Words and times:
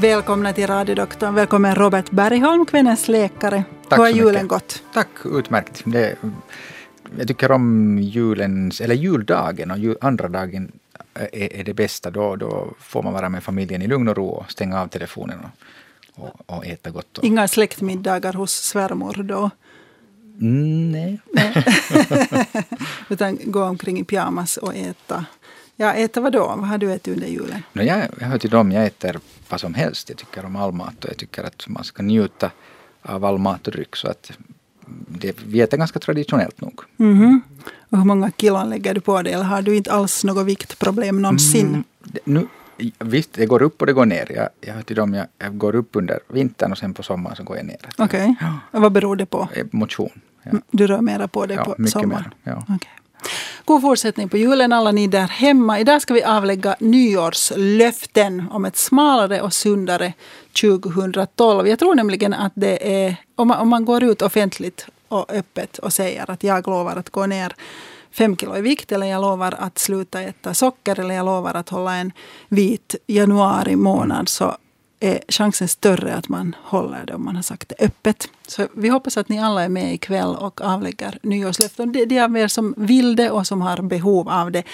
Välkomna 0.00 0.52
till 0.52 0.66
radiodoktorn. 0.66 1.34
Välkommen 1.34 1.74
Robert 1.74 2.10
Bergholm, 2.10 2.66
kvännens 2.66 3.08
läkare. 3.08 3.64
Tack 3.88 3.98
Hur 3.98 4.04
har 4.04 4.10
julen 4.10 4.32
mycket. 4.32 4.48
gått? 4.48 4.82
Tack, 4.94 5.08
utmärkt. 5.24 5.82
Det, 5.84 6.16
jag 7.18 7.28
tycker 7.28 7.50
om 7.52 7.98
julens, 7.98 8.80
eller 8.80 8.94
juldagen 8.94 9.70
och 9.70 9.78
jul, 9.78 9.96
andra 10.00 10.28
dagen 10.28 10.72
är, 11.14 11.52
är 11.60 11.64
det 11.64 11.74
bästa. 11.74 12.10
Då, 12.10 12.36
då 12.36 12.68
får 12.78 13.02
man 13.02 13.12
vara 13.12 13.28
med 13.28 13.42
familjen 13.42 13.82
i 13.82 13.86
lugn 13.86 14.08
och 14.08 14.16
ro 14.16 14.28
och 14.28 14.50
stänga 14.50 14.80
av 14.80 14.86
telefonen 14.88 15.38
och, 16.14 16.24
och, 16.24 16.56
och 16.56 16.66
äta 16.66 16.90
gott. 16.90 17.18
Och, 17.18 17.24
Inga 17.24 17.48
släktmiddagar 17.48 18.32
hos 18.32 18.52
svärmor 18.52 19.22
då? 19.22 19.50
mm, 20.40 20.90
nej. 20.92 21.20
Utan 23.08 23.38
gå 23.44 23.64
omkring 23.64 23.98
i 24.00 24.04
pyjamas 24.04 24.56
och 24.56 24.74
äta. 24.74 25.24
Ja, 25.80 25.92
äta 25.94 26.20
vad 26.20 26.32
då? 26.32 26.46
Vad 26.46 26.68
har 26.68 26.78
du 26.78 26.92
ätit 26.92 27.14
under 27.14 27.26
julen? 27.26 27.62
No, 27.72 27.82
jag, 27.82 27.98
jag 28.20 28.26
hör 28.26 28.38
till 28.38 28.50
dem, 28.50 28.72
jag 28.72 28.86
äter 28.86 29.20
vad 29.48 29.60
som 29.60 29.74
helst. 29.74 30.08
Jag 30.08 30.18
tycker 30.18 30.44
om 30.44 30.56
all 30.56 30.72
mat 30.72 31.04
och 31.04 31.10
jag 31.10 31.16
tycker 31.16 31.44
att 31.44 31.64
man 31.68 31.84
ska 31.84 32.02
njuta 32.02 32.50
av 33.02 33.24
all 33.24 33.38
mat 33.38 33.66
och 33.66 33.72
dryck. 33.72 33.96
Så 33.96 34.08
att 34.08 34.32
det, 35.08 35.36
vi 35.46 35.60
äter 35.60 35.76
ganska 35.78 35.98
traditionellt 35.98 36.60
nog. 36.60 36.80
Mhm. 36.96 37.40
Och 37.90 37.98
hur 37.98 38.04
många 38.04 38.30
kilon 38.30 38.70
lägger 38.70 38.94
du 38.94 39.00
på 39.00 39.22
dig? 39.22 39.32
Eller 39.32 39.44
har 39.44 39.62
du 39.62 39.76
inte 39.76 39.92
alls 39.92 40.24
något 40.24 40.46
viktproblem 40.46 41.22
någonsin? 41.22 41.66
Mm, 41.68 41.84
det- 42.04 42.20
nu, 42.24 42.46
visst, 42.98 43.32
det 43.32 43.46
går 43.46 43.62
upp 43.62 43.80
och 43.80 43.86
det 43.86 43.92
går 43.92 44.06
ner. 44.06 44.32
Jag, 44.32 44.48
jag 44.60 44.74
hör 44.74 44.82
till 44.82 44.96
dem, 44.96 45.14
jag, 45.14 45.26
jag 45.38 45.58
går 45.58 45.74
upp 45.74 45.96
under 45.96 46.18
vintern 46.28 46.72
och 46.72 46.78
sen 46.78 46.94
på 46.94 47.02
sommaren 47.02 47.36
så 47.36 47.42
går 47.42 47.56
jag 47.56 47.66
ner. 47.66 47.88
Okej. 47.98 48.34
Ja. 48.40 48.58
Och 48.70 48.82
Vad 48.82 48.92
beror 48.92 49.16
det 49.16 49.26
på? 49.26 49.48
Eh, 49.54 49.66
Motion. 49.72 50.10
Ja, 50.42 50.50
Mm, 50.50 50.62
Du 50.70 50.86
rör 50.86 51.00
mera 51.00 51.28
på 51.28 51.46
dig 51.46 51.56
ja 51.56 51.64
på 51.64 51.74
mycket 51.78 51.92
sommaren? 51.92 52.24
mer. 52.44 52.52
Ja. 52.52 52.64
Okej. 52.74 52.90
God 53.64 53.82
fortsättning 53.82 54.28
på 54.28 54.36
julen 54.36 54.72
alla 54.72 54.92
ni 54.92 55.06
där 55.06 55.26
hemma. 55.26 55.80
Idag 55.80 56.02
ska 56.02 56.14
vi 56.14 56.24
avlägga 56.24 56.76
nyårslöften 56.78 58.44
om 58.50 58.64
ett 58.64 58.76
smalare 58.76 59.40
och 59.40 59.52
sundare 59.52 60.12
2012. 60.60 61.68
Jag 61.68 61.78
tror 61.78 61.94
nämligen 61.94 62.34
att 62.34 62.52
det 62.54 63.04
är, 63.04 63.16
om 63.36 63.48
man, 63.48 63.58
om 63.58 63.68
man 63.68 63.84
går 63.84 64.04
ut 64.04 64.22
offentligt 64.22 64.86
och 65.08 65.32
öppet 65.32 65.78
och 65.78 65.92
säger 65.92 66.30
att 66.30 66.42
jag 66.42 66.66
lovar 66.66 66.96
att 66.96 67.10
gå 67.10 67.26
ner 67.26 67.54
fem 68.12 68.36
kilo 68.36 68.56
i 68.56 68.60
vikt 68.60 68.92
eller 68.92 69.06
jag 69.06 69.20
lovar 69.20 69.54
att 69.58 69.78
sluta 69.78 70.22
äta 70.22 70.54
socker 70.54 71.00
eller 71.00 71.14
jag 71.14 71.26
lovar 71.26 71.54
att 71.54 71.68
hålla 71.68 71.94
en 71.94 72.12
vit 72.48 72.94
januari 73.06 73.76
månad 73.76 74.28
så 74.28 74.56
är 75.00 75.20
chansen 75.28 75.68
större 75.68 76.14
att 76.14 76.28
man 76.28 76.56
håller 76.62 77.06
det 77.06 77.14
om 77.14 77.24
man 77.24 77.36
har 77.36 77.42
sagt 77.42 77.68
det 77.68 77.84
öppet. 77.84 78.28
Så 78.46 78.68
vi 78.74 78.88
hoppas 78.88 79.16
att 79.16 79.28
ni 79.28 79.38
alla 79.38 79.62
är 79.62 79.68
med 79.68 79.94
ikväll 79.94 80.36
och 80.36 80.60
avlägger 80.60 81.18
nyårslöften. 81.22 81.92
Det 81.92 82.18
är 82.18 82.24
av 82.24 82.36
er 82.36 82.48
som 82.48 82.74
vill 82.76 83.16
det 83.16 83.30
och 83.30 83.46
som 83.46 83.60
har 83.60 83.82
behov 83.82 84.28
av 84.28 84.52
det. 84.52 84.64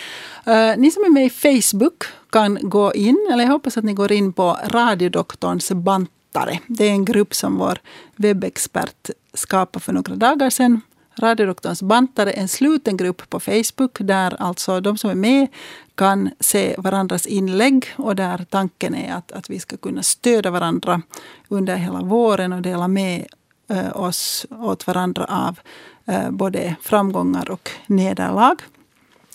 Uh, 0.49 0.77
ni 0.77 0.91
som 0.91 1.05
är 1.05 1.11
med 1.11 1.27
i 1.27 1.31
Facebook 1.31 2.05
kan 2.31 2.59
gå 2.63 2.95
in, 2.95 3.29
eller 3.33 3.45
jag 3.45 3.51
hoppas 3.51 3.77
att 3.77 3.85
ni 3.85 3.93
går 3.93 4.13
in 4.13 4.33
på 4.33 4.59
Radiodoktorns 4.65 5.73
bantare. 5.73 6.59
Det 6.67 6.85
är 6.85 6.91
en 6.91 7.05
grupp 7.05 7.35
som 7.35 7.59
vår 7.59 7.79
webbexpert 8.17 9.11
skapade 9.35 9.85
för 9.85 9.93
några 9.93 10.17
dagar 10.17 10.51
sedan. 10.51 10.81
Radiodoktorns 11.19 11.83
bantare 11.83 12.33
är 12.33 12.41
en 12.41 12.49
sluten 12.49 12.97
grupp 12.97 13.31
på 13.31 13.41
Facebook 13.41 13.97
där 14.01 14.37
alltså 14.43 14.81
de 14.81 14.99
som 14.99 15.11
är 15.11 15.15
med 15.15 15.47
kan 15.95 16.31
se 16.41 16.75
varandras 16.79 17.27
inlägg 17.27 17.87
och 17.97 18.17
där 18.17 18.47
tanken 18.51 18.95
är 18.95 19.15
att, 19.15 19.33
att 19.33 19.51
vi 19.51 19.61
ska 19.61 19.77
kunna 19.77 20.03
stödja 20.03 20.51
varandra 20.51 21.03
under 21.49 21.77
hela 21.77 22.03
våren 22.03 22.53
och 22.53 22.63
dela 22.63 22.89
med 22.89 23.27
eh, 23.71 23.97
oss 23.97 24.47
åt 24.51 24.87
varandra 24.87 25.25
av 25.25 25.59
eh, 26.07 26.31
både 26.31 26.77
framgångar 26.83 27.51
och 27.51 27.71
nederlag. 27.87 28.57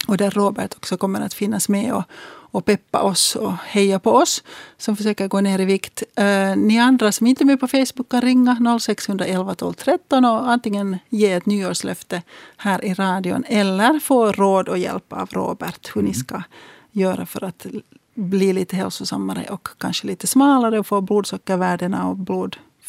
Och 0.07 0.17
där 0.17 0.31
Robert 0.31 0.73
också 0.75 0.97
kommer 0.97 1.22
att 1.22 1.34
finnas 1.34 1.69
med 1.69 1.94
och, 1.94 2.03
och 2.51 2.66
peppa 2.66 3.01
oss 3.01 3.35
och 3.35 3.53
heja 3.53 4.00
på 4.00 4.12
oss 4.12 4.44
som 4.78 4.97
försöker 4.97 5.28
gå 5.28 5.41
ner 5.41 5.59
i 5.59 5.66
vikt. 5.66 6.03
Eh, 6.16 6.56
ni 6.56 6.79
andra 6.79 7.12
som 7.12 7.28
inte 7.28 7.44
är 7.44 7.45
med 7.45 7.59
på 7.59 7.67
Facebook 7.67 8.09
kan 8.09 8.22
ringa 8.22 8.79
0611 8.79 9.56
12 9.56 9.73
13 9.73 10.25
och 10.25 10.50
antingen 10.50 10.97
ge 11.09 11.31
ett 11.31 11.45
nyårslöfte 11.45 12.22
här 12.57 12.85
i 12.85 12.94
radion 12.94 13.44
eller 13.47 14.00
få 14.00 14.31
råd 14.31 14.69
och 14.69 14.78
hjälp 14.78 15.13
av 15.13 15.29
Robert 15.31 15.95
hur 15.95 16.01
ni 16.01 16.13
ska 16.13 16.44
göra 16.91 17.25
för 17.25 17.44
att 17.44 17.66
bli 18.13 18.53
lite 18.53 18.75
hälsosammare 18.75 19.45
och 19.50 19.68
kanske 19.78 20.07
lite 20.07 20.28
smalare 20.28 20.79
och 20.79 20.88
få 20.88 21.01
blodsockervärdena 21.01 22.07
och 22.07 22.18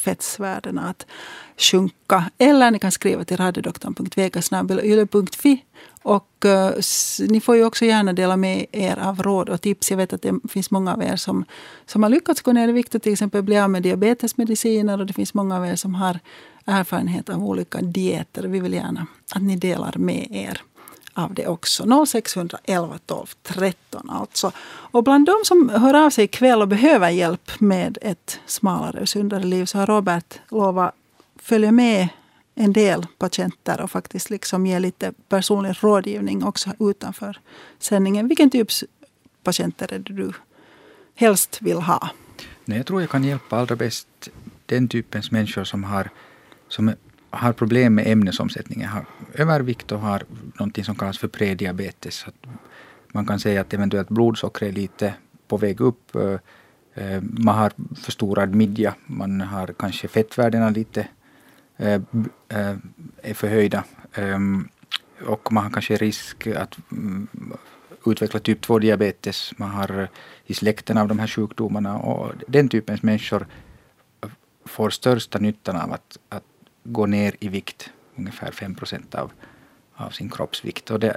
fettsvärdena 0.03 0.89
att 0.89 1.07
sjunka. 1.57 2.31
Eller 2.39 2.71
ni 2.71 2.79
kan 2.79 2.93
skriva 2.93 3.25
till 3.25 3.37
radiodoktorn.vegasnabelyle.fi 3.37 5.65
och 6.03 6.29
uh, 6.45 6.67
s- 6.79 7.21
ni 7.29 7.41
får 7.41 7.57
ju 7.57 7.65
också 7.65 7.85
gärna 7.85 8.13
dela 8.13 8.37
med 8.37 8.67
er 8.73 8.99
av 8.99 9.23
råd 9.23 9.49
och 9.49 9.61
tips. 9.61 9.91
Jag 9.91 9.99
vet 9.99 10.13
att 10.13 10.23
det 10.23 10.35
finns 10.51 10.71
många 10.71 10.93
av 10.95 11.03
er 11.03 11.17
som, 11.17 11.45
som 11.87 12.03
har 12.03 12.11
lyckats 12.11 12.43
gå 12.43 12.53
ner 12.53 12.69
i 12.69 12.73
vikt 12.73 12.95
och 12.95 13.03
till 13.03 13.13
exempel 13.13 13.43
bli 13.43 13.59
av 13.59 13.71
med 13.71 13.83
diabetesmediciner 13.83 15.01
och 15.01 15.07
det 15.07 15.13
finns 15.13 15.35
många 15.35 15.57
av 15.57 15.67
er 15.67 15.77
som 15.77 15.95
har 15.95 16.19
erfarenhet 16.67 17.29
av 17.29 17.45
olika 17.45 17.79
dieter. 17.81 18.43
Vi 18.43 18.61
vill 18.61 18.73
gärna 18.73 19.07
att 19.35 19.43
ni 19.43 19.57
delar 19.57 19.95
med 19.99 20.27
er 20.31 20.61
av 21.15 21.35
det 21.35 21.47
också. 21.47 22.07
0611 22.07 22.99
12 23.07 23.27
13 23.43 24.11
alltså. 24.11 24.53
Och 24.65 25.05
bland 25.05 25.27
de 25.27 25.35
som 25.45 25.69
hör 25.69 25.95
av 25.95 26.11
sig 26.11 26.25
ikväll 26.25 26.63
och 26.63 26.69
behöver 26.69 27.11
hjälp 27.11 27.61
med 27.61 27.99
ett 28.03 28.41
smalare 28.47 29.01
och 29.01 29.09
sundare 29.09 29.45
liv 29.45 29.65
så 29.65 29.79
har 29.79 29.87
Robert 29.87 30.41
lovat 30.49 30.95
följa 31.37 31.73
med 31.73 32.09
en 32.55 32.73
del 32.73 33.07
patienter 33.19 33.81
och 33.81 33.91
faktiskt 33.91 34.31
liksom 34.31 34.67
ge 34.67 34.79
lite 34.79 35.13
personlig 35.29 35.75
rådgivning 35.81 36.45
också 36.45 36.71
utanför 36.81 37.41
sändningen. 37.79 38.29
Vilken 38.29 38.51
typs 38.51 38.85
patienter 39.43 39.93
är 39.93 39.99
det 39.99 40.15
du 40.15 40.33
helst 41.15 41.59
vill 41.63 41.77
ha? 41.77 42.11
Nej, 42.65 42.77
jag 42.79 42.87
tror 42.87 43.01
jag 43.01 43.11
kan 43.11 43.25
hjälpa 43.25 43.57
allra 43.57 43.77
bäst 43.77 44.09
den 44.67 44.89
typens 44.89 45.31
människor 45.31 45.65
som 45.65 45.85
har, 45.85 46.11
som 46.69 46.95
har 47.33 47.53
problem 47.53 47.95
med 47.95 48.07
ämnesomsättningen, 48.07 48.89
har 48.89 49.05
övervikt 49.35 49.93
och 49.93 50.01
har 50.01 50.23
någonting 50.59 50.85
som 50.85 50.95
kallas 50.95 51.19
för 51.19 51.29
prediabetes. 51.29 52.15
Så 52.15 52.29
att 52.29 52.47
man 53.13 53.27
kan 53.27 53.41
säga 53.41 53.61
att 53.61 53.75
eventuellt 53.75 54.09
blodsocker 54.09 54.67
är 54.67 54.73
lite 54.73 55.15
på 55.49 55.57
väg 55.57 55.81
upp. 55.81 56.15
Eh, 56.15 56.39
eh, 56.95 57.23
man 57.23 57.59
har 57.59 57.73
förstorad 57.97 58.55
midja, 58.55 58.95
man 59.07 59.41
har 59.41 59.67
kanske 59.67 60.09
fettvärdena 60.09 60.71
lite 60.71 61.09
eh, 61.77 62.01
är 63.23 63.35
förhöjda. 63.35 63.85
Ehm, 64.15 64.69
och 65.27 65.53
man 65.53 65.65
har 65.65 65.71
kanske 65.71 65.97
risk 65.97 66.47
att 66.47 66.79
mm, 66.93 67.29
utveckla 68.07 68.41
typ 68.41 68.67
2-diabetes. 68.67 69.53
Man 69.57 69.71
har 69.71 70.09
i 70.47 70.55
släkten 70.55 70.99
av 70.99 71.09
de 71.09 71.19
här 71.19 71.27
sjukdomarna 71.27 71.99
och 71.99 72.33
den 72.49 72.69
typens 72.69 73.03
människor 73.03 73.47
får 74.65 74.91
största 74.91 75.39
nyttan 75.39 75.77
av 75.77 75.93
att, 75.93 76.19
att 76.29 76.45
gå 76.83 77.07
ner 77.07 77.35
i 77.41 77.49
vikt, 77.49 77.91
ungefär 78.17 78.51
5 78.51 78.75
procent 78.75 79.15
av, 79.15 79.33
av 79.95 80.11
sin 80.11 80.31
kroppsvikt. 80.31 80.91
Och 80.91 81.01
där, 81.01 81.17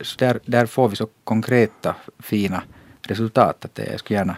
så 0.00 0.16
där, 0.18 0.40
där 0.46 0.66
får 0.66 0.88
vi 0.88 0.96
så 0.96 1.08
konkreta, 1.24 1.96
fina 2.18 2.62
resultat 3.02 3.64
att 3.64 3.74
det, 3.74 3.90
jag 3.90 4.00
skulle 4.00 4.18
gärna 4.18 4.36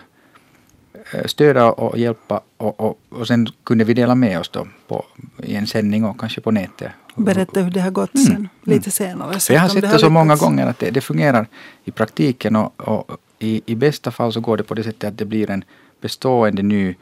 eh, 1.13 1.27
stödja 1.27 1.73
och 1.73 1.99
hjälpa 1.99 2.41
och, 2.57 2.81
och, 2.81 2.99
och 3.09 3.27
sen 3.27 3.47
kunde 3.65 3.85
vi 3.85 3.95
dela 3.95 4.15
med 4.15 4.41
oss 4.41 4.49
då 4.49 4.67
på, 4.89 5.05
i 5.43 5.55
en 5.55 5.67
sändning 5.67 6.05
och 6.05 6.21
kanske 6.21 6.41
på 6.41 6.51
nätet. 6.51 6.93
Berätta 7.17 7.61
hur 7.61 7.71
det 7.71 7.81
har 7.81 7.91
gått 7.91 8.15
Mm, 8.15 8.27
sen, 8.27 8.49
lite 8.63 8.91
senare. 8.91 9.41
För 9.41 9.55
jag 9.55 9.61
har 9.61 9.69
sett 9.69 9.83
det, 9.83 9.89
har 9.89 9.99
så 9.99 10.11
många 10.11 10.37
gånger 10.37 10.67
att 10.67 10.79
det, 10.79 10.91
det 10.91 11.01
fungerar 11.01 11.47
i 11.85 11.91
praktiken 11.91 12.57
och, 12.57 12.81
och 12.81 13.19
i, 13.39 13.63
i 13.67 13.75
bästa 13.75 14.11
fall 14.11 14.33
så 14.33 14.41
går 14.41 14.57
det 14.57 14.63
på 14.63 14.75
det 14.75 14.83
sättet 14.83 15.05
att 15.05 15.19
det 15.19 15.25
blir 15.25 15.51
en 15.51 15.65
bestående 16.01 16.63
ny, 16.63 16.95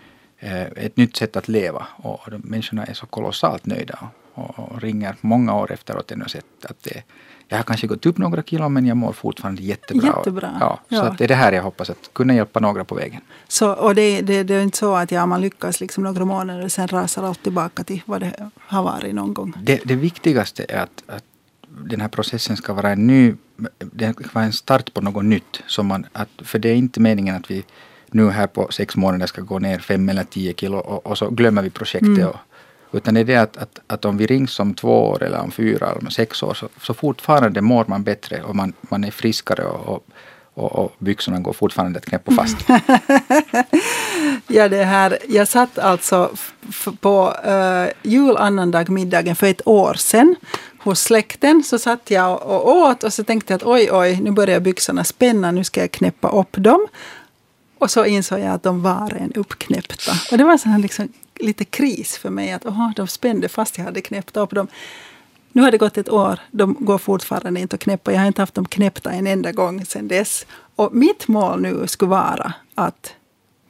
ett 0.77 0.97
nytt 0.97 1.17
sätt 1.17 1.37
att 1.37 1.49
leva 1.49 1.87
och 1.97 2.29
människorna 2.45 2.85
är 2.85 2.95
så 2.95 3.07
kolossalt 3.07 3.67
nöjda 3.67 3.99
och, 4.35 4.83
ringer 4.83 5.17
många 5.21 5.55
år 5.55 5.73
efteråt 5.73 6.11
ännu 6.13 6.25
och 6.25 6.31
sett 6.31 6.45
att 6.65 6.83
det, 6.83 7.03
jag 7.49 7.57
har 7.57 7.65
kanske 7.65 7.87
gått 7.87 8.07
upp 8.07 8.19
några 8.19 8.43
kilo 8.43 8.69
men 8.69 8.87
jag 8.87 8.97
mår 8.97 9.13
fortfarande 9.13 9.63
jättebra. 9.63 10.07
Jättebra. 10.07 10.57
Ja, 10.61 10.81
så 10.89 10.95
Ja. 10.95 11.03
att 11.03 11.19
det 11.19 11.25
är 11.25 11.29
det 11.29 11.35
här 11.35 11.53
jag 11.53 11.63
hoppas 11.63 11.91
att 11.91 12.11
kunna 12.13 12.35
hjälpa 12.35 12.61
några 12.61 12.85
på 12.85 12.95
vägen. 12.95 13.21
Så, 13.49 13.73
och 13.73 13.95
det, 13.95 14.21
det, 14.21 14.43
det 14.43 14.55
är 14.55 14.63
inte 14.63 14.79
så 14.79 14.95
att 14.97 15.13
ja, 15.13 15.27
man 15.27 15.41
lyckas 15.41 15.81
liksom 15.81 16.05
några 16.05 16.25
månader 16.25 16.65
och 16.65 16.73
sen 16.73 16.89
rasar 16.89 17.23
allt 17.23 17.43
tillbaka 17.43 17.85
till 17.85 18.03
vad 18.07 18.21
det 18.21 18.51
har 18.57 18.83
varit 18.83 19.15
någon 19.15 19.35
gång. 19.35 19.55
Det, 19.63 19.81
det 19.85 19.97
viktigaste 19.97 20.67
är 20.69 20.79
att, 20.79 21.03
att 21.07 21.25
den 21.69 22.01
här 22.01 22.09
processen 22.09 22.57
ska 22.57 22.73
vara 22.73 22.91
en 22.91 23.07
ny, 23.07 23.35
det 23.79 24.13
ska 24.13 24.25
vara 24.33 24.45
en 24.45 24.53
start 24.53 24.95
på 24.95 25.01
något 25.01 25.25
nytt. 25.25 25.63
Som 25.67 25.87
man, 25.87 26.07
att, 26.13 26.29
för 26.43 26.59
det 26.59 26.69
är 26.69 26.75
inte 26.75 27.01
meningen 27.01 27.37
att 27.37 27.51
vi 27.51 27.65
nu 28.15 28.31
här 28.31 28.47
på 28.47 28.69
sex 28.71 28.97
månader 28.97 29.27
ska 29.27 29.43
gå 29.43 29.59
ner 29.59 29.79
fem 29.79 30.09
eller 30.09 30.25
tio 30.25 30.55
kilo 30.55 30.79
och, 30.79 31.07
och 31.07 31.19
så 31.19 31.31
glömmer 31.31 31.63
vi 31.63 31.71
projektet. 31.71 32.09
Mm. 32.09 32.29
Och, 32.29 32.37
utan 32.93 33.15
det 33.15 33.21
är 33.21 33.25
det 33.25 33.37
att, 33.37 33.57
att, 33.57 33.79
att 33.87 34.05
om 34.05 34.17
vi 34.17 34.27
rings 34.27 34.61
om 34.61 34.75
två 34.75 35.09
år 35.11 35.23
eller 35.23 35.41
om 35.41 35.51
fyra 35.51 35.91
eller 35.91 36.05
om 36.05 36.11
sex 36.11 36.43
år 36.43 36.55
så, 36.55 36.69
så 36.81 36.95
fortfarande 36.95 37.61
mår 37.61 37.85
man 37.89 38.03
bättre 38.03 38.43
och 38.43 38.57
man, 38.57 38.73
man 38.81 39.05
är 39.05 39.11
friskare 39.11 39.65
och, 39.65 39.89
och, 39.95 40.07
och, 40.55 40.73
och 40.73 40.93
byxorna 40.99 41.41
går 41.41 41.53
fortfarande 41.53 41.99
ett 41.99 42.07
knäpp 42.07 42.29
och 42.29 42.35
fast. 42.35 42.57
Ja, 44.53 44.69
det 44.69 44.85
här, 44.85 45.19
jag 45.29 45.49
satt 45.49 45.79
alltså 45.79 46.31
på 47.01 47.35
uh, 47.47 48.11
julannandag-middagen 48.13 49.37
för 49.37 49.47
ett 49.47 49.67
år 49.67 49.95
sedan 49.95 50.37
hos 50.79 51.01
släkten. 51.01 51.63
Så 51.63 51.79
satt 51.79 52.11
jag 52.11 52.43
och 52.43 52.77
åt 52.77 53.05
och 53.05 53.13
så 53.13 53.25
tänkte 53.25 53.53
jag 53.53 53.57
att 53.57 53.67
oj, 53.67 53.89
oj, 53.93 54.21
nu 54.21 54.31
börjar 54.31 54.61
byxorna 54.61 55.05
spänna, 55.05 55.51
nu 55.51 55.65
ska 55.65 55.81
jag 55.81 55.91
knäppa 55.91 56.29
upp 56.29 56.57
dem. 56.57 56.87
Och 57.81 57.91
så 57.91 58.05
insåg 58.05 58.41
jag 58.41 58.55
att 58.55 58.63
de 58.63 58.83
var 58.83 59.15
en 59.15 59.33
uppknäppta. 59.33 60.13
Och 60.31 60.39
det 60.39 60.45
var 60.45 60.57
så 60.59 60.69
här 60.69 60.79
liksom, 60.79 61.09
lite 61.35 61.65
kris 61.65 62.17
för 62.17 62.31
mig. 62.31 62.53
att 62.53 62.67
aha, 62.67 62.93
De 62.97 63.09
spände 63.09 63.49
fast 63.49 63.79
jag 63.79 63.85
hade 63.85 64.01
knäppt 64.01 64.37
upp 64.37 64.51
dem. 64.51 64.67
Nu 65.53 65.63
har 65.63 65.71
det 65.71 65.79
gått 65.79 65.99
ett 65.99 66.09
år. 66.09 66.39
De 66.51 66.77
går 66.81 66.99
fortfarande 66.99 67.61
inte 67.61 67.77
att 67.77 67.81
knäppa. 67.81 68.13
Jag 68.13 68.21
har 68.21 68.27
inte 68.27 68.43
haft 68.43 68.55
dem 68.55 68.65
knäppta 68.65 69.13
en 69.13 69.27
enda 69.27 69.53
gång 69.53 69.85
sedan 69.85 70.09
dess. 70.09 70.47
Och 70.77 70.95
mitt 70.95 71.29
mål 71.29 71.61
nu 71.61 71.87
skulle 71.87 72.11
vara 72.11 72.55
att 72.75 73.15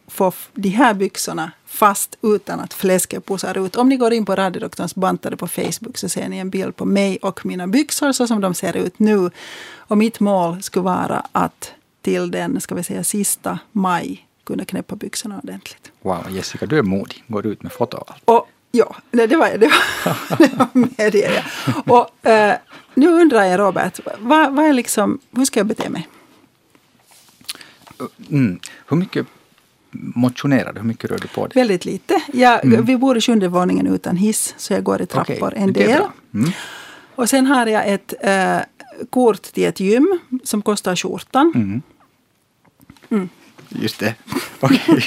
få 0.09 0.33
de 0.55 0.69
här 0.69 0.95
byxorna 0.95 1.53
fast 1.67 2.17
utan 2.23 2.61
att 2.61 2.75
fläsket 2.75 3.27
pussar 3.27 3.67
ut. 3.67 3.77
Om 3.77 3.89
ni 3.89 3.97
går 3.97 4.13
in 4.13 4.27
på 4.27 4.37
radiodoktorns 4.37 4.95
bantade 4.95 5.37
på 5.37 5.49
Facebook 5.49 5.99
så 5.99 6.09
ser 6.09 6.29
ni 6.29 6.39
en 6.39 6.51
bild 6.51 6.77
på 6.77 6.85
mig 6.85 7.19
och 7.23 7.47
mina 7.47 7.67
byxor 7.67 8.13
så 8.13 8.27
som 8.27 8.41
de 8.41 8.55
ser 8.55 8.77
ut 8.77 8.99
nu. 8.99 9.31
Och 9.77 9.99
mitt 9.99 10.21
mål 10.21 10.63
skulle 10.63 10.85
vara 10.85 11.27
att 11.33 11.73
till 12.03 12.31
den, 12.31 12.61
ska 12.61 12.75
vi 12.75 12.83
säga, 12.83 13.05
sista 13.05 13.59
maj 13.73 14.27
kunna 14.45 14.65
knäppa 14.65 14.97
byxorna 14.97 15.39
ordentligt. 15.43 15.93
Wow, 16.03 16.27
Jessica, 16.31 16.67
du 16.67 16.79
är 16.79 16.83
modig. 16.83 17.25
Går 17.27 17.47
ut 17.47 17.63
med 17.63 17.73
foto 17.73 17.97
och 17.97 18.11
allt. 18.11 18.23
Och, 18.25 18.49
ja, 18.71 18.97
det, 19.11 19.27
det, 19.27 19.37
var, 19.37 19.49
det, 19.49 19.67
var, 19.67 20.39
det 20.39 20.57
var 20.57 20.69
medger 20.73 21.33
jag. 21.33 21.45
Och, 21.87 22.27
eh, 22.27 22.57
nu 22.95 23.09
undrar 23.09 23.45
jag, 23.45 23.61
Robert, 23.61 24.01
vad, 24.19 24.55
vad 24.55 24.65
är 24.65 24.73
liksom, 24.73 25.19
hur 25.31 25.45
ska 25.45 25.61
jag 25.61 25.67
bete 25.67 25.89
mig? 25.89 26.09
Mm. 28.31 28.61
Hur 28.87 28.97
mycket 28.97 29.27
motionerar 29.91 30.73
du? 30.73 30.81
Hur 30.81 30.87
mycket 30.87 31.11
rör 31.11 31.19
du 31.19 31.29
på 31.29 31.47
dig? 31.47 31.53
Väldigt 31.55 31.85
lite. 31.85 32.23
Jag, 32.33 32.65
mm. 32.65 32.85
Vi 32.85 32.97
bor 32.97 33.17
i 33.17 33.21
sjunde 33.21 33.49
våningen 33.49 33.87
utan 33.87 34.17
hiss, 34.17 34.55
så 34.57 34.73
jag 34.73 34.85
går 34.85 35.03
i 35.03 35.07
trappor 35.07 35.47
okay, 35.47 35.63
en 35.63 35.73
del. 35.73 36.03
Mm. 36.35 36.51
Och 37.15 37.29
sen 37.29 37.47
har 37.47 37.67
jag 37.67 37.89
ett 37.89 38.15
eh, 38.21 38.59
kort 39.11 39.43
till 39.43 39.65
ett 39.65 39.81
gym 39.81 40.19
som 40.45 40.63
kostar 40.63 40.97
skjortan. 40.97 41.53
Mm. 41.55 41.83
mm. 43.11 43.29
Just 43.71 43.99
det. 43.99 44.15
Okay. 44.63 45.03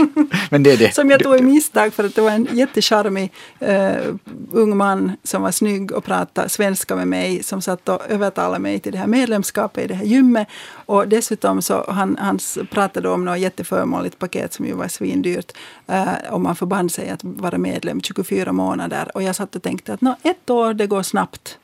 Men 0.49 0.63
det 0.63 0.71
är 0.71 0.77
det. 0.77 0.95
Som 0.95 1.09
jag 1.09 1.23
tog 1.23 1.37
i 1.37 1.41
misstag 1.41 1.93
för 1.93 2.03
att 2.03 2.15
det 2.15 2.21
var 2.21 2.31
en 2.31 2.47
jättecharmig 2.51 3.31
uh, 3.61 4.15
ung 4.51 4.77
man 4.77 5.11
som 5.23 5.41
var 5.41 5.51
snygg 5.51 5.91
och 5.91 6.03
pratade 6.03 6.49
svenska 6.49 6.95
med 6.95 7.07
mig 7.07 7.43
som 7.43 7.61
satt 7.61 7.89
och 7.89 8.01
övertalade 8.09 8.59
mig 8.59 8.79
till 8.79 8.91
det 8.91 8.97
här 8.97 9.07
medlemskapet 9.07 9.83
i 9.83 9.87
det 9.87 9.93
här 9.93 10.05
gymmet. 10.05 10.47
Och 10.85 11.07
dessutom 11.07 11.61
så 11.61 11.85
han, 11.91 12.17
han 12.19 12.39
pratade 12.71 13.09
om 13.09 13.25
något 13.25 13.39
jätteförmånligt 13.39 14.19
paket 14.19 14.53
som 14.53 14.65
ju 14.65 14.73
var 14.73 14.87
svindyrt. 14.87 15.51
Uh, 15.89 16.31
och 16.31 16.41
man 16.41 16.55
förband 16.55 16.91
sig 16.91 17.09
att 17.09 17.23
vara 17.23 17.57
medlem 17.57 18.01
24 18.01 18.51
månader. 18.51 19.11
Och 19.13 19.23
jag 19.23 19.35
satt 19.35 19.55
och 19.55 19.63
tänkte 19.63 19.93
att 19.93 20.01
ett 20.23 20.49
år 20.49 20.73
det 20.73 20.87
går 20.87 21.03
snabbt. 21.03 21.59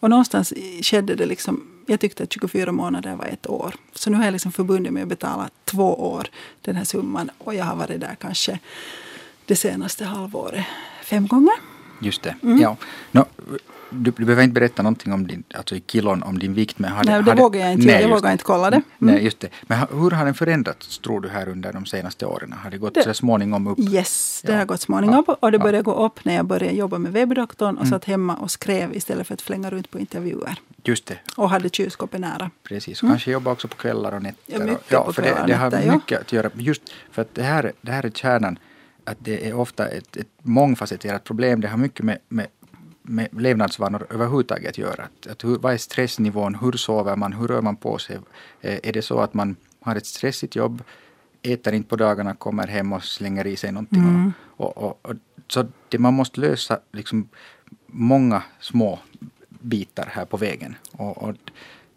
Och 0.00 0.10
någonstans 0.10 0.52
skedde 0.82 1.14
det 1.14 1.26
liksom 1.26 1.78
jag 1.90 2.00
tyckte 2.00 2.22
att 2.22 2.32
24 2.32 2.72
månader 2.72 3.16
var 3.16 3.26
ett 3.26 3.46
år. 3.46 3.74
Så 3.94 4.10
nu 4.10 4.16
har 4.16 4.24
jag 4.24 4.32
liksom 4.32 4.52
förbundit 4.52 4.92
mig 4.92 5.02
att 5.02 5.08
betala 5.08 5.50
två 5.64 6.12
år 6.12 6.28
den 6.62 6.76
här 6.76 6.84
summan. 6.84 7.30
Och 7.38 7.54
jag 7.54 7.64
har 7.64 7.76
varit 7.76 8.00
där 8.00 8.16
kanske 8.20 8.58
det 9.46 9.56
senaste 9.56 10.04
halvåret 10.04 10.64
fem 11.02 11.26
gånger. 11.26 11.54
Just 12.00 12.22
det. 12.22 12.34
Mm. 12.42 12.58
Ja. 12.60 12.76
No, 13.10 13.24
du, 13.90 14.10
du 14.10 14.24
behöver 14.24 14.42
inte 14.42 14.54
berätta 14.54 14.82
någonting 14.82 15.12
om 15.12 15.26
din, 15.26 15.44
alltså 15.54 15.74
i 15.74 15.80
kilon 15.80 16.22
om 16.22 16.38
din 16.38 16.54
vikt. 16.54 16.78
Men 16.78 16.92
har 16.92 17.04
nej, 17.04 17.22
det, 17.22 17.34
det 17.34 17.42
vågar 17.42 17.60
jag 17.60 17.72
inte. 17.72 17.86
Nej, 17.86 18.02
jag 18.02 18.08
vågar 18.08 18.32
inte 18.32 18.44
kolla 18.44 18.70
det. 18.70 18.76
Mm. 18.76 19.14
Nej, 19.14 19.24
just 19.24 19.40
det. 19.40 19.48
Men 19.62 19.78
hur 19.78 20.10
har 20.10 20.24
den 20.24 20.34
förändrats 20.34 20.98
tror 20.98 21.20
du 21.20 21.28
här 21.28 21.48
under 21.48 21.72
de 21.72 21.86
senaste 21.86 22.26
åren? 22.26 22.54
Har 22.62 22.70
det 22.70 22.78
gått 22.78 22.94
det, 22.94 23.02
så 23.02 23.14
småningom 23.14 23.66
upp? 23.66 23.78
Yes, 23.78 24.42
det 24.46 24.52
ja. 24.52 24.58
har 24.58 24.64
gått 24.64 24.80
småningom 24.80 25.24
ja. 25.26 25.36
och 25.40 25.52
det 25.52 25.58
började 25.58 25.78
ja. 25.78 25.82
gå 25.82 26.06
upp 26.06 26.24
när 26.24 26.34
jag 26.34 26.46
började 26.46 26.76
jobba 26.76 26.98
med 26.98 27.12
webbdoktorn 27.12 27.76
och 27.76 27.82
mm. 27.82 27.90
satt 27.90 28.04
hemma 28.04 28.36
och 28.36 28.50
skrev 28.50 28.96
istället 28.96 29.26
för 29.26 29.34
att 29.34 29.42
flänga 29.42 29.70
runt 29.70 29.90
på 29.90 29.98
intervjuer. 29.98 30.60
Just 30.84 31.06
det. 31.06 31.18
Och 31.36 31.50
hade 31.50 31.68
kylskåpet 31.68 32.20
nära. 32.20 32.50
Precis, 32.62 32.98
och 32.98 33.04
mm. 33.04 33.12
kanske 33.12 33.30
jobba 33.30 33.52
också 33.52 33.68
på 33.68 33.76
kvällar 33.76 34.12
och 34.12 34.22
nätter. 34.22 34.58
Ja, 34.58 34.58
mycket 34.58 34.84
ja, 34.88 35.04
på 35.04 35.12
för 35.12 35.22
det, 35.22 35.44
det 35.46 35.54
har 35.54 35.70
nätter, 35.70 35.92
mycket 35.92 36.20
att 36.20 36.32
göra. 36.32 36.50
Just 36.54 36.82
för 37.10 37.22
att 37.22 37.34
det 37.34 37.42
här, 37.42 37.72
det 37.80 37.92
här 37.92 38.06
är 38.06 38.10
kärnan 38.10 38.58
att 39.04 39.16
det 39.20 39.48
är 39.48 39.54
ofta 39.54 39.86
ett, 39.86 40.16
ett 40.16 40.28
mångfacetterat 40.42 41.24
problem. 41.24 41.60
Det 41.60 41.68
har 41.68 41.78
mycket 41.78 42.04
med, 42.04 42.18
med 42.28 42.46
med 43.08 43.42
levnadsvanor 43.42 44.06
överhuvudtaget 44.10 44.78
göra. 44.78 45.02
Att, 45.02 45.26
att 45.26 45.44
hur, 45.44 45.58
vad 45.58 45.72
är 45.72 45.76
stressnivån? 45.76 46.54
Hur 46.54 46.72
sover 46.72 47.16
man? 47.16 47.32
Hur 47.32 47.48
rör 47.48 47.62
man 47.62 47.76
på 47.76 47.98
sig? 47.98 48.18
Eh, 48.60 48.78
är 48.82 48.92
det 48.92 49.02
så 49.02 49.20
att 49.20 49.34
man 49.34 49.56
har 49.80 49.96
ett 49.96 50.06
stressigt 50.06 50.56
jobb, 50.56 50.82
äter 51.42 51.74
inte 51.74 51.88
på 51.88 51.96
dagarna, 51.96 52.34
kommer 52.34 52.66
hem 52.66 52.92
och 52.92 53.04
slänger 53.04 53.46
i 53.46 53.56
sig 53.56 53.72
någonting? 53.72 53.98
Mm. 53.98 54.32
Och, 54.56 54.78
och, 54.78 54.98
och, 55.02 55.14
så 55.48 55.66
det, 55.88 55.98
man 55.98 56.14
måste 56.14 56.40
lösa 56.40 56.80
liksom 56.92 57.28
många 57.86 58.42
små 58.60 58.98
bitar 59.48 60.08
här 60.12 60.24
på 60.24 60.36
vägen. 60.36 60.74
Och, 60.92 61.22
och 61.22 61.34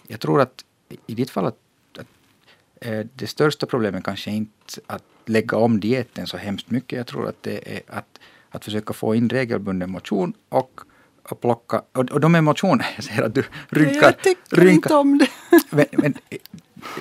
jag 0.07 0.19
tror 0.19 0.41
att 0.41 0.65
i 1.07 1.15
ditt 1.15 1.29
fall 1.29 1.45
att, 1.45 1.57
att 1.99 2.07
eh, 2.81 3.05
det 3.13 3.27
största 3.27 3.65
problemet 3.65 4.03
kanske 4.03 4.31
inte 4.31 4.81
att 4.87 5.03
lägga 5.25 5.57
om 5.57 5.79
dieten 5.79 6.27
så 6.27 6.37
hemskt 6.37 6.71
mycket. 6.71 6.97
Jag 6.97 7.07
tror 7.07 7.27
att 7.27 7.43
det 7.43 7.75
är 7.75 7.81
att, 7.87 8.19
att 8.49 8.65
försöka 8.65 8.93
få 8.93 9.15
in 9.15 9.29
regelbunden 9.29 9.91
motion 9.91 10.33
och 10.49 10.81
och 11.31 11.41
plocka, 11.41 11.81
och, 11.91 12.11
och 12.11 12.19
de 12.19 12.35
emotioner, 12.35 12.85
jag 12.95 13.03
ser 13.03 13.23
att 13.23 13.35
du 13.35 13.43
rynkar. 13.69 14.01
Jag 14.01 14.17
tycker 14.17 14.55
rynkar. 14.55 14.71
inte 14.73 14.95
om 14.95 15.17
det. 15.17 15.27
men, 15.69 15.85
men 15.91 16.13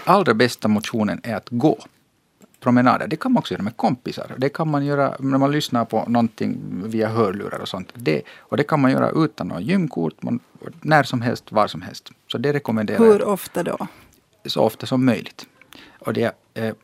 allra 0.05 0.35
bästa 0.35 0.69
motionen 0.69 1.21
är 1.23 1.37
att 1.37 1.49
gå 1.51 1.79
promenader. 2.61 3.07
Det 3.09 3.17
kan 3.17 3.33
man 3.33 3.41
också 3.41 3.55
göra 3.55 3.63
med 3.63 3.77
kompisar. 3.77 4.35
Det 4.37 4.49
kan 4.49 4.69
man 4.69 4.85
göra 4.85 5.17
när 5.19 5.39
man 5.39 5.53
lyssnar 5.53 5.85
på 5.85 6.05
någonting 6.09 6.59
via 6.85 7.09
hörlurar 7.09 7.59
och 7.59 7.69
sånt. 7.69 7.93
Det, 7.95 8.23
och 8.39 8.57
det 8.57 8.65
kan 8.65 8.81
man 8.81 8.91
göra 8.91 9.11
utan 9.11 9.49
något 9.49 9.63
gymkort, 9.63 10.23
man, 10.23 10.41
när 10.81 11.03
som 11.03 11.21
helst, 11.21 11.53
var 11.53 11.67
som 11.67 11.83
helst. 11.83 12.11
Så 12.33 12.39
det 12.39 12.53
rekommenderar 12.53 12.99
Hur 12.99 13.25
ofta 13.25 13.63
då? 13.63 13.87
Så 14.45 14.63
ofta 14.63 14.87
som 14.87 15.05
möjligt. 15.05 15.47
Och 15.99 16.13
det, 16.13 16.33
eh, 16.55 16.75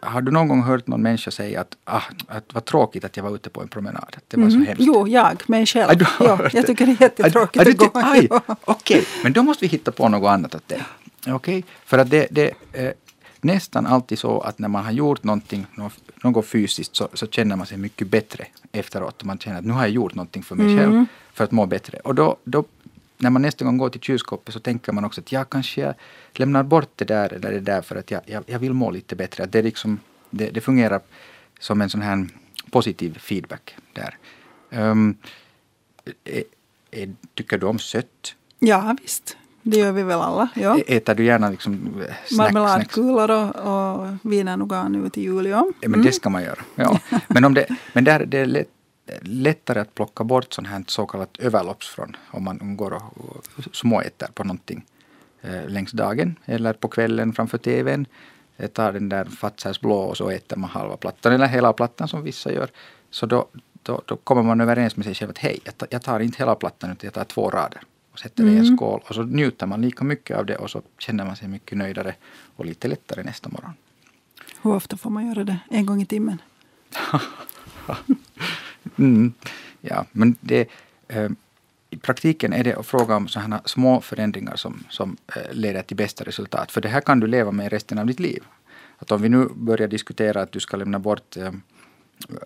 har 0.00 0.20
du 0.20 0.32
någon 0.32 0.48
gång 0.48 0.62
hört 0.62 0.86
någon 0.86 1.02
människa 1.02 1.30
säga 1.30 1.60
att, 1.60 1.76
ah, 1.84 2.02
att 2.26 2.54
vad 2.54 2.64
tråkigt 2.64 3.04
att 3.04 3.16
jag 3.16 3.24
var 3.24 3.34
ute 3.34 3.50
på 3.50 3.62
en 3.62 3.68
promenad? 3.68 4.14
Att 4.16 4.24
det 4.28 4.36
var 4.36 4.44
mm. 4.46 4.60
så 4.60 4.68
hemskt. 4.68 4.82
Jo, 4.86 5.08
jag, 5.08 5.42
mig 5.46 5.66
själv. 5.66 6.02
Ah, 6.02 6.24
ja, 6.24 6.48
jag 6.52 6.66
tycker 6.66 6.86
det 6.86 6.92
är 6.92 7.02
jättetråkigt 7.02 7.68
att, 7.68 7.76
gå. 7.76 7.86
Okej, 7.94 8.30
okay. 8.64 9.04
men 9.22 9.32
då 9.32 9.42
måste 9.42 9.64
vi 9.64 9.68
hitta 9.68 9.92
på 9.92 10.08
något 10.08 10.28
annat 10.28 10.54
åt 10.54 10.68
det. 10.68 10.84
Okej, 11.20 11.34
okay? 11.34 11.62
för 11.84 11.98
att 11.98 12.10
det, 12.10 12.26
det 12.30 12.54
är 12.72 12.94
nästan 13.40 13.86
alltid 13.86 14.18
så 14.18 14.40
att 14.40 14.58
när 14.58 14.68
man 14.68 14.84
har 14.84 14.92
gjort 14.92 15.24
någonting, 15.24 15.66
något 16.22 16.46
fysiskt 16.46 16.96
så, 16.96 17.08
så 17.14 17.26
känner 17.26 17.56
man 17.56 17.66
sig 17.66 17.78
mycket 17.78 18.08
bättre 18.08 18.46
efteråt. 18.72 19.24
Man 19.24 19.38
känner 19.38 19.58
att 19.58 19.64
nu 19.64 19.72
har 19.72 19.82
jag 19.82 19.90
gjort 19.90 20.14
någonting 20.14 20.42
för 20.42 20.54
mig 20.54 20.66
mm. 20.66 20.78
själv 20.78 21.06
för 21.32 21.44
att 21.44 21.50
må 21.50 21.66
bättre. 21.66 21.98
Och 22.04 22.14
då, 22.14 22.36
då 22.44 22.64
när 23.20 23.30
man 23.30 23.42
nästa 23.42 23.64
gång 23.64 23.78
går 23.78 23.90
till 23.90 24.00
kylskåpet 24.00 24.54
så 24.54 24.60
tänker 24.60 24.92
man 24.92 25.04
också 25.04 25.20
att 25.20 25.32
jag 25.32 25.50
kanske 25.50 25.94
lämnar 26.32 26.62
bort 26.62 26.92
det 26.96 27.04
där 27.04 27.32
eller 27.32 27.50
det 27.50 27.60
där 27.60 27.82
för 27.82 27.96
att 27.96 28.10
jag, 28.10 28.20
jag, 28.26 28.44
jag 28.46 28.58
vill 28.58 28.72
må 28.72 28.90
lite 28.90 29.16
bättre. 29.16 29.44
Att 29.44 29.52
det, 29.52 29.62
liksom, 29.62 30.00
det, 30.30 30.50
det 30.50 30.60
fungerar 30.60 31.00
som 31.60 31.80
en 31.80 31.90
sån 31.90 32.02
här 32.02 32.28
positiv 32.70 33.18
feedback 33.18 33.76
där. 33.92 34.16
Um, 34.70 35.16
är, 36.24 36.44
är, 36.90 37.14
tycker 37.34 37.58
du 37.58 37.66
om 37.66 37.78
sött? 37.78 38.34
Ja 38.58 38.96
visst, 39.02 39.36
det 39.62 39.76
gör 39.76 39.92
vi 39.92 40.02
väl 40.02 40.20
alla. 40.20 40.48
Ja. 40.54 40.78
Äter 40.86 41.14
du 41.14 41.24
gärna 41.24 41.50
liksom 41.50 42.02
Marmeladkulor 42.36 43.30
och, 43.30 43.56
och 43.56 44.08
wienernogat 44.22 44.90
nu 44.90 45.10
till 45.10 45.22
jul? 45.22 45.46
Ja. 45.46 45.58
Mm. 45.58 45.90
Men 45.90 46.02
det 46.02 46.12
ska 46.12 46.30
man 46.30 46.42
göra. 46.42 46.60
Ja. 46.74 47.00
men 47.28 47.44
om 47.44 47.54
det, 47.54 47.66
men 47.92 48.04
där, 48.04 48.26
det 48.26 48.38
är 48.38 48.46
lätt 48.46 48.68
lättare 49.22 49.80
att 49.80 49.94
plocka 49.94 50.24
bort 50.24 50.52
sånt 50.52 50.68
här 50.68 50.84
så 50.86 51.06
kallat 51.06 51.36
överlopps 51.38 51.88
från 51.88 52.16
om 52.30 52.44
man 52.44 52.76
går 52.76 52.92
och 52.92 53.44
småäter 53.72 54.28
på 54.34 54.44
någonting 54.44 54.84
eh, 55.40 55.68
längs 55.68 55.92
dagen 55.92 56.36
eller 56.44 56.72
på 56.72 56.88
kvällen 56.88 57.32
framför 57.32 57.58
tvn. 57.58 58.06
Jag 58.56 58.72
tar 58.72 58.92
den 58.92 59.08
där 59.08 59.24
Fatzers 59.24 59.80
blå 59.80 59.96
och 59.96 60.16
så 60.16 60.30
äter 60.30 60.56
man 60.56 60.70
halva 60.70 60.96
plattan 60.96 61.32
eller 61.32 61.46
hela 61.46 61.72
plattan 61.72 62.08
som 62.08 62.22
vissa 62.22 62.52
gör. 62.52 62.70
Så 63.10 63.26
då, 63.26 63.46
då, 63.82 64.02
då 64.06 64.16
kommer 64.16 64.42
man 64.42 64.60
överens 64.60 64.96
med 64.96 65.04
sig 65.04 65.14
själv 65.14 65.30
att 65.30 65.38
hej, 65.38 65.60
jag 65.64 65.78
tar, 65.78 65.88
jag 65.90 66.02
tar 66.02 66.20
inte 66.20 66.38
hela 66.38 66.54
plattan 66.54 66.90
utan 66.90 67.06
jag 67.06 67.14
tar 67.14 67.24
två 67.24 67.50
rader 67.50 67.82
och 68.12 68.18
sätter 68.18 68.44
det 68.44 68.50
i 68.50 68.56
en 68.56 68.64
mm. 68.64 68.76
skål 68.76 69.00
och 69.08 69.14
så 69.14 69.22
njuter 69.22 69.66
man 69.66 69.82
lika 69.82 70.04
mycket 70.04 70.36
av 70.36 70.46
det 70.46 70.56
och 70.56 70.70
så 70.70 70.82
känner 70.98 71.24
man 71.24 71.36
sig 71.36 71.48
mycket 71.48 71.78
nöjdare 71.78 72.14
och 72.56 72.64
lite 72.64 72.88
lättare 72.88 73.22
nästa 73.22 73.48
morgon. 73.48 73.72
Hur 74.62 74.74
ofta 74.74 74.96
får 74.96 75.10
man 75.10 75.26
göra 75.26 75.44
det? 75.44 75.58
En 75.70 75.86
gång 75.86 76.02
i 76.02 76.06
timmen? 76.06 76.42
Mm, 78.98 79.32
ja, 79.80 80.04
men 80.12 80.36
det, 80.40 80.68
eh, 81.08 81.30
i 81.90 81.96
praktiken 81.96 82.52
är 82.52 82.64
det 82.64 82.82
fråga 82.82 83.16
om 83.16 83.28
sådana 83.28 83.62
små 83.64 84.00
förändringar 84.00 84.56
som, 84.56 84.84
som 84.88 85.16
eh, 85.36 85.52
leder 85.52 85.82
till 85.82 85.96
bästa 85.96 86.24
resultat. 86.24 86.72
För 86.72 86.80
det 86.80 86.88
här 86.88 87.00
kan 87.00 87.20
du 87.20 87.26
leva 87.26 87.50
med 87.52 87.72
resten 87.72 87.98
av 87.98 88.06
ditt 88.06 88.20
liv. 88.20 88.42
Att 88.98 89.12
om 89.12 89.22
vi 89.22 89.28
nu 89.28 89.48
börjar 89.54 89.88
diskutera 89.88 90.42
att 90.42 90.52
du 90.52 90.60
ska 90.60 90.76
lämna 90.76 90.98
bort 90.98 91.36
eh, 91.36 91.52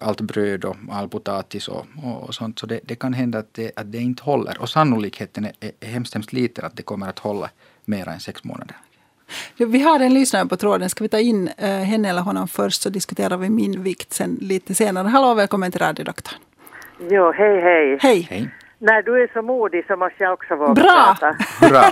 allt 0.01 0.21
bröd 0.21 0.65
och 0.65 0.77
all 0.91 1.09
potatis 1.09 1.69
och, 1.69 1.87
och, 2.03 2.23
och 2.23 2.35
sånt, 2.35 2.59
så 2.59 2.67
det, 2.67 2.81
det, 2.85 2.95
kan 2.95 3.15
hända 3.15 3.39
att 3.39 3.55
det, 3.55 3.73
att 3.77 3.93
det 3.93 3.99
inte 3.99 4.23
håller. 4.23 4.61
Och 4.61 4.69
sannolikheten 4.69 5.45
är, 5.45 5.53
är 5.81 5.89
hemskt, 5.89 6.15
hemskt 6.15 6.33
liten 6.33 6.65
att 6.65 6.77
det 6.77 6.83
kommer 6.83 7.09
att 7.09 7.19
hålla 7.19 7.51
mer 7.85 8.09
än 8.09 8.21
sex 8.21 8.45
månader. 8.45 8.77
Vi 9.57 9.83
har 9.83 10.01
en 10.01 10.15
lyssnare 10.15 10.47
på 10.47 10.57
tråden. 10.57 10.91
Ska 10.91 11.05
vi 11.05 11.09
ta 11.09 11.19
in 11.19 11.49
uh, 11.63 11.67
henne 11.67 12.09
eller 12.11 12.23
honom 12.23 12.49
först 12.49 12.83
så 12.83 12.91
diskuterar 12.91 13.37
vi 13.37 13.51
min 13.51 13.83
vikt 13.83 14.13
sen 14.13 14.39
lite 14.41 14.75
senare. 14.75 15.09
Hallå 15.09 15.35
välkommen 15.35 15.73
till 15.73 15.81
radiodoktorn. 15.81 16.39
Jo, 17.11 17.33
hej 17.33 17.61
hej. 17.61 17.99
Hej. 18.01 18.21
hej. 18.31 18.51
när 18.79 19.03
du 19.03 19.23
är 19.23 19.31
så 19.33 19.43
modig 19.43 19.85
så 19.87 19.97
måste 19.97 20.23
jag 20.23 20.33
också 20.33 20.57
våga 20.57 20.75
Bra. 20.75 21.17
prata. 21.21 21.37
Bra. 21.69 21.85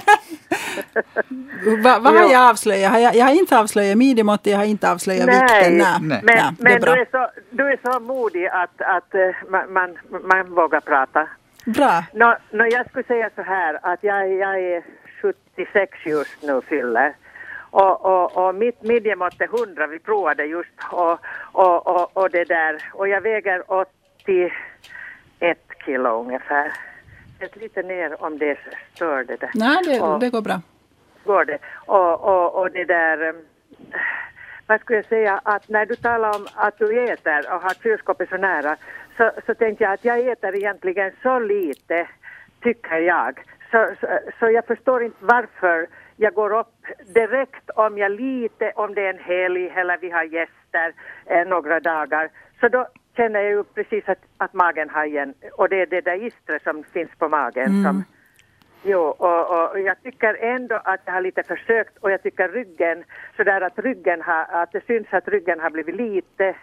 Va, 1.83 1.99
vad 1.99 2.15
har 2.15 2.23
Jo. 2.23 2.33
jag 2.33 2.51
avslöjat? 2.51 2.93
Har 2.93 2.99
jag, 2.99 3.15
jag 3.15 3.25
har 3.25 3.33
inte 3.33 3.59
avslöjat 3.59 3.99
midjemåttet, 3.99 4.47
jag 4.47 4.59
har 4.59 4.65
inte 4.65 4.91
avslöjat 4.93 5.27
Nej. 5.27 5.41
vikten. 5.41 5.79
Nej. 5.79 5.97
Nej. 6.01 6.21
Men, 6.23 6.37
Nej, 6.37 6.53
men 6.59 6.81
du, 6.81 6.91
är 6.91 7.07
så, 7.11 7.31
du 7.51 7.69
är 7.69 7.93
så 7.93 8.01
modig 8.01 8.47
att, 8.47 8.83
att 8.83 9.15
eh, 9.15 9.21
man, 9.49 9.73
man, 9.73 9.99
man 10.25 10.55
vågar 10.55 10.81
prata. 10.81 11.29
Bra. 11.65 12.05
Nå, 12.15 12.37
nå, 12.51 12.67
jag 12.67 12.89
skulle 12.89 13.05
säga 13.05 13.31
så 13.35 13.43
här 13.43 13.79
att 13.83 13.99
jag, 14.03 14.33
jag 14.33 14.61
är 14.61 14.83
76 15.23 15.99
just 16.07 16.43
nu 16.43 16.61
fyller. 16.69 17.15
Och, 17.73 18.05
och, 18.05 18.37
och 18.47 18.55
mitt 18.55 18.83
midjemått 18.83 19.41
är 19.41 19.45
100, 19.63 19.87
vi 19.87 19.99
provade 19.99 20.45
just. 20.45 20.71
Och, 20.91 21.19
och, 21.53 21.87
och, 21.87 22.17
och 22.17 22.31
det 22.31 22.45
där. 22.45 22.83
Och 22.93 23.09
jag 23.09 23.21
väger 23.21 23.63
81 23.73 24.53
kilo 25.85 26.21
ungefär. 26.21 26.73
Sätt 27.39 27.57
lite 27.57 27.83
ner 27.83 28.23
om 28.23 28.39
det 28.39 28.59
stör 28.95 29.25
det 29.25 29.37
där. 29.41 29.51
Nej, 29.55 29.77
det, 29.85 30.01
Och- 30.01 30.21
det 30.21 30.31
går 30.31 30.41
bra. 30.43 30.61
går 31.25 31.45
det. 31.45 31.59
Och, 31.87 32.21
och, 32.25 32.55
och 32.61 32.71
det 32.71 32.85
där, 32.85 33.29
eh, 33.29 33.35
vad 34.67 34.81
skulle 34.81 34.99
jag 34.99 35.07
säga, 35.07 35.41
att 35.45 35.69
när 35.69 35.87
du 35.87 35.97
talar 35.97 36.37
om 36.37 36.47
att 36.55 36.79
du 36.79 37.05
äter 37.05 37.55
och 37.55 37.63
har 37.63 37.75
kylskåpet 37.83 38.29
så 38.29 38.37
nära, 38.37 38.77
så, 39.17 39.31
så 39.47 39.55
tänkte 39.55 39.85
jag 39.85 39.93
att 39.93 40.05
jag 40.05 40.19
äter 40.29 40.55
egentligen 40.57 41.13
så 41.23 41.39
lite, 41.39 42.09
tycker 42.63 42.97
jag. 42.99 43.41
Så, 43.71 43.89
så, 44.01 44.07
så 44.39 44.51
jag 44.51 44.67
förstår 44.67 45.03
inte 45.03 45.17
varför 45.21 45.87
jag 46.23 46.35
går 46.35 46.53
upp 46.59 46.77
direkt 47.15 47.71
om 47.71 47.99
jag 47.99 48.13
lite, 48.13 48.73
om 48.77 48.95
det 48.95 49.03
är 49.07 49.11
en 49.11 49.19
helg 49.19 49.69
eller 49.69 49.99
vi 49.99 50.11
har 50.11 50.25
gäster 50.25 50.93
eh, 51.27 51.47
några 51.47 51.81
dagar. 51.81 52.31
Så 52.61 52.69
då 52.69 52.87
känner 53.17 53.41
jag 53.41 53.51
ju 53.51 53.65
precis 53.65 54.09
att, 54.09 54.19
att 54.37 54.53
magen 54.53 54.91
har 54.91 55.05
igen, 55.05 55.35
och 55.59 55.69
det 55.69 55.83
är 55.83 55.87
det 55.87 56.01
där 56.01 56.25
istret 56.27 56.63
som 56.63 56.85
finns 56.85 57.11
på 57.19 57.29
magen 57.29 57.83
som, 57.85 58.05
Jo, 58.85 59.01
och, 59.01 59.71
och 59.71 59.81
jag 59.81 60.03
tycker 60.03 60.35
ändå 60.35 60.81
att 60.85 61.01
jag 61.05 61.13
har 61.13 61.21
lite 61.21 61.43
försökt 61.43 61.99
och 61.99 62.11
jag 62.11 62.23
tycker 62.23 62.49
ryggen, 62.49 63.05
sådär 63.37 63.61
att 63.61 63.79
ryggen 63.79 64.23
har, 64.23 64.47
att 64.51 64.73
det 64.73 64.87
syns 64.87 65.07
att 65.11 65.29
ryggen 65.29 65.61
har 65.61 65.71
blivit 65.71 65.95
lite 65.95 66.55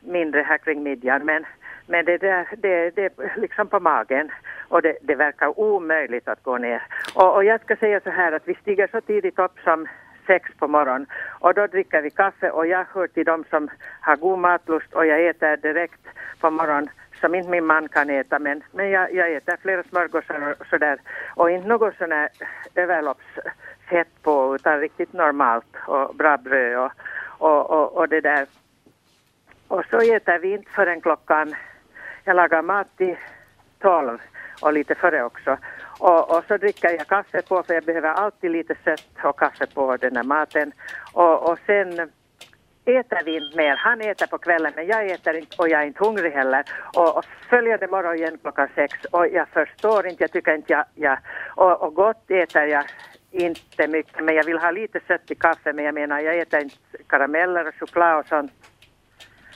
mindre 0.00 0.42
här 0.42 0.58
kring 0.58 0.82
midjan 0.82 1.24
men, 1.24 1.44
men 1.88 2.04
det, 2.04 2.18
där, 2.18 2.48
det, 2.56 2.90
det 2.90 3.04
är 3.04 3.40
liksom 3.40 3.66
på 3.66 3.80
magen 3.80 4.30
och 4.68 4.82
det, 4.82 4.96
det 5.02 5.14
verkar 5.14 5.60
omöjligt 5.60 6.28
att 6.28 6.42
gå 6.42 6.58
ner. 6.58 6.82
Och, 7.14 7.34
och 7.34 7.44
jag 7.44 7.60
ska 7.60 7.76
säga 7.76 8.00
så 8.00 8.10
här 8.10 8.32
att 8.32 8.48
vi 8.48 8.54
stiger 8.54 8.88
så 8.92 9.00
tidigt 9.00 9.38
upp 9.38 9.58
som 9.64 9.86
sex 10.26 10.50
på 10.58 10.68
morgonen 10.68 11.06
och 11.40 11.54
då 11.54 11.66
dricker 11.66 12.02
vi 12.02 12.10
kaffe 12.10 12.50
och 12.50 12.66
jag 12.66 12.84
hör 12.94 13.06
till 13.06 13.24
dem 13.24 13.44
som 13.50 13.70
har 14.00 14.16
god 14.16 14.38
matlust 14.38 14.92
och 14.92 15.06
jag 15.06 15.26
äter 15.26 15.56
direkt 15.56 16.00
på 16.40 16.50
morgonen 16.50 16.88
som 17.20 17.34
inte 17.34 17.50
min 17.50 17.66
man 17.66 17.88
kan 17.88 18.10
äta 18.10 18.38
men, 18.38 18.62
men 18.72 18.90
jag, 18.90 19.14
jag 19.14 19.32
äter 19.32 19.56
flera 19.56 19.82
smörgåsar 19.82 20.54
och 20.60 20.66
sådär 20.66 20.98
och 21.34 21.50
inte 21.50 21.68
något 21.68 21.96
sån 21.96 22.12
här 22.12 22.28
överloppsfett 22.74 24.22
på 24.22 24.54
utan 24.54 24.80
riktigt 24.80 25.12
normalt 25.12 25.76
och 25.86 26.14
bra 26.14 26.36
bröd 26.36 26.78
och, 26.78 26.92
och, 27.38 27.70
och, 27.70 27.96
och 27.96 28.08
det 28.08 28.20
där. 28.20 28.46
Och 29.68 29.84
så 29.90 29.96
äter 29.96 30.38
vi 30.38 30.52
inte 30.52 30.70
förrän 30.70 31.00
klockan, 31.00 31.54
jag 32.28 32.36
lagar 32.36 32.62
mat 32.62 32.96
till 32.96 33.16
tolv 33.78 34.18
och 34.62 34.72
lite 34.72 34.94
före 34.94 35.24
också. 35.24 35.58
Och, 35.98 36.36
och 36.36 36.44
så 36.48 36.56
dricker 36.56 36.90
jag 36.90 37.06
kaffe 37.06 37.42
på 37.42 37.62
för 37.62 37.74
jag 37.74 37.84
behöver 37.84 38.08
alltid 38.08 38.50
lite 38.50 38.74
sött 38.84 39.24
och 39.24 39.38
kaffe 39.38 39.66
på 39.74 39.96
den 39.96 40.16
här 40.16 40.22
maten. 40.22 40.72
Och, 41.12 41.50
och 41.50 41.58
sen 41.66 42.10
äter 42.84 43.24
vi 43.24 43.36
inte 43.36 43.56
mer. 43.56 43.76
Han 43.76 44.00
äter 44.00 44.26
på 44.26 44.38
kvällen 44.38 44.72
men 44.76 44.86
jag 44.86 45.10
äter 45.10 45.36
inte 45.36 45.56
och 45.58 45.68
jag 45.68 45.82
är 45.82 45.86
inte 45.86 46.04
hungrig 46.04 46.32
heller. 46.32 46.64
Och, 46.94 47.16
och 47.16 47.24
följande 47.50 47.86
morgon 47.86 48.16
igen 48.16 48.38
klockan 48.42 48.68
sex 48.74 49.04
och 49.04 49.28
jag 49.28 49.48
förstår 49.48 50.06
inte, 50.06 50.22
jag 50.22 50.32
tycker 50.32 50.54
inte 50.54 50.72
jag, 50.72 50.84
jag 50.94 51.18
och, 51.56 51.82
och 51.82 51.94
gott 51.94 52.30
äter 52.30 52.64
jag 52.64 52.84
inte 53.30 53.88
mycket 53.88 54.24
men 54.24 54.34
jag 54.34 54.44
vill 54.44 54.58
ha 54.58 54.70
lite 54.70 55.00
sött 55.08 55.30
i 55.30 55.34
kaffe 55.34 55.72
men 55.72 55.84
jag 55.84 55.94
menar 55.94 56.20
jag 56.20 56.38
äter 56.38 56.60
inte 56.60 56.76
karameller 57.06 57.68
och 57.68 57.74
choklad 57.80 58.18
och 58.18 58.26
sånt. 58.26 58.52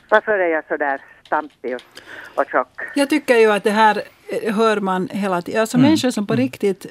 Varför 0.08 0.38
är 0.38 0.48
jag 0.48 0.64
så 0.68 0.76
där 0.76 1.00
stampig 1.32 1.74
och, 1.74 1.82
och 2.34 2.44
tjock? 2.50 2.68
Jag 2.94 3.10
tycker 3.10 3.36
ju 3.36 3.52
att 3.52 3.64
det 3.64 3.70
här 3.70 4.02
eh, 4.42 4.54
hör 4.54 4.80
man 4.80 5.08
hela 5.12 5.42
tiden. 5.42 5.60
Alltså 5.60 5.78
människor 5.78 6.10
som 6.10 6.26
på 6.26 6.34
riktigt 6.34 6.86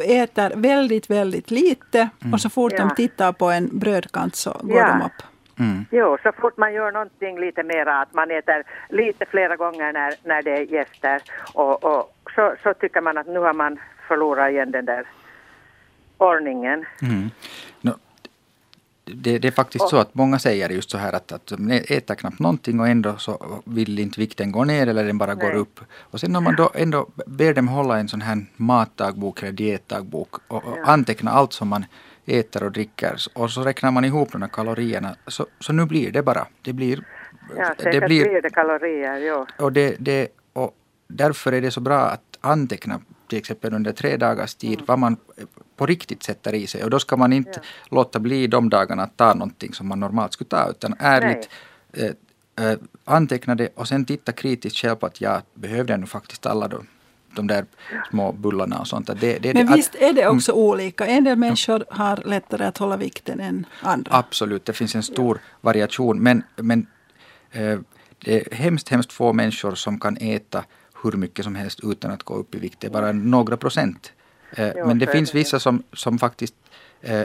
äter 0.00 0.52
väldigt, 0.56 1.10
väldigt 1.10 1.50
lite 1.50 2.08
och 2.32 2.40
så 2.40 2.50
fort 2.50 2.72
Ja. 2.76 2.78
de 2.78 2.94
tittar 2.94 3.32
på 3.32 3.50
en 3.50 3.78
brödkant 3.78 4.36
så 4.36 4.50
går 4.62 4.78
Ja. 4.78 4.86
de 4.88 5.02
upp. 5.06 5.22
Mm. 5.58 5.84
Jo, 5.90 6.18
så 6.22 6.32
fort 6.40 6.56
man 6.56 6.72
gör 6.72 6.92
någonting 6.92 7.40
lite 7.40 7.62
mera, 7.62 8.00
att 8.00 8.14
man 8.14 8.30
äter 8.30 8.62
lite 8.88 9.26
flera 9.26 9.56
gånger 9.56 9.92
när, 9.92 10.14
när 10.24 10.42
det 10.42 10.50
är 10.50 10.60
gäster 10.62 11.22
och, 11.54 11.84
och 11.84 12.12
så, 12.34 12.54
så 12.62 12.74
tycker 12.74 13.00
man 13.00 13.18
att 13.18 13.26
nu 13.26 13.38
har 13.38 13.52
man 13.54 13.78
förlorat 14.08 14.50
igen 14.50 14.70
den 14.70 14.84
där 14.84 15.04
ordningen. 16.18 16.84
Mm. 17.02 17.30
Det, 19.14 19.38
det 19.38 19.48
är 19.48 19.52
faktiskt 19.52 19.88
så 19.88 19.96
att 19.96 20.14
många 20.14 20.38
säger 20.38 20.68
just 20.68 20.90
så 20.90 20.98
här 20.98 21.12
att, 21.12 21.32
att 21.32 21.46
de 21.46 21.70
äter 21.70 22.14
knappt 22.14 22.38
någonting 22.38 22.80
och 22.80 22.88
ändå 22.88 23.16
så 23.16 23.62
vill 23.64 23.98
inte 23.98 24.20
vikten 24.20 24.52
gå 24.52 24.64
ner 24.64 24.86
eller 24.86 25.04
den 25.04 25.18
bara 25.18 25.34
går 25.34 25.48
Nej. 25.48 25.56
upp. 25.56 25.80
Och 25.96 26.20
sen 26.20 26.36
om 26.36 26.44
man 26.44 26.56
då 26.56 26.70
ändå 26.74 27.06
ber 27.26 27.54
dem 27.54 27.68
hålla 27.68 27.98
en 27.98 28.08
sån 28.08 28.20
här 28.20 28.46
matdagbok 28.56 29.42
eller 29.42 29.52
dietdagbok 29.52 30.34
och, 30.48 30.64
och 30.64 30.78
Ja. 30.78 30.84
anteckna 30.84 31.30
allt 31.30 31.52
som 31.52 31.68
man 31.68 31.84
äter 32.26 32.62
och 32.62 32.72
dricker 32.72 33.16
och 33.34 33.50
så 33.50 33.62
räknar 33.62 33.90
man 33.90 34.04
ihop 34.04 34.32
de 34.32 34.42
här 34.42 34.48
kalorierna 34.48 35.16
så, 35.26 35.46
så 35.60 35.72
nu 35.72 35.86
blir 35.86 36.12
det 36.12 36.22
bara. 36.22 36.46
Det 36.62 36.72
blir, 36.72 37.04
Ja, 37.56 37.74
säkert 37.78 38.04
blir, 38.06 38.42
det 38.42 38.50
kalorier, 38.50 39.16
jo. 39.18 39.46
och, 39.64 39.72
det, 39.72 39.96
det, 39.98 40.28
och 40.52 40.74
därför 41.08 41.52
är 41.52 41.60
det 41.60 41.70
så 41.70 41.80
bra 41.80 41.98
att 42.00 42.38
anteckna 42.40 43.00
till 43.28 43.38
exempel 43.38 43.74
under 43.74 43.92
tre 43.92 44.16
dagars 44.16 44.54
tid 44.54 44.72
Mm. 44.74 44.84
vad 44.86 44.98
man 44.98 45.16
på 45.78 45.86
riktigt 45.86 46.22
sätter 46.22 46.54
i 46.54 46.66
sig. 46.66 46.84
Och 46.84 46.90
då 46.90 46.98
ska 46.98 47.16
man 47.16 47.32
inte 47.32 47.60
låta 47.90 48.18
bli 48.18 48.46
de 48.46 48.70
dagarna 48.70 49.02
att 49.02 49.16
ta 49.16 49.34
någonting 49.34 49.74
som 49.74 49.88
man 49.88 50.00
normalt 50.00 50.32
skulle 50.32 50.48
ta 50.48 50.70
utan 50.70 50.94
ärligt 50.98 51.48
eh, 51.92 52.66
eh, 52.66 52.78
anteckna 53.04 53.54
det 53.54 53.68
och 53.74 53.88
sen 53.88 54.04
titta 54.04 54.32
kritiskt 54.32 54.76
själv 54.78 54.96
på 54.96 55.06
att 55.06 55.20
jag 55.20 55.42
behövde 55.54 55.96
nu 55.96 56.06
faktiskt 56.06 56.46
alla 56.46 56.68
de, 56.68 56.86
de 57.34 57.46
där 57.46 57.64
små 58.10 58.32
bullarna 58.32 58.78
och 58.78 58.86
sånt. 58.86 59.06
Det, 59.20 59.38
det, 59.38 59.54
Men 59.54 59.68
att- 59.68 59.76
visst 59.78 59.94
är 59.94 60.12
det 60.12 60.28
också 60.28 60.52
olika. 60.52 61.06
En 61.06 61.24
del 61.24 61.36
människor 61.38 61.84
har 61.90 62.16
lättare 62.24 62.64
att 62.64 62.78
hålla 62.78 62.96
vikten 62.96 63.40
än 63.40 63.66
andra. 63.80 64.10
Absolut, 64.14 64.64
det 64.64 64.72
finns 64.72 64.94
en 64.94 65.02
stor 65.02 65.40
variation. 65.60 66.22
Men, 66.22 66.42
men 66.56 66.86
eh, 67.50 67.78
det 68.24 68.46
är 68.46 68.54
hemskt, 68.54 68.88
hemskt 68.88 69.12
få 69.12 69.32
människor 69.32 69.74
som 69.74 70.00
kan 70.00 70.16
äta 70.16 70.64
hur 71.02 71.12
mycket 71.12 71.44
som 71.44 71.54
helst 71.54 71.80
utan 71.82 72.10
att 72.10 72.22
gå 72.22 72.34
upp 72.34 72.54
i 72.54 72.58
vikt. 72.58 72.80
Det 72.80 72.86
är 72.86 72.90
bara 72.90 73.12
några 73.12 73.56
procent. 73.56 74.12
Eh, 74.56 74.86
men 74.86 74.98
det 74.98 75.06
finns 75.06 75.34
vissa 75.34 75.58
som, 75.58 75.82
som 75.92 76.18
faktiskt 76.18 76.54
eh, 77.02 77.22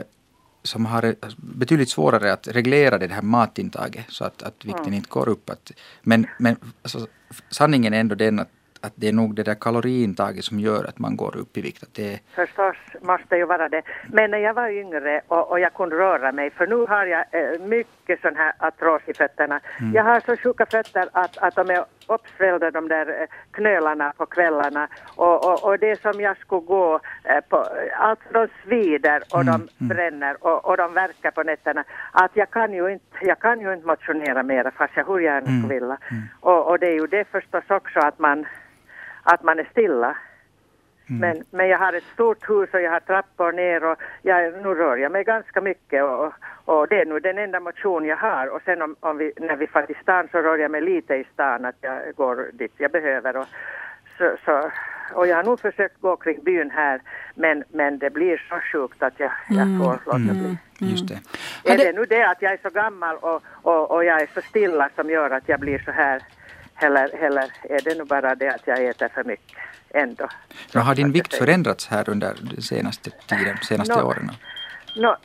som 0.62 0.86
har 0.86 1.04
eh, 1.04 1.12
betydligt 1.36 1.88
svårare 1.88 2.32
att 2.32 2.48
reglera 2.48 2.98
det 2.98 3.12
här 3.12 3.22
matintaget 3.22 4.04
så 4.08 4.24
att, 4.24 4.42
att 4.42 4.64
vikten 4.64 4.82
Mm. 4.84 4.94
inte 4.94 5.08
går 5.10 5.28
upp. 5.28 5.50
Att, 5.50 5.72
men 6.02 6.26
men 6.38 6.56
alltså, 6.82 7.06
sanningen 7.50 7.94
är 7.94 8.00
ändå 8.00 8.14
den 8.14 8.38
att, 8.38 8.48
att 8.80 8.92
det 8.94 9.08
är 9.08 9.12
nog 9.12 9.34
det 9.34 9.42
där 9.42 9.54
kaloriintaget 9.54 10.44
som 10.44 10.60
gör 10.60 10.84
att 10.84 10.98
man 10.98 11.16
går 11.16 11.36
upp 11.36 11.56
i 11.56 11.60
vikt. 11.60 11.82
Att 11.82 11.94
det 11.94 12.12
är, 12.12 12.18
Förstås 12.34 12.76
måste 13.02 13.36
ju 13.36 13.44
vara 13.46 13.68
det. 13.68 13.82
Men 14.12 14.30
när 14.30 14.38
jag 14.38 14.54
var 14.54 14.68
yngre 14.68 15.20
och, 15.28 15.50
och 15.50 15.60
jag 15.60 15.74
kunde 15.74 15.96
röra 15.96 16.32
mig, 16.32 16.50
för 16.50 16.66
nu 16.66 16.86
har 16.86 17.06
jag 17.06 17.24
eh, 17.32 17.60
mycket 17.66 18.20
sån 18.20 18.36
här 18.36 18.52
artros 18.58 19.02
i 19.06 19.14
fötterna. 19.14 19.60
Jag 19.94 20.04
har 20.04 20.20
så 20.20 20.36
sjuka 20.36 20.66
fötter 20.66 21.08
att, 21.12 21.38
att 21.38 21.54
de 21.54 21.70
är 21.70 21.84
uppsvällda 22.08 22.70
de 22.70 22.88
där 22.88 23.06
eh, 23.20 23.26
knölarna 23.50 24.12
på 24.16 24.26
kvällarna 24.26 24.88
och, 25.16 25.46
och, 25.46 25.64
och 25.64 25.78
det 25.78 26.00
som 26.00 26.20
jag 26.20 26.36
skulle 26.36 26.60
gå 26.60 27.00
eh, 27.24 27.40
på, 27.48 27.66
allt 27.96 28.20
de 28.32 28.48
svider 28.64 29.22
och 29.32 29.44
de 29.44 29.68
bränner 29.78 30.36
och, 30.40 30.64
och 30.64 30.76
de 30.76 30.94
verkar 30.94 31.30
på 31.30 31.42
nätterna. 31.42 31.84
Att 32.12 32.30
jag 32.34 32.50
kan 32.50 32.72
ju 32.72 32.92
inte, 32.92 33.06
jag 33.20 33.38
kan 33.38 33.60
ju 33.60 33.72
inte 33.72 33.86
motionera 33.86 34.42
mera 34.42 34.70
fast 34.70 34.96
jag 34.96 35.04
hur 35.04 35.18
gärna 35.18 35.46
skulle 35.46 35.74
vilja. 35.74 35.98
Och, 36.40 36.70
och 36.70 36.78
det 36.78 36.86
är 36.86 36.94
ju 36.94 37.06
det 37.06 37.24
förstås 37.24 37.64
också 37.68 37.98
att 37.98 38.18
man, 38.18 38.46
att 39.22 39.42
man 39.42 39.58
är 39.58 39.68
stilla. 39.70 40.16
Men, 41.06 41.44
men 41.50 41.68
jag 41.68 41.78
har 41.78 41.92
ett 41.92 42.12
stort 42.14 42.50
hus 42.50 42.68
och 42.72 42.80
jag 42.80 42.90
har 42.90 43.00
trappor 43.00 43.52
ner 43.52 43.84
och 43.84 43.96
jag, 44.22 44.52
nu 44.52 44.74
rör 44.74 44.96
jag 44.96 45.12
mig 45.12 45.24
ganska 45.24 45.60
mycket 45.60 46.04
och, 46.04 46.32
och 46.64 46.88
det 46.88 47.00
är 47.00 47.06
nog 47.06 47.22
den 47.22 47.38
enda 47.38 47.60
motion 47.60 48.04
jag 48.04 48.16
har. 48.16 48.46
Och 48.46 48.62
sen 48.64 48.82
om, 48.82 48.96
om 49.00 49.18
vi, 49.18 49.32
när 49.40 49.56
vi 49.56 49.66
far 49.66 49.82
till 49.82 49.96
stan 50.02 50.28
så 50.32 50.38
rör 50.38 50.58
jag 50.58 50.70
mig 50.70 50.80
lite 50.80 51.14
i 51.14 51.24
stan 51.32 51.64
att 51.64 51.76
jag 51.80 52.14
går 52.16 52.50
dit 52.52 52.72
jag 52.76 52.90
behöver. 52.90 53.36
Och, 53.36 53.46
så, 54.18 54.36
så, 54.44 54.70
och 55.14 55.26
jag 55.26 55.36
har 55.36 55.44
nog 55.44 55.60
försökt 55.60 56.00
gå 56.00 56.16
kring 56.16 56.44
byn 56.44 56.70
här 56.70 57.00
men, 57.34 57.64
men 57.68 57.98
det 57.98 58.10
blir 58.10 58.42
så 58.48 58.60
sjukt 58.72 59.02
att 59.02 59.20
jag, 59.20 59.30
jag 59.48 59.66
får 59.78 59.98
låta 60.06 60.18
bli. 60.18 60.56
just 60.78 61.08
det. 61.08 61.20
Är 61.72 61.78
det 61.78 61.92
nu 61.92 62.04
det 62.04 62.28
att 62.30 62.42
jag 62.42 62.52
är 62.52 62.58
så 62.62 62.70
gammal 62.70 63.16
och, 63.16 63.42
och, 63.62 63.90
och 63.90 64.04
jag 64.04 64.22
är 64.22 64.28
så 64.34 64.40
stilla 64.40 64.88
som 64.96 65.10
gör 65.10 65.30
att 65.30 65.48
jag 65.48 65.60
blir 65.60 65.78
så 65.78 65.90
här? 65.90 66.22
Eller, 66.76 67.14
eller 67.14 67.52
är 67.62 67.84
det 67.84 67.98
nu 67.98 68.04
bara 68.04 68.34
det 68.34 68.54
att 68.54 68.66
jag 68.66 68.84
äter 68.84 69.08
för 69.08 69.24
mycket 69.24 69.58
ändå? 69.90 70.28
Men 70.72 70.82
har 70.82 70.94
din 70.94 71.12
vikt 71.12 71.34
förändrats 71.34 71.88
här 71.88 72.10
under 72.10 72.34
den 72.40 72.62
senaste 72.62 73.10
tiden, 73.10 73.56
senaste 73.62 74.00
Nå. 74.00 74.06
åren? 74.06 74.30
Nå, 74.96 75.16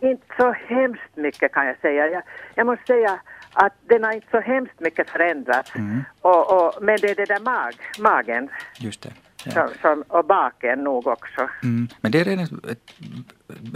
inte 0.00 0.26
så 0.36 0.52
hemskt 0.52 1.16
mycket 1.16 1.52
kan 1.52 1.66
jag 1.66 1.76
säga. 1.80 2.06
Jag, 2.06 2.22
jag 2.54 2.66
måste 2.66 2.86
säga 2.86 3.20
att 3.52 3.72
den 3.86 4.04
har 4.04 4.12
inte 4.12 4.30
så 4.30 4.40
hemskt 4.40 4.80
mycket 4.80 5.10
förändrats. 5.10 5.74
Mm. 5.74 6.04
Och, 6.20 6.52
och, 6.52 6.82
men 6.82 6.98
det 7.00 7.10
är 7.10 7.14
det 7.14 7.24
där 7.24 7.40
mag, 7.40 7.74
magen. 7.98 8.48
Just 8.78 9.02
det. 9.02 9.12
Ja. 9.44 9.52
Som, 9.52 9.68
som, 9.82 10.02
och 10.02 10.24
baken 10.24 10.84
nog 10.84 11.06
också. 11.06 11.48
Mm. 11.62 11.88
Men 12.00 12.12
det 12.12 12.20
är 12.20 12.42
ett, 12.70 12.94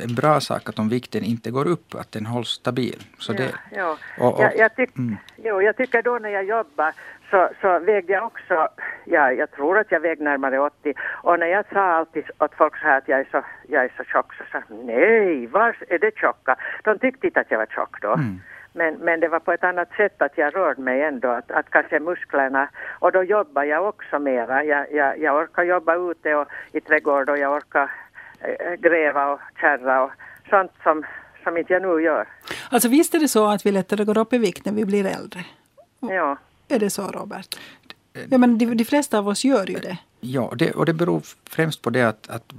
en 0.02 0.14
bra 0.14 0.40
sak 0.40 0.68
att 0.68 0.78
om 0.78 0.88
vikten 0.88 1.24
inte 1.24 1.50
går 1.50 1.66
upp, 1.66 1.94
att 1.94 2.12
den 2.12 2.26
hålls 2.26 2.48
stabil. 2.48 3.02
Så 3.18 3.32
det, 3.32 3.54
ja, 3.70 3.98
Och, 4.18 4.34
och, 4.34 4.42
jag, 4.42 4.56
jag, 4.56 4.76
tyck, 4.76 4.96
mm. 4.96 5.16
jo, 5.36 5.62
jag 5.62 5.76
tycker 5.76 6.02
då 6.02 6.18
när 6.18 6.28
jag 6.28 6.44
jobbar 6.44 6.92
så, 7.32 7.48
så 7.60 7.78
vägde 7.78 8.12
jag 8.12 8.26
också, 8.26 8.68
ja, 9.04 9.32
jag 9.32 9.50
tror 9.50 9.78
att 9.78 9.92
jag 9.92 10.00
vägde 10.00 10.24
närmare 10.24 10.60
80 10.60 10.94
och 11.22 11.38
när 11.38 11.46
jag 11.46 11.64
sa 11.72 11.80
alltid 11.80 12.24
åt 12.38 12.54
folk 12.54 12.76
så 12.76 12.86
här 12.86 12.98
att 12.98 13.08
jag 13.08 13.20
är 13.20 13.28
så, 13.30 13.44
jag 13.68 13.84
är 13.84 13.92
så 13.96 14.04
tjock 14.04 14.34
så 14.34 14.44
sa 14.52 14.62
nej, 14.84 15.46
var 15.46 15.76
är 15.88 15.98
det 15.98 16.16
tjocka? 16.16 16.56
De 16.84 16.98
tyckte 16.98 17.26
inte 17.26 17.40
att 17.40 17.50
jag 17.50 17.58
var 17.58 17.66
tjock 17.66 18.00
då. 18.02 18.12
Mm. 18.12 18.40
Men, 18.74 18.94
men 18.94 19.20
det 19.20 19.28
var 19.28 19.40
på 19.40 19.52
ett 19.52 19.64
annat 19.64 19.92
sätt 19.96 20.22
att 20.22 20.38
jag 20.38 20.56
rörde 20.56 20.82
mig 20.82 21.02
ändå, 21.02 21.28
att, 21.28 21.50
att 21.50 21.70
kanske 21.70 22.00
musklerna, 22.00 22.68
och 22.98 23.12
då 23.12 23.22
jobbar 23.22 23.64
jag 23.64 23.88
också 23.88 24.18
mera. 24.18 24.64
Jag, 24.64 24.92
jag, 24.92 25.18
jag 25.18 25.36
orkar 25.36 25.62
jobba 25.62 25.94
ute 26.10 26.34
och 26.34 26.48
i 26.72 26.80
trädgård 26.80 27.28
och 27.28 27.38
jag 27.38 27.52
orkar 27.52 27.90
äh, 28.40 28.74
gräva 28.74 29.32
och 29.32 29.40
kärra 29.60 30.04
och 30.04 30.10
sånt 30.50 30.72
som, 30.82 31.04
som 31.44 31.56
inte 31.56 31.72
jag 31.72 31.82
nu 31.82 32.02
gör. 32.02 32.28
Alltså 32.70 32.88
visst 32.88 33.14
är 33.14 33.18
det 33.18 33.28
så 33.28 33.46
att 33.50 33.66
vi 33.66 33.72
lättare 33.72 34.04
går 34.04 34.18
upp 34.18 34.32
i 34.32 34.38
vikt 34.38 34.64
när 34.64 34.72
vi 34.72 34.84
blir 34.84 35.06
äldre? 35.06 35.40
Ja. 36.00 36.36
Är 36.72 36.78
det 36.78 36.90
så 36.90 37.02
Robert? 37.02 37.58
Ja 38.28 38.38
men 38.38 38.58
de, 38.58 38.74
de 38.74 38.84
flesta 38.84 39.18
av 39.18 39.28
oss 39.28 39.44
gör 39.44 39.66
ju 39.66 39.78
det. 39.78 39.98
Ja, 40.20 40.52
det, 40.56 40.70
och 40.70 40.86
det 40.86 40.92
beror 40.92 41.22
främst 41.50 41.82
på 41.82 41.90
det 41.90 42.02
att, 42.02 42.30
att 42.30 42.52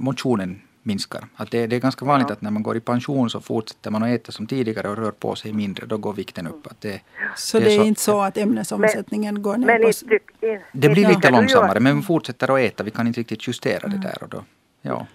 motionen 0.00 0.60
minskar. 0.82 1.24
Att 1.36 1.50
det, 1.50 1.66
det 1.66 1.76
är 1.76 1.80
ganska 1.80 2.04
vanligt 2.04 2.28
ja. 2.28 2.32
att 2.32 2.42
när 2.42 2.50
man 2.50 2.62
går 2.62 2.76
i 2.76 2.80
pension 2.80 3.30
så 3.30 3.40
fortsätter 3.40 3.90
man 3.90 4.02
att 4.02 4.08
äta 4.08 4.32
som 4.32 4.46
tidigare 4.46 4.88
och 4.88 4.96
rör 4.96 5.10
på 5.10 5.34
sig 5.34 5.52
mindre. 5.52 5.86
Då 5.86 5.96
går 5.96 6.12
vikten 6.12 6.46
upp. 6.46 6.66
Att 6.66 6.80
det, 6.80 7.00
så 7.36 7.60
det 7.60 7.74
är, 7.74 7.78
så, 7.78 7.84
inte 7.84 8.00
så 8.00 8.20
att 8.20 8.36
ämnesomsättningen 8.38 9.34
men, 9.34 9.42
går 9.42 9.56
ner? 9.56 9.66
Men 9.66 9.82
på, 9.82 10.46
in, 10.46 10.60
det 10.72 10.88
blir 10.88 11.08
lite 11.08 11.30
långsammare 11.30 11.80
men 11.80 11.96
vi 11.96 12.02
fortsätter 12.02 12.54
att 12.54 12.60
äta. 12.60 12.84
Vi 12.84 12.90
kan 12.90 13.06
inte 13.06 13.20
riktigt 13.20 13.48
justera 13.48 13.88
det 13.88 13.98
där. 13.98 14.22
Och 14.22 14.28
då, 14.28 14.44
ja. 14.82 15.06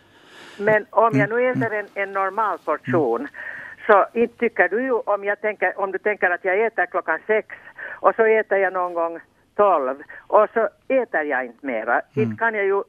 Men 0.57 0.86
om 0.89 1.19
jag 1.19 1.29
nu 1.29 1.51
äter 1.51 1.74
en, 1.74 1.88
en 1.93 2.13
normal 2.13 2.57
portion 2.57 3.19
mm. 3.19 3.31
så 3.88 4.05
inte 4.13 4.38
tycker 4.38 4.69
du 4.69 4.84
ju 4.84 4.91
om, 4.91 5.24
jag 5.24 5.41
tänker, 5.41 5.79
om 5.79 5.91
du 5.91 5.98
tänker 5.98 6.29
att 6.29 6.46
jag 6.46 6.65
äter 6.65 6.86
klockan 6.86 7.19
sex 7.27 7.48
och 8.00 8.16
så 8.16 8.25
äter 8.25 8.58
jag 8.58 8.74
någon 8.74 8.94
gång 8.94 9.20
tolv 9.56 9.96
och 10.27 10.50
så 10.54 10.70
äter 10.88 11.22
jag 11.22 11.46
inte 11.46 11.66
mera. 11.66 11.94
Mm. 11.94 12.04
Inte 12.13 12.39
kan 12.39 12.54
jag 12.54 12.66
ju 12.66 12.84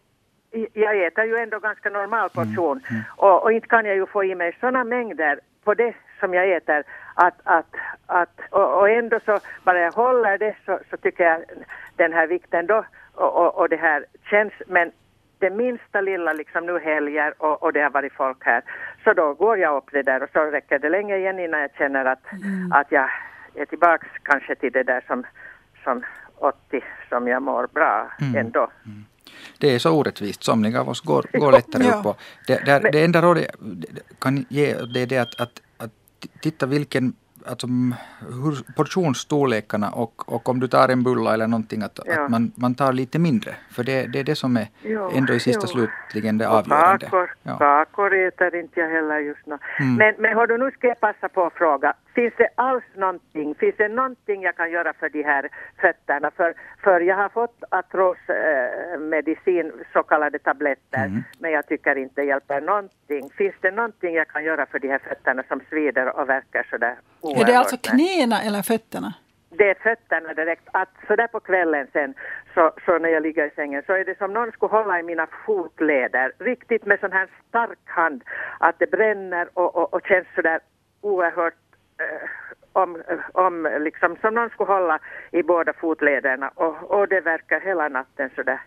jag 0.72 1.06
äter 1.06 1.24
ju 1.24 1.36
ändå 1.36 1.58
ganska 1.58 1.90
normal 1.90 2.30
portion 2.30 2.78
mm. 2.78 2.82
Mm. 2.90 3.02
Och, 3.16 3.42
och, 3.42 3.52
inte 3.52 3.68
kan 3.68 3.84
jag 3.84 3.96
ju 3.96 4.06
få 4.06 4.24
i 4.24 4.34
mig 4.34 4.56
sådana 4.60 4.84
mängder 4.84 5.40
på 5.64 5.74
det 5.74 5.94
som 6.20 6.34
jag 6.34 6.52
äter 6.56 6.84
att, 7.14 7.34
att, 7.44 7.74
att 8.06 8.40
och, 8.50 8.78
och 8.78 8.90
ändå 8.90 9.20
så 9.24 9.38
bara 9.64 9.80
jag 9.80 9.92
håller 9.92 10.38
det 10.38 10.54
så, 10.66 10.78
så 10.90 10.96
tycker 10.96 11.24
jag 11.24 11.44
den 11.96 12.12
här 12.12 12.26
vikten 12.26 12.66
då 12.66 12.84
och, 13.14 13.36
och, 13.36 13.58
och 13.58 13.68
det 13.68 13.76
här 13.76 14.04
känns 14.30 14.52
men 14.66 14.92
det 15.38 15.50
minsta 15.50 16.00
lilla 16.00 16.32
liksom 16.32 16.66
nu 16.66 16.78
helger 16.78 17.34
och, 17.38 17.62
och 17.62 17.72
det 17.72 17.80
har 17.80 17.90
varit 17.90 18.12
folk 18.12 18.44
här 18.44 18.62
så 19.04 19.12
då 19.12 19.34
går 19.34 19.58
jag 19.58 19.76
upp 19.76 19.88
det 19.92 20.02
där 20.02 20.22
och 20.22 20.30
så 20.32 20.40
räcker 20.40 20.78
det 20.78 20.88
länge 20.88 21.16
igen 21.16 21.38
innan 21.38 21.60
jag 21.60 21.74
känner 21.78 22.04
att, 22.04 22.32
mm. 22.32 22.72
att 22.72 22.92
jag 22.92 23.10
är 23.60 23.66
tillbaks 23.66 24.06
kanske 24.22 24.54
till 24.54 24.72
det 24.72 24.82
där 24.82 25.04
som, 25.06 25.24
som 25.84 26.04
80 26.38 26.84
som 27.08 27.28
jag 27.28 27.42
mår 27.42 27.66
bra 27.66 28.10
mm. 28.20 28.36
ändå. 28.36 28.70
Mm 28.86 29.04
det 29.58 29.74
är 29.74 29.78
så 29.78 29.90
orättvist. 29.90 30.44
Somliga 30.44 30.80
av 30.80 30.88
oss 30.88 31.00
går, 31.00 31.24
går 31.38 31.52
lättare 31.52 31.84
ja. 31.84 31.94
upp. 31.94 32.06
Och 32.06 32.16
det, 32.46 32.64
där, 32.64 32.92
det 32.92 33.04
enda 33.04 33.22
rådet 33.22 33.46
kan 34.18 34.46
ge 34.48 34.74
det 34.94 35.00
är 35.02 35.06
det 35.06 35.18
att, 35.18 35.40
att, 35.40 35.62
att 35.78 35.90
titta 36.40 36.66
vilken 36.66 37.14
alltså, 37.46 37.66
hur 38.20 38.74
portionsstorlekarna 38.76 39.90
och, 39.90 40.32
och 40.32 40.48
om 40.48 40.60
du 40.60 40.68
tar 40.68 40.88
en 40.88 41.02
bulla 41.02 41.34
eller 41.34 41.46
någonting 41.46 41.82
att, 41.82 42.00
ja. 42.04 42.22
att 42.22 42.30
man, 42.30 42.52
man 42.54 42.74
tar 42.74 42.92
lite 42.92 43.18
mindre. 43.18 43.54
För 43.70 43.84
det, 43.84 44.06
det 44.12 44.20
är 44.20 44.24
det 44.24 44.34
som 44.34 44.56
är 44.56 44.66
jo, 44.82 45.10
ändå 45.14 45.32
i 45.32 45.40
sista 45.40 45.66
jo. 45.66 45.68
slutligen 45.68 46.38
det 46.38 46.48
avgörande. 46.48 47.06
Kakor, 47.06 47.34
ja. 47.42 47.58
kakor 47.58 48.14
äter 48.14 48.54
inte 48.54 48.80
jag 48.80 48.90
heller 48.90 49.18
just 49.18 49.46
nu. 49.46 49.58
Mm. 49.80 49.94
Men, 49.94 50.14
men 50.18 50.36
hör 50.36 50.46
du, 50.46 50.58
nu 50.58 50.70
ska 50.70 50.86
jag 50.86 51.00
passa 51.00 51.28
på 51.28 51.44
att 51.46 51.52
fråga. 51.52 51.94
Finns 52.18 52.34
det 52.38 52.48
alls 52.54 52.84
någonting, 52.94 53.54
finns 53.54 53.76
det 53.76 53.88
någonting 53.88 54.42
jag 54.42 54.56
kan 54.56 54.70
göra 54.70 54.92
för 54.92 55.08
de 55.08 55.22
här 55.22 55.48
fötterna? 55.80 56.30
För, 56.30 56.54
för 56.84 57.00
jag 57.00 57.16
har 57.16 57.28
fått 57.28 57.62
artrosmedicin, 57.70 59.66
eh, 59.66 59.72
så 59.92 60.02
kallade 60.02 60.38
tabletter, 60.38 61.04
mm. 61.04 61.22
men 61.38 61.50
jag 61.50 61.66
tycker 61.66 61.98
inte 61.98 62.22
hjälper 62.22 62.60
någonting. 62.60 63.30
Finns 63.30 63.54
det 63.60 63.70
någonting 63.70 64.14
jag 64.14 64.28
kan 64.28 64.44
göra 64.44 64.66
för 64.66 64.78
de 64.78 64.88
här 64.88 64.98
fötterna 64.98 65.42
som 65.48 65.60
svider 65.70 66.20
och 66.20 66.28
verkar 66.28 66.66
sådär 66.70 66.96
oerhört? 67.20 67.42
Är 67.42 67.52
det 67.52 67.58
alltså 67.58 67.76
knäna 67.76 68.42
eller 68.42 68.62
fötterna? 68.62 69.14
det 69.50 69.70
är 69.70 69.74
fötterna 69.74 70.34
direkt. 70.34 70.68
Att 70.72 70.92
så 71.06 71.16
där 71.16 71.26
på 71.26 71.40
kvällen 71.40 71.86
sen, 71.92 72.14
så, 72.54 72.72
så 72.84 72.98
när 72.98 73.08
jag 73.08 73.22
ligger 73.22 73.46
i 73.46 73.50
sängen, 73.50 73.82
så 73.86 73.92
är 73.92 74.04
det 74.04 74.18
som 74.18 74.32
någon 74.32 74.52
skulle 74.52 74.70
hålla 74.70 75.00
i 75.00 75.02
mina 75.02 75.26
fotleder, 75.46 76.32
riktigt 76.38 76.86
med 76.86 77.00
sån 77.00 77.12
här 77.12 77.28
stark 77.48 77.78
hand, 77.84 78.24
att 78.60 78.78
det 78.78 78.90
bränner 78.90 79.48
och, 79.54 79.76
och, 79.76 79.94
och 79.94 80.00
känns 80.06 80.26
sådär 80.34 80.60
oerhört 81.00 81.54
eh, 81.54 81.67
om, 82.72 83.02
om 83.32 83.68
liksom 83.80 84.16
som 84.20 84.34
någon 84.34 84.50
skulle 84.50 84.72
hålla 84.72 84.98
i 85.30 85.42
båda 85.42 85.72
fotlederna 85.72 86.48
och, 86.54 86.90
och 86.90 87.08
det 87.08 87.20
verkar 87.20 87.60
hela 87.60 87.88
natten 87.88 88.30
sådär. 88.36 88.60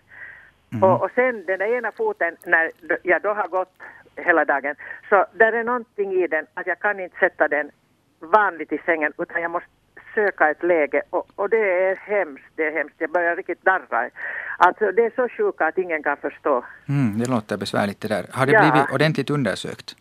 Mm. 0.72 0.82
Och, 0.82 1.02
och 1.02 1.10
sen 1.14 1.44
den 1.46 1.58
där 1.58 1.76
ena 1.78 1.92
foten, 1.92 2.36
när 2.46 2.70
jag 3.02 3.22
då 3.22 3.28
har 3.28 3.48
gått 3.48 3.74
hela 4.16 4.44
dagen, 4.44 4.74
så 5.08 5.26
där 5.32 5.52
är 5.52 5.64
någonting 5.64 6.12
i 6.12 6.26
den 6.26 6.46
att 6.54 6.66
jag 6.66 6.78
kan 6.78 7.00
inte 7.00 7.18
sätta 7.18 7.48
den 7.48 7.70
vanligt 8.18 8.72
i 8.72 8.78
sängen 8.78 9.12
utan 9.18 9.42
jag 9.42 9.50
måste 9.50 9.68
söka 10.14 10.50
ett 10.50 10.62
läge 10.62 11.02
och, 11.10 11.26
och, 11.34 11.48
det 11.48 11.88
är 11.88 11.96
hemskt, 11.96 12.44
det 12.56 12.66
är 12.66 12.72
hemskt. 12.72 12.94
Jag 12.98 13.10
börjar 13.10 13.36
riktigt 13.36 13.64
darra. 13.64 14.10
Alltså 14.56 14.92
det 14.92 15.04
är 15.04 15.12
så 15.16 15.28
sjuka 15.28 15.66
att 15.66 15.78
ingen 15.78 16.02
kan 16.02 16.16
förstå. 16.16 16.64
Mm, 16.88 17.18
det 17.18 17.30
låter 17.30 17.56
besvärligt 17.56 18.00
det 18.00 18.08
där. 18.08 18.26
Har 18.30 18.46
det 18.46 18.52
ja. 18.52 18.60
blivit 18.60 18.92
ordentligt 18.94 19.30
undersökt? 19.30 19.96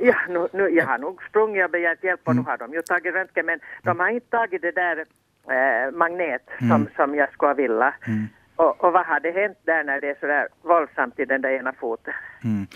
Ja, 0.00 0.14
nu, 0.28 0.48
nu, 0.52 0.68
jag 0.68 0.86
har 0.86 0.98
nog 0.98 1.22
sprungit 1.28 1.64
och 1.64 1.70
begärt 1.70 2.04
hjälp 2.04 2.20
och 2.24 2.32
mm. 2.32 2.44
nu 2.44 2.50
har 2.50 2.58
de 2.58 2.72
ju 2.72 2.82
tagit 2.82 3.14
röntgen 3.14 3.46
men 3.46 3.60
de 3.82 4.00
har 4.00 4.08
inte 4.08 4.30
tagit 4.30 4.62
det 4.62 4.70
där 4.70 5.04
eh, 5.50 5.92
magnet 5.92 6.42
som, 6.58 6.70
mm. 6.70 6.88
som 6.96 7.14
jag 7.14 7.32
skulle 7.32 7.54
vilja. 7.54 7.94
Mm. 8.06 8.28
Och, 8.56 8.84
och, 8.84 8.92
vad 8.92 9.06
hade 9.06 9.30
hänt 9.30 9.58
där 9.64 9.84
när 9.84 10.00
det 10.00 10.10
är 10.10 10.16
så 10.20 10.26
där 10.26 10.48
våldsamt 10.62 11.18
i 11.18 11.24
den 11.24 11.42
där 11.42 11.50
ena 11.50 11.72
foten? 11.72 12.14
Mm. 12.44 12.66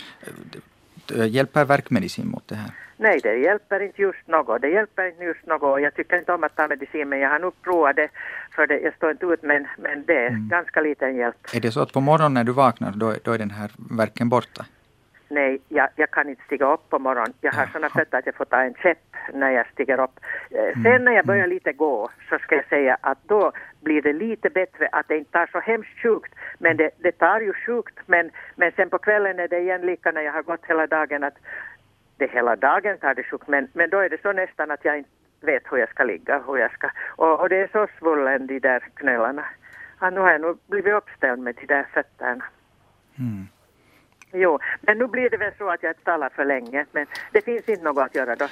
Hjälper 1.29 1.65
verkmedicin 1.65 2.27
mot 2.27 2.47
det 2.47 2.55
här? 2.55 2.71
Nej, 2.97 3.19
det 3.23 3.37
hjälper 3.37 3.79
inte 3.79 4.01
just 4.01 4.27
något. 4.27 4.61
Det 4.61 4.69
hjälper 4.69 5.07
inte 5.07 5.23
just 5.23 5.45
något. 5.45 5.81
Jag 5.81 5.95
tycker 5.95 6.17
inte 6.17 6.33
om 6.33 6.43
att 6.43 6.55
ta 6.55 6.67
medicin, 6.67 7.09
men 7.09 7.19
jag 7.19 7.29
har 7.29 7.39
nog 7.39 7.61
provat 7.61 7.95
det. 7.95 8.09
För 8.51 8.67
det, 8.67 8.79
jag 8.79 8.95
står 8.95 9.11
inte 9.11 9.25
ut, 9.25 9.43
men, 9.43 9.67
men 9.77 10.05
det 10.05 10.17
är 10.17 10.27
mm. 10.27 10.49
ganska 10.49 10.81
liten 10.81 11.15
hjälp. 11.15 11.35
Är 11.53 11.59
det 11.59 11.71
så 11.71 11.81
att 11.81 11.93
på 11.93 12.01
morgonen 12.01 12.33
när 12.33 12.43
du 12.43 12.51
vaknar, 12.51 12.91
då, 12.91 13.13
då 13.23 13.31
är 13.31 13.37
den 13.37 13.51
här 13.51 13.71
verken 13.97 14.29
borta? 14.29 14.65
Nej, 15.29 15.59
jag, 15.67 15.89
jag 15.95 16.11
kan 16.11 16.29
inte 16.29 16.43
stiga 16.43 16.73
upp 16.73 16.89
på 16.89 16.99
morgonen. 16.99 17.33
Jag 17.41 17.51
har 17.51 17.65
sådana 17.65 17.89
fötter 17.89 18.17
att 18.17 18.25
jag 18.25 18.35
får 18.35 18.45
ta 18.45 18.61
en 18.61 18.73
käpp 18.73 19.15
när 19.33 19.51
jag 19.51 19.67
stiger 19.67 19.99
upp. 20.03 20.19
Eh, 20.51 20.63
mm. 20.63 20.83
Sen 20.83 21.05
när 21.05 21.11
jag 21.11 21.25
börjar 21.25 21.43
mm. 21.43 21.55
lite 21.55 21.73
gå 21.73 22.09
så 22.29 22.39
ska 22.39 22.55
jag 22.55 22.67
säga 22.69 22.97
att 23.01 23.17
då 23.27 23.51
blir 23.81 24.01
det 24.01 24.13
lite 24.13 24.49
bättre 24.49 24.89
att 24.91 25.07
det 25.07 25.17
inte 25.17 25.31
tar 25.31 25.47
så 25.51 25.59
hemskt 25.59 26.01
sjukt. 26.03 26.33
Men 26.59 26.77
det, 26.77 26.89
det 26.97 27.11
tar 27.11 27.39
ju 27.39 27.53
sjukt 27.53 27.99
men, 28.05 28.31
men 28.55 28.71
sen 28.71 28.89
på 28.89 28.97
kvällen 28.97 29.39
är 29.39 29.47
det 29.47 29.59
igen 29.59 29.81
lika 29.81 30.11
när 30.11 30.21
jag 30.21 30.33
har 30.33 30.43
gått 30.43 30.65
hela 30.65 30.87
dagen 30.87 31.23
att 31.23 31.37
det 32.17 32.31
hela 32.31 32.55
dagen 32.55 32.97
tar 32.97 33.15
det 33.15 33.23
sjukt 33.23 33.47
men, 33.47 33.67
men 33.73 33.89
då 33.89 33.99
är 33.99 34.09
det 34.09 34.21
så 34.21 34.31
nästan 34.31 34.71
att 34.71 34.85
jag 34.85 34.97
inte 34.97 35.09
vet 35.41 35.63
hur 35.71 35.77
jag 35.77 35.89
ska 35.89 36.03
ligga. 36.03 36.43
Hur 36.47 36.57
jag 36.57 36.71
ska, 36.71 36.89
och, 37.15 37.39
och 37.39 37.49
det 37.49 37.57
är 37.57 37.67
så 37.67 37.87
svullen 37.99 38.47
de 38.47 38.59
där 38.59 38.79
knölarna. 38.93 39.45
Ja, 39.99 40.09
nu 40.09 40.19
har 40.19 40.31
jag 40.31 40.41
nog 40.41 40.57
blivit 40.67 40.93
uppställd 40.93 41.41
med 41.41 41.55
de 41.55 41.65
där 41.65 41.87
fötterna. 41.93 42.43
Mm. 43.19 43.47
Jo, 44.39 44.59
men 44.81 44.97
nu 44.97 45.07
blir 45.07 45.29
det 45.29 45.37
väl 45.37 45.51
så 45.57 45.69
att 45.69 45.83
jag 45.83 46.03
talar 46.03 46.29
för 46.29 46.45
länge, 46.45 46.85
men 46.91 47.05
det 47.31 47.41
finns 47.41 47.69
inte 47.69 47.83
något 47.83 48.05
att 48.05 48.15
göra 48.15 48.35
då. 48.35 48.47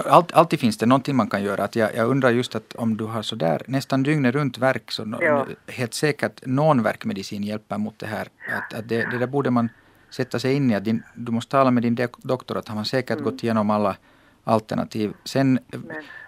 Allt, 0.00 0.32
alltid 0.32 0.60
finns 0.60 0.78
det 0.78 0.86
någonting 0.86 1.16
man 1.16 1.30
kan 1.30 1.42
göra. 1.42 1.64
Att 1.64 1.76
jag, 1.76 1.96
jag 1.96 2.08
undrar 2.08 2.30
just 2.30 2.54
att 2.54 2.74
om 2.74 2.96
du 2.96 3.04
har 3.04 3.22
sådär 3.22 3.62
nästan 3.66 4.02
dygnet 4.02 4.34
runt 4.34 4.58
verk 4.58 4.90
så 4.90 5.18
ja. 5.20 5.46
helt 5.68 5.94
säkert 5.94 6.46
någon 6.46 6.82
verkmedicin 6.82 7.42
hjälper 7.42 7.78
mot 7.78 7.98
det 7.98 8.06
här. 8.06 8.28
Att, 8.48 8.78
att 8.78 8.88
det, 8.88 9.10
det 9.10 9.18
där 9.18 9.26
borde 9.26 9.50
man 9.50 9.68
sätta 10.10 10.38
sig 10.38 10.54
in 10.54 10.70
i. 10.70 10.74
Att 10.74 10.84
din, 10.84 11.02
du 11.14 11.32
måste 11.32 11.50
tala 11.50 11.70
med 11.70 11.82
din 11.82 11.98
doktor 12.16 12.58
att 12.58 12.68
han 12.68 12.76
har 12.76 12.84
säkert 12.84 13.18
mm. 13.18 13.24
gått 13.24 13.42
igenom 13.42 13.70
alla 13.70 13.96
alternativ. 14.44 15.12
Sen 15.24 15.58
Men. 15.68 15.82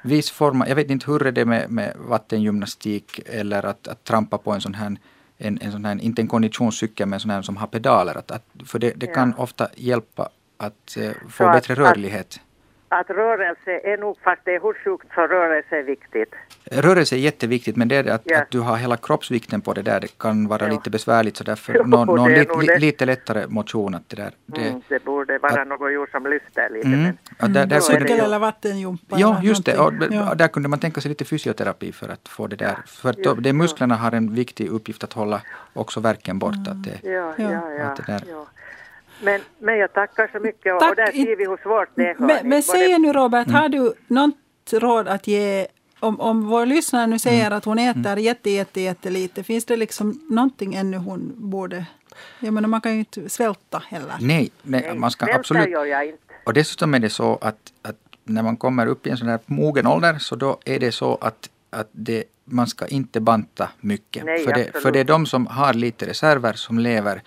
viss 0.04 0.30
form, 0.30 0.64
jag 0.68 0.76
vet 0.76 0.90
inte 0.90 1.10
hur 1.10 1.26
är 1.26 1.32
det 1.32 1.44
med, 1.44 1.70
med 1.70 1.94
vattengymnastik 2.08 3.20
eller 3.26 3.66
att, 3.66 3.88
att 3.88 4.04
trampa 4.04 4.38
på 4.38 4.52
en 4.52 4.60
sån 4.60 4.74
här 4.74 4.96
en, 5.38 5.58
en 5.60 5.72
sån 5.72 5.84
här, 5.84 6.00
inte 6.00 6.22
en 6.22 6.28
konditionscykel 6.28 7.06
men 7.06 7.14
en 7.14 7.20
sån 7.20 7.30
här 7.30 7.42
som 7.42 7.56
har 7.56 7.66
pedaler. 7.66 8.14
Att, 8.18 8.30
att 8.30 8.44
för 8.66 8.78
det, 8.78 8.92
det 8.96 9.06
ja. 9.06 9.14
kan 9.14 9.34
ofta 9.34 9.68
hjälpa 9.76 10.28
att 10.56 10.96
uh, 10.98 11.10
få 11.28 11.44
så 11.44 11.50
bättre 11.52 11.72
att, 11.72 11.78
rörlighet. 11.78 12.40
Att 13.00 13.10
rörelse 13.10 13.70
är 13.84 13.96
nog, 13.98 14.16
fast 14.24 14.40
det 14.44 14.54
är 14.54 14.60
hur 14.60 14.74
sjukt 14.84 15.06
så 15.14 15.20
rörelse 15.20 15.76
är 15.78 15.82
viktigt. 15.82 16.32
Rörelse 16.70 17.16
är 17.16 17.18
jätteviktigt 17.18 17.76
men 17.76 17.88
det 17.88 17.96
är 17.96 18.10
att, 18.10 18.22
Ja. 18.24 18.38
att 18.42 18.50
du 18.50 18.60
har 18.60 18.76
hela 18.76 18.96
kroppsvikten 18.96 19.60
på 19.60 19.72
det 19.72 19.82
där. 19.82 20.00
Det 20.00 20.18
kan 20.18 20.48
vara 20.48 20.64
Ja. 20.66 20.70
lite 20.72 20.90
besvärligt 20.90 21.36
så 21.36 21.44
därför 21.44 21.74
Jo, 21.78 21.82
någon, 21.86 22.06
någon 22.16 22.30
li, 22.32 22.46
li, 22.60 22.78
lite 22.78 23.04
lättare 23.06 23.46
motion. 23.48 23.94
Att 23.94 24.08
det, 24.08 24.16
där, 24.16 24.30
det, 24.46 24.68
Mm, 24.68 24.80
det 24.88 25.04
borde 25.04 25.38
vara 25.38 25.64
något 25.64 25.90
djur 25.90 26.06
som 26.10 26.26
lyfter 26.26 26.68
lite. 26.70 26.86
mm, 26.88 27.00
Men, 27.02 27.16
att 27.38 27.54
där, 27.54 27.66
där 27.66 27.80
Cykel 27.80 28.08
ju. 28.18 28.24
eller 28.24 28.38
vattenjumpa. 28.38 29.16
Ja, 29.18 29.40
just 29.42 29.64
det. 29.64 29.78
Och. 29.78 29.92
Ja. 30.10 30.34
där 30.34 30.48
kunde 30.48 30.68
man 30.68 30.78
tänka 30.78 31.00
sig 31.00 31.08
lite 31.08 31.24
fysioterapi 31.24 31.92
för 31.92 32.08
att 32.08 32.28
få 32.28 32.46
det 32.46 32.56
där. 32.56 32.76
För 32.86 33.10
att 33.10 33.18
just 33.18 33.42
det, 33.42 33.52
musklerna 33.52 33.94
har 33.94 34.12
en 34.12 34.34
viktig 34.34 34.68
uppgift 34.68 35.04
att 35.04 35.12
hålla 35.12 35.40
också 35.72 36.00
verken 36.00 36.38
bort. 36.38 36.54
Att 36.68 36.84
det, 36.84 36.98
ja, 37.02 37.34
Ja. 37.36 37.52
ja, 37.52 37.70
ja, 37.78 37.84
Att 37.84 37.96
det 37.96 38.12
där- 38.12 38.24
ja. 38.30 38.46
Men, 39.22 39.40
men 39.58 39.78
jag 39.78 39.92
tackar 39.92 40.28
så 40.32 40.40
mycket 40.40 40.74
och, 40.74 40.80
Tack. 40.80 40.90
och 40.90 40.96
där 40.96 41.12
ser 41.12 41.36
vi 41.36 41.44
hur 41.46 41.56
svårt 41.62 41.88
det 41.94 42.02
är. 42.10 42.14
Men, 42.18 42.48
men 42.48 42.62
säg 42.62 42.98
nu 42.98 43.12
Robert, 43.12 43.46
Mm. 43.46 43.60
har 43.60 43.68
du 43.68 43.92
något 44.06 44.34
råd 44.72 45.08
att 45.08 45.26
ge 45.26 45.66
om, 46.00 46.20
om 46.20 46.46
vår 46.48 46.66
lyssnare 46.66 47.06
nu 47.06 47.18
säger 47.18 47.46
Mm. 47.46 47.58
att 47.58 47.64
hon 47.64 47.78
äter 47.78 48.18
jätte, 48.18 48.50
jätte, 48.50 48.80
jättelite, 48.80 49.42
finns 49.44 49.64
det 49.64 49.76
liksom 49.76 50.26
någonting 50.30 50.74
ännu 50.74 50.96
hon 50.96 51.32
borde... 51.36 51.86
Jag 52.40 52.54
menar 52.54 52.68
man 52.68 52.80
kan 52.80 52.92
ju 52.92 52.98
inte 52.98 53.28
svälta 53.28 53.82
heller. 53.86 54.14
nej, 54.20 54.50
nej, 54.62 54.82
Nej, 54.86 54.98
man 54.98 55.10
ska 55.10 55.34
absolut 55.34 55.68
gör 55.68 55.84
jag 55.84 56.06
inte. 56.06 56.18
Och 56.46 56.52
dessutom 56.52 56.94
är 56.94 56.98
det 56.98 57.10
så 57.10 57.38
att, 57.40 57.56
att 57.82 57.96
när 58.24 58.42
man 58.42 58.56
kommer 58.56 58.86
upp 58.86 59.06
i 59.06 59.10
en 59.10 59.16
sån 59.16 59.28
här 59.28 59.38
mogen 59.46 59.86
ålder 59.86 60.18
så 60.18 60.36
då 60.36 60.58
är 60.64 60.78
det 60.78 60.92
så 60.92 61.18
att, 61.20 61.50
att 61.70 61.88
det, 61.92 62.24
man 62.44 62.66
ska 62.66 62.86
inte 62.86 63.20
banta 63.20 63.68
mycket. 63.80 64.24
Nej, 64.24 64.44
för, 64.44 64.52
det, 64.52 64.60
absolut. 64.60 64.82
för 64.82 64.92
det 64.92 65.00
är 65.00 65.04
de 65.04 65.26
som 65.26 65.46
har 65.46 65.74
lite 65.74 66.06
reserver 66.06 66.52
som 66.52 66.78
lever 66.78 67.22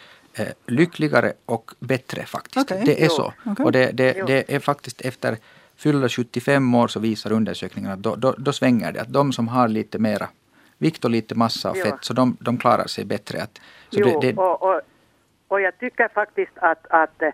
lyckligare 0.68 1.34
och 1.46 1.72
bättre 1.80 2.26
faktiskt. 2.26 2.72
Okej. 2.72 2.84
Det 2.86 3.02
är 3.04 3.06
Jo. 3.06 3.10
så. 3.10 3.34
Okej. 3.46 3.66
Och 3.66 3.72
det, 3.72 3.92
det, 3.92 4.28
det 4.28 4.56
är 4.56 4.60
faktiskt 4.60 5.02
efter 5.02 5.38
fyllda 5.76 6.10
75 6.10 6.76
år 6.76 6.88
så 6.88 7.00
visar 7.00 7.32
undersökningarna 7.32 7.94
att 7.94 8.00
då, 8.00 8.16
då, 8.16 8.36
då 8.38 8.54
svänger 8.54 8.92
det. 8.92 9.02
Att 9.02 9.14
de 9.14 9.34
som 9.34 9.48
har 9.48 9.68
lite 9.68 10.00
mera 10.00 10.30
vikt 10.78 11.06
och 11.06 11.12
lite 11.12 11.36
massa 11.36 11.72
och 11.72 11.78
fett 11.78 11.98
så 12.02 12.14
de, 12.14 12.38
de 12.40 12.58
klarar 12.58 12.88
sig 12.88 13.06
bättre. 13.06 13.42
Att, 13.42 13.60
så 13.90 14.00
Jo, 14.00 14.20
det, 14.22 14.32
det, 14.32 14.38
och, 14.38 14.64
och, 14.64 14.82
och 15.48 15.62
jag 15.62 15.78
tycker 15.80 16.08
faktiskt 16.08 16.52
att, 16.56 16.86
att 16.90 17.22
eh, 17.22 17.30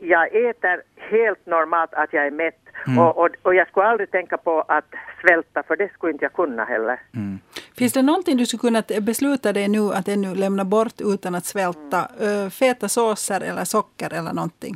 jag 0.00 0.26
äter 0.34 0.82
helt 1.10 1.46
normalt 1.46 1.94
att 1.94 2.12
jag 2.12 2.26
är 2.26 2.30
mätt. 2.30 2.60
Mm. 2.86 2.98
Och, 2.98 3.18
och, 3.18 3.28
och 3.42 3.54
jag 3.54 3.68
skulle 3.68 3.86
aldrig 3.86 4.10
tänka 4.10 4.36
på 4.36 4.60
att 4.68 4.84
svälta 5.20 5.62
för 5.62 5.76
det 5.76 5.92
skulle 5.92 6.12
inte 6.12 6.24
jag 6.24 6.32
kunna 6.32 6.64
heller. 6.64 7.00
mm. 7.14 7.38
Finns 7.78 7.92
det 7.92 8.02
någonting 8.02 8.36
du 8.36 8.46
skulle 8.46 8.60
kunna 8.60 8.82
besluta 9.00 9.52
dig 9.52 9.68
nu 9.68 9.78
att 9.92 10.08
ännu 10.08 10.34
lämna 10.34 10.64
bort 10.64 11.00
utan 11.00 11.34
att 11.34 11.44
svälta? 11.44 12.08
Mm. 12.20 12.50
Feta 12.50 12.88
såser 12.88 13.40
eller 13.40 13.64
socker 13.64 14.12
eller 14.18 14.32
någonting? 14.32 14.74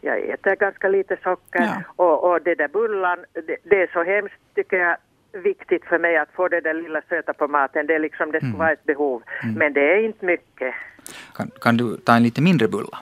Jag 0.00 0.18
äter 0.18 0.56
ganska 0.56 0.88
lite 0.88 1.16
socker 1.22 1.60
Ja. 1.62 1.82
och, 1.96 2.30
och 2.30 2.42
det 2.42 2.54
där 2.54 2.68
bullan, 2.68 3.18
det, 3.32 3.56
det 3.62 3.82
är 3.82 3.86
så 3.92 4.02
hemskt 4.04 4.34
tycker 4.54 4.76
jag 4.76 4.96
viktigt 5.42 5.84
för 5.84 5.98
mig 5.98 6.16
att 6.16 6.28
få 6.32 6.48
det 6.48 6.60
där 6.60 6.74
lilla 6.74 7.02
söta 7.08 7.32
på 7.32 7.48
maten. 7.48 7.86
Det 7.86 7.94
är 7.94 7.98
liksom, 7.98 8.32
det 8.32 8.38
skulle 8.38 8.48
Mm. 8.48 8.58
vara 8.58 8.72
ett 8.72 8.84
behov. 8.84 9.22
Men 9.56 9.72
det 9.72 9.92
är 9.92 10.04
inte 10.04 10.24
mycket. 10.26 10.74
Kan, 11.34 11.50
kan 11.60 11.76
du 11.76 11.96
ta 11.96 12.14
en 12.16 12.22
lite 12.22 12.40
mindre 12.40 12.68
bulla? 12.68 12.98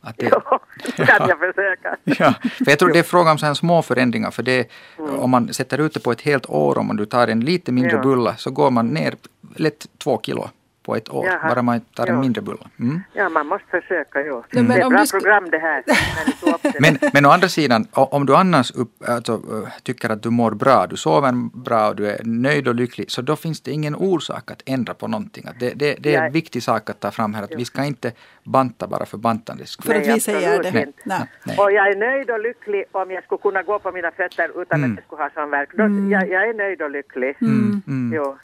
Att 0.00 0.16
det, 0.18 0.30
Jo, 0.32 0.58
det 0.96 1.06
kan 1.06 1.28
jag 1.28 1.38
försöka. 1.38 1.96
Ja, 2.04 2.34
för 2.64 2.70
jag 2.70 2.78
tror 2.78 2.92
det 2.92 2.98
är 2.98 3.02
fråga 3.02 3.30
om 3.30 3.38
så 3.38 3.46
här 3.46 3.54
små 3.54 3.82
förändringar. 3.82 4.30
För 4.30 4.42
det, 4.42 4.70
om 4.98 5.30
man 5.30 5.54
sätter 5.54 5.78
ut 5.80 5.94
det 5.94 6.00
på 6.00 6.12
ett 6.12 6.20
helt 6.20 6.50
år, 6.50 6.78
om 6.78 6.96
du 6.96 7.06
tar 7.06 7.28
en 7.28 7.40
lite 7.40 7.72
mindre 7.72 7.92
Mm. 7.92 8.08
Ja. 8.08 8.14
bulla, 8.16 8.36
så 8.36 8.50
går 8.50 8.70
man 8.70 8.86
ner 8.88 9.14
lätt 9.56 9.86
två 9.98 10.20
kilo 10.22 10.50
på 10.86 10.96
ett 10.96 11.08
år. 11.10 11.26
Jaha. 11.26 11.48
Bara 11.48 11.62
man 11.62 11.80
tar 11.80 12.06
en 12.06 12.14
Ja. 12.14 12.20
mindre 12.20 12.42
bulla. 12.42 12.66
Mm. 12.80 13.00
Ja, 13.12 13.28
man 13.28 13.46
måste 13.46 13.66
försöka, 13.80 14.20
jo. 14.28 14.44
Nej, 14.52 14.62
men 14.64 14.76
det 14.76 14.82
är 14.82 14.86
ett 15.02 15.10
bra 15.10 15.20
program 15.20 15.50
det 15.50 15.58
här. 15.58 15.82
Men, 16.80 16.98
men 17.12 17.26
å 17.26 17.30
andra 17.30 17.48
sidan, 17.48 17.86
om 17.92 18.26
du 18.26 18.36
annars 18.36 18.70
upp, 18.70 18.92
alltså, 19.08 19.40
tycker 19.82 20.10
att 20.10 20.22
du 20.22 20.30
mår 20.30 20.50
bra, 20.50 20.86
du 20.86 20.96
sover 20.96 21.32
bra 21.68 21.88
och 21.88 21.96
du 21.96 22.10
är 22.10 22.20
nöjd 22.24 22.68
och 22.68 22.74
lycklig, 22.74 23.10
så 23.10 23.22
då 23.22 23.36
finns 23.36 23.60
det 23.60 23.70
ingen 23.70 23.94
orsak 23.96 24.50
att 24.50 24.62
ändra 24.66 24.94
på 24.94 25.08
någonting. 25.08 25.44
Att 25.48 25.60
det, 25.60 25.72
det, 25.76 25.96
det 26.00 26.10
är 26.14 26.16
en 26.18 26.22
Nej. 26.22 26.32
viktig 26.32 26.62
sak 26.62 26.90
att 26.90 27.00
ta 27.00 27.10
fram 27.10 27.34
här, 27.34 27.42
att 27.42 27.54
vi 27.56 27.64
ska 27.64 27.84
inte 27.84 28.12
banta 28.44 28.86
bara 28.86 29.06
för 29.06 29.18
bantandets 29.18 29.70
skull. 29.70 29.86
För 29.92 29.94
att 30.00 30.06
Nej, 30.06 30.14
vi 30.14 30.20
säger 30.20 30.62
det. 30.62 30.68
inte. 30.68 30.92
Nej. 31.04 31.20
Nej. 31.46 31.56
Och 31.58 31.72
jag 31.72 31.88
är 31.88 31.96
nöjd 31.96 32.30
och 32.30 32.40
lycklig 32.40 32.84
om 32.92 33.10
jag 33.10 33.24
skulle 33.24 33.38
kunna 33.42 33.62
gå 33.62 33.78
på 33.78 33.92
mina 33.92 34.10
fötter 34.10 34.62
utan 34.62 34.78
Mm. 34.84 34.90
att 34.92 34.96
jag 34.98 35.04
skulle 35.06 35.22
ha 35.22 35.30
sån 35.34 35.50
värk. 35.50 35.70
Då, 35.78 35.82
jag, 36.14 36.30
jag 36.30 36.48
är 36.48 36.54
nöjd 36.54 36.82
och 36.82 36.90
lycklig. 36.90 37.36
Mm. 37.40 38.12
Jo. 38.14 38.38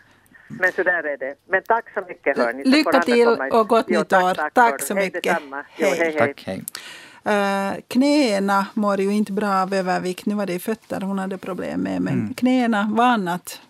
Men 0.60 0.72
så 0.72 0.82
där 0.82 1.02
är 1.06 1.16
det. 1.16 1.34
Men 1.48 1.62
tack 1.62 1.84
så 1.94 2.00
mycket 2.08 2.36
hörni. 2.36 2.64
Lycka 2.64 3.00
till 3.02 3.28
och 3.28 3.68
gott 3.68 3.84
Jo, 3.88 3.98
nytt 4.00 4.08
tack, 4.08 4.24
år. 4.24 4.34
Tack, 4.34 4.54
Tack 4.54 4.82
så 4.82 4.94
hej 4.94 5.04
mycket. 5.14 5.38
Jo, 5.50 5.56
Hej. 5.86 5.98
hej, 5.98 5.98
hej. 5.98 6.18
Tack, 6.18 6.42
hej. 6.46 6.64
Uh, 7.26 7.80
knäna 7.88 8.66
mår 8.74 9.00
ju 9.00 9.10
inte 9.12 9.32
bra 9.32 9.62
av 9.62 9.74
övervikt. 9.74 10.26
Nu 10.26 10.34
var 10.34 10.46
det 10.46 10.58
fötter 10.58 11.00
hon 11.00 11.18
hade 11.18 11.38
problem 11.38 11.80
med. 11.80 12.02
Men 12.02 12.14
Mm. 12.14 12.34
knäna 12.34 12.88
var 12.92 13.04
annat. 13.04 13.60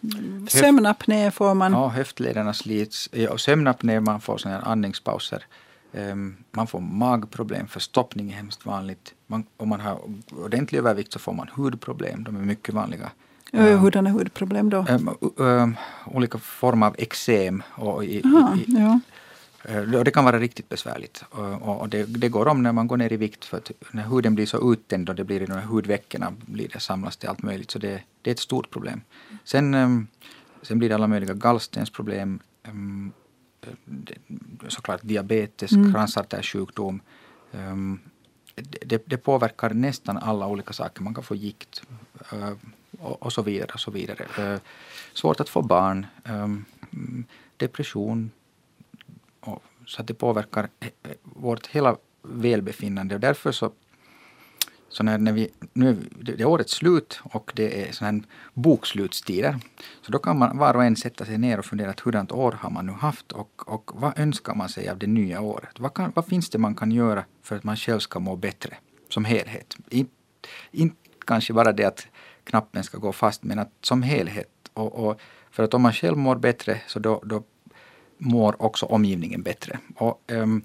Sömnapné 0.49 1.31
får 1.31 1.55
man. 1.55 1.73
Ja, 1.73 1.89
höftlederna 1.89 2.55
slits. 2.55 3.09
Ja, 3.13 3.39
sömnapné, 3.39 4.01
man 4.01 4.21
får 4.21 4.39
såna 4.39 4.55
här 4.55 4.63
andningspauser. 4.69 5.45
Ehm, 5.93 6.37
man 6.51 6.67
får 6.67 6.81
magproblem, 6.81 7.67
förstoppning 7.69 8.31
är 8.33 8.37
hemskt 8.37 8.67
vanligt. 8.67 9.15
Man, 9.27 9.45
om 9.57 9.69
man 9.69 9.81
har 9.81 10.01
ordentlig 10.45 10.79
övervikt 10.79 11.13
så 11.13 11.19
får 11.19 11.33
man 11.33 11.49
hudproblem, 11.49 12.25
de 12.25 12.37
är 12.37 12.41
mycket 12.41 12.75
vanliga. 12.75 13.11
Hurdana 13.53 14.11
hudproblem 14.11 14.71
då? 14.71 14.87
Ehm, 14.89 15.09
ehm, 15.41 15.77
olika 16.07 16.39
former 16.39 16.87
av 16.87 16.95
eksem. 16.99 17.63
Och 17.75 18.05
i, 18.05 18.23
Aha, 18.25 18.57
i, 18.57 18.65
ja. 18.69 19.01
eh, 19.65 19.83
det 19.83 20.11
kan 20.11 20.25
vara 20.25 20.39
riktigt 20.39 20.69
besvärligt. 20.69 21.25
Och, 21.31 21.81
och 21.81 21.89
det, 21.89 22.05
det 22.05 22.29
går 22.29 22.49
om 22.49 22.63
när 22.63 22.73
man 22.73 22.87
går 22.87 22.97
ner 22.97 23.13
i 23.13 23.17
vikt 23.17 23.45
för 23.45 23.61
när 23.91 24.03
huden 24.09 24.35
blir 24.35 24.47
så 24.47 24.73
uttänd 24.73 25.09
och 25.09 25.15
det 25.15 25.25
blir 25.25 25.43
i 25.43 25.47
de 25.47 25.53
här 25.53 25.63
hudveckorna 25.67 26.33
blir 26.47 26.69
det 26.69 26.81
samlas 26.81 27.17
till 27.17 27.29
allt 27.29 27.43
möjligt. 27.43 27.71
Så 27.71 27.79
det, 27.79 28.03
det 28.23 28.31
är 28.31 28.33
ett 28.33 28.39
stort 28.41 28.71
problem. 28.71 29.01
Sen, 29.45 29.75
ehm, 29.75 30.07
sen 30.63 30.79
blir 30.79 30.89
det 30.89 30.95
alla 30.95 31.07
möjliga 31.07 31.35
gallstensproblem. 31.35 32.41
det- 33.85 34.19
såklart 34.69 35.01
diabetes, 35.03 35.73
Mm. 35.73 35.93
kransartärsjukdom. 35.93 37.01
Det, 38.55 38.79
det, 38.87 39.03
det 39.07 39.17
påverkar 39.17 39.71
nästan 39.75 40.17
alla 40.19 40.47
olika 40.47 40.73
saker. 40.73 41.03
Man 41.03 41.15
kan 41.15 41.25
få 41.25 41.35
gikt 41.35 41.83
eh, 42.33 42.51
och, 43.03 43.23
och 43.23 43.33
så 43.33 43.43
vidare. 43.43 43.71
Och 43.75 43.81
så 43.81 43.91
vidare. 43.91 44.27
Eh, 44.39 44.61
svårt 45.13 45.41
att 45.41 45.49
få 45.49 45.63
barn, 45.63 46.07
eh, 46.25 46.49
depression. 47.57 48.31
Och, 49.41 49.63
så 49.87 50.01
att 50.01 50.07
det 50.07 50.15
påverkar 50.15 50.69
eh, 50.81 50.89
eh, 51.03 51.11
vårt 51.23 51.67
hela 51.67 51.97
välbefinnande. 52.23 53.15
Och 53.15 53.21
därför 53.21 53.53
så 53.53 53.73
så 54.93 55.03
när, 55.03 55.19
när 55.19 55.33
vi, 55.33 55.49
nu 55.73 55.89
är 55.89 55.97
det 56.23 56.41
är 56.41 56.45
årets 56.45 56.73
slut 56.73 57.21
och 57.23 57.53
det 57.55 57.89
är 57.89 57.93
sån 57.93 58.05
här 58.05 58.23
bokslutstider. 58.55 59.59
Så 60.03 60.13
då 60.13 60.19
kan 60.19 60.39
man 60.39 60.59
var 60.59 60.77
och 60.77 60.85
en 60.85 60.97
sätta 60.97 61.25
sig 61.25 61.39
ner 61.39 61.59
och 61.59 61.65
fundera 61.65 61.91
att 61.91 62.01
hurdant 62.01 62.33
år 62.33 62.53
har 62.53 62.71
man 62.71 62.87
nu 62.87 62.93
haft 62.93 63.33
och, 63.33 63.69
och 63.69 63.91
vad 63.95 64.19
önskar 64.19 64.55
man 64.55 64.69
sig 64.69 64.89
av 64.89 64.99
det 64.99 65.07
nya 65.07 65.41
året? 65.41 65.81
Vad, 65.81 65.95
kan, 65.95 66.13
vad 66.15 66.27
finns 66.27 66.51
det 66.51 66.59
man 66.59 66.75
kan 66.75 66.93
göra 66.93 67.25
för 67.43 67.57
att 67.57 67.65
man 67.65 67.77
själv 67.77 67.99
ska 67.99 68.19
må 68.19 68.37
bättre 68.37 68.77
som 69.09 69.25
helhet? 69.25 69.77
Inte 69.89 70.13
in, 70.71 70.93
kanske 71.27 71.53
bara 71.53 71.73
det 71.73 71.85
att 71.85 72.07
knappen 72.45 72.85
ska 72.85 72.99
gå 72.99 73.13
fast 73.13 73.43
men 73.43 73.59
att 73.59 73.71
som 73.81 74.03
helhet. 74.03 74.49
Och, 74.73 75.09
och 75.09 75.21
för 75.51 75.63
att 75.63 75.75
om 75.75 75.83
man 75.83 75.93
själv 75.93 76.17
mår 76.17 76.37
bättre 76.37 76.81
så 76.87 76.99
då, 76.99 77.23
då 77.25 77.43
mår 78.19 78.63
också 78.63 78.87
omgivningen 78.87 79.43
bättre. 79.43 79.79
Och, 79.97 80.23
ehm, 80.27 80.63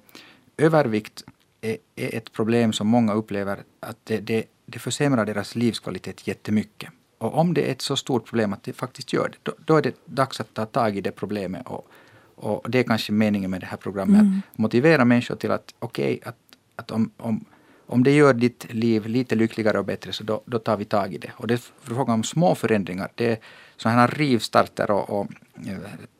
övervikt 0.57 1.23
är, 1.61 1.77
är 1.95 2.15
ett 2.15 2.31
problem 2.31 2.73
som 2.73 2.87
många 2.87 3.13
upplever 3.13 3.63
att 3.79 3.97
det, 4.03 4.17
det, 4.19 4.43
det 4.65 4.79
försämrar 4.79 5.25
deras 5.25 5.55
livskvalitet 5.55 6.27
jättemycket. 6.27 6.89
Och 7.17 7.37
om 7.37 7.53
det 7.53 7.67
är 7.67 7.71
ett 7.71 7.81
så 7.81 7.95
stort 7.95 8.25
problem 8.25 8.53
att 8.53 8.63
det 8.63 8.73
faktiskt 8.73 9.13
gör 9.13 9.29
det, 9.29 9.37
då, 9.43 9.53
då 9.65 9.75
är 9.75 9.81
det 9.81 9.95
dags 10.05 10.41
att 10.41 10.53
ta 10.53 10.65
tag 10.65 10.97
i 10.97 11.01
det 11.01 11.11
problemet. 11.11 11.67
Och, 11.67 11.87
och 12.35 12.69
det 12.69 12.79
är 12.79 12.83
kanske 12.83 13.11
meningen 13.11 13.51
med 13.51 13.61
det 13.61 13.65
här 13.65 13.77
programmet, 13.77 14.21
att 14.21 14.57
motivera 14.57 15.05
människor 15.05 15.35
till 15.35 15.51
att 15.51 15.73
okej, 15.79 16.19
att, 16.25 16.37
att 16.75 16.91
om, 16.91 17.11
om, 17.17 17.45
om 17.87 18.03
det 18.03 18.11
gör 18.11 18.33
ditt 18.33 18.73
liv 18.73 19.05
lite 19.05 19.35
lyckligare 19.35 19.79
och 19.79 19.85
bättre 19.85 20.13
så 20.13 20.23
då, 20.23 20.41
då 20.45 20.59
tar 20.59 20.77
vi 20.77 20.85
tag 20.85 21.13
i 21.13 21.17
det. 21.17 21.31
Och 21.37 21.47
det 21.47 21.53
är 21.53 21.61
frågan 21.81 22.13
om 22.13 22.23
små 22.23 22.55
förändringar. 22.55 23.09
Det 23.15 23.31
är 23.31 23.37
sådana 23.77 23.99
här 24.01 24.07
rivstarter 24.07 24.91
och, 24.91 25.09
och 25.09 25.27
eh, 25.67 25.77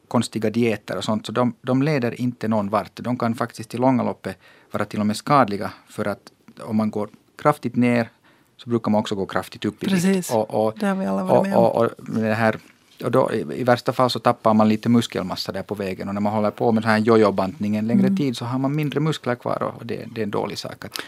konstiga 0.08 0.50
dieter 0.50 0.98
och 0.98 1.04
sånt, 1.04 1.26
så 1.26 1.32
de, 1.32 1.54
de 1.62 1.82
leder 1.84 2.22
inte 2.22 2.48
någon 2.48 2.70
vart. 2.70 2.92
De 2.96 3.18
kan 3.18 3.36
faktiskt 3.36 3.74
i 3.74 3.78
långa 3.78 4.04
loppet 4.04 4.38
vara 4.72 4.86
till 4.86 5.00
och 5.00 5.06
med 5.06 5.18
skadliga 5.18 5.72
för 5.88 6.06
att 6.08 6.32
om 6.62 6.76
man 6.76 6.92
går 6.92 7.10
kraftigt 7.42 7.76
ner 7.76 8.10
så 8.58 8.70
brukar 8.70 8.92
man 8.92 9.00
också 9.00 9.16
gå 9.16 9.26
kraftigt 9.26 9.66
upp 9.66 9.84
i 9.84 9.88
Precis. 9.88 10.32
Och, 10.32 10.66
och, 10.66 10.74
Det 10.80 10.86
har 10.86 10.96
vi 10.96 11.06
alla 11.06 11.24
varit 11.24 11.48
med 11.48 11.58
om. 11.58 11.64
och, 11.64 11.76
och, 11.76 11.84
och 11.86 11.92
det 12.20 12.34
här, 12.34 12.58
och 13.04 13.12
då, 13.12 13.32
i, 13.34 13.60
I 13.60 13.64
värsta 13.64 13.94
fall 13.94 14.10
så 14.10 14.20
tappar 14.20 14.54
man 14.54 14.70
lite 14.70 14.90
muskelmassa 14.90 15.52
där 15.52 15.64
på 15.64 15.76
vägen 15.76 16.08
och 16.08 16.14
när 16.14 16.22
man 16.22 16.34
håller 16.34 16.52
på 16.52 16.72
med 16.72 16.84
den 16.84 16.90
här 16.90 16.98
jojo-bantning 16.98 17.76
en 17.76 17.88
längre 17.88 18.08
Mm. 18.08 18.18
tid 18.18 18.38
så 18.38 18.46
har 18.46 18.60
man 18.60 18.76
mindre 18.76 19.00
muskler 19.00 19.36
kvar 19.36 19.74
och 19.78 19.86
det, 19.86 20.06
det 20.16 20.22
är 20.22 20.24
en 20.24 20.32
dålig 20.32 20.58
sak. 20.58 20.86
Att, 20.86 21.02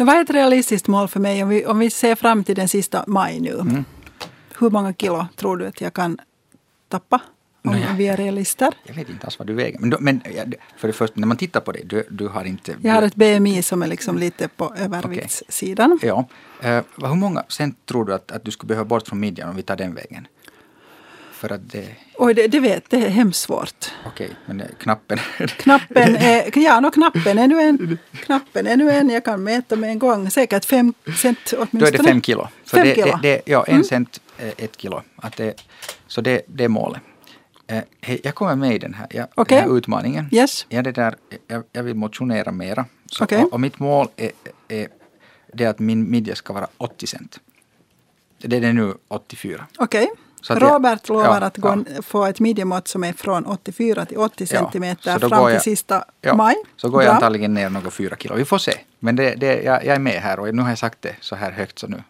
Nu, 0.00 0.06
vad 0.06 0.16
är 0.16 0.20
ett 0.20 0.30
realistiskt 0.30 0.88
mål 0.88 1.08
för 1.08 1.20
mig 1.20 1.42
om 1.42 1.48
vi, 1.48 1.66
om 1.66 1.78
vi 1.78 1.90
ser 1.90 2.14
fram 2.14 2.44
till 2.44 2.54
den 2.54 2.68
sista 2.68 3.04
maj 3.06 3.40
nu? 3.40 3.52
Mm. 3.60 3.84
Hur 4.58 4.70
många 4.70 4.92
kilo 4.92 5.26
tror 5.36 5.56
du 5.56 5.66
att 5.66 5.80
jag 5.80 5.92
kan 5.94 6.18
tappa? 6.88 7.20
om 7.64 7.72
Nej. 7.72 7.86
vi 7.96 8.08
är 8.08 8.16
realister. 8.16 8.74
Jag 8.84 8.94
vet 8.94 9.08
inte 9.08 9.26
alls 9.26 9.38
vad 9.38 9.46
du 9.46 9.54
väger. 9.54 9.78
Men, 9.78 9.94
men 10.00 10.20
ja, 10.36 10.42
för 10.76 10.88
det 10.88 10.92
första, 10.92 11.20
när 11.20 11.26
man 11.26 11.36
tittar 11.36 11.60
på 11.60 11.72
dig, 11.72 11.82
du, 11.86 12.04
du 12.10 12.28
har 12.28 12.44
inte... 12.44 12.74
Jag 12.82 12.94
har 12.94 13.02
ett 13.02 13.14
BMI 13.14 13.62
som 13.62 13.82
är 13.82 13.86
liksom 13.86 14.18
lite 14.18 14.48
på 14.48 14.74
överviktssidan. 14.78 15.98
Ja. 16.02 16.26
Eh, 16.62 16.82
vad- 16.94 17.10
hur 17.10 17.16
många 17.16 17.44
cent 17.48 17.86
tror 17.86 18.04
du 18.04 18.14
att, 18.14 18.32
att 18.32 18.44
du 18.44 18.50
skulle 18.50 18.68
behöva 18.68 18.84
bort 18.84 19.08
från 19.08 19.20
midjan 19.20 19.48
om 19.50 19.56
vi 19.56 19.62
tar 19.62 19.76
den 19.76 19.94
vägen? 19.94 20.26
För 21.40 21.52
att 21.52 21.70
det... 21.70 21.86
Oj, 22.14 22.34
det, 22.34 22.46
det 22.48 22.60
vet 22.60 22.90
det 22.90 22.96
är 22.96 23.08
hemskt 23.08 23.40
svårt. 23.40 23.90
Okej, 24.06 24.30
men 24.46 24.60
eh, 24.60 24.66
knappen... 24.78 25.18
Knappen 25.38 26.16
är, 26.16 26.58
ja, 26.58 26.80
no, 26.80 26.90
knappen 26.90 27.38
är 27.38 27.48
nu 27.48 27.60
en. 27.60 27.98
Knappen 28.12 28.66
är 28.66 28.76
nu 28.76 28.90
en. 28.90 29.10
Jag 29.10 29.24
kan 29.24 29.42
mäta 29.44 29.76
med 29.76 29.90
en 29.90 29.98
gång. 29.98 30.30
Säkert 30.30 30.64
fem 30.64 30.94
cent 31.16 31.38
åtminstone. 31.52 31.80
Då 31.80 31.86
är 31.86 31.92
det 31.92 32.04
fem 32.04 32.22
kilo. 32.22 32.48
Så 32.64 32.76
Fem 32.76 32.86
det, 32.86 32.94
kilo. 32.94 33.18
Det, 33.22 33.42
ja, 33.44 33.64
en 33.66 33.72
Mm. 33.74 33.84
cent 33.84 34.20
eh, 34.38 34.48
ett 34.48 34.76
kilo. 34.80 35.02
Att 35.16 35.36
det, 35.36 35.54
så 36.06 36.20
det, 36.20 36.42
det 36.46 36.64
är 36.64 36.68
målet. 36.68 37.00
Eh, 37.66 37.82
hej, 38.00 38.20
jag 38.24 38.34
kommer 38.34 38.56
med 38.56 38.74
i 38.74 38.78
den 38.78 38.94
här, 38.94 39.06
ja, 39.10 39.26
Okej. 39.34 39.58
den 39.58 39.68
här 39.70 39.76
utmaningen. 39.78 40.28
Yes. 40.32 40.66
Ja, 40.68 40.82
det 40.82 40.92
där, 40.92 41.14
jag, 41.46 41.62
jag 41.72 41.82
vill 41.82 41.94
motionera 41.96 42.52
mera. 42.52 42.86
Så, 43.06 43.24
Okej. 43.24 43.42
och, 43.42 43.52
och 43.52 43.60
mitt 43.60 43.78
mål 43.78 44.08
är, 44.16 44.30
är 44.68 44.88
det 45.54 45.66
att 45.66 45.78
min 45.78 46.10
midja 46.10 46.34
ska 46.34 46.52
vara 46.52 46.68
80 46.76 47.06
cent. 47.06 47.40
Det 48.38 48.56
är 48.56 48.60
det 48.60 48.72
nu 48.72 48.94
84. 49.08 49.66
Okej. 49.78 50.06
Så 50.06 50.14
att 50.48 50.60
jag- 50.60 50.70
Robert 50.74 51.08
lovar 51.08 51.40
ja, 51.40 51.46
att 51.46 51.56
gå, 51.56 51.84
ja. 51.96 52.02
få 52.02 52.24
ett 52.26 52.40
midjemått 52.40 52.88
som 52.88 53.04
är 53.04 53.12
från 53.12 53.46
84 53.46 54.04
till 54.06 54.18
80 54.18 54.34
Ja, 54.38 54.46
centimeter 54.46 55.18
då 55.18 55.28
fram 55.28 55.40
går 55.40 55.46
till 55.48 55.54
jag- 55.54 55.62
sista 55.62 56.04
Ja, 56.20 56.34
maj. 56.34 56.54
så 56.76 56.88
går 56.88 57.02
jag 57.02 57.14
antagligen 57.14 57.54
ner 57.54 57.70
några 57.70 57.90
fyra 57.90 58.16
kilo. 58.16 58.34
Vi 58.34 58.44
får 58.44 58.58
se. 58.58 58.72
Men 58.98 59.16
det, 59.16 59.34
det, 59.34 59.62
jag, 59.62 59.84
jag 59.84 59.94
är 59.94 59.98
med 59.98 60.22
här 60.22 60.40
och 60.40 60.54
nu 60.54 60.62
har 60.62 60.68
jag 60.68 60.78
sagt 60.78 61.02
det 61.02 61.14
så 61.20 61.36
här 61.36 61.50
högt 61.50 61.78
så 61.78 61.86
nu. 61.86 62.02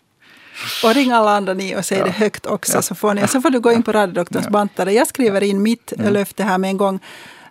Och 0.84 0.94
ring 0.94 1.10
alla 1.10 1.30
andra 1.36 1.54
ni 1.54 1.76
och 1.76 1.84
säg 1.84 1.98
Ja. 1.98 2.04
det 2.04 2.10
högt 2.10 2.46
också. 2.46 2.72
Ja. 2.78 2.82
Så, 2.82 2.94
får 2.94 3.14
ni, 3.14 3.28
så 3.28 3.40
får 3.40 3.50
du 3.50 3.60
gå 3.60 3.72
in 3.72 3.82
på 3.82 3.92
radiodoktorns 3.92 4.44
Ja. 4.44 4.50
bantare. 4.50 4.92
Jag 4.92 5.06
skriver 5.06 5.42
in 5.42 5.62
mitt 5.62 5.92
löfte 5.96 6.44
här 6.44 6.58
med 6.58 6.70
en 6.70 6.76
gång. 6.76 6.94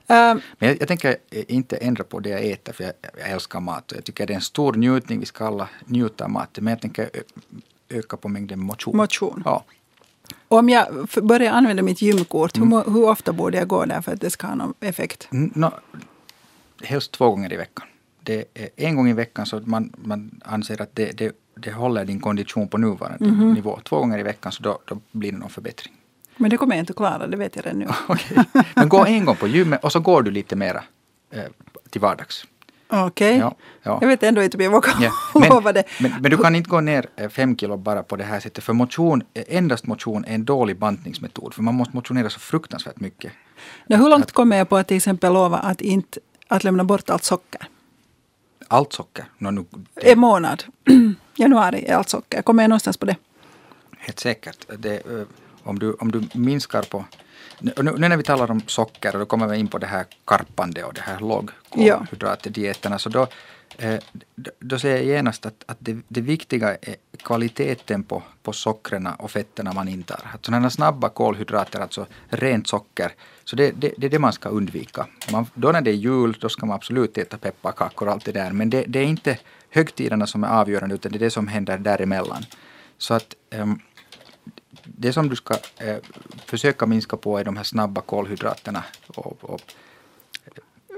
Eh, 0.07 0.15
Men 0.17 0.41
jag, 0.59 0.77
jag 0.81 0.87
tänker 0.87 1.17
inte 1.31 1.77
ändra 1.77 2.03
på 2.03 2.19
det 2.19 2.29
jag 2.29 2.45
äter 2.45 2.73
för 2.73 2.83
jag, 2.83 2.93
jag 3.19 3.29
älskar 3.29 3.59
mat 3.59 3.91
jag 3.95 4.03
tycker 4.03 4.27
det 4.27 4.33
är 4.33 4.35
en 4.35 4.41
stor 4.41 4.73
njutning. 4.73 5.19
Vi 5.19 5.25
ska 5.25 5.47
alla 5.47 5.69
njuta 5.85 6.23
av 6.23 6.29
maten. 6.29 6.63
Men 6.63 6.71
jag 6.71 6.81
tänker 6.81 7.09
öka 7.89 8.17
på 8.17 8.27
mängden 8.27 8.59
motion. 8.59 8.97
Motion. 8.97 9.41
Ja. 9.45 9.63
Om 10.47 10.69
jag 10.69 11.07
börjar 11.23 11.51
använda 11.53 11.83
mitt 11.83 12.01
gymkort, 12.01 12.57
Mm. 12.57 12.71
hur, 12.71 12.83
hur 12.93 13.09
ofta 13.09 13.33
borde 13.33 13.57
jag 13.57 13.67
gå 13.67 13.85
där 13.85 14.01
för 14.01 14.13
att 14.13 14.21
det 14.21 14.29
ska 14.29 14.47
ha 14.47 14.55
någon 14.55 14.73
effekt? 14.79 15.27
Mm, 15.31 15.51
Nå, 15.55 15.71
helst 16.83 17.11
två 17.11 17.29
gånger 17.29 17.53
i 17.53 17.57
veckan. 17.57 17.85
Det 18.23 18.45
är 18.53 18.69
en 18.75 18.95
gång 18.95 19.09
i 19.09 19.13
veckan 19.13 19.45
så 19.45 19.61
man, 19.65 19.93
man 20.03 20.41
anser 20.45 20.81
att 20.81 20.95
det, 20.95 21.17
det, 21.17 21.31
det 21.55 21.71
håller 21.71 22.05
din 22.05 22.19
kondition 22.19 22.67
på 22.67 22.77
nuvarande 22.77 23.25
Mhm. 23.25 23.53
nivå. 23.53 23.79
Två 23.83 23.99
gånger 23.99 24.19
i 24.19 24.23
veckan 24.23 24.51
så 24.51 24.63
då, 24.63 24.79
då 24.85 24.97
blir 25.11 25.31
det 25.31 25.37
någon 25.37 25.49
förbättring. 25.49 25.93
Men 26.37 26.49
det 26.49 26.57
kommer 26.57 26.75
jag 26.75 26.81
inte 26.81 26.91
att 26.91 26.97
klara, 26.97 27.27
det 27.27 27.37
vet 27.37 27.55
jag 27.55 27.65
redan 27.65 27.79
nu. 27.79 27.87
Okej. 28.07 28.37
Men 28.75 28.89
gå 28.89 29.05
en 29.05 29.25
gång 29.25 29.35
på 29.35 29.47
gymmet 29.47 29.83
och 29.83 29.91
så 29.91 29.99
går 29.99 30.21
du 30.21 30.31
lite 30.31 30.55
mera 30.55 30.83
eh, 31.31 31.43
till 31.89 32.01
vardags. 32.01 32.45
Okej. 32.91 33.37
Ja, 33.37 33.55
ja. 33.83 33.97
Jag 34.01 34.07
vet 34.07 34.23
ändå 34.23 34.43
inte 34.43 34.57
om 34.57 34.63
jag 34.63 34.71
vågar 34.71 34.93
Ja. 35.01 35.11
lova 35.49 35.61
Men, 35.61 35.73
det. 35.73 35.83
men, 35.99 36.11
men 36.21 36.31
du 36.31 36.37
kan 36.37 36.55
inte 36.55 36.69
gå 36.69 36.81
ner 36.81 37.05
eh, 37.15 37.29
fem 37.29 37.57
kilo 37.57 37.77
bara 37.77 38.03
på 38.03 38.15
det 38.15 38.23
här 38.23 38.39
sättet. 38.39 38.63
För 38.63 38.73
motion, 38.73 39.23
eh, 39.33 39.43
endast 39.47 39.87
motion 39.87 40.25
är 40.25 40.35
en 40.35 40.45
dålig 40.45 40.77
bantningsmetod. 40.77 41.53
För 41.53 41.61
man 41.61 41.75
måste 41.75 41.95
motionera 41.95 42.29
så 42.29 42.39
fruktansvärt 42.39 42.99
mycket. 42.99 43.31
Nå, 43.87 43.97
hur 43.97 44.09
långt 44.09 44.31
kommer 44.31 44.57
jag 44.57 44.69
på 44.69 44.77
att 44.77 44.87
till 44.87 44.97
exempel 44.97 45.33
lova 45.33 45.57
att 45.57 45.81
inte 45.81 46.19
att 46.47 46.63
lämna 46.63 46.83
bort 46.83 47.09
allt 47.09 47.23
socker? 47.23 47.61
Allt 48.67 48.93
socker. 48.93 49.25
Nå, 49.37 49.51
nu, 49.51 49.65
det 49.93 50.11
En 50.11 50.19
månad. 50.19 50.63
Januari 51.35 51.85
är 51.87 51.95
allt 51.95 52.09
socker. 52.09 52.41
Kommer 52.41 52.63
jag 52.63 52.69
någonstans 52.69 52.97
på 52.97 53.05
det? 53.05 53.15
Helt 53.97 54.19
säkert. 54.19 54.57
Det, 54.77 54.93
eh, 54.95 55.21
om, 55.63 55.79
du, 55.79 55.93
om 55.93 56.11
du 56.11 56.23
minskar 56.33 56.81
på... 56.81 57.05
Nu, 57.59 57.71
nu 57.83 58.07
när 58.07 58.17
vi 58.17 58.23
talar 58.23 58.51
om 58.51 58.61
socker 58.67 59.13
och 59.13 59.19
då 59.19 59.25
kommer 59.25 59.47
vi 59.47 59.57
in 59.57 59.67
på 59.67 59.77
det 59.77 59.87
här 59.87 60.05
karpande 60.25 60.83
och 60.83 60.93
det 60.93 61.01
här 61.01 61.19
lågkolhydratdieterna 61.19 62.99
så 62.99 63.09
då, 63.09 63.27
eh, 63.77 63.99
då, 64.59 64.79
säger 64.79 64.97
jag 64.97 65.05
genast 65.05 65.45
att, 65.45 65.63
att 65.65 65.77
det, 65.79 65.97
det 66.07 66.21
viktiga 66.21 66.69
är 66.69 66.95
kvaliteten 67.17 68.03
på, 68.03 68.23
på 68.43 68.53
sockren 68.53 69.07
och 69.07 69.31
fetterna 69.31 69.73
man 69.73 69.87
intar. 69.87 70.19
Att 70.33 70.45
sådana 70.45 70.69
snabba 70.69 71.09
kolhydrater, 71.09 71.79
alltså 71.79 72.05
rent 72.29 72.67
socker, 72.67 73.11
så 73.43 73.55
det, 73.55 73.71
det, 73.71 73.93
det 73.97 74.05
är 74.05 74.11
det 74.11 74.19
man 74.19 74.33
ska 74.33 74.49
undvika. 74.49 75.07
Man, 75.31 75.45
då 75.53 75.71
när 75.71 75.81
det 75.81 75.91
är 75.91 75.95
jul, 75.95 76.37
då 76.39 76.49
ska 76.49 76.65
man 76.65 76.75
absolut 76.75 77.17
äta 77.17 77.37
pepparkakor 77.37 78.07
och 78.07 78.13
allt 78.13 78.25
det 78.25 78.31
där, 78.31 78.51
men 78.51 78.69
det, 78.69 78.83
det 78.87 78.99
är 78.99 79.05
inte 79.05 79.37
högtiderna 79.69 80.27
som 80.27 80.43
är 80.43 80.47
avgörande 80.47 80.95
utan 80.95 81.11
det 81.11 81.17
är 81.17 81.19
det 81.19 81.31
som 81.31 81.47
händer 81.47 81.77
däremellan. 81.77 82.45
Så 82.97 83.13
att 83.13 83.35
ehm, 83.49 83.79
det 84.83 85.13
som 85.13 85.29
du 85.29 85.35
ska 85.35 85.53
eh, 85.77 85.97
försöka 86.45 86.85
minska 86.85 87.17
på 87.17 87.37
är 87.37 87.43
de 87.43 87.57
här 87.57 87.63
snabba 87.63 88.01
kolhydraterna 88.01 88.83
och, 89.07 89.37
och, 89.41 89.61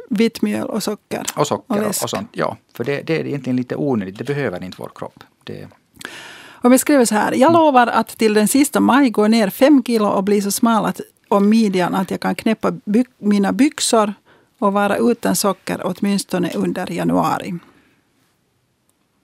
Vitt 0.10 0.42
mjöl 0.42 0.68
och 0.68 0.84
socker. 0.84 1.26
och 1.36 1.48
socker 1.48 1.82
och, 1.82 1.88
och 1.88 2.10
sånt. 2.10 2.30
Ja, 2.32 2.58
för 2.74 2.84
det, 2.84 3.02
det 3.02 3.20
är 3.20 3.26
egentligen 3.26 3.56
lite 3.58 3.76
onödigt. 3.76 4.18
Det 4.18 4.24
behöver 4.24 4.64
inte 4.64 4.78
vår 4.80 4.92
kropp. 4.96 5.24
Det, 5.44 5.68
Om 6.52 6.72
jag 6.72 6.80
skriver 6.80 7.06
så 7.06 7.16
här. 7.16 7.32
Jag 7.32 7.54
lovar 7.54 7.88
att 7.88 8.18
till 8.18 8.34
den 8.34 8.48
sista 8.48 8.80
maj 8.80 9.10
gå 9.10 9.28
ner 9.28 9.50
fem 9.50 9.84
kilo 9.84 10.08
och 10.08 10.24
bli 10.24 10.42
så 10.42 10.52
smal 10.52 10.86
att, 10.86 11.02
om 11.28 11.50
midjan 11.50 11.96
att 11.96 12.12
jag 12.12 12.20
kan 12.20 12.36
knäppa 12.36 12.72
by, 12.72 13.06
mina 13.18 13.52
byxor 13.52 14.14
och 14.60 14.74
vara 14.74 14.98
utan 14.98 15.36
socker 15.36 15.82
åtminstone 15.84 16.52
under 16.56 16.92
januari. 16.92 17.60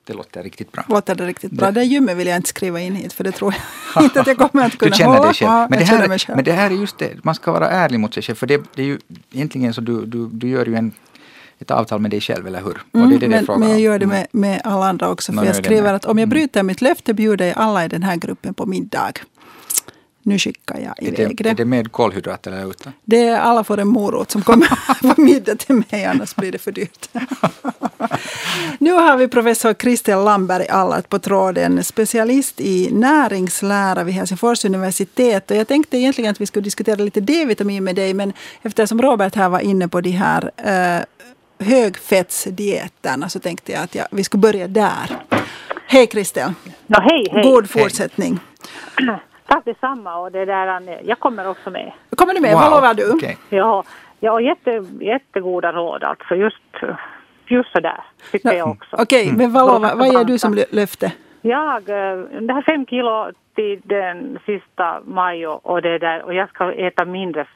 Det 0.08 0.13
låter 0.13 0.43
riktigt 0.43 0.72
bra. 0.72 0.84
Låter 0.89 1.15
det 1.15 1.26
riktigt 1.26 1.52
bra? 1.52 1.65
Det- 1.72 1.80
Det 1.80 1.84
gymmet 1.86 2.17
vill 2.17 2.28
jag 2.28 2.36
inte 2.36 2.50
skriva 2.50 2.80
in 2.82 2.96
hit 2.96 3.13
för 3.13 3.24
det 3.24 3.32
tror 3.32 3.56
jag 3.96 4.04
inte 4.04 4.22
att 4.22 4.28
jag 4.28 4.38
kommer 4.38 4.65
att 4.65 4.78
kunna 4.78 4.89
Du 4.91 4.98
känner 4.98 5.24
dig 5.24 5.34
själv. 5.34 5.52
Ja, 5.52 5.67
men, 5.70 5.80
det 5.80 5.86
här, 5.86 6.17
själv. 6.17 6.36
men 6.36 6.46
det 6.46 6.52
här 6.52 6.70
är 6.72 6.76
just 6.76 6.98
det, 6.98 7.24
man 7.24 7.36
ska 7.36 7.52
vara 7.52 7.70
ärlig 7.70 8.00
mot 8.00 8.13
sig 8.13 8.24
själv. 8.24 8.36
För 8.36 8.48
det, 8.48 8.62
det 8.76 8.82
är 8.82 8.86
ju 8.86 9.00
egentligen 9.34 9.74
så 9.74 9.82
du, 9.82 10.06
du, 10.06 10.28
du 10.32 10.50
gör 10.50 10.65
ju 10.65 10.76
en, 10.76 10.91
ett 11.60 11.72
avtal 11.72 12.00
med 12.00 12.12
dig 12.12 12.22
själv, 12.22 12.48
eller 12.48 12.62
hur? 12.63 12.78
Och 12.91 13.10
det 13.10 13.15
är 13.15 13.20
det 13.20 13.26
Mm, 13.26 13.46
men, 13.48 13.60
men 13.60 13.70
jag 13.70 13.80
gör 13.80 14.00
det 14.00 14.06
Mm. 14.06 14.17
med, 14.17 14.28
med 14.32 14.62
alla 14.63 14.86
andra 14.89 15.10
också. 15.10 15.32
Nå, 15.32 15.41
För 15.41 15.48
jag 15.48 15.56
skriver 15.56 15.93
att 15.93 16.06
om 16.06 16.17
jag 16.17 16.24
Mm. 16.24 16.30
bryter 16.30 16.63
mitt 16.63 16.82
löfte 16.82 17.13
bjuder 17.13 17.46
jag 17.46 17.58
alla 17.58 17.86
i 17.86 17.88
den 17.88 18.04
här 18.04 18.15
gruppen 18.15 18.54
på 18.54 18.65
middag. 18.65 19.12
Nu 20.28 20.40
skickar 20.40 20.80
jag 20.80 21.04
Är 21.04 21.08
iväg 21.08 21.38
det, 21.38 21.44
det. 21.44 21.50
är 21.50 21.56
det 21.56 21.66
med 21.66 21.92
kolhydrater 21.92 22.52
eller 22.52 22.70
utan? 22.70 22.94
Det 23.04 23.28
är 23.28 23.40
alla 23.40 23.63
får 23.63 23.80
en 23.80 23.88
morot 23.88 24.32
som 24.32 24.42
kommer 24.42 24.68
på 25.16 25.22
middag 25.22 25.56
till 25.56 25.76
mig, 25.76 26.06
annars 26.06 26.36
blir 26.36 26.52
det 26.52 26.58
för 26.58 26.72
dyrt. 26.72 27.10
nu 28.80 28.92
har 28.92 29.18
vi 29.18 29.28
professor 29.28 29.74
Kristel 29.74 30.24
Lamberg 30.24 30.68
Allart 30.68 31.10
på 31.10 31.20
tråden, 31.20 31.84
specialist 31.84 32.62
i 32.62 32.90
näringslära 32.92 34.04
vid 34.04 34.16
Helsingfors 34.16 34.66
universitet. 34.66 35.52
Och 35.52 35.58
jag 35.58 35.68
tänkte 35.68 35.98
egentligen 35.98 36.32
att 36.32 36.42
vi 36.42 36.46
skulle 36.46 36.63
diskutera 36.63 36.96
lite 36.96 37.22
D-vitamin 37.22 37.84
med 37.84 37.96
dig, 37.96 38.13
men 38.13 38.34
eftersom 38.62 39.02
Robert 39.02 39.36
här 39.36 39.50
var 39.50 39.60
inne 39.60 39.88
på 39.88 40.02
de 40.02 40.12
här 40.12 40.52
eh, 40.58 41.04
högfettsdieterna 41.68 43.30
så 43.30 43.40
tänkte 43.40 43.72
jag 43.72 43.84
att 43.84 43.96
ja, 43.96 44.08
vi 44.12 44.24
skulle 44.24 44.42
börja 44.42 44.68
där. 44.68 45.18
Hej 45.88 46.08
Kristel, 46.08 46.54
Nå, 46.88 47.00
hej, 47.00 47.28
hej. 47.32 47.44
god 47.44 47.70
fortsättning. 47.70 48.40
Tack 49.47 49.65
detsamma. 49.65 50.15
Och 50.15 50.31
det 50.31 50.45
där, 50.45 50.99
jag 51.03 51.19
kommer 51.19 51.47
också 51.49 51.69
med. 51.69 51.91
Kommer 52.15 52.33
du 52.33 52.41
med? 52.41 52.53
Vad 52.53 52.71
lovar 52.71 52.93
du? 52.93 53.13
Okej. 53.13 53.38
Ja, 53.49 53.83
ja 54.19 54.31
och 54.31 54.41
jätte, 54.41 54.86
jättegoda 55.01 55.71
råd 55.71 56.03
alltså. 56.03 56.36
Just, 56.36 56.57
just 57.47 57.71
sådär 57.71 58.03
tycker 58.31 58.53
jag 58.53 58.69
också. 58.69 58.95
Okej, 58.99 59.23
Mm. 59.25 59.38
men 59.38 59.53
vad, 59.53 59.67
lovar, 59.67 59.95
vad 59.95 60.07
ger 60.07 60.23
du 60.23 60.39
som 60.39 60.53
lö- 60.55 60.65
löfte? 60.75 61.12
Jag, 61.41 61.89
eh, 61.89 62.17
det 62.41 62.53
här 62.53 62.62
fem 62.62 62.86
kilo 62.86 63.31
till 63.55 63.81
den 63.83 64.39
sista 64.45 65.01
maj 65.05 65.47
och, 65.47 65.81
det 65.81 65.97
där 65.99 66.23
och 66.23 66.33
jag 66.33 66.49
ska 66.49 66.73
äta 66.73 67.05
mindre. 67.05 67.47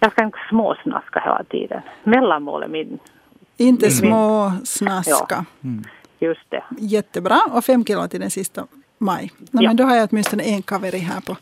Jag 0.00 0.12
ska 0.12 0.24
inte 0.24 0.38
småsnaska 0.48 1.20
hela 1.20 1.44
tiden. 1.44 1.80
Mellanmål 2.04 2.62
är 2.62 2.68
min, 2.68 2.98
Inte 3.56 3.86
Mm. 3.86 3.90
små 3.90 4.52
snaska. 4.64 5.44
just 6.18 6.50
det. 6.50 6.62
Jättebra. 6.78 7.36
Och 7.52 7.64
fem 7.64 7.84
kilo 7.84 8.08
till 8.08 8.20
den 8.20 8.30
sista 8.30 8.66
maj. 9.00 9.30
Nå, 9.38 9.62
Ja. 9.62 9.68
men 9.68 9.76
då 9.76 9.84
har 9.84 9.96
jag 9.96 10.08
åtminstone 10.12 10.42
en 10.42 10.62
kaveri 10.62 10.98
här 10.98 11.20
på 11.20 11.36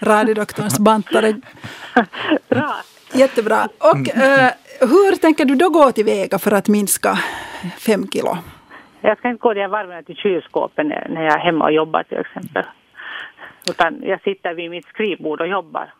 radiodoktorns 0.00 0.78
bantare. 0.78 1.32
Bra. 2.48 2.76
Jättebra. 3.12 3.68
Och 3.78 4.16
eh, 4.16 4.50
hur 4.80 5.16
tänker 5.16 5.44
du 5.44 5.54
då 5.54 5.68
gå 5.68 5.92
tillväga 5.92 6.38
för 6.38 6.52
att 6.52 6.68
minska 6.68 7.18
fem 7.78 8.08
kilo? 8.12 8.38
Jag 9.00 9.18
ska 9.18 9.28
inte 9.28 9.40
gå 9.42 9.54
de 9.54 9.66
varven 9.68 10.04
till 10.04 10.16
kylskåpet 10.16 10.86
när, 10.86 11.22
jag 11.24 11.32
är 11.34 11.38
hemma 11.38 11.64
och 11.64 11.72
jobbar 11.72 12.02
till 12.02 12.18
exempel. 12.18 12.64
Utan 13.70 14.02
jag 14.02 14.20
sitter 14.22 14.54
vid 14.54 14.70
mitt 14.70 14.86
skrivbord 14.86 15.40
och 15.40 15.48
jobbar. 15.48 15.94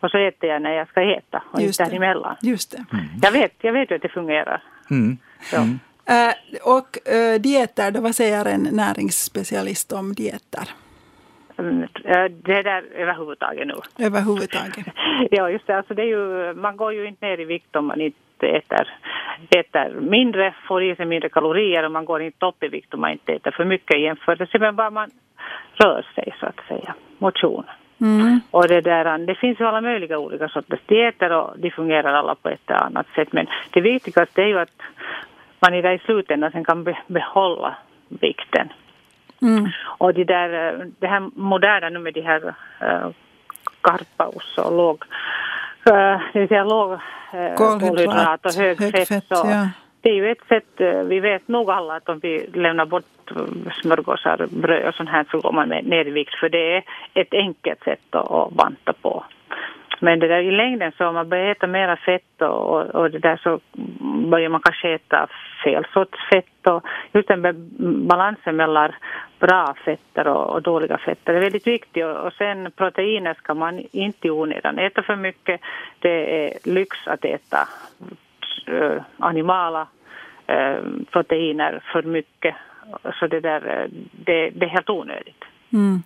Och 0.00 0.10
så 0.10 0.18
äter 0.18 0.50
jag 0.50 0.62
när 0.62 0.70
jag 0.72 0.88
ska 0.88 1.00
äta 1.02 1.42
och 1.52 1.60
Just 1.62 1.80
inte 1.80 1.90
det. 1.92 1.98
däremellan. 1.98 2.36
Just 2.42 2.70
det. 2.70 2.84
Jag 3.22 3.32
vet, 3.32 3.52
jag 3.60 3.72
vet 3.72 3.92
att 3.92 4.02
det 4.02 4.08
fungerar. 4.08 4.62
Mm. 4.90 5.16
Ja. 5.52 5.58
Eh, 6.06 6.34
och 6.62 7.08
eh, 7.08 7.40
dieter, 7.40 7.90
då 7.90 8.00
vad 8.00 8.14
säger 8.14 8.44
en 8.44 8.62
näringsspecialist 8.62 9.92
om 9.92 10.12
dieter? 10.12 10.68
Mm, 11.58 11.82
eh, 11.82 12.24
Det 12.44 12.62
där 12.62 12.84
överhuvudtaget 12.94 13.66
nu. 13.66 13.74
Överhuvudtaget. 14.06 14.86
Ja, 15.30 15.50
just 15.50 15.66
det. 15.66 15.76
Alltså 15.76 15.94
det 15.94 16.02
är 16.02 16.06
ju, 16.06 16.54
man 16.54 16.76
går 16.76 16.92
ju 16.92 17.06
inte 17.06 17.26
ner 17.26 17.40
i 17.40 17.44
vikt 17.44 17.76
om 17.76 17.86
man 17.86 18.00
inte 18.00 18.46
äter, 18.46 18.88
äter 19.50 20.00
mindre, 20.00 20.54
får 20.68 20.82
i 20.82 20.96
sig 20.96 21.06
mindre 21.06 21.28
kalorier 21.28 21.84
och 21.84 21.92
man 21.92 22.04
går 22.04 22.22
inte 22.22 22.46
upp 22.46 22.62
i 22.62 22.68
vikt 22.68 22.94
om 22.94 23.00
man 23.00 23.10
inte 23.12 23.32
äter 23.32 23.50
för 23.50 23.64
mycket 23.64 23.96
i 23.96 24.00
jämförelse 24.00 24.58
med 24.58 24.74
vad 24.74 24.92
man 24.92 25.10
rör 25.74 26.06
sig 26.14 26.34
så 26.40 26.46
att 26.46 26.60
säga. 26.68 26.94
Motion. 27.18 27.64
Mm. 28.00 28.40
Och 28.50 28.68
det, 28.68 28.80
där, 28.80 29.18
det 29.18 29.34
finns 29.34 29.60
ju 29.60 29.64
alla 29.64 29.80
möjliga 29.80 30.18
olika 30.18 30.48
sorters 30.48 30.80
dieter 30.86 31.32
och 31.32 31.58
de 31.58 31.70
fungerar 31.70 32.14
alla 32.14 32.34
på 32.34 32.48
ett 32.48 32.70
annat 32.70 33.06
sätt. 33.14 33.32
Men 33.32 33.46
det 33.70 33.80
viktigaste 33.80 34.42
är 34.42 34.46
ju 34.46 34.58
att 34.58 34.82
man 35.70 35.94
i, 35.94 35.98
slutändan 36.04 36.50
sen 36.50 36.64
kan 36.64 36.84
be, 36.84 36.98
behålla 37.06 37.76
vikten. 38.08 38.72
Mm. 39.42 39.68
Och 39.98 40.14
det, 40.14 40.24
där, 40.24 40.50
det 40.98 41.06
här 41.06 41.30
moderna 41.34 41.88
nu 41.88 41.98
med 41.98 42.14
de 42.14 42.20
här 42.20 42.54
äh, 42.80 43.08
karpaus 43.80 44.58
och 44.58 44.76
låg, 44.76 45.04
äh, 45.86 46.20
det 46.32 46.38
vill 46.38 46.48
säga 46.48 46.64
låg 46.64 46.92
äh, 46.92 47.54
kolhydrat 47.56 48.46
och 48.46 48.52
hög, 48.52 48.80
hög 48.80 49.06
fett, 49.08 49.24
så, 49.28 49.34
ja 49.46 49.68
det 50.04 50.10
är 50.10 50.14
ju 50.14 50.30
ett 50.30 50.48
sätt, 50.48 50.80
eh, 50.80 51.02
vi 51.02 51.20
vet 51.20 51.48
nog 51.48 51.70
alla 51.70 51.96
att 51.96 52.08
om 52.08 52.18
vi 52.18 52.46
lämnar 52.54 52.86
bort 52.86 53.30
eh, 53.30 53.72
smörgåsar, 53.82 54.46
bröd 54.50 54.88
och 54.88 54.94
sånt 54.94 55.08
här 55.08 55.26
så 55.30 55.40
går 55.40 55.52
man 55.52 55.68
ner 55.68 56.06
i 56.06 56.10
vikt 56.10 56.34
för 56.34 56.48
det 56.48 56.76
är 56.76 56.82
ett 57.14 57.34
enkelt 57.34 57.84
sätt 57.84 58.14
att 58.14 58.52
banta 58.52 58.92
på. 58.92 59.24
Men 60.00 60.18
det 60.18 60.28
där 60.28 60.42
i 60.42 60.50
längden 60.50 60.92
så 60.98 61.06
om 61.06 61.14
man 61.14 61.28
börjar 61.28 61.50
äta 61.50 61.66
mera 61.66 61.96
fett 61.96 62.42
och, 62.42 62.80
och, 62.80 63.10
det 63.10 63.18
där 63.18 63.36
så 63.36 63.60
börjar 64.30 64.48
man 64.48 64.60
kanske 64.60 64.94
äta 64.94 65.28
fel 65.64 65.86
sorts 65.92 66.18
fett 66.32 66.66
och 66.66 66.84
just 67.12 67.28
den 67.28 67.70
balansen 68.08 68.56
mellan 68.56 68.92
bra 69.38 69.74
fetter 69.84 70.28
och, 70.28 70.54
och 70.54 70.62
dåliga 70.62 70.98
fetter 70.98 71.34
är 71.34 71.40
väldigt 71.40 71.66
viktig 71.66 72.06
och, 72.06 72.26
och 72.26 72.32
sen 72.32 72.70
proteiner 72.76 73.34
ska 73.34 73.54
man 73.54 73.82
inte 73.92 74.28
i 74.28 74.30
onödan 74.30 74.78
äta 74.78 75.02
för 75.02 75.16
mycket. 75.16 75.60
Det 75.98 76.46
är 76.46 76.58
lyx 76.64 76.96
att 77.06 77.24
äta 77.24 77.68
äh, 78.66 79.02
animala 79.18 79.86
äh, 80.46 80.76
proteiner 81.10 81.80
för 81.92 82.02
mycket. 82.02 82.54
Så 83.18 83.26
det, 83.26 83.40
där, 83.40 83.80
eh, 83.80 83.88
det, 84.12 84.50
det 84.50 84.66
är 84.66 84.70
helt 84.70 84.90
onödigt. 84.90 85.44
Mm. 85.72 86.02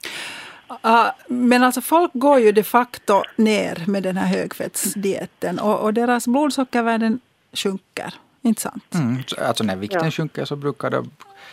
Uh, 0.70 1.10
men 1.28 1.62
alltså 1.62 1.80
folk 1.80 2.10
går 2.14 2.40
ju 2.40 2.52
de 2.52 2.62
facto 2.62 3.22
ner 3.36 3.84
med 3.86 4.02
den 4.02 4.16
här 4.16 4.26
högfettsdieten 4.26 5.58
och, 5.58 5.80
och 5.80 5.94
deras 5.94 6.28
blodsockervärden 6.28 7.20
sjunker. 7.52 8.14
Inte 8.42 8.60
sant? 8.60 8.94
Mm, 8.94 9.22
alltså 9.38 9.64
när 9.64 9.76
vikten 9.76 10.04
ja. 10.04 10.10
sjunker 10.10 10.44
så 10.44 10.56
brukar 10.56 10.90
det 10.90 11.04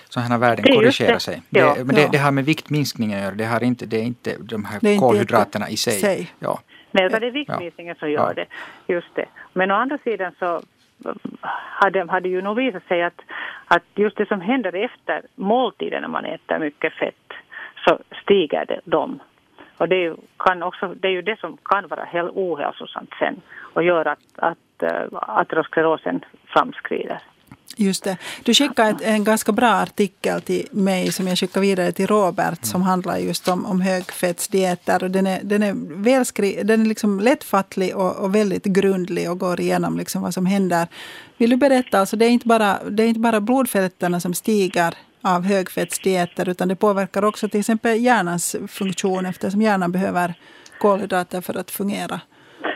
sådana 0.09 0.37
värden 0.37 0.65
korrigera 0.75 1.19
sig. 1.19 1.41
Det, 1.49 1.59
ja. 1.59 1.75
men 1.77 1.95
det, 1.95 2.01
ja. 2.01 2.09
det, 2.11 2.17
har 2.17 2.31
med 2.31 2.45
viktminskningen 2.45 3.17
att 3.17 3.23
göra. 3.23 3.35
Det, 3.35 3.45
har 3.45 3.63
inte, 3.63 3.85
det 3.85 3.97
är 3.97 4.03
inte 4.03 4.35
de 4.39 4.65
här 4.65 4.99
kolhydraterna 4.99 5.69
i 5.69 5.77
sig. 5.77 5.93
sig. 5.93 6.33
Ja. 6.39 6.59
Nej, 6.91 7.09
det 7.09 7.27
är 7.27 7.31
viktminskningen 7.31 7.95
som 7.95 8.11
gör 8.11 8.33
det. 8.33 8.45
Just 8.93 9.15
det. 9.15 9.25
Men 9.53 9.71
å 9.71 9.75
andra 9.75 9.97
sidan 9.97 10.31
så 10.39 10.61
hade, 11.81 12.11
hade 12.11 12.29
ju 12.29 12.41
nog 12.41 12.57
visat 12.57 12.83
sig 12.87 13.03
att, 13.03 13.21
att 13.65 13.83
just 13.95 14.17
det 14.17 14.27
som 14.27 14.41
händer 14.41 14.75
efter 14.75 15.21
måltiden 15.35 16.01
när 16.01 16.09
man 16.09 16.25
äter 16.25 16.59
mycket 16.59 16.93
fett 16.93 17.24
så 17.87 17.99
stiger 18.23 18.65
det 18.65 18.79
de. 18.85 19.19
Och 19.77 19.89
det 19.89 20.05
är, 20.05 20.15
kan 20.37 20.63
också, 20.63 20.87
det 20.87 21.07
är 21.07 21.11
ju 21.11 21.21
det 21.21 21.39
som 21.39 21.57
kan 21.63 21.87
vara 21.87 22.03
helt 22.03 22.31
ohälsosamt 22.33 23.09
sen 23.19 23.41
och 23.73 23.83
gör 23.83 24.05
att, 24.05 24.19
att 24.35 24.83
eh, 24.83 25.03
aterosklerosen 25.11 26.25
framskrider. 26.45 27.21
Just 27.77 28.03
det. 28.03 28.17
Du 28.43 28.53
skickade 28.53 29.05
en 29.05 29.23
ganska 29.23 29.51
bra 29.51 29.73
artikel 29.73 30.41
till 30.41 30.67
mig 30.71 31.11
som 31.11 31.27
jag 31.27 31.37
skickade 31.37 31.65
vidare 31.65 31.91
till 31.91 32.07
Robert 32.07 32.65
som 32.65 32.81
handlar 32.81 33.17
just 33.17 33.47
om, 33.47 33.65
om 33.65 33.81
högfettsdieter. 33.81 35.03
Och 35.03 35.11
den 35.11 35.27
är, 35.27 35.39
den 35.43 35.63
är, 35.63 35.73
välskri, 36.03 36.63
den 36.63 36.81
är 36.81 36.85
liksom 36.85 37.19
lättfattlig 37.19 37.95
och, 37.95 38.15
och 38.15 38.35
väldigt 38.35 38.63
grundlig 38.63 39.31
och 39.31 39.39
går 39.39 39.59
igenom 39.59 39.97
liksom 39.97 40.21
vad 40.21 40.33
som 40.33 40.45
händer. 40.45 40.87
Vill 41.37 41.49
du 41.49 41.57
berätta, 41.57 41.99
alltså 41.99 42.17
det, 42.17 42.25
är 42.25 42.29
inte 42.29 42.47
bara, 42.47 42.79
det 42.89 43.03
är 43.03 43.07
inte 43.07 43.19
bara 43.19 43.41
blodfetterna 43.41 44.19
som 44.19 44.33
stiger 44.33 44.93
av 45.25 45.43
högfettsdieter 45.43 46.49
utan 46.49 46.67
det 46.67 46.75
påverkar 46.75 47.25
också 47.25 47.47
till 47.49 47.59
exempel 47.59 48.03
hjärnans 48.03 48.55
funktion 48.67 49.25
eftersom 49.25 49.61
hjärnan 49.61 49.91
behöver 49.91 50.33
kolhydrater 50.77 51.41
för 51.41 51.57
att 51.57 51.71
fungera. 51.71 52.21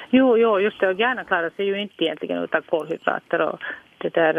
Jo, 0.10 0.38
jo, 0.38 0.60
just 0.60 0.80
det. 0.80 0.88
Och 0.88 1.00
hjärnan 1.00 1.26
klarar 1.26 1.50
sig 1.50 1.66
ju 1.66 1.82
inte 1.82 2.04
egentligen 2.04 2.44
utan 2.44 2.62
kolhydrater. 2.62 3.42
Och 3.42 3.60
det, 3.98 4.14
där, 4.14 4.36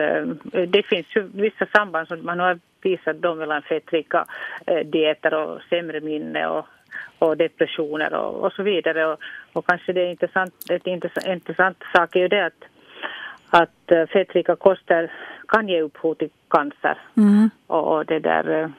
eh, 0.52 0.62
det 0.62 0.82
finns 0.82 1.06
ju 1.16 1.30
vissa 1.34 1.66
samband 1.66 2.08
som 2.08 2.24
man 2.24 2.40
har 2.40 2.58
visat 2.82 3.16
då 3.16 3.34
mellan 3.34 3.62
fettrika 3.62 4.24
eh, 4.66 4.86
dieter 4.86 5.34
och 5.34 5.62
sämre 5.70 6.00
minne 6.00 6.46
och, 6.46 6.66
och 7.18 7.36
depressioner 7.36 8.14
och, 8.14 8.44
och 8.44 8.52
så 8.52 8.62
vidare. 8.62 9.06
Och, 9.06 9.18
och 9.52 9.66
kanske 9.66 9.92
det 9.92 10.00
är 10.00 10.10
intressant, 10.10 10.54
ett 10.70 10.86
intressant, 10.86 11.26
intressant 11.26 11.76
sak 11.94 12.16
är 12.16 12.20
ju 12.20 12.28
det 12.28 12.46
att, 12.46 12.64
att 13.50 13.92
eh, 13.92 14.06
fettrika 14.06 14.56
koster 14.56 15.12
kan 15.48 15.68
ge 15.68 15.82
upphov 15.82 16.14
till 16.14 16.30
cancer. 16.48 16.98
Mm. 17.16 17.50
Och, 17.66 17.96
och, 17.96 18.06
det 18.06 18.18
där, 18.18 18.72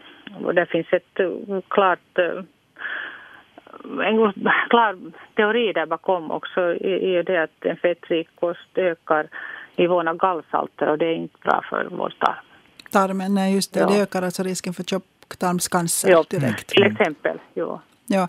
och 0.43 0.55
det 0.55 0.65
finns 0.65 0.87
ett 0.91 1.19
klart 1.67 2.19
en 3.83 4.33
klar 4.69 4.97
teori 5.35 5.73
där 5.73 5.85
bakom 5.85 6.31
också 6.31 6.61
är 6.61 7.23
det 7.23 7.43
att 7.43 7.65
en 7.65 7.77
fettrik 7.77 8.27
kost 8.39 8.77
ökar 8.77 9.27
nivån 9.75 10.07
av 10.07 10.17
gallsalter 10.17 10.87
och 10.87 10.97
det 10.97 11.05
är 11.05 11.15
inte 11.15 11.37
bra 11.41 11.61
för 11.69 11.87
vår 11.91 12.13
tarm. 12.19 12.35
Tarmen, 12.91 13.33
nej 13.33 13.55
just 13.55 13.73
det. 13.73 13.79
Ja. 13.79 13.87
Det 13.87 14.01
ökar 14.01 14.21
alltså 14.21 14.43
risken 14.43 14.73
för 14.73 14.83
tjocktarmscancer 14.83 16.09
ja, 16.09 16.23
direkt. 16.29 16.67
Till 16.67 16.83
exempel, 16.83 17.39
ja. 17.53 17.81
Ja. 18.11 18.27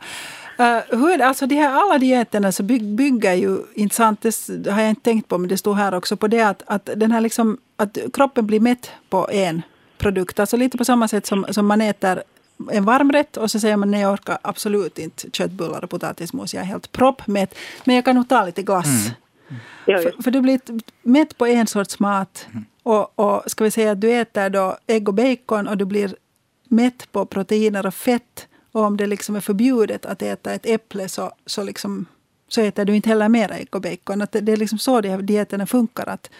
Uh, 0.60 0.98
hur, 0.98 1.22
alltså 1.22 1.46
de 1.46 1.54
här 1.54 1.72
alla 1.72 1.98
dieterna 1.98 2.52
så 2.52 2.62
byg, 2.62 2.84
bygger 2.84 3.34
ju, 3.34 3.58
intressant, 3.74 4.20
det 4.48 4.70
har 4.70 4.80
jag 4.80 4.90
inte 4.90 5.02
tänkt 5.02 5.28
på 5.28 5.38
men 5.38 5.48
det 5.48 5.58
står 5.58 5.74
här 5.74 5.94
också, 5.94 6.16
på 6.16 6.28
det 6.28 6.40
att, 6.40 6.62
att, 6.66 6.90
den 6.96 7.12
här 7.12 7.20
liksom, 7.20 7.58
att 7.76 7.98
kroppen 8.12 8.46
blir 8.46 8.60
mätt 8.60 8.90
på 9.08 9.28
en 9.30 9.62
produkt. 9.98 10.40
Alltså 10.40 10.56
lite 10.56 10.78
på 10.78 10.84
samma 10.84 11.08
sätt 11.08 11.26
som, 11.26 11.46
som 11.50 11.66
man 11.66 11.80
äter 11.80 12.22
en 12.70 12.84
varmrätt 12.84 13.36
och 13.36 13.50
så 13.50 13.60
säger 13.60 13.76
man 13.76 13.90
nej 13.90 14.00
jag 14.00 14.12
orkar 14.12 14.38
absolut 14.42 14.98
inte 14.98 15.30
köttbullar 15.32 15.84
och 15.84 15.90
potatismos, 15.90 16.54
jag 16.54 16.60
är 16.60 16.66
helt 16.66 16.92
proppmätt. 16.92 17.54
Men 17.84 17.96
jag 17.96 18.04
kan 18.04 18.16
nog 18.16 18.28
ta 18.28 18.44
lite 18.44 18.62
glass. 18.62 18.86
Mm. 18.86 20.02
För, 20.02 20.22
för, 20.22 20.30
du 20.30 20.40
blir 20.40 20.60
mätt 21.02 21.38
på 21.38 21.46
en 21.46 21.66
sorts 21.66 21.98
mat. 21.98 22.46
Mm. 22.50 22.64
Och, 22.82 23.18
och 23.18 23.50
ska 23.50 23.64
vi 23.64 23.70
säga 23.70 23.92
att 23.92 24.00
du 24.00 24.12
äter 24.12 24.50
då 24.50 24.76
ägg 24.86 25.08
och 25.08 25.14
bacon 25.14 25.68
och 25.68 25.76
du 25.76 25.84
blir 25.84 26.16
mätt 26.64 27.12
på 27.12 27.26
proteiner 27.26 27.86
och 27.86 27.94
fett. 27.94 28.48
Och 28.72 28.82
om 28.82 28.96
det 28.96 29.06
liksom 29.06 29.36
är 29.36 29.40
förbjudet 29.40 30.06
att 30.06 30.22
äta 30.22 30.52
ett 30.52 30.66
äpple 30.66 31.08
så, 31.08 31.30
så, 31.46 31.64
liksom, 31.64 32.06
så 32.48 32.60
äter 32.60 32.84
du 32.84 32.96
inte 32.96 33.08
heller 33.08 33.28
mer 33.28 33.52
ägg 33.52 33.68
och 33.74 33.82
bacon. 33.82 34.22
Att 34.22 34.32
det, 34.32 34.40
det 34.40 34.52
är 34.52 34.56
liksom 34.56 34.78
så 34.78 35.00
de 35.00 35.08
här 35.08 35.22
dieterna 35.22 35.66
funkar. 35.66 36.08
Att, 36.08 36.30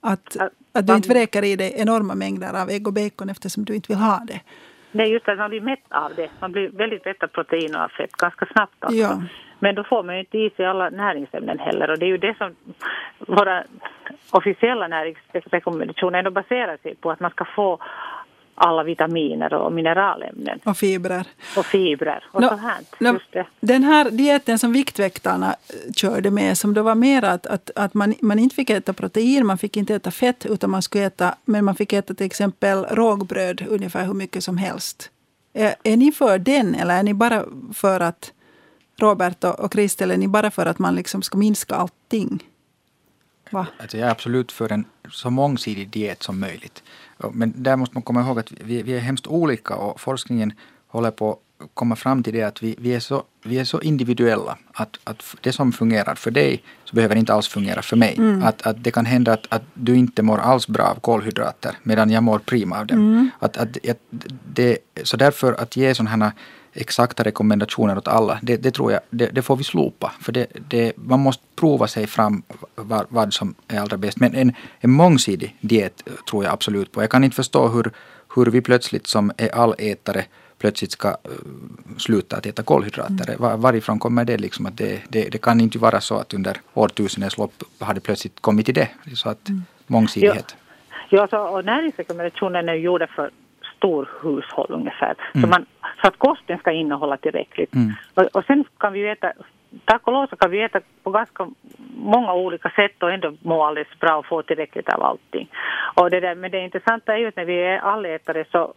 att, 0.00 0.36
att 0.72 0.86
du 0.86 0.94
inte 0.94 1.08
vräker 1.08 1.44
i 1.44 1.56
dig 1.56 1.74
enorma 1.76 2.14
mängder 2.14 2.62
av 2.62 2.70
ägg 2.70 2.86
och 2.86 2.92
bacon 2.92 3.30
eftersom 3.30 3.64
du 3.64 3.74
inte 3.74 3.92
vill 3.92 4.02
ha 4.02 4.22
det. 4.26 4.40
Nej, 4.92 5.12
just 5.12 5.26
det. 5.26 5.36
Man 5.36 5.50
blir 5.50 5.60
mätt 5.60 5.84
av 5.88 6.12
det. 6.16 6.30
Man 6.40 6.52
blir 6.52 6.68
väldigt 6.68 7.04
mätt 7.04 7.22
av 7.22 7.26
proteiner 7.26 7.84
och 7.84 7.90
fett 7.90 8.12
ganska 8.12 8.46
snabbt. 8.46 8.84
Också. 8.84 8.96
Ja. 8.96 9.22
Men 9.58 9.74
då 9.74 9.84
får 9.84 10.02
man 10.02 10.14
ju 10.14 10.20
inte 10.20 10.38
i 10.38 10.50
sig 10.50 10.66
alla 10.66 10.90
näringsämnen 10.90 11.58
heller 11.58 11.90
och 11.90 11.98
det 11.98 12.06
är 12.06 12.08
ju 12.08 12.18
det 12.18 12.36
som 12.38 12.54
våra 13.18 13.64
officiella 14.30 14.88
näringsrekommendationer 14.88 16.18
ändå 16.18 16.30
baserar 16.30 16.76
sig 16.82 16.94
på 16.94 17.10
att 17.10 17.20
man 17.20 17.30
ska 17.30 17.44
få 17.44 17.78
alla 18.62 18.82
vitaminer 18.82 19.54
och 19.54 19.72
mineralämnen. 19.72 20.60
Och 20.64 20.76
fibrer. 20.76 21.26
Och 21.56 21.66
fibrer 21.66 22.24
och 22.32 22.40
no, 22.40 22.48
så 22.48 22.56
här. 22.56 22.78
No, 22.98 23.18
den 23.60 23.84
här 23.84 24.10
dieten 24.10 24.58
som 24.58 24.72
Viktväktarna 24.72 25.46
eh, 25.68 25.92
körde 25.92 26.30
med 26.30 26.58
som 26.58 26.74
då 26.74 26.82
var 26.82 26.94
mer 26.94 27.24
att, 27.24 27.46
att, 27.46 27.70
att 27.74 27.94
man, 27.94 28.14
man 28.20 28.38
inte 28.38 28.54
fick 28.54 28.70
äta 28.70 28.92
protein, 28.92 29.46
man 29.46 29.58
fick 29.58 29.76
inte 29.76 29.94
äta 29.94 30.10
fett 30.10 30.46
utan 30.46 30.70
man 30.70 30.82
skulle 30.82 31.04
äta, 31.04 31.34
men 31.44 31.64
man 31.64 31.74
fick 31.74 31.92
äta 31.92 32.14
till 32.14 32.26
exempel 32.26 32.84
rågbröd 32.84 33.66
ungefär 33.68 34.04
hur 34.04 34.14
mycket 34.14 34.44
som 34.44 34.56
helst. 34.58 35.10
Är, 35.52 35.74
är 35.82 35.96
ni 35.96 36.12
för 36.12 36.38
den 36.38 36.74
eller 36.74 36.98
är 36.98 37.02
ni 37.02 37.14
bara 37.14 37.44
för 37.74 38.00
att 38.00 38.32
Robert 39.00 39.44
och 39.44 39.72
Kristel, 39.72 40.10
är 40.10 40.16
ni 40.16 40.28
bara 40.28 40.50
för 40.50 40.66
att 40.66 40.78
man 40.78 40.94
liksom 40.94 41.22
ska 41.22 41.38
minska 41.38 41.74
allting? 41.74 42.42
Va? 43.50 43.66
Alltså 43.78 43.96
jag 43.96 44.06
är 44.06 44.10
absolut 44.10 44.52
för 44.52 44.72
en 44.72 44.84
så 45.10 45.30
mångsidig 45.30 45.88
diet 45.88 46.22
som 46.22 46.40
möjligt. 46.40 46.82
Men 47.32 47.52
där 47.56 47.76
måste 47.76 47.94
man 47.94 48.02
komma 48.02 48.20
ihåg 48.20 48.38
att 48.38 48.52
vi, 48.52 48.82
vi 48.82 48.92
är 48.92 49.00
hemskt 49.00 49.26
olika 49.26 49.74
och 49.74 50.00
forskningen 50.00 50.52
håller 50.86 51.10
på 51.10 51.32
att 51.32 51.38
komma 51.74 51.96
fram 51.96 52.22
till 52.22 52.32
det 52.32 52.42
att 52.42 52.62
vi, 52.62 52.74
vi, 52.78 52.94
är, 52.94 53.00
så, 53.00 53.22
vi 53.42 53.58
är 53.58 53.64
så 53.64 53.80
individuella. 53.80 54.58
Att, 54.72 54.98
att 55.04 55.36
det 55.40 55.52
som 55.52 55.72
fungerar 55.72 56.14
för 56.14 56.30
dig 56.30 56.62
så 56.84 56.96
behöver 56.96 57.16
inte 57.16 57.34
alls 57.34 57.48
fungera 57.48 57.82
för 57.82 57.96
mig. 57.96 58.14
Mm. 58.18 58.42
Att, 58.42 58.62
att 58.66 58.84
det 58.84 58.90
kan 58.90 59.06
hända 59.06 59.32
att, 59.32 59.46
att 59.48 59.62
du 59.74 59.96
inte 59.96 60.22
mår 60.22 60.38
alls 60.38 60.68
bra 60.68 60.84
av 60.84 61.00
kolhydrater 61.00 61.78
medan 61.82 62.10
jag 62.10 62.22
mår 62.22 62.38
prima 62.38 62.78
av 62.78 62.86
dem. 62.86 62.98
Mm. 62.98 63.30
Att, 63.38 63.56
att, 63.56 63.88
att 63.88 63.98
det, 64.54 64.78
så 65.02 65.16
därför 65.16 65.52
att 65.52 65.76
ge 65.76 65.94
sådana 65.94 66.10
här 66.10 66.32
exakta 66.72 67.22
rekommendationer 67.22 67.98
åt 67.98 68.08
alla, 68.08 68.38
det, 68.42 68.56
det 68.56 68.70
tror 68.70 68.92
jag, 68.92 69.00
det, 69.10 69.26
det, 69.26 69.42
får 69.42 69.56
vi 69.56 69.64
slopa. 69.64 70.12
För 70.20 70.32
det, 70.32 70.46
det, 70.68 70.92
man 70.96 71.20
måste 71.20 71.44
prova 71.56 71.86
sig 71.86 72.06
fram 72.06 72.42
vad, 72.74 73.06
vad 73.08 73.34
som 73.34 73.54
är 73.68 73.80
allra 73.80 73.96
bäst. 73.96 74.20
Men 74.20 74.34
en, 74.34 74.52
en 74.80 74.90
mångsidig 74.90 75.56
diet 75.60 76.02
tror 76.30 76.44
jag 76.44 76.52
absolut 76.52 76.92
på. 76.92 77.02
Jag 77.02 77.10
kan 77.10 77.24
inte 77.24 77.36
förstå 77.36 77.68
hur, 77.68 77.90
hur 78.36 78.46
vi 78.46 78.60
plötsligt 78.60 79.06
som 79.06 79.32
är 79.36 79.54
allätare 79.54 80.24
plötsligt 80.60 80.92
ska 80.92 81.08
uh, 81.08 81.14
sluta 81.98 82.36
att 82.36 82.46
äta 82.46 82.62
kolhydrater. 82.62 83.28
Mm. 83.28 83.40
Var, 83.40 83.56
varifrån 83.56 83.98
kommer 83.98 84.24
det? 84.24 84.38
Liksom 84.38 84.66
att 84.66 84.76
det, 84.76 85.00
det, 85.08 85.28
det, 85.28 85.38
kan 85.38 85.60
inte 85.60 85.78
vara 85.78 86.00
så 86.00 86.18
att 86.18 86.34
under 86.34 86.56
årtusendets 86.74 87.38
lopp 87.38 87.52
har 87.78 87.94
det 87.94 88.00
plötsligt 88.00 88.40
kommit 88.40 88.66
till 88.66 88.74
det. 88.74 88.88
Så 89.14 89.28
att 89.28 89.48
mm. 89.48 89.62
mångsidighet. 89.86 90.56
Ja, 90.88 91.18
ja 91.18 91.28
så, 91.30 91.38
och 91.38 91.64
näringsrekommendationen 91.64 92.68
är 92.68 92.74
gjorda 92.74 93.06
för 93.06 93.30
stor 93.80 94.08
hushåll 94.22 94.66
ungefär. 94.68 95.14
Mm. 95.34 95.42
Så, 95.42 95.48
man, 95.48 95.66
så 96.00 96.08
att 96.08 96.18
kosten 96.18 96.58
ska 96.58 96.70
innehålla 96.70 97.16
tillräckligt. 97.16 97.74
Mm. 97.74 97.92
Och, 98.14 98.36
och 98.36 98.44
sen 98.44 98.64
kan 98.78 98.92
vi 98.92 99.08
äta 99.08 99.32
tack 99.84 100.06
och 100.06 100.12
lov 100.12 100.26
så 100.26 100.36
kan 100.36 100.50
vi 100.50 100.62
äta 100.62 100.80
på 101.02 101.10
ganska 101.10 101.48
många 101.96 102.34
olika 102.34 102.70
sätt 102.70 103.02
och 103.02 103.12
ändå 103.12 103.32
må 103.42 103.64
alldeles 103.64 103.98
bra 104.00 104.16
och 104.16 104.26
få 104.26 104.42
tillräckligt 104.42 104.88
av 104.88 105.02
allting. 105.02 105.48
Och 105.94 106.10
det 106.10 106.20
där, 106.20 106.34
men 106.34 106.50
det 106.50 106.60
intressanta 106.60 107.14
är 107.14 107.18
ju 107.18 107.28
att 107.28 107.36
när 107.36 107.44
vi 107.44 107.62
är 107.62 107.78
allätare 107.78 108.44
så 108.52 108.74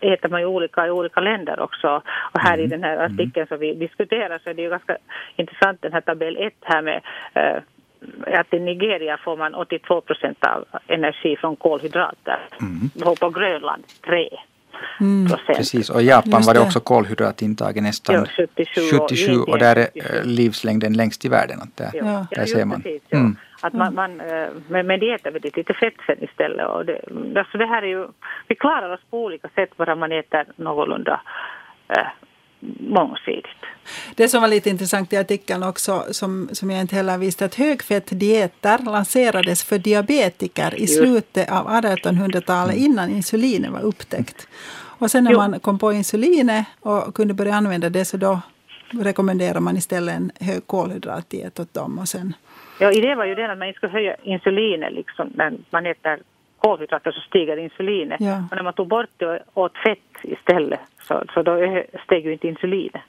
äter 0.00 0.28
man 0.28 0.40
ju 0.40 0.46
olika 0.46 0.86
i 0.86 0.90
olika 0.90 1.20
länder 1.20 1.60
också. 1.60 2.02
Och 2.32 2.40
här 2.40 2.54
mm. 2.54 2.66
i 2.66 2.68
den 2.68 2.82
här 2.82 2.96
mm. 2.96 3.04
artikeln 3.06 3.46
som 3.46 3.58
vi 3.58 3.74
diskuterar 3.74 4.38
så 4.38 4.50
är 4.50 4.54
det 4.54 4.62
ju 4.62 4.70
ganska 4.70 4.96
intressant 5.36 5.82
den 5.82 5.92
här 5.92 6.00
tabell 6.00 6.36
1 6.36 6.54
här 6.60 6.82
med 6.82 7.00
uh, 7.36 7.62
att 8.26 8.54
i 8.54 8.60
Nigeria 8.60 9.18
får 9.24 9.36
man 9.36 9.54
82 9.54 10.00
procent 10.00 10.44
av 10.44 10.64
energi 10.86 11.36
från 11.36 11.56
kolhydrater. 11.56 12.38
Mm. 12.60 12.90
Och 13.04 13.20
på 13.20 13.30
Grönland 13.30 13.82
3. 14.06 14.28
Mm. 15.00 15.32
Precis, 15.46 15.90
och 15.90 16.02
i 16.02 16.06
Japan 16.06 16.42
var 16.46 16.54
det 16.54 16.60
också 16.60 16.80
kolhydratintaget 16.80 17.82
nästan 17.82 18.14
ja, 18.14 18.46
77, 18.54 18.80
77 18.98 19.38
och, 19.38 19.48
och 19.48 19.58
där 19.58 19.76
är 19.76 19.88
eh, 19.94 20.24
livslängden 20.24 20.92
längst 20.92 21.24
i 21.24 21.28
världen. 21.28 21.60
Att 21.60 21.76
där, 21.76 21.90
ja. 21.94 22.26
där 22.30 22.46
ser 22.46 22.64
man. 22.64 22.82
Precis, 22.82 23.02
ja. 23.08 23.18
mm. 23.18 23.36
Att 23.60 23.72
man, 23.72 23.94
man, 23.94 24.20
eh, 24.20 24.48
men, 24.68 24.86
men 24.86 25.00
det 25.00 25.12
äter 25.12 25.30
väldigt 25.30 25.56
lite 25.56 25.74
fett 25.74 25.94
sen 26.06 26.24
istället. 26.24 26.66
Och 26.66 26.86
det, 26.86 27.00
alltså 27.36 27.58
det 27.58 27.66
här 27.66 27.82
är 27.82 27.86
ju, 27.86 28.06
vi 28.48 28.54
klarar 28.54 28.94
oss 28.94 29.00
på 29.10 29.24
olika 29.24 29.48
sätt 29.48 29.76
bara 29.76 29.94
man 29.94 30.12
äter 30.12 30.44
någorlunda 30.56 31.20
äh, 31.88 32.06
mångsidigt. 32.80 33.48
Det 34.14 34.28
som 34.28 34.40
var 34.40 34.48
lite 34.48 34.70
intressant 34.70 35.12
i 35.12 35.16
artikeln 35.16 35.62
också, 35.62 36.04
som, 36.10 36.48
som 36.52 36.70
jag 36.70 36.80
inte 36.80 36.96
heller 36.96 37.18
visste, 37.18 37.44
att 37.44 37.54
högfettdieter 37.54 38.78
lanserades 38.84 39.64
för 39.64 39.78
diabetiker 39.78 40.74
i 40.74 40.86
slutet 40.86 41.50
av 41.50 41.68
1800-talet 41.68 42.76
mm. 42.76 42.90
innan 42.90 43.10
insulinet 43.10 43.70
var 43.70 43.82
upptäckt. 43.82 44.48
Och 44.98 45.10
sen 45.10 45.24
när 45.24 45.32
jo. 45.32 45.38
man 45.38 45.60
kom 45.60 45.78
på 45.78 45.92
insulinet 45.92 46.66
och 46.80 47.14
kunde 47.14 47.34
börja 47.34 47.54
använda 47.54 47.88
det 47.90 48.04
så 48.04 48.16
då 48.16 48.40
rekommenderar 48.90 49.60
man 49.60 49.76
istället 49.76 50.16
en 50.16 50.30
hög 50.40 50.66
kolhydratdiet 50.66 51.60
åt 51.60 51.74
dem. 51.74 51.98
Och 51.98 52.08
sen... 52.08 52.34
Ja, 52.80 52.92
idén 52.92 53.18
var 53.18 53.24
ju 53.24 53.34
den 53.34 53.50
att 53.50 53.58
man 53.58 53.68
inte 53.68 53.78
ska 53.78 53.88
höja 53.88 54.16
insulinet 54.22 54.92
liksom, 54.92 55.32
när 55.34 55.52
man 55.70 55.86
äter 55.86 56.18
kolhydrater 56.58 57.12
så 57.12 57.20
stiger 57.20 57.56
insulinet. 57.56 58.20
Ja. 58.20 58.44
Och 58.50 58.56
när 58.56 58.62
man 58.62 58.72
tog 58.72 58.88
bort 58.88 59.10
det 59.16 59.42
och 59.54 59.62
åt 59.62 59.78
fett 59.86 60.07
istället 60.22 60.80
så, 61.08 61.24
så 61.34 61.42
då 61.42 61.82
steg 62.04 62.24
ju 62.26 62.32
inte 62.32 62.48
insulinet. 62.48 63.02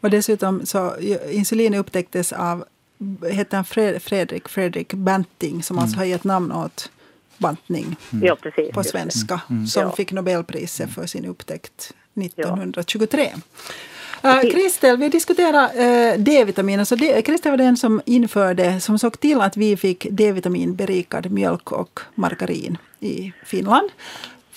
Och 0.00 0.10
dessutom 0.10 0.66
så 0.66 0.96
insulinet 1.30 1.80
upptäcktes 1.80 2.32
av 2.32 2.64
heter 3.30 3.56
han 3.56 3.64
Fredrik, 4.00 4.48
Fredrik 4.48 4.94
Banting 4.94 5.62
som 5.62 5.76
mm. 5.76 5.82
alltså 5.82 5.98
har 5.98 6.04
gett 6.04 6.24
namn 6.24 6.52
åt 6.52 6.90
bantning 7.38 7.96
mm. 8.12 8.26
ja, 8.26 8.36
precis, 8.36 8.72
på 8.72 8.84
svenska. 8.84 9.40
Mm. 9.50 9.66
Som 9.66 9.82
ja. 9.82 9.92
fick 9.92 10.12
Nobelpriset 10.12 10.94
för 10.94 11.06
sin 11.06 11.24
upptäckt 11.24 11.94
1923. 12.14 13.32
Uh, 14.24 14.40
Kristel, 14.40 14.96
vi 14.96 15.08
diskuterar 15.08 15.64
uh, 15.64 16.18
D-vitamin. 16.18 16.80
Alltså 16.80 16.96
Kristel 16.96 17.50
var 17.50 17.56
den 17.56 17.76
som 17.76 18.00
införde, 18.06 18.80
som 18.80 18.98
såg 18.98 19.20
till 19.20 19.40
att 19.40 19.56
vi 19.56 19.76
fick 19.76 20.06
D-vitamin 20.10 20.74
berikad 20.74 21.30
mjölk 21.30 21.72
och 21.72 22.00
margarin 22.14 22.78
i 23.00 23.32
Finland 23.44 23.90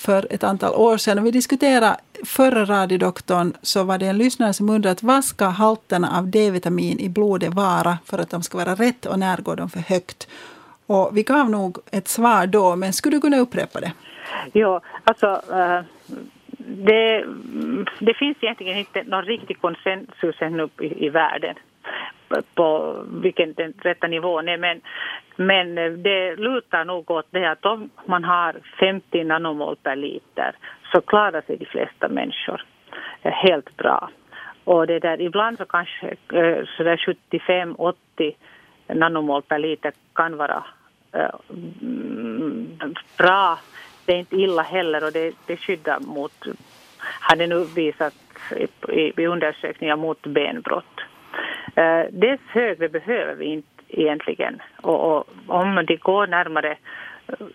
för 0.06 0.28
ett 0.30 0.44
antal 0.44 0.74
år 0.74 0.98
sedan. 0.98 1.20
Och 1.20 1.26
vi 1.26 1.32
diskuterade 1.32 1.98
förra 2.26 2.66
radiodoktorn 2.66 3.54
så 3.62 3.84
var 3.84 3.98
det 3.98 4.06
en 4.06 4.18
lyssnare 4.18 4.54
som 4.54 4.70
undrade 4.70 5.00
vad 5.02 5.24
ska 5.24 5.46
halterna 5.46 6.18
av 6.18 6.28
D-vitamin 6.28 7.00
i 7.00 7.10
blodet 7.10 7.54
vara 7.54 7.98
för 8.06 8.20
att 8.20 8.30
de 8.30 8.44
ska 8.44 8.58
vara 8.58 8.76
rätt 8.76 9.06
och 9.06 9.20
när 9.20 9.38
går 9.38 9.56
de 9.56 9.70
för 9.70 9.80
högt? 9.80 10.28
Och 10.86 11.18
vi 11.18 11.24
gav 11.24 11.50
nog 11.50 11.78
ett 11.92 12.08
svar 12.08 12.48
då, 12.48 12.76
men 12.76 12.94
skulle 12.94 13.18
du 13.18 13.22
kunna 13.22 13.38
upprepa 13.38 13.80
det? 13.80 13.92
Ja, 14.54 14.82
alltså 15.04 15.42
eh, 15.52 15.82
det, 16.58 17.26
det 18.00 18.14
finns 18.14 18.38
egentligen 18.42 18.78
inte 18.78 19.04
någon 19.04 19.26
riktig 19.26 19.62
konsensus 19.62 20.36
ännu 20.40 20.70
i, 20.80 21.06
i 21.06 21.10
världen 21.10 21.56
på 22.56 22.96
vilken 23.22 23.54
den 23.54 23.74
rätta 23.82 24.08
nivån 24.08 24.48
är. 24.50 24.58
Men, 24.58 24.82
men 25.36 25.76
det 26.04 26.36
lutar 26.36 26.86
nog 26.86 27.12
åt 27.12 27.28
det 27.30 27.52
att 27.52 27.66
om 27.66 27.90
man 28.06 28.24
har 28.24 28.56
50 28.80 29.24
nanomol 29.24 29.76
per 29.76 29.96
liter 29.96 30.56
så 30.94 31.02
klarar 31.02 31.42
sig 31.42 31.58
de 31.58 31.66
flesta 31.66 32.08
människor 32.08 32.66
helt 33.24 33.78
bra. 33.78 34.10
Och 34.64 34.88
det 34.88 35.00
där, 35.00 35.22
ibland 35.22 35.58
så 35.58 35.66
kanske 35.66 36.16
sådär 36.78 37.16
75-80 37.32 38.34
nanomol 38.88 39.42
per 39.42 39.60
liter 39.60 39.94
kan 40.14 40.38
vara 40.38 40.64
äh, 41.14 41.30
bra. 43.18 43.60
Det 44.06 44.14
är 44.14 44.18
inte 44.18 44.36
illa 44.36 44.62
heller 44.62 45.04
och 45.04 45.12
det, 45.12 45.36
det 45.48 45.58
skyddar 45.58 46.00
mot, 46.00 46.46
har 47.22 47.36
det 47.36 47.48
nu 47.48 47.66
visat 47.76 48.14
i, 48.90 49.22
i 49.22 49.28
undersökningar 49.28 49.96
mot 49.96 50.22
benbrott. 50.22 50.91
Eh, 51.76 52.06
dess 52.12 52.40
högre 52.48 52.90
behöver 52.90 53.36
vi 53.36 53.46
inte 53.46 53.68
egentligen. 53.88 54.62
Och, 54.82 55.18
och 55.18 55.24
om 55.48 55.86
det 55.88 55.96
går 55.96 56.28
närmare 56.28 56.78
eh, 57.28 57.48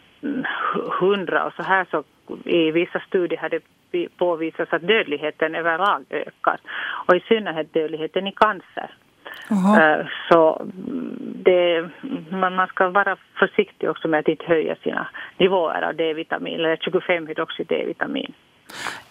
hundra 1.01 1.45
och 1.45 1.53
så 1.53 1.63
här 1.63 1.87
så 1.91 2.05
i 2.45 2.71
vissa 2.71 3.01
studier 3.01 3.39
har 3.39 3.49
det 3.49 3.63
påvisats 4.09 4.73
att 4.73 4.87
dödligheten 4.87 5.55
överlag 5.55 6.05
ökar. 6.11 6.61
Och 7.07 7.17
i 7.17 7.21
synnerhet 7.21 7.73
dödligheten 7.73 8.27
i 8.27 8.33
cancer. 8.33 8.91
Aha. 9.51 9.81
Eh, 9.81 10.07
så 10.29 10.67
det, 11.21 11.89
man, 12.31 12.67
ska 12.69 12.89
vara 12.89 13.17
försiktig 13.39 13.91
också 13.91 14.09
med 14.09 14.21
att 14.21 14.29
inte 14.29 14.45
höja 14.47 14.77
sina 14.77 15.09
nivåer 15.39 15.83
av 15.83 15.95
D-vitamin, 15.95 16.55
eller 16.55 16.77
25 16.77 17.27
hydroxy 17.27 17.65
D-vitamin 17.65 18.33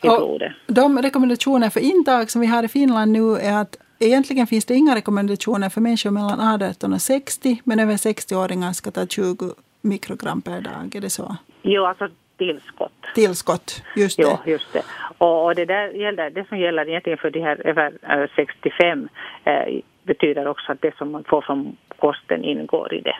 i 0.01 0.07
blodet. 0.07 0.51
De 0.67 1.01
rekommendationer 1.01 1.69
för 1.69 1.79
intag 1.79 2.29
som 2.31 2.41
vi 2.41 2.47
har 2.47 2.63
i 2.63 2.67
Finland 2.67 3.11
nu 3.11 3.35
är 3.35 3.61
att 3.61 3.77
Egentligen 3.99 4.47
finns 4.47 4.65
det 4.65 4.73
inga 4.73 4.95
rekommendationer 4.95 5.69
för 5.69 5.81
människor 5.81 6.11
mellan 6.11 6.63
18 6.63 6.93
och 6.93 7.01
60 7.01 7.61
men 7.63 7.79
över 7.79 7.93
60-åringar 7.93 8.73
ska 8.73 8.91
ta 8.91 9.07
20 9.07 9.53
mikrogram 9.81 10.41
per 10.41 10.61
dag. 10.61 10.95
Är 10.95 11.01
det 11.01 11.09
så? 11.09 11.35
Jo, 11.61 11.85
alltså 11.85 12.07
tillskott. 12.37 12.91
Tillskott, 13.15 13.83
just 13.95 14.17
det. 14.17 14.23
Jo, 14.23 14.51
just 14.51 14.73
det. 14.73 14.83
Och 15.17 15.55
det, 15.55 15.65
där 15.65 15.89
gäller, 15.89 16.29
det 16.29 16.47
som 16.47 16.59
gäller 16.59 16.89
egentligen 16.89 17.17
för 17.17 17.29
de 17.29 17.39
här 17.39 17.67
över 17.67 18.31
65 18.35 19.09
eh, 19.43 19.53
betyder 20.03 20.47
också 20.47 20.71
att 20.71 20.81
det 20.81 20.97
som 20.97 21.11
man 21.11 21.23
får 21.23 21.41
från 21.41 21.77
kosten 21.99 22.43
ingår 22.43 22.93
i 22.93 23.01
det. 23.01 23.15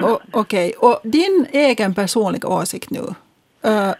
Okej, 0.00 0.22
okay. 0.32 0.72
och 0.72 1.00
din 1.02 1.46
egen 1.52 1.94
personliga 1.94 2.48
åsikt 2.48 2.90
nu. 2.90 2.98
Uh, 2.98 3.94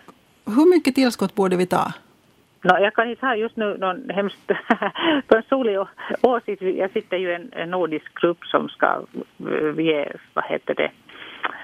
hur 0.47 0.71
mycket 0.71 0.95
tillskott 0.95 1.35
borde 1.35 1.57
vi 1.57 1.67
ta? 1.67 1.93
No, 2.65 2.79
jag 2.79 2.95
kan 2.95 3.11
inte 3.11 3.27
ha 3.27 3.37
just 3.37 3.57
nu 3.57 3.77
någon 3.79 4.11
hemskt 4.11 4.51
personlig 5.29 5.79
åsikt. 6.23 6.63
Jag 6.63 6.91
sitter 6.91 7.17
ju 7.17 7.31
i 7.31 7.35
en, 7.35 7.51
en 7.53 7.71
nordisk 7.71 8.21
grupp 8.21 8.45
som 8.45 8.69
ska 8.69 8.87
eh, 9.51 9.85
ge, 9.85 10.13
vad 10.35 10.45
heter 10.45 10.75
det, 10.75 10.91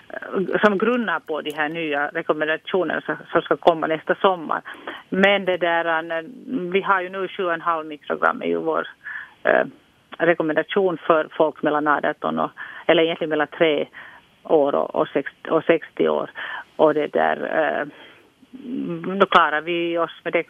eh, 0.09 0.61
som 0.63 0.79
grundar 0.79 1.21
på 1.21 1.41
de 1.41 1.53
här 1.53 1.69
nya 1.69 2.09
rekommendationerna 2.09 3.03
som 3.33 3.43
ska 3.43 3.57
komma 3.57 3.87
nästa 3.87 4.15
sommar. 4.15 4.63
Men 5.09 5.45
det 5.45 5.57
där, 5.57 6.13
eh, 6.19 6.25
vi 6.73 6.81
har 6.81 7.01
ju 7.01 7.09
nu 7.09 7.27
7,5 7.27 7.85
mikrogram 7.85 8.43
i 8.43 8.55
vår 8.55 8.87
eh, 9.43 9.65
rekommendation 10.19 10.99
för 10.99 11.29
folk 11.37 11.63
mellan 11.63 11.89
18 11.89 12.39
och, 12.39 12.51
eller 12.87 13.03
egentligen 13.03 13.31
mellan 13.31 13.49
3 13.59 13.89
år 14.43 14.75
och, 14.75 14.95
och, 14.95 15.09
60, 15.09 15.51
och 15.51 15.65
60 15.65 16.09
år. 16.09 16.31
Och 16.77 16.95
det 16.95 17.07
där, 17.07 17.37
eh, 17.59 17.87
då 19.19 19.27
klarar 19.27 19.61
vi 19.61 19.99
oss 19.99 20.21
med 20.25 20.33
det 20.33 20.47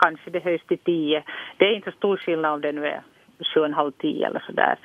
kanske 0.00 0.30
det 0.30 0.44
höjs 0.44 0.62
till 0.68 0.78
10. 0.78 1.22
Det 1.56 1.64
är 1.64 1.74
inte 1.74 1.90
så 1.90 1.96
stor 1.96 2.16
skillnad 2.16 2.52
om 2.52 2.60
det 2.60 2.72
nu 2.72 2.86
är 2.86 3.02
7,5-10 3.54 4.26
eller 4.26 4.40
sådär. 4.46 4.78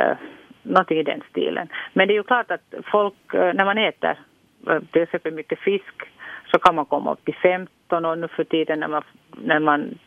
Uh, 0.00 0.16
någonting 0.62 0.98
i 0.98 1.02
den 1.02 1.22
stilen. 1.30 1.68
Men 1.92 2.08
det 2.08 2.14
är 2.14 2.16
ju 2.16 2.22
klart 2.22 2.50
att 2.50 2.74
folk, 2.92 3.34
uh, 3.34 3.52
när 3.54 3.64
man 3.64 3.78
äter 3.78 4.18
uh, 4.70 4.80
till 4.92 5.02
exempel 5.02 5.32
mycket 5.32 5.58
fisk 5.58 5.94
så 6.52 6.58
kan 6.58 6.74
man 6.74 6.86
komma 6.86 7.12
upp 7.12 7.24
till 7.24 7.34
15 7.34 8.04
och 8.04 8.18
nu 8.18 8.28
för 8.28 8.44
tiden 8.44 8.80
när 8.80 8.88
man, 8.88 9.02
när 9.42 9.60
man 9.60 9.98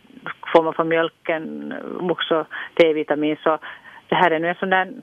får 0.53 0.63
man 0.63 0.73
från 0.73 0.87
mjölken 0.87 1.73
också 2.11 2.45
D-vitamin 2.73 3.37
så 3.43 3.57
det 4.07 4.15
här 4.15 4.31
är 4.31 4.39
nu 4.39 4.49
en 4.49 4.55
sån 4.55 4.69
där 4.69 4.93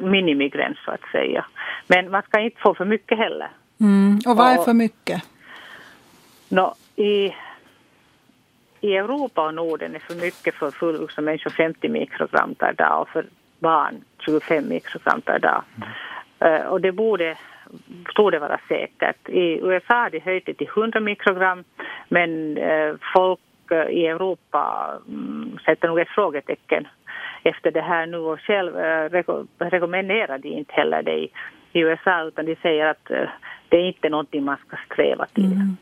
minimigräns 0.00 0.78
så 0.84 0.90
att 0.90 1.10
säga. 1.12 1.44
Men 1.86 2.10
man 2.10 2.22
ska 2.22 2.40
inte 2.40 2.60
få 2.60 2.74
för 2.74 2.84
mycket 2.84 3.18
heller. 3.18 3.50
Mm. 3.80 4.18
Och 4.26 4.36
vad 4.36 4.52
är 4.52 4.64
för 4.64 4.74
mycket? 4.74 5.22
No, 6.48 6.74
i 6.96 7.34
i 8.84 8.96
Europa 8.96 9.46
och 9.46 9.54
Norden 9.54 9.94
är 9.94 9.98
för 9.98 10.14
mycket 10.14 10.54
för 10.54 10.70
fullvuxna 10.70 11.22
människor 11.22 11.50
50 11.50 11.88
mikrogram 11.88 12.54
per 12.54 12.72
dag 12.72 13.00
och 13.00 13.08
för 13.08 13.26
barn 13.58 14.04
25 14.18 14.68
mikrogram 14.68 15.20
per 15.20 15.38
dag. 15.38 15.62
Mm. 15.76 16.62
Uh, 16.62 16.66
och 16.66 16.80
det 16.80 16.92
borde, 16.92 17.36
borde 18.16 18.38
vara 18.38 18.60
säkert. 18.68 19.28
I 19.28 19.60
USA 19.62 19.94
har 19.94 20.10
de 20.10 20.18
höjt 20.18 20.46
det 20.46 20.54
till 20.54 20.68
100 20.76 21.00
mikrogram 21.00 21.64
men 22.08 22.58
uh, 22.58 22.96
folk 23.14 23.40
uh, 23.72 23.88
i 23.90 24.06
Europa 24.06 24.92
um, 25.08 25.58
sätter 25.64 25.88
nog 25.88 26.00
ett 26.00 26.08
frågetecken 26.08 26.88
efter 27.42 27.70
det 27.70 27.82
här 27.82 28.06
nu 28.06 28.16
och 28.16 28.40
själv 28.40 28.76
reko 29.10 29.46
rekommenderar 29.58 30.38
de 30.38 30.48
inte 30.48 30.72
heller 30.72 31.02
det 31.02 31.18
i, 31.18 31.30
i 31.72 31.80
USA 31.80 32.22
utan 32.22 32.46
de 32.46 32.56
säger 32.56 32.86
att 32.86 33.10
det 33.68 33.76
är 33.76 33.86
inte 33.86 34.08
någonting 34.08 34.44
man 34.44 34.56
ska 34.66 34.76
sträva 34.86 35.26
till. 35.26 35.52
Mm. 35.52 35.76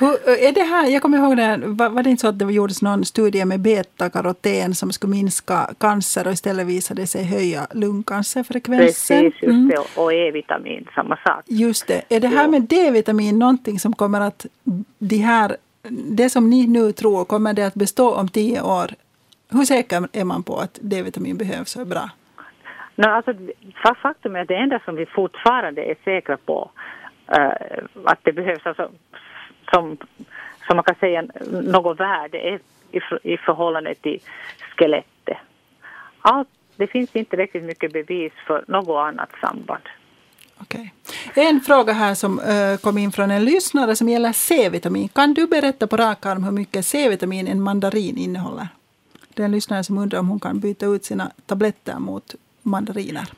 Hur, 0.00 0.28
är 0.48 0.52
det 0.52 0.62
här, 0.62 0.86
jag 0.86 1.02
kommer 1.02 1.18
ihåg 1.18 1.36
det, 1.36 1.60
var, 1.66 1.88
var 1.88 2.02
det 2.02 2.10
inte 2.10 2.20
så 2.20 2.28
att 2.28 2.38
det 2.38 2.44
gjordes 2.44 2.82
någon 2.82 3.04
studie 3.04 3.44
med 3.44 3.60
betakaroten 3.60 4.74
som 4.74 4.92
skulle 4.92 5.10
minska 5.10 5.70
cancer 5.80 6.26
och 6.26 6.32
istället 6.32 6.66
visade 6.66 7.06
sig 7.06 7.24
höja 7.24 7.66
lungcancerfrekvensen? 7.74 9.20
Precis, 9.20 9.42
just 9.42 9.42
mm. 9.42 9.68
det. 9.68 10.00
Och 10.00 10.12
E-vitamin, 10.12 10.88
samma 10.94 11.16
sak. 11.16 11.44
Just 11.46 11.86
det. 11.86 12.02
Är 12.08 12.20
det 12.20 12.28
här 12.28 12.48
med 12.48 12.62
D-vitamin 12.62 13.38
någonting 13.38 13.78
som 13.78 13.92
kommer 13.92 14.20
att, 14.20 14.46
de 14.98 15.16
här, 15.16 15.56
det 16.18 16.30
som 16.30 16.50
ni 16.50 16.66
nu 16.66 16.92
tror, 16.92 17.24
kommer 17.24 17.52
det 17.52 17.66
att 17.66 17.74
bestå 17.74 18.14
om 18.14 18.28
tio 18.28 18.62
år? 18.62 18.90
Hur 19.50 19.64
säker 19.64 20.08
är 20.12 20.24
man 20.24 20.42
på 20.42 20.56
att 20.56 20.78
D-vitamin 20.82 21.36
behövs 21.36 21.76
och 21.76 21.82
är 21.82 21.86
bra? 21.86 22.10
No, 22.94 23.06
alltså, 23.06 23.32
faktum 24.02 24.36
är 24.36 24.40
att 24.40 24.48
det 24.48 24.56
enda 24.56 24.80
som 24.84 24.96
vi 24.96 25.06
fortfarande 25.06 25.82
är 25.82 25.96
säkra 26.04 26.36
på 26.36 26.70
uh, 27.38 27.84
att 28.04 28.18
det 28.22 28.32
behövs, 28.32 28.66
alltså, 28.66 28.90
som, 29.70 29.96
som 30.66 30.76
man 30.76 30.84
kan 30.84 30.94
säga, 30.94 31.24
något 31.50 32.00
värde 32.00 32.38
är 32.38 32.60
i, 32.92 33.00
i 33.22 33.36
förhållande 33.36 33.94
till 33.94 34.20
skelettet. 34.76 35.38
Allt, 36.20 36.48
det 36.76 36.86
finns 36.86 37.16
inte 37.16 37.36
riktigt 37.36 37.64
mycket 37.64 37.92
bevis 37.92 38.32
för 38.46 38.64
något 38.68 39.08
annat 39.08 39.30
samband. 39.40 39.82
Okay. 40.60 40.88
En 41.34 41.60
fråga 41.60 41.92
här 41.92 42.14
som 42.14 42.38
uh, 42.38 42.76
kom 42.76 42.98
in 42.98 43.12
från 43.12 43.30
en 43.30 43.44
lyssnare 43.44 43.96
som 43.96 44.08
gäller 44.08 44.32
C-vitamin. 44.32 45.08
Kan 45.08 45.34
du 45.34 45.46
berätta 45.46 45.86
på 45.86 45.96
rak 45.96 46.26
arm 46.26 46.44
hur 46.44 46.52
mycket 46.52 46.86
C-vitamin 46.86 47.48
en 47.48 47.62
mandarin 47.62 48.18
innehåller? 48.18 48.68
Det 49.34 49.42
är 49.42 49.44
en 49.44 49.52
lyssnare 49.52 49.84
som 49.84 49.98
undrar 49.98 50.18
om 50.18 50.28
hon 50.28 50.40
kan 50.40 50.60
byta 50.60 50.86
ut 50.86 51.04
sina 51.04 51.30
tabletter 51.46 51.98
mot 51.98 52.34
mandariner. 52.62 53.28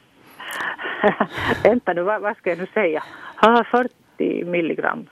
Vänta 1.63 1.93
nu, 1.93 2.03
vad, 2.03 2.23
vad, 2.23 2.37
ska 2.37 2.51
jag 2.51 2.59
nu 2.59 2.67
säga? 2.75 3.03
Ah, 3.37 3.65
40 3.65 4.45
milligram. 4.45 5.07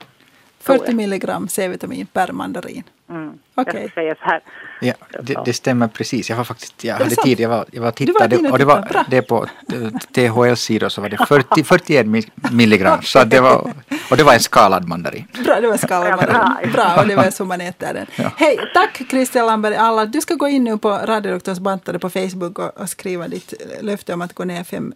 40 0.59 0.93
milligram 0.93 1.47
C-vitamin 1.47 2.05
per 2.05 2.31
mandarin. 2.31 2.83
Mm. 3.09 3.39
Okay. 3.55 3.81
Jag 3.81 3.93
säga 3.93 4.15
så 4.15 4.25
här. 4.25 4.41
Ja, 4.81 4.93
det, 5.21 5.37
det, 5.45 5.53
stämmer 5.53 5.87
precis. 5.87 6.29
Jag 6.29 6.37
var 6.37 6.43
faktiskt, 6.43 6.83
jag 6.83 6.95
hade 6.95 7.15
tid, 7.15 7.39
jag 7.39 7.49
var, 7.49 7.65
jag 7.71 7.81
var 7.81 7.91
tittade 7.91 8.37
var 8.37 8.51
och 8.51 8.57
det 8.57 8.65
var 8.65 8.81
Bra. 8.81 9.05
det 9.09 9.21
på 9.21 9.47
THLs 10.13 10.61
sidor 10.61 10.89
så 10.89 11.01
var 11.01 11.09
det 11.09 11.25
40, 11.27 11.63
41 11.63 12.05
milligram. 12.51 13.01
så 13.01 13.23
det 13.23 13.39
var, 13.39 13.73
och 14.11 14.17
det 14.17 14.23
var 14.23 14.33
en 14.33 14.39
skalad 14.39 14.87
mandarin. 14.87 15.27
Bra, 15.43 15.61
det 15.61 15.67
var 15.67 15.73
en 15.73 15.79
skalad 15.79 16.09
mandarin. 16.09 16.71
Bra, 16.71 16.95
och 17.01 17.07
det 17.07 17.15
var 17.15 17.31
så 17.31 17.45
man 17.45 17.61
äter 17.61 17.93
den. 17.93 18.05
Ja. 18.15 18.31
Hej, 18.37 18.59
tack 18.73 19.01
Christian 19.09 19.45
Lamberg 19.47 19.75
alla. 19.75 20.05
Du 20.05 20.21
ska 20.21 20.33
gå 20.33 20.47
in 20.47 20.63
nu 20.63 20.77
på 20.77 20.89
Radiodoktorns 20.89 21.59
bantare 21.59 21.99
på 21.99 22.09
Facebook 22.09 22.59
och, 22.59 22.81
och 22.81 22.89
skriva 22.89 23.27
ditt 23.27 23.53
löfte 23.81 24.13
om 24.13 24.21
att 24.21 24.33
gå 24.33 24.43
ner 24.43 24.63
fem 24.63 24.93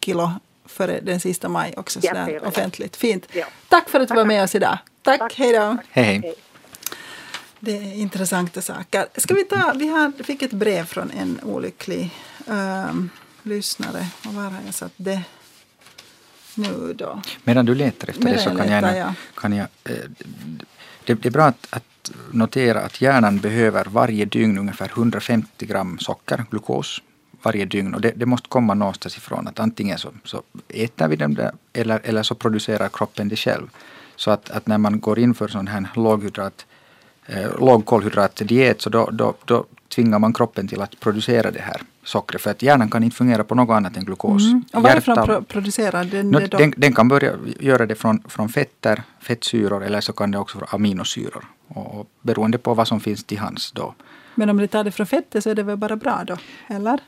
kilo 0.00 0.30
före 0.72 1.00
den 1.00 1.20
sista 1.20 1.48
maj 1.48 1.74
också 1.76 2.00
sådär 2.00 2.28
ja, 2.42 2.48
offentligt. 2.48 2.96
Fint. 2.96 3.26
Ja. 3.32 3.46
Tack 3.68 3.88
för 3.88 4.00
att 4.00 4.08
du 4.08 4.14
var 4.14 4.24
med 4.24 4.44
oss 4.44 4.54
idag. 4.54 4.78
Tack, 5.02 5.18
Tack. 5.18 5.34
hej 5.34 5.52
då. 5.52 5.76
Hej, 5.90 6.04
hej. 6.04 6.34
Det 7.60 7.76
är 7.76 7.94
intressanta 7.94 8.62
saker. 8.62 9.06
Ska 9.16 9.34
vi 9.34 9.44
ta, 9.44 9.72
vi 9.76 9.88
har, 9.88 10.22
fick 10.22 10.42
ett 10.42 10.52
brev 10.52 10.84
från 10.84 11.10
en 11.10 11.40
olycklig 11.42 12.10
um, 12.46 13.10
lyssnare. 13.42 14.06
Och 14.26 14.34
var 14.34 14.42
har 14.42 14.60
jag 14.66 14.74
satt 14.74 14.92
det 14.96 15.22
nu 16.54 16.94
då? 16.94 17.22
Medan 17.44 17.66
du 17.66 17.74
letar 17.74 18.08
efter 18.08 18.24
Medan 18.24 18.36
det 18.36 18.42
så 18.42 18.56
kan, 18.56 18.66
letar, 18.66 18.94
jag, 18.94 18.96
ja. 18.96 19.14
kan 19.34 19.52
jag... 19.52 19.66
Eh, 19.84 19.94
det, 21.04 21.14
det, 21.14 21.28
är 21.28 21.30
bra 21.30 21.44
att, 21.44 21.66
att, 21.70 22.10
notera 22.30 22.80
att 22.80 23.00
hjärnan 23.00 23.38
behöver 23.38 23.84
varje 23.84 24.24
dygn 24.24 24.58
ungefär 24.58 24.88
150 24.88 25.66
gram 25.66 25.98
socker, 25.98 26.44
glukos, 26.50 27.02
varje 27.42 27.64
dygn. 27.64 27.94
Och 27.94 28.00
det, 28.00 28.12
det, 28.16 28.26
måste 28.26 28.48
komma 28.48 28.74
någonstans 28.74 29.16
ifrån. 29.16 29.48
Att 29.48 29.60
antingen 29.60 29.98
så, 29.98 30.08
så 30.24 30.42
äter 30.68 31.08
vi 31.08 31.16
dem 31.16 31.34
där 31.34 31.52
eller, 31.72 32.00
eller 32.04 32.22
så 32.22 32.34
producerar 32.34 32.88
kroppen 32.88 33.28
det 33.28 33.36
själv. 33.36 33.66
Så 34.16 34.30
att, 34.30 34.50
att 34.50 34.66
när 34.66 34.78
man 34.78 35.00
går 35.00 35.18
in 35.18 35.34
för 35.34 35.48
sån 35.48 35.66
här 35.66 35.88
låghydrat, 35.94 36.66
eh, 37.26 37.58
lågkolhydratdiet 37.60 38.82
så 38.82 38.90
då, 38.90 39.08
då, 39.12 39.34
då 39.44 39.64
tvingar 39.94 40.18
man 40.18 40.32
kroppen 40.32 40.68
till 40.68 40.82
att 40.82 41.00
producera 41.00 41.50
det 41.50 41.60
här 41.60 41.82
sockret. 42.04 42.42
För 42.42 42.50
att 42.50 42.62
hjärnan 42.62 42.90
kan 42.90 43.02
inte 43.02 43.16
fungera 43.16 43.44
på 43.44 43.54
något 43.54 43.74
annat 43.74 43.96
än 43.96 44.04
glukos. 44.04 44.42
Mm. 44.42 44.64
Och 44.72 44.82
varifrån 44.82 45.16
Hjärta, 45.16 45.42
producerar 45.42 46.04
den 46.04 46.30
det 46.30 46.46
den, 46.46 46.74
den, 46.76 46.94
kan 46.94 47.08
börja 47.08 47.32
göra 47.60 47.86
det 47.86 47.94
från, 47.94 48.22
från 48.28 48.48
fetter, 48.48 49.02
fettsyror 49.20 49.84
eller 49.84 50.00
så 50.00 50.12
kan 50.12 50.30
det 50.30 50.38
också 50.38 50.58
vara 50.58 50.70
aminosyror. 50.70 51.44
Och, 51.68 52.00
och 52.00 52.08
beroende 52.22 52.58
på 52.58 52.74
vad 52.74 52.88
som 52.88 53.00
finns 53.00 53.24
till 53.24 53.38
hands 53.38 53.72
då. 53.72 53.94
Men 54.34 54.50
om 54.50 54.56
det 54.56 54.68
tar 54.68 54.84
det 54.84 54.90
från 54.90 55.06
fettet 55.06 55.44
så 55.44 55.50
är 55.50 55.54
det 55.54 55.62
väl 55.62 55.76
bara 55.76 55.96
bra 55.96 56.24
då? 56.26 56.36
Eller? 56.68 57.00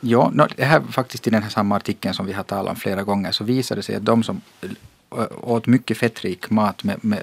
Ja, 0.00 0.30
no, 0.34 0.46
det 0.56 0.64
här 0.64 0.80
faktiskt 0.80 1.26
i 1.26 1.30
den 1.30 1.42
här 1.42 1.50
samma 1.50 1.76
artikeln 1.76 2.14
som 2.14 2.26
vi 2.26 2.32
har 2.32 2.42
talat 2.42 2.70
om 2.70 2.76
flera 2.76 3.02
gånger 3.02 3.32
så 3.32 3.44
visade 3.44 3.78
det 3.78 3.82
sig 3.82 3.96
att 3.96 4.04
de 4.04 4.22
som 4.22 4.40
åt 5.40 5.66
mycket 5.66 5.98
fettrik 5.98 6.50
mat 6.50 6.84
med, 6.84 7.04
med 7.04 7.22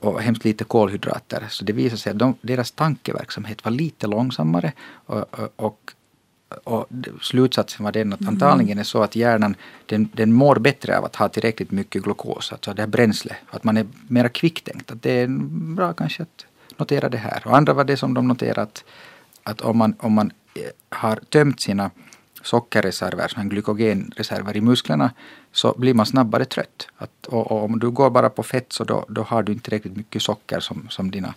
och 0.00 0.22
hemskt 0.22 0.44
lite 0.44 0.64
kolhydrater. 0.64 1.46
Så 1.48 1.64
det 1.64 1.72
visade 1.72 2.00
sig 2.00 2.10
att 2.10 2.18
de, 2.18 2.34
deras 2.40 2.70
tankeverksamhet 2.70 3.64
var 3.64 3.72
lite 3.72 4.06
långsammare 4.06 4.72
och, 5.06 5.24
och, 5.56 5.92
och 6.64 6.86
slutsatsen 7.20 7.84
var 7.84 7.92
den 7.92 8.12
att 8.12 8.20
mm. 8.20 8.34
antagligen 8.34 8.78
är 8.78 8.82
så 8.82 9.02
att 9.02 9.16
hjärnan 9.16 9.54
den, 9.86 10.08
den 10.12 10.32
mår 10.32 10.56
bättre 10.56 10.98
av 10.98 11.04
att 11.04 11.16
ha 11.16 11.28
tillräckligt 11.28 11.70
mycket 11.70 12.02
glukos, 12.02 12.52
alltså 12.52 12.74
det 12.74 12.82
här 12.82 12.86
bränslet. 12.86 13.36
Att 13.50 13.64
man 13.64 13.76
är 13.76 13.86
mera 14.08 14.28
kvicktänkt. 14.28 14.90
Att 14.90 15.02
det 15.02 15.10
är 15.12 15.26
bra 15.76 15.92
kanske 15.92 16.22
att 16.22 16.46
notera 16.80 17.08
det 17.08 17.18
här. 17.18 17.42
Och 17.44 17.56
andra 17.56 17.72
var 17.72 17.84
det 17.84 17.96
som 17.96 18.14
de 18.14 18.28
noterade 18.28 18.62
att, 18.62 18.84
att 19.42 19.60
om, 19.60 19.78
man, 19.78 19.94
om 19.98 20.12
man 20.12 20.32
eh, 20.54 20.62
har 20.88 21.16
tömt 21.16 21.60
sina 21.60 21.90
sockerreserver, 22.42 23.28
såna 23.28 23.44
glykogenreserver 23.44 24.56
i 24.56 24.60
musklerna, 24.60 25.10
så 25.52 25.74
blir 25.78 25.94
man 25.94 26.06
snabbare 26.06 26.44
trött. 26.44 26.88
Att, 26.96 27.26
och, 27.26 27.52
och 27.52 27.64
om 27.64 27.78
du 27.78 27.90
går 27.90 28.10
bara 28.10 28.30
på 28.30 28.42
fett 28.42 28.72
så 28.72 28.84
då, 28.84 29.04
då 29.08 29.22
har 29.22 29.42
du 29.42 29.52
inte 29.52 29.64
tillräckligt 29.64 29.96
mycket 29.96 30.22
socker 30.22 30.60
som, 30.60 30.86
som 30.90 31.10
dina 31.10 31.34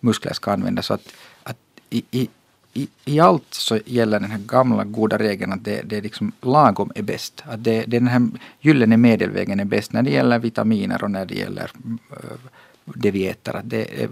muskler 0.00 0.32
ska 0.32 0.52
använda. 0.52 0.82
Så 0.82 0.94
att, 0.94 1.12
att 1.42 1.58
i, 1.90 2.04
i, 2.10 2.28
i, 2.72 2.88
i 3.04 3.20
allt 3.20 3.54
så 3.54 3.78
gäller 3.86 4.20
den 4.20 4.30
här 4.30 4.38
gamla 4.38 4.84
goda 4.84 5.18
regeln 5.18 5.52
att 5.52 5.64
det, 5.64 5.82
det 5.84 5.96
är 5.96 6.02
liksom 6.02 6.32
lagom 6.40 6.92
är 6.94 7.02
bäst. 7.02 7.42
Att 7.46 7.64
det, 7.64 7.84
det 7.86 7.98
den 7.98 8.08
här 8.08 8.28
gyllene 8.60 8.96
medelvägen 8.96 9.60
är 9.60 9.64
bäst 9.64 9.92
när 9.92 10.02
det 10.02 10.10
gäller 10.10 10.38
vitaminer 10.38 11.04
och 11.04 11.10
när 11.10 11.26
det 11.26 11.34
gäller 11.34 11.70
eh, 12.10 12.16
äh, 12.16 12.38
det 12.84 13.10
vi 13.10 13.28
äter. 13.28 13.56
Att 13.56 13.70
det, 13.70 14.08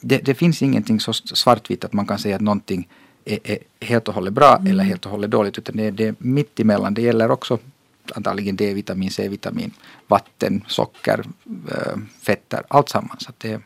det, 0.00 0.18
det 0.18 0.34
finns 0.34 0.62
ingenting 0.62 1.00
så 1.00 1.12
svartvitt 1.12 1.84
att 1.84 1.92
man 1.92 2.06
kan 2.06 2.18
säga 2.18 2.36
att 2.36 2.42
någonting 2.42 2.88
är, 3.24 3.38
är 3.44 3.58
helt 3.80 4.08
och 4.08 4.14
hållet 4.14 4.32
bra 4.32 4.56
mm. 4.56 4.66
eller 4.66 4.84
helt 4.84 5.04
och 5.04 5.10
hållet 5.10 5.30
dåligt. 5.30 5.58
Utan 5.58 5.76
det, 5.76 5.86
är, 5.86 5.90
det 5.90 6.06
är 6.06 6.14
mitt 6.18 6.60
emellan. 6.60 6.94
Det 6.94 7.02
gäller 7.02 7.30
också 7.30 7.58
antagligen 8.14 8.56
D-vitamin, 8.56 9.10
C-vitamin, 9.10 9.70
vatten, 10.06 10.64
socker, 10.66 11.24
äh, 11.70 11.96
fetter, 12.22 12.62
allt 12.68 12.88
sammans. 12.88 13.24
Så 13.24 13.32
det, 13.38 13.60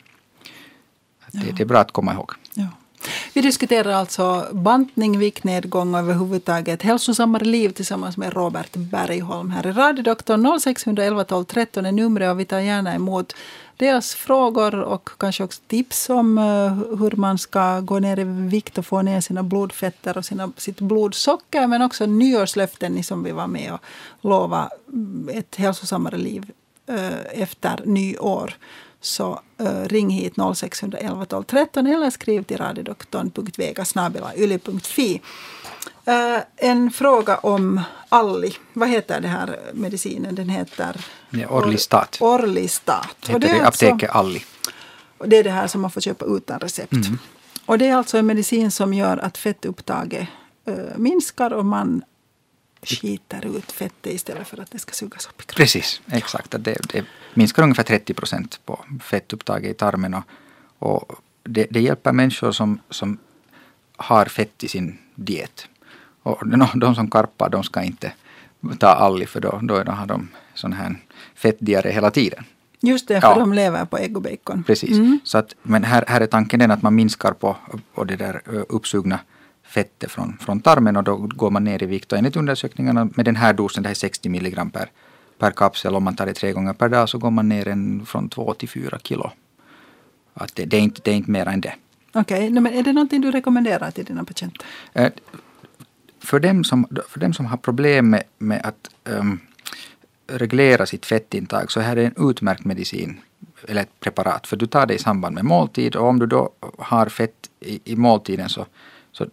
det, 1.33 1.53
det, 1.57 1.63
är 1.63 1.67
bra 1.67 1.79
att 1.79 1.93
komma 1.93 2.13
ihåg. 2.13 2.33
Ja. 2.55 2.67
Vi 3.33 3.41
diskuterar 3.41 3.93
alltså 3.93 4.49
bantning, 4.53 5.19
viktnedgång 5.19 5.95
och 5.95 6.01
överhuvudtaget 6.01 6.83
hälsosammare 6.83 7.45
liv 7.45 7.69
tillsammans 7.69 8.17
med 8.17 8.33
Robert 8.33 8.77
Bergholm 8.77 9.51
här 9.51 9.67
i 9.67 9.73
Radiodoktorn. 9.73 10.61
0611 10.61 11.25
12 11.25 11.45
13 11.45 11.87
är 11.87 11.93
numret 11.93 12.31
och 12.31 12.41
vi 12.41 12.45
tar 12.45 12.61
gärna 12.61 12.95
emot 12.95 13.35
deras 13.77 14.15
frågor 14.15 14.75
och 14.75 15.11
kanske 15.19 15.45
också 15.45 15.63
tips 15.67 16.11
om 16.11 16.39
eh, 16.39 16.75
hur 16.99 17.17
man 17.17 17.39
ska 17.39 17.81
gå 17.81 17.99
ner 17.99 18.19
i 18.19 18.25
vikt 18.25 18.79
och 18.79 18.87
få 18.87 19.03
ner 19.03 19.21
sina 19.21 19.43
blodfetter 19.43 20.19
och 20.19 20.25
sina, 20.25 20.53
sitt 20.57 20.81
blodsocker. 20.81 21.67
Men 21.67 21.83
också 21.83 22.07
nyårslöften 22.07 23.05
som 23.05 23.23
vi 23.23 23.33
var 23.33 23.47
med 23.47 23.73
och 23.73 23.81
lova 24.21 24.71
mm, 24.89 25.39
ett 25.39 25.57
hälsosammare 25.57 26.17
liv 26.17 26.51
eh, 26.87 27.43
efter 27.43 27.81
nyår. 27.85 28.55
Så 29.01 29.41
eh, 29.59 29.85
ring 29.85 30.11
hit 30.11 30.35
0611 30.55 31.25
12 31.25 31.45
13 31.45 31.87
eller 31.87 32.11
skriv 32.11 32.43
till 32.43 32.57
radiodoktorn.vega.yli.fi. 32.57 35.21
Uh, 36.09 36.43
en 36.57 36.91
fråga 36.91 37.37
om 37.37 37.81
Alli. 38.09 38.57
Vad 38.73 38.89
heter 38.89 39.21
den 39.21 39.31
här 39.31 39.59
medicinen? 39.75 40.35
Den 40.35 40.49
heter 40.49 41.05
Orlistat. 41.49 42.19
Orlistat. 42.21 43.17
Heter 43.21 43.39
det, 43.39 43.47
det 43.47 43.67
alltså, 43.67 43.87
apoteket 43.87 44.11
Alli. 44.11 44.45
Det 45.27 45.37
är 45.37 45.45
det 45.45 45.51
här 45.51 45.67
som 45.67 45.81
man 45.81 45.91
får 45.91 46.01
köpa 46.01 46.25
utan 46.25 46.61
recept. 46.61 46.93
Mm. 46.93 47.19
Och 47.67 47.79
det 47.79 47.89
är 47.89 47.95
alltså 47.95 48.19
en 48.19 48.27
medicin 48.27 48.71
som 48.71 48.95
gör 48.95 49.17
att 49.17 49.39
fettupptaget 49.39 50.29
uh, 50.69 50.77
minskar 50.97 51.53
och 51.53 51.65
man 51.65 52.03
skiter 52.83 53.57
ut 53.57 53.73
fettet 53.73 54.13
istället 54.13 54.49
för 54.49 54.61
att 54.61 54.71
det 54.71 54.79
ska 54.79 54.93
sugas 54.93 55.27
upp 55.27 55.41
i 55.41 55.45
kroppen. 55.45 55.57
Precis, 55.57 56.01
exakt. 56.07 56.51
Det, 56.51 56.79
det 56.93 57.05
minskar 57.35 57.63
ungefär 57.63 57.83
30 57.83 58.15
procent 58.15 58.61
på 58.65 58.85
fettupptaget 59.03 59.71
i 59.71 59.75
tarmen. 59.75 60.15
Och, 60.15 60.25
och 60.79 61.13
det, 61.43 61.67
det, 61.71 61.81
hjälper 61.81 62.13
människor 62.13 62.53
som, 62.53 62.81
som 62.91 63.19
har 63.97 64.27
fett 64.27 64.65
i 64.65 64.69
sin 64.69 64.99
diet. 65.15 65.69
Och 66.25 66.49
de 66.75 66.95
som 66.95 67.11
karpar 67.11 67.49
de 67.51 67.63
ska 67.63 67.83
inte 67.83 68.13
ta 68.79 68.87
alli 68.87 69.27
för 69.27 69.41
då, 69.41 69.61
då 69.63 69.75
har 69.75 70.07
de 70.07 70.29
sån 70.55 70.73
här 70.73 70.97
fettdiarré 71.35 71.93
hela 71.93 72.11
tiden. 72.11 72.45
Just 72.81 73.09
det, 73.09 73.21
för 73.21 73.29
ja. 73.29 73.39
de 73.39 73.53
lever 73.53 73.85
på 73.85 73.99
ägg 73.99 74.17
och 74.17 74.23
bacon. 74.23 74.63
Precis. 74.63 74.99
Mm. 74.99 75.19
Så 75.25 75.39
att, 75.39 75.55
men 75.63 75.85
här, 75.85 76.05
här 76.09 76.21
är 76.21 76.27
tanken 76.27 76.61
den 76.61 76.71
att 76.71 76.83
man 76.83 76.95
minskar 76.95 77.33
på, 77.33 77.57
på 77.95 78.05
det 78.05 78.17
där 78.17 78.43
uppsugna 78.69 79.19
fettet 79.67 80.11
från, 80.11 80.39
från 80.41 80.61
tarmen 80.61 80.97
och 80.97 81.05
då 81.05 81.17
går 81.17 81.51
man 81.51 81.65
ner 81.65 81.83
i 81.83 81.87
vikt. 81.87 82.13
Och 82.13 82.19
enligt 82.19 82.37
undersökningarna 82.37 83.09
med 83.15 83.25
den 83.25 83.37
här 83.37 83.53
dosen, 83.53 83.83
det 83.83 83.89
här 83.89 83.95
är 83.95 83.95
60 83.95 84.29
milligram 84.29 84.71
per, 84.71 84.91
per 85.39 85.51
kapsel, 85.51 85.95
om 85.95 86.05
man 86.05 86.17
tar 86.17 86.27
det 86.27 86.35
tre 86.35 86.53
gånger 86.53 86.73
per 86.73 86.89
dag 86.89 87.09
så 87.09 87.19
går 87.19 87.31
man 87.31 87.49
ner 87.49 87.69
en, 87.69 88.07
från 88.07 88.29
2 88.29 88.55
till 88.55 88.69
4 88.69 88.99
kilo 89.03 89.31
Att 90.35 90.55
det, 90.55 90.65
det, 90.65 90.77
är 90.77 90.81
inte, 90.81 91.01
det 91.05 91.11
är 91.11 91.15
inte 91.15 91.31
mer 91.31 91.47
än 91.49 91.61
det. 91.61 91.75
Okej, 92.13 92.49
okay. 92.49 92.61
men 92.61 92.67
är 92.67 92.83
det 92.83 92.93
någonting 92.93 93.21
du 93.21 93.31
rekommenderar 93.31 93.91
till 93.91 94.05
dina 94.05 94.25
patienter? 94.25 94.67
För 96.25 96.41
dem 96.41 96.65
som, 96.65 96.87
för 97.09 97.21
dem 97.21 97.33
som 97.33 97.47
har 97.47 97.57
problem 97.57 98.11
med, 98.11 98.23
med 98.39 98.61
att 98.65 98.91
um, 99.05 99.41
reglera 100.27 100.87
sitt 100.87 101.07
fettintag 101.07 101.71
så 101.71 101.81
här 101.81 101.97
är 101.97 102.05
en 102.05 102.31
utmärkt 102.31 102.65
medicin 102.65 103.21
eller 103.69 103.83
ett 103.83 104.01
preparat. 104.01 104.47
För 104.47 104.57
du 104.57 104.67
tar 104.67 104.87
det 104.87 104.95
i 104.95 104.99
samband 104.99 105.35
med 105.35 105.45
måltid 105.45 105.97
och 105.97 106.09
om 106.09 106.19
du 106.19 106.27
då 106.27 106.51
har 106.79 107.07
fett 107.07 107.51
i, 107.61 107.81
i 107.85 107.97
måltiden 107.97 108.49
så, 108.49 108.67
så 109.13 109.27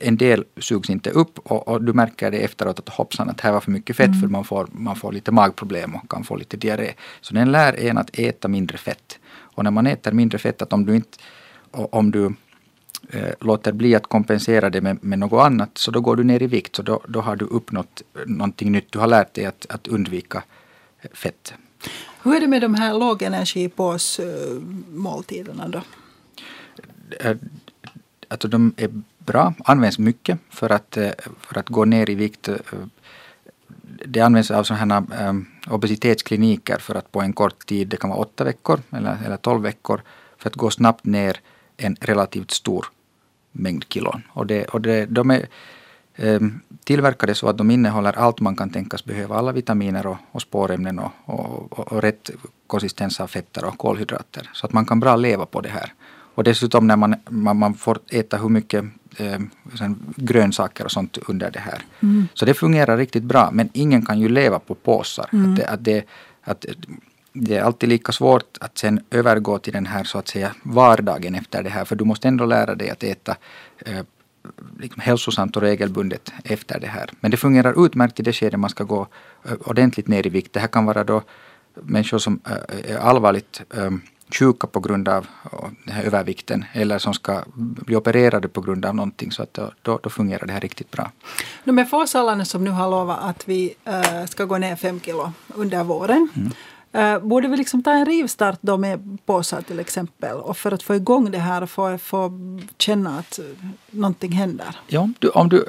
en 0.00 0.16
del 0.16 0.44
sugs 0.60 0.90
inte 0.90 1.10
upp 1.10 1.38
och, 1.38 1.68
och, 1.68 1.84
du 1.84 1.92
märker 1.92 2.30
det 2.30 2.38
efteråt 2.38 2.78
att 2.78 2.88
hoppsan 2.88 3.30
att 3.30 3.40
här 3.40 3.52
var 3.52 3.60
för 3.60 3.70
mycket 3.70 3.96
fett 3.96 4.06
mm. 4.06 4.20
för 4.20 4.28
man 4.28 4.44
får, 4.44 4.68
man 4.72 4.96
får 4.96 5.12
lite 5.12 5.32
magproblem 5.32 5.94
och 5.94 6.10
kan 6.10 6.24
få 6.24 6.36
lite 6.36 6.56
diarré. 6.56 6.92
Så 7.20 7.34
den 7.34 7.52
lär 7.52 7.80
en 7.80 7.98
att 7.98 8.18
äta 8.18 8.48
mindre 8.48 8.78
fett. 8.78 9.18
Och 9.28 9.64
när 9.64 9.70
man 9.70 9.86
äter 9.86 10.12
mindre 10.12 10.38
fett, 10.38 10.62
att 10.62 10.72
om 10.72 10.86
du 10.86 10.96
inte 10.96 11.18
om 11.70 12.10
du 12.10 12.34
eh, 13.10 13.30
låter 13.40 13.72
bli 13.72 13.94
att 13.94 14.06
kompensera 14.06 14.70
det 14.70 14.80
med, 14.80 15.04
med 15.04 15.18
något 15.18 15.44
annat 15.44 15.78
så 15.78 15.90
då 15.90 16.00
går 16.00 16.16
du 16.16 16.24
ner 16.24 16.42
i 16.42 16.46
vikt. 16.46 16.76
Så 16.76 16.82
då, 16.82 17.00
då 17.08 17.20
har 17.20 17.36
du 17.36 17.44
uppnått 17.44 18.02
någonting 18.26 18.72
nytt. 18.72 18.92
Du 18.92 18.98
har 18.98 19.06
lärt 19.06 19.34
dig 19.34 19.44
att, 19.44 19.66
att 19.68 19.88
undvika 19.88 20.42
fett. 21.12 21.54
Hur 22.22 22.36
är 22.36 22.40
det 22.40 22.46
med 22.46 22.62
de 22.62 22.74
här 22.74 22.98
lågenergipåsmåltiderna 22.98 25.68
då? 25.68 25.82
Eh, 27.20 27.36
alltså 28.28 28.48
de 28.48 28.74
är 28.76 28.90
bra, 29.18 29.54
används 29.64 29.98
mycket 29.98 30.38
för 30.50 30.70
att, 30.70 30.96
eh, 30.96 31.10
för 31.40 31.58
att 31.58 31.68
gå 31.68 31.84
ner 31.84 32.10
i 32.10 32.14
vikt. 32.14 32.48
Det 34.06 34.20
används 34.20 34.50
av 34.50 34.64
sådana 34.64 35.06
här 35.10 35.44
obesitetskliniker 35.70 36.78
för 36.78 36.94
att 36.94 37.12
på 37.12 37.20
en 37.20 37.32
kort 37.32 37.66
tid, 37.66 37.88
det 37.88 37.96
kan 37.96 38.10
vara 38.10 38.20
åtta 38.20 38.44
veckor 38.44 38.80
eller, 38.90 39.18
eller 39.24 39.36
tolv 39.36 39.62
veckor, 39.62 40.02
för 40.38 40.50
att 40.50 40.56
gå 40.56 40.70
snabbt 40.70 41.04
ner 41.04 41.40
en 41.76 41.96
relativt 42.00 42.50
stor 42.50 42.86
mängd 43.58 43.88
kilon. 43.88 44.22
Och, 44.32 44.46
det, 44.46 44.64
och 44.64 44.80
det, 44.80 45.06
de 45.06 45.30
är 45.30 45.46
eh, 46.16 46.40
tillverkade 46.84 47.34
så 47.34 47.48
att 47.48 47.58
de 47.58 47.70
innehåller 47.70 48.18
allt 48.18 48.40
man 48.40 48.56
kan 48.56 48.70
tänkas 48.70 49.04
behöva. 49.04 49.36
Alla 49.36 49.52
vitaminer 49.52 50.06
och, 50.06 50.16
och 50.32 50.42
spårämnen 50.42 50.98
och, 50.98 51.10
och, 51.24 51.92
och, 51.92 52.02
rätt 52.02 52.30
konsistens 52.66 53.20
av 53.20 53.26
fetter 53.26 53.64
och 53.64 53.78
kolhydrater. 53.78 54.50
Så 54.52 54.66
att 54.66 54.72
man 54.72 54.86
kan 54.86 55.00
bra 55.00 55.16
leva 55.16 55.46
på 55.46 55.60
det 55.60 55.68
här. 55.68 55.92
Och 56.34 56.44
dessutom 56.44 56.86
när 56.86 56.96
man, 56.96 57.14
man, 57.28 57.56
man 57.56 57.74
får 57.74 57.98
äta 58.10 58.36
hur 58.36 58.48
mycket 58.48 58.84
eh, 59.16 59.40
grönsaker 60.16 60.84
och 60.84 60.92
sånt 60.92 61.18
under 61.28 61.50
det 61.50 61.60
här. 61.60 61.82
Mm. 62.00 62.28
Så 62.34 62.44
det 62.44 62.54
fungerar 62.54 62.96
riktigt 62.96 63.22
bra. 63.22 63.50
Men 63.52 63.68
ingen 63.72 64.06
kan 64.06 64.20
ju 64.20 64.28
leva 64.28 64.58
på 64.58 64.74
påsar. 64.74 65.28
Mm. 65.32 65.50
Att 65.50 65.56
det, 65.56 65.66
att 65.66 65.84
det, 65.84 66.04
att 66.44 66.66
det 67.36 67.56
är 67.56 67.62
alltid 67.62 67.88
lika 67.88 68.12
svårt 68.12 68.58
att 68.60 68.78
sen 68.78 69.00
övergå 69.10 69.58
till 69.58 69.72
den 69.72 69.86
här 69.86 70.04
så 70.04 70.18
att 70.18 70.28
säga 70.28 70.54
vardagen 70.62 71.34
efter 71.34 71.62
det 71.62 71.70
här. 71.70 71.84
För 71.84 71.96
du 71.96 72.04
måste 72.04 72.28
ändå 72.28 72.46
lära 72.46 72.74
dig 72.74 72.90
att 72.90 73.02
äta 73.02 73.36
eh, 73.78 74.02
liksom 74.80 75.00
hälsosamt 75.00 75.56
och 75.56 75.62
regelbundet 75.62 76.32
efter 76.44 76.80
det 76.80 76.86
här. 76.86 77.10
Men 77.20 77.30
det 77.30 77.36
fungerar 77.36 77.86
utmärkt 77.86 78.20
i 78.20 78.22
det 78.22 78.32
skede 78.32 78.56
man 78.56 78.70
ska 78.70 78.84
gå 78.84 79.06
eh, 79.44 79.52
ordentligt 79.64 80.08
ner 80.08 80.26
i 80.26 80.30
vikt. 80.30 80.52
Det 80.52 80.60
här 80.60 80.68
kan 80.68 80.84
vara 80.84 81.04
då 81.04 81.22
människor 81.74 82.18
som 82.18 82.40
eh, 82.46 82.92
är 82.94 82.98
allvarligt 82.98 83.62
eh, 83.76 83.90
sjuka 84.30 84.66
på 84.66 84.80
grund 84.80 85.08
av 85.08 85.26
den 85.84 85.94
här 85.94 86.04
övervikten 86.04 86.64
eller 86.72 86.98
som 86.98 87.14
ska 87.14 87.42
bli 87.54 87.96
opererade 87.96 88.48
på 88.48 88.60
grund 88.60 88.84
av 88.84 88.94
någonting. 88.94 89.32
Så 89.32 89.42
att 89.42 89.58
då, 89.82 89.98
då 90.02 90.10
fungerar 90.10 90.46
det 90.46 90.52
här 90.52 90.60
riktigt 90.60 90.90
bra. 90.90 91.10
med 91.64 91.90
Fåsalane 91.90 92.44
som 92.44 92.64
nu 92.64 92.70
har 92.70 92.90
lovat 92.90 93.18
att 93.22 93.48
vi 93.48 93.74
äh, 93.84 94.24
ska 94.26 94.44
gå 94.44 94.58
ner 94.58 94.76
fem 94.76 95.00
kilo 95.00 95.32
under 95.54 95.84
våren. 95.84 96.28
Mm. 96.36 96.52
Uh, 96.96 97.18
borde 97.18 97.48
vi 97.48 97.56
liksom 97.56 97.82
ta 97.82 97.92
en 97.92 98.06
rivstart 98.06 98.58
då 98.60 98.76
med 98.76 99.18
påsar 99.26 99.62
till 99.62 99.80
exempel 99.80 100.36
och 100.36 100.56
för 100.56 100.72
att 100.72 100.82
få 100.82 100.94
igång 100.94 101.30
det 101.30 101.38
här 101.38 101.62
och 101.62 101.70
få, 101.70 101.98
få 101.98 102.32
känna 102.78 103.18
att 103.18 103.40
någonting 103.90 104.32
händer? 104.32 104.76
Ja, 104.86 105.08
du, 105.18 105.28
om 105.28 105.48
du, 105.48 105.64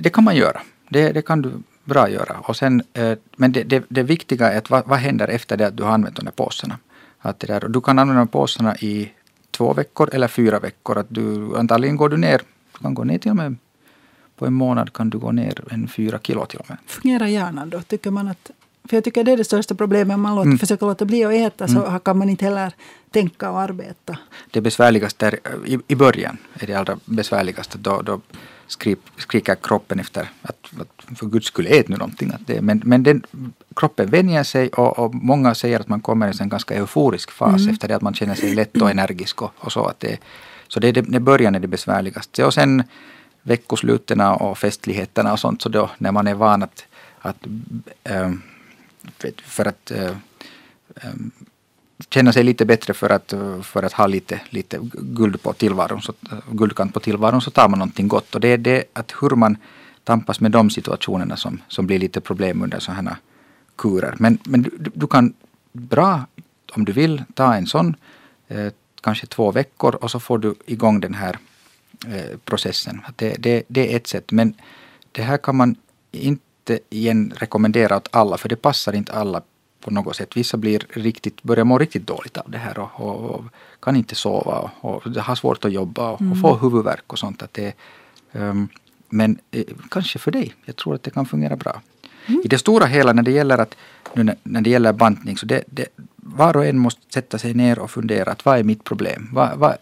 det 0.00 0.10
kan 0.10 0.24
man 0.24 0.36
göra. 0.36 0.60
Det, 0.88 1.12
det 1.12 1.22
kan 1.22 1.42
du 1.42 1.52
bra 1.84 2.10
göra. 2.10 2.36
Och 2.42 2.56
sen, 2.56 2.82
uh, 2.98 3.14
men 3.36 3.52
det, 3.52 3.62
det, 3.62 3.84
det, 3.88 4.02
viktiga 4.02 4.52
är 4.52 4.58
att 4.58 4.70
vad, 4.70 4.86
vad, 4.86 4.98
händer 4.98 5.28
efter 5.28 5.56
det 5.56 5.66
att 5.66 5.76
du 5.76 5.82
har 5.82 5.92
använt 5.92 6.16
de 6.16 6.24
där 6.24 6.32
påsarna? 6.32 6.78
Att 7.18 7.40
det 7.40 7.46
där, 7.46 7.68
du 7.68 7.80
kan 7.80 7.98
använda 7.98 8.26
påsarna 8.26 8.76
i 8.76 9.12
två 9.50 9.72
veckor 9.72 10.10
eller 10.12 10.28
fyra 10.28 10.58
veckor. 10.58 10.98
Att 10.98 11.06
du, 11.08 11.56
antagligen 11.56 11.96
går 11.96 12.08
du 12.08 12.16
ner, 12.16 12.40
du 12.72 12.78
kan 12.78 12.94
gå 12.94 13.04
ner 13.04 13.18
till 13.18 13.30
och 13.30 13.36
med 13.36 13.56
på 14.40 14.46
en 14.46 14.52
månad 14.52 14.92
kan 14.92 15.10
du 15.10 15.18
gå 15.18 15.32
ner 15.32 15.60
en 15.70 15.88
fyra 15.88 16.18
kilo 16.22 16.46
till 16.46 16.58
och 16.58 16.68
med. 16.68 16.78
Fungerar 16.86 17.26
hjärnan 17.26 17.70
då? 17.70 17.82
Tycker 17.82 18.10
man 18.10 18.28
att 18.28 18.50
för 18.88 18.96
jag 18.96 19.04
tycker 19.04 19.24
det 19.24 19.32
är 19.32 19.36
det 19.36 19.44
största 19.44 19.74
problemet. 19.74 20.14
Om 20.14 20.20
man 20.20 20.34
låter, 20.34 20.46
mm. 20.46 20.58
försöker 20.58 20.86
låta 20.86 21.04
bli 21.04 21.24
att 21.24 21.32
äta 21.32 21.68
så 21.68 21.86
mm. 21.86 22.00
kan 22.00 22.18
man 22.18 22.28
inte 22.28 22.44
heller 22.44 22.72
tänka 23.10 23.50
och 23.50 23.60
arbeta. 23.60 24.18
Det 24.50 24.60
besvärligaste 24.60 25.26
är, 25.26 25.38
i, 25.66 25.78
i 25.88 25.94
början 25.94 26.36
är 26.54 26.66
det 26.66 26.74
allra 26.74 26.98
besvärligaste. 27.04 27.78
Då, 27.78 28.02
då 28.02 28.20
skrik, 28.66 28.98
skriker 29.16 29.54
kroppen 29.54 30.00
efter 30.00 30.28
att, 30.42 30.66
att 30.80 31.18
för 31.18 31.26
guds 31.26 31.46
skull 31.46 31.66
ät 31.66 31.88
nu 31.88 31.96
någonting. 31.96 32.30
Att 32.30 32.46
det, 32.46 32.60
men 32.60 32.82
men 32.84 33.02
den, 33.02 33.22
kroppen 33.76 34.10
vänjer 34.10 34.42
sig 34.42 34.68
och, 34.68 34.98
och, 34.98 35.14
många 35.14 35.54
säger 35.54 35.80
att 35.80 35.88
man 35.88 36.00
kommer 36.00 36.28
i 36.28 36.34
en 36.40 36.48
ganska 36.48 36.74
euforisk 36.74 37.30
fas 37.30 37.60
mm. 37.60 37.74
efter 37.74 37.88
det 37.88 37.96
att 37.96 38.02
man 38.02 38.14
känner 38.14 38.34
sig 38.34 38.54
lätt 38.54 38.82
och 38.82 38.90
energisk 38.90 39.42
och, 39.42 39.52
och 39.56 39.72
så. 39.72 39.84
Att 39.84 40.00
det, 40.00 40.18
så 40.68 40.80
det 40.80 40.88
är 40.88 40.92
det, 40.92 41.00
det 41.02 41.20
början 41.20 41.54
är 41.54 41.60
det 41.60 41.68
besvärligaste. 41.68 42.44
Och 42.44 42.54
sen 42.54 42.82
veckoslutena 43.42 44.34
och 44.34 44.58
festligheterna 44.58 45.32
och 45.32 45.38
sånt. 45.38 45.62
Så 45.62 45.68
då 45.68 45.90
när 45.98 46.12
man 46.12 46.26
är 46.26 46.34
van 46.34 46.62
att, 46.62 46.84
att 47.18 47.46
ähm, 48.04 48.42
för 49.42 49.68
att 49.68 49.90
äh, 49.90 50.16
känna 52.08 52.32
sig 52.32 52.42
lite 52.44 52.64
bättre 52.64 52.94
för 52.94 53.10
att, 53.10 53.34
för 53.62 53.82
att 53.82 53.92
ha 53.92 54.06
lite, 54.06 54.40
lite 54.50 54.78
guld 54.92 55.42
på 55.42 55.52
tillvaron, 55.52 56.02
så, 56.02 56.12
guldkant 56.50 56.94
på 56.94 57.00
tillvaron 57.00 57.40
så 57.40 57.50
tar 57.50 57.68
man 57.68 57.78
någonting 57.78 58.08
gott. 58.08 58.34
Och 58.34 58.40
det 58.40 58.48
är 58.48 58.58
det 58.58 58.84
att 58.92 59.12
hur 59.20 59.30
man 59.30 59.56
tampas 60.04 60.40
med 60.40 60.50
de 60.50 60.70
situationerna 60.70 61.36
som, 61.36 61.62
som 61.68 61.86
blir 61.86 61.98
lite 61.98 62.20
problem 62.20 62.62
under 62.62 62.78
sådana 62.80 63.10
här 63.10 63.18
kurer. 63.76 64.14
Men, 64.18 64.38
men 64.44 64.62
du, 64.62 64.90
du, 64.94 65.06
kan 65.06 65.34
bra, 65.72 66.26
om 66.72 66.84
du 66.84 66.92
vill, 66.92 67.22
ta 67.34 67.54
en 67.54 67.66
sån, 67.66 67.96
eh, 68.48 68.72
kanske 69.00 69.26
två 69.26 69.52
veckor 69.52 69.94
och 69.94 70.10
så 70.10 70.20
får 70.20 70.38
du 70.38 70.54
igång 70.66 71.00
den 71.00 71.14
här 71.14 71.38
eh, 72.06 72.38
processen. 72.44 73.00
Det, 73.16 73.36
det, 73.38 73.62
det 73.68 73.92
är 73.92 73.96
ett 73.96 74.06
sätt. 74.06 74.32
Men 74.32 74.54
det 75.12 75.22
här 75.22 75.36
kan 75.36 75.56
man 75.56 75.76
inte 76.12 76.44
inte 76.60 76.78
igen 76.90 77.32
rekommendera 77.36 77.96
åt 77.96 78.08
alla 78.12 78.36
för 78.36 78.48
det 78.48 78.56
passar 78.56 78.94
inte 78.94 79.12
alla 79.12 79.42
på 79.80 79.90
något 79.90 80.16
sätt. 80.16 80.36
Vissa 80.36 80.56
blir 80.56 80.86
riktigt, 80.90 81.42
börjar 81.42 81.64
må 81.64 81.78
riktigt 81.78 82.06
dåligt 82.06 82.36
av 82.36 82.50
det 82.50 82.58
här 82.58 82.78
och, 82.78 82.90
och, 83.00 83.30
och 83.30 83.44
kan 83.80 83.96
inte 83.96 84.14
sova 84.14 84.70
och, 84.80 85.06
och 85.06 85.16
har 85.16 85.34
svårt 85.34 85.64
att 85.64 85.72
jobba 85.72 86.10
och, 86.10 86.20
mm. 86.20 86.32
och 86.32 86.40
få 86.40 86.56
huvudvärk 86.56 87.12
och 87.12 87.18
sånt. 87.18 87.42
Att 87.42 87.54
det, 87.54 87.74
um, 88.32 88.68
men 89.08 89.38
eh, 89.50 89.64
kanske 89.90 90.18
för 90.18 90.30
dig. 90.30 90.54
Jag 90.64 90.76
tror 90.76 90.94
att 90.94 91.02
det 91.02 91.10
kan 91.10 91.26
fungera 91.26 91.56
bra. 91.56 91.80
Mm. 92.26 92.40
I 92.44 92.48
det 92.48 92.58
stora 92.58 92.86
hela 92.86 93.12
när 93.12 93.22
det 93.22 93.30
gäller, 93.30 93.58
att, 93.58 93.76
nu 94.14 94.24
när, 94.24 94.36
när 94.42 94.60
det 94.60 94.70
gäller 94.70 94.92
bantning 94.92 95.36
så 95.36 95.46
det, 95.46 95.64
det, 95.66 95.86
var 96.16 96.56
och 96.56 96.66
en 96.66 96.78
måste 96.78 97.00
sätta 97.12 97.38
sig 97.38 97.54
ner 97.54 97.78
och 97.78 97.90
fundera 97.90 98.32
att 98.32 98.44
vad 98.44 98.58
är 98.58 98.62
mitt 98.62 98.84
problem? 98.84 99.30
Var, 99.32 99.56
var, 99.56 99.76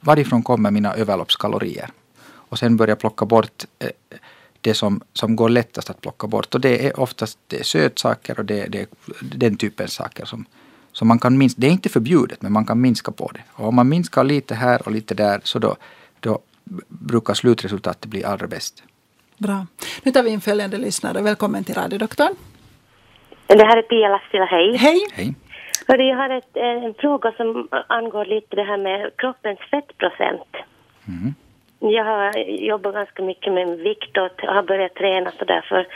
varifrån 0.00 0.42
kommer 0.42 0.70
mina 0.70 0.94
överloppskalorier? 0.94 1.90
Och 2.48 2.58
sen 2.58 2.76
börja 2.76 2.96
plocka 2.96 3.26
bort 3.26 3.64
eh, 3.78 3.90
det 4.66 4.74
som, 4.74 5.00
som 5.12 5.36
går 5.36 5.48
lättast 5.48 5.90
att 5.90 6.00
plocka 6.00 6.26
bort. 6.26 6.54
Och 6.54 6.60
det 6.60 6.86
är 6.86 7.00
oftast 7.00 7.38
det 7.46 7.58
är 7.60 7.64
sötsaker 7.64 8.38
och 8.38 8.44
det, 8.44 8.66
det 8.72 8.80
är 8.80 8.86
den 9.20 9.56
typen 9.56 9.88
saker 9.88 10.24
som, 10.24 10.46
som 10.92 11.08
man 11.08 11.18
kan 11.18 11.38
minska. 11.38 11.60
Det 11.60 11.66
är 11.66 11.70
inte 11.70 11.88
förbjudet 11.88 12.42
men 12.42 12.52
man 12.52 12.66
kan 12.66 12.80
minska 12.80 13.12
på 13.12 13.30
det. 13.34 13.42
Och 13.52 13.68
om 13.68 13.74
man 13.74 13.88
minskar 13.88 14.24
lite 14.24 14.54
här 14.54 14.82
och 14.84 14.92
lite 14.92 15.14
där 15.14 15.40
så 15.44 15.58
då, 15.58 15.76
då 16.20 16.38
brukar 16.88 17.34
slutresultatet 17.34 18.06
bli 18.06 18.24
allra 18.24 18.46
bäst. 18.46 18.82
Bra. 19.38 19.66
Nu 20.02 20.12
tar 20.12 20.22
vi 20.22 20.30
in 20.30 20.40
följande 20.40 20.78
lyssnare. 20.78 21.22
Välkommen 21.22 21.64
till 21.64 21.74
radiodoktorn. 21.74 22.34
Det 23.46 23.66
här 23.66 23.76
är 23.76 23.82
Pia 23.82 24.08
Lassila, 24.08 24.44
hej. 24.44 24.76
Hej. 24.76 25.00
Hej. 25.12 25.34
Jag 25.86 26.16
har 26.16 26.30
ett, 26.30 26.56
en 26.56 26.94
fråga 26.94 27.32
som 27.32 27.68
angår 27.88 28.24
lite 28.24 28.56
det 28.56 28.64
här 28.64 28.78
med 28.78 29.10
kroppens 29.16 29.58
fettprocent. 29.70 30.52
Mm. 31.08 31.34
Jag 31.78 32.04
har 32.04 32.38
jobbat 32.48 32.94
ganska 32.94 33.22
mycket 33.22 33.52
med 33.52 33.78
vikt 33.78 34.16
och 34.16 34.42
har 34.42 34.62
börjat 34.62 34.94
träna 34.94 35.32
så 35.38 35.44
därför 35.44 35.86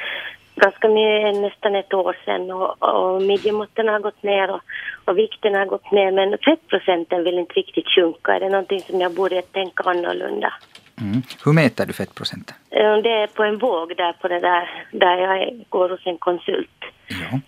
ganska 0.54 0.88
mycket, 0.88 1.42
nästan 1.42 1.74
ett 1.74 1.94
år 1.94 2.16
sedan 2.24 2.50
och, 2.50 2.82
och 2.82 3.22
midjemåtten 3.22 3.88
har 3.88 4.00
gått 4.00 4.22
ner 4.22 4.50
och, 4.50 4.60
och 5.04 5.18
vikten 5.18 5.54
har 5.54 5.66
gått 5.66 5.92
ner 5.92 6.12
men 6.12 6.38
fettprocenten 6.44 7.24
vill 7.24 7.38
inte 7.38 7.54
riktigt 7.54 7.88
sjunka. 7.88 8.32
Är 8.32 8.40
det 8.40 8.48
någonting 8.48 8.80
som 8.80 9.00
jag 9.00 9.14
borde 9.14 9.42
tänka 9.42 9.82
annorlunda? 9.82 10.52
Mm. 11.00 11.22
Hur 11.44 11.52
mäter 11.52 11.86
du 11.86 11.92
fettprocenten? 11.92 12.56
Det 13.02 13.12
är 13.22 13.26
på 13.26 13.42
en 13.44 13.58
våg 13.58 13.96
där 13.96 14.12
på 14.12 14.28
det 14.28 14.40
där, 14.40 14.84
där 14.92 15.16
jag 15.16 15.64
går 15.68 15.88
hos 15.88 16.06
en 16.06 16.18
konsult. 16.18 16.80
Ja. 17.08 17.40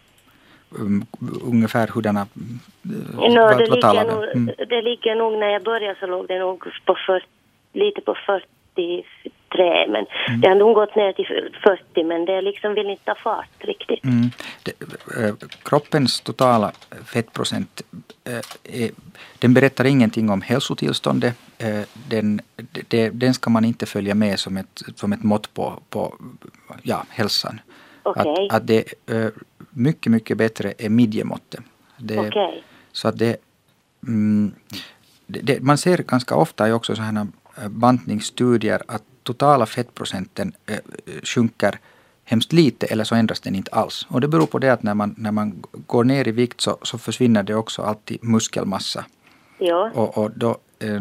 Um, 0.79 1.07
ungefär 1.45 1.87
hurdana... 1.87 2.27
No, 2.83 3.41
vad, 3.41 3.59
det, 3.59 3.67
vad 3.71 3.95
ligger 3.95 4.05
nog, 4.05 4.25
mm. 4.25 4.55
det 4.69 4.83
ligger 4.83 5.15
nog, 5.15 5.39
när 5.39 5.49
jag 5.49 5.63
började 5.63 6.01
så 6.01 6.07
låg 6.07 6.29
det 6.29 6.39
nog 6.39 6.65
på 6.85 6.97
40 7.07 7.27
lite 7.73 8.01
på 8.01 8.15
40, 8.27 8.47
43 9.53 9.87
men 9.89 10.07
Mm. 10.29 10.41
det 10.41 10.49
har 10.49 10.55
nog 10.55 10.75
gått 10.75 10.97
ner 10.97 11.13
till 11.13 11.51
40 11.63 12.05
men 12.05 12.25
det 12.25 12.41
liksom 12.43 12.75
vill 12.75 12.91
inte 12.91 13.05
ta 13.05 13.15
fart 13.15 13.49
riktigt. 13.59 14.05
Mm. 14.05 14.31
Det, 14.63 14.73
eh, 15.21 15.35
kroppens 15.63 16.21
totala 16.21 16.73
fettprocent 17.05 17.83
eh, 18.25 18.83
är, 18.83 18.91
den 19.39 19.55
berättar 19.55 19.85
ingenting 19.85 20.31
om 20.31 20.43
hälsotillståndet. 20.43 21.35
Eh, 21.59 21.83
den, 22.09 22.41
den 23.13 23.35
ska 23.35 23.51
man 23.51 23.65
inte 23.65 23.87
följa 23.87 24.15
med 24.15 24.39
som 24.39 24.57
ett, 24.57 24.83
som 24.97 25.13
ett 25.13 25.23
mått 25.23 25.55
på, 25.55 25.81
på 25.91 26.15
ja, 26.83 27.05
hälsan. 27.09 27.61
Okej. 28.03 28.49
Att, 28.51 28.57
att 28.57 28.67
det 28.67 28.85
mycket, 29.71 30.13
mycket 30.13 30.39
bättre 30.39 30.75
är 30.79 30.89
midjemåttet. 30.89 31.61
Det, 31.97 32.19
Okej. 32.19 32.65
Så 32.93 33.09
att 33.09 33.19
det, 33.19 33.37
mm, 34.07 34.55
det, 35.27 35.41
det, 35.41 35.63
man 35.63 35.79
ser 35.79 35.99
ganska 35.99 36.35
ofta 36.35 36.75
också 36.75 36.97
sådana 36.97 37.21
här 37.21 37.27
bantningsstudier 37.69 38.83
att 38.89 39.03
totala 39.23 39.67
fettprocenten 39.67 40.53
eh, 40.67 40.79
sjunker 41.23 41.79
hemskt 42.25 42.53
lite 42.53 42.87
eller 42.87 43.05
så 43.05 43.15
ändras 43.15 43.41
den 43.41 43.55
inte 43.55 43.71
alls. 43.71 44.07
Och 44.09 44.21
det 44.21 44.29
beror 44.29 44.47
på 44.47 44.59
det 44.59 44.73
att 44.73 44.83
när 44.83 44.95
man, 44.95 45.15
när 45.19 45.33
man 45.33 45.63
går 45.87 46.05
ner 46.05 46.29
i 46.29 46.31
vikt 46.31 46.61
så, 46.61 46.79
så 46.83 46.99
försvinner 46.99 47.43
det 47.43 47.55
också 47.55 47.83
alltid 47.83 48.25
muskelmassa. 48.25 49.05
Ja, 49.59 49.91
Och, 49.95 50.19
och 50.19 50.31
då, 50.31 50.59
eh, 50.79 51.01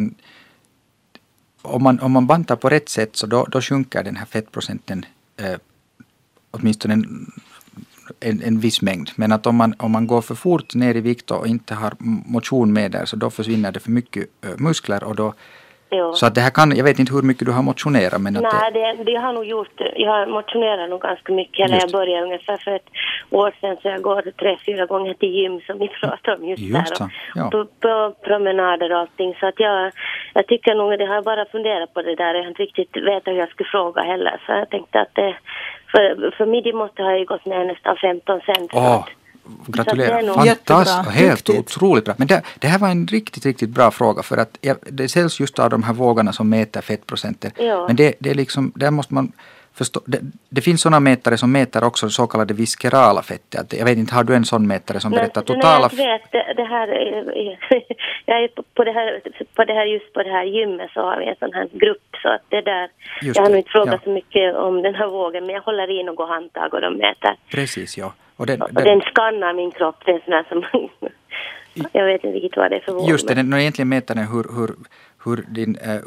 om, 1.61 1.83
man, 1.83 1.99
om 1.99 2.11
man 2.11 2.27
bantar 2.27 2.55
på 2.55 2.69
rätt 2.69 2.89
sätt 2.89 3.15
så 3.15 3.27
då, 3.27 3.45
då 3.45 3.61
sjunker 3.61 4.03
den 4.03 4.15
här 4.15 4.25
fettprocenten 4.25 5.05
eh, 5.37 5.55
åtminstone 6.51 6.93
en, 6.93 7.31
en, 8.19 8.41
en 8.41 8.59
viss 8.59 8.81
mängd. 8.81 9.11
Men 9.15 9.31
att 9.31 9.45
om 9.45 9.55
man, 9.55 9.75
om 9.77 9.91
man 9.91 10.07
går 10.07 10.21
för 10.21 10.35
fort 10.35 10.75
ner 10.75 10.95
i 10.95 11.01
vikt 11.01 11.31
och 11.31 11.47
inte 11.47 11.75
har 11.75 11.93
motion 11.99 12.73
med 12.73 12.91
där 12.91 13.05
så 13.05 13.15
då 13.15 13.29
försvinner 13.29 13.71
det 13.71 13.79
för 13.79 13.91
mycket 13.91 14.27
eh, 14.41 14.57
muskler 14.57 15.03
och 15.03 15.15
då 15.15 15.33
ja. 15.91 16.13
så 16.13 16.25
att 16.25 16.35
det 16.35 16.41
här 16.41 16.53
kan, 16.57 16.67
jag 16.79 16.83
vet 16.83 16.99
inte 16.99 17.13
hur 17.13 17.21
mycket 17.21 17.45
du 17.47 17.51
har 17.51 17.63
motionerat 17.71 18.21
men 18.21 18.37
att 18.37 18.43
Nej, 18.43 18.71
det, 18.73 18.79
det, 18.97 19.03
det 19.11 19.17
har 19.25 19.33
nog 19.33 19.45
gjort, 19.45 19.75
jag 19.95 20.11
har 20.11 20.25
motionerat 20.25 20.89
nog 20.89 21.01
ganska 21.01 21.33
mycket. 21.33 21.69
Just. 21.69 21.81
jag 21.81 21.91
började 21.91 22.23
ungefär 22.23 22.57
för 22.57 22.71
ett 22.71 22.89
år 23.29 23.51
sedan 23.61 23.77
så 23.81 23.87
jag 23.87 24.01
går 24.01 24.21
tre, 24.41 24.57
fyra 24.65 24.85
gånger 24.85 25.13
till 25.13 25.29
gym 25.29 25.61
som 25.67 25.79
vi 25.79 25.87
pratade 26.01 26.37
om 26.37 26.49
just, 26.49 26.63
Just 26.63 26.95
där. 26.95 27.05
Och, 27.05 27.11
ja. 27.35 27.49
på, 27.51 27.65
på 27.83 28.15
promenader 28.27 28.91
och 28.91 28.99
allting. 28.99 29.35
Så 29.39 29.47
att 29.47 29.59
jag, 29.59 29.91
jag 30.33 30.47
tycker 30.47 30.75
nog, 30.75 30.99
det 30.99 31.05
har 31.05 31.15
jag 31.15 31.23
bara 31.23 31.45
funderat 31.45 31.93
på 31.93 32.01
det 32.01 32.15
där. 32.15 32.33
Jag 32.33 32.43
har 32.43 32.49
inte 32.49 32.63
riktigt 32.63 32.97
vetat 32.97 33.33
hur 33.33 33.39
jag 33.39 33.49
skulle 33.49 33.69
fråga 33.69 34.01
heller. 34.01 34.41
Så 34.45 34.51
jag 34.51 34.69
tänkte 34.69 35.01
att 35.01 35.15
det, 35.15 35.35
för, 35.91 36.31
för 36.37 36.45
midjemåttet 36.45 37.05
har 37.05 37.11
jag 37.11 37.19
ju 37.19 37.25
gått 37.25 37.45
ner 37.45 37.65
nästan 37.65 37.95
15 37.97 38.41
cent. 38.41 38.73
Är 38.73 39.20
gratulerar. 39.67 40.33
Fantastiskt, 40.65 41.15
helt 41.15 41.45
duktigt. 41.45 41.77
otroligt 41.77 42.05
bra. 42.05 42.13
Men 42.17 42.27
det, 42.27 42.41
det 42.59 42.67
här 42.67 42.79
var 42.79 42.89
en 42.89 43.07
riktigt, 43.07 43.45
riktigt 43.45 43.69
bra 43.69 43.91
fråga 43.91 44.23
för 44.23 44.37
att 44.37 44.57
jag, 44.61 44.77
det 44.81 45.09
säljs 45.09 45.39
just 45.39 45.59
av 45.59 45.69
de 45.69 45.83
här 45.83 45.93
vågarna 45.93 46.33
som 46.33 46.49
mäter 46.49 46.81
fettprocenten. 46.81 47.51
Ja. 47.57 47.87
Men 47.87 47.95
det, 47.95 48.13
det 48.19 48.29
är 48.29 48.35
liksom, 48.35 48.71
där 48.75 48.91
måste 48.91 49.13
man 49.13 49.31
förstå. 49.73 49.99
Det, 50.05 50.19
det 50.49 50.61
finns 50.61 50.81
sådana 50.81 50.99
mätare 50.99 51.37
som 51.37 51.51
mäter 51.51 51.83
också 51.83 52.09
så 52.09 52.27
kallade 52.27 52.53
viscerala 52.53 53.21
fettet. 53.21 53.73
Jag 53.73 53.85
vet 53.85 53.97
inte, 53.97 54.15
har 54.15 54.23
du 54.23 54.35
en 54.35 54.45
sån 54.45 54.67
mätare 54.67 54.99
som 54.99 55.11
berättar 55.11 55.41
Nej, 55.47 55.55
totala... 55.55 55.89
Nej, 55.93 56.05
jag 56.05 56.19
vet, 56.19 56.31
det, 56.31 56.53
det 56.57 56.63
här, 56.63 56.87
jag 58.25 58.43
är 58.43 58.47
på- 58.75 58.83
det 58.83 58.91
här, 58.91 59.21
på 59.55 59.63
det 59.63 59.73
här, 59.73 59.85
just 59.85 60.13
på 60.13 60.23
det 60.23 60.31
här 60.31 60.43
gymmet 60.43 60.91
så 60.93 61.01
har 61.01 61.17
vi 61.19 61.25
en 61.25 61.35
sån 61.39 61.53
här 61.53 61.67
grupp 61.71 62.15
så 62.21 62.29
att 62.29 62.41
det 62.49 62.61
där, 62.61 62.89
Just 63.21 63.35
jag 63.37 63.43
har 63.43 63.49
nog 63.49 63.59
inte 63.59 63.71
frågat 63.71 63.93
ja. 63.93 63.99
så 64.03 64.09
mycket 64.09 64.55
om 64.55 64.81
den 64.81 64.95
här 64.95 65.07
vågen 65.07 65.45
men 65.45 65.55
jag 65.55 65.61
håller 65.61 65.89
i 65.99 66.03
något 66.03 66.29
handtag 66.29 66.73
och 66.73 66.81
de 66.81 66.97
mäter. 66.97 67.35
Precis, 67.51 67.97
ja. 67.97 68.13
Och 68.35 68.45
den, 68.45 68.61
Och 68.61 68.73
den, 68.73 68.83
den 68.83 69.01
skannar 69.01 69.53
min 69.53 69.71
kropp, 69.71 69.95
det 70.05 70.11
är 70.11 70.15
en 70.15 70.21
sån 70.25 70.33
här 70.33 70.45
som, 70.49 70.89
jag 71.93 72.05
vet 72.05 72.23
inte 72.23 72.37
riktigt 72.37 72.57
vad 72.57 72.71
det 72.71 72.75
är 72.75 72.79
för 72.79 72.91
våg. 72.91 73.09
Just 73.09 73.27
det, 73.27 73.35
men- 73.35 73.45
den, 73.45 73.51
den 73.51 73.59
egentligen 73.59 73.89
mäter 73.89 74.15
den 74.15 74.27
hur, 74.27 74.45
hur, 74.55 74.75
hur 75.25 75.45
din 75.47 75.75
eh, 75.75 76.01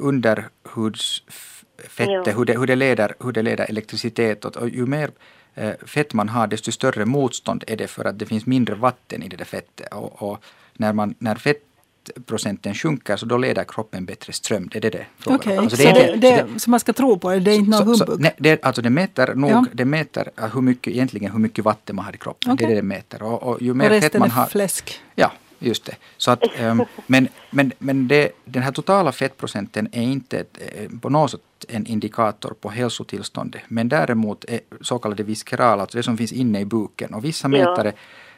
Ja. 1.98 2.22
hur, 2.32 2.44
det, 2.44 2.58
hur, 2.58 2.66
det 2.66 2.76
leder, 2.76 3.14
hur 3.20 3.32
det 3.32 3.42
leder 3.42 3.64
elektricitet 3.68 4.44
åt. 4.44 4.56
Och 4.56 4.68
ju 4.68 4.86
mer 4.86 5.10
eh, 5.54 5.70
fett 5.86 6.12
man 6.14 6.28
har, 6.28 6.46
desto 6.46 6.72
större 6.72 7.04
motstånd 7.04 7.64
är 7.66 7.76
det 7.76 7.86
för 7.86 8.04
att 8.04 8.18
det 8.18 8.26
finns 8.26 8.46
mindre 8.46 8.74
vatten 8.74 9.22
i 9.22 9.28
det 9.28 9.36
där 9.36 9.44
fettet. 9.44 9.92
Och, 9.94 10.22
och 10.22 10.44
när, 10.76 10.92
man, 10.92 11.14
när 11.18 11.34
fettprocenten 11.34 12.74
sjunker 12.74 13.16
så 13.16 13.26
då 13.26 13.36
leder 13.36 13.64
kroppen 13.64 14.04
bättre 14.06 14.32
ström. 14.32 14.68
Det 14.72 14.78
är 14.78 14.80
det 14.80 14.90
det 14.90 15.06
om. 15.26 15.34
Okej, 15.34 15.56
Alltså, 15.58 15.76
så, 15.76 15.82
är 15.88 15.94
det, 15.94 16.16
det, 16.16 16.60
så 16.60 16.70
man 16.70 16.80
ska 16.80 16.92
tro 16.92 17.18
på 17.18 17.30
det, 17.30 17.40
det 17.40 17.50
är 17.50 17.56
inte 17.56 17.70
någon 17.70 17.96
så- 17.96 18.04
så- 18.04 18.04
humbug? 18.04 18.20
nej, 18.20 18.34
det, 18.38 18.64
alltså 18.64 18.82
det 18.82 18.90
mäter 18.90 19.34
nog, 19.34 19.50
Ja. 19.50 19.64
det 19.72 19.84
mäter 19.84 20.30
eh, 20.36 20.54
hur 20.54 20.60
mycket, 20.60 20.92
egentligen 20.92 21.32
hur 21.32 21.38
mycket 21.38 21.64
vatten 21.64 21.96
man 21.96 22.04
har 22.04 22.14
i 22.14 22.18
kroppen. 22.18 22.52
Okej. 22.52 22.66
Det 22.66 22.72
är 22.72 22.74
det 22.74 22.80
det 22.80 22.86
mäter. 22.86 23.22
Och, 23.22 23.42
och 23.42 23.62
ju 23.62 23.70
och 23.70 23.76
mer 23.76 23.88
fett 23.88 24.02
resten 24.04 24.18
man 24.20 24.28
är 24.28 24.32
har, 24.32 24.46
fläsk? 24.46 25.00
Ja, 25.14 25.32
just 25.66 25.84
det. 25.84 25.96
Så 26.16 26.30
att, 26.30 26.42
ehm, 26.58 26.82
men 27.06 27.28
men, 27.50 27.72
men 27.78 28.08
det, 28.08 28.32
den 28.44 28.62
här 28.62 28.72
totala 28.72 29.12
fettprocenten 29.12 29.88
är 29.92 30.02
inte 30.02 30.38
ett, 30.38 30.58
eh, 30.60 30.90
på 31.00 31.10
något 31.10 31.30
sätt 31.30 31.40
en 31.68 31.86
indikator 31.86 32.54
på 32.60 32.70
hälsotillståndet. 32.70 33.62
Men 33.68 33.88
däremot 33.88 34.44
är 34.44 34.60
så 34.80 34.98
kallade 34.98 35.22
viscerala, 35.22 35.82
alltså 35.82 35.98
det 35.98 36.02
som 36.02 36.16
finns 36.16 36.32
inne 36.32 36.60
i 36.60 36.64
buken. 36.64 37.14
Och 37.14 37.24
vissa 37.24 37.48
Ja. 37.48 37.58
mätare 37.58 37.92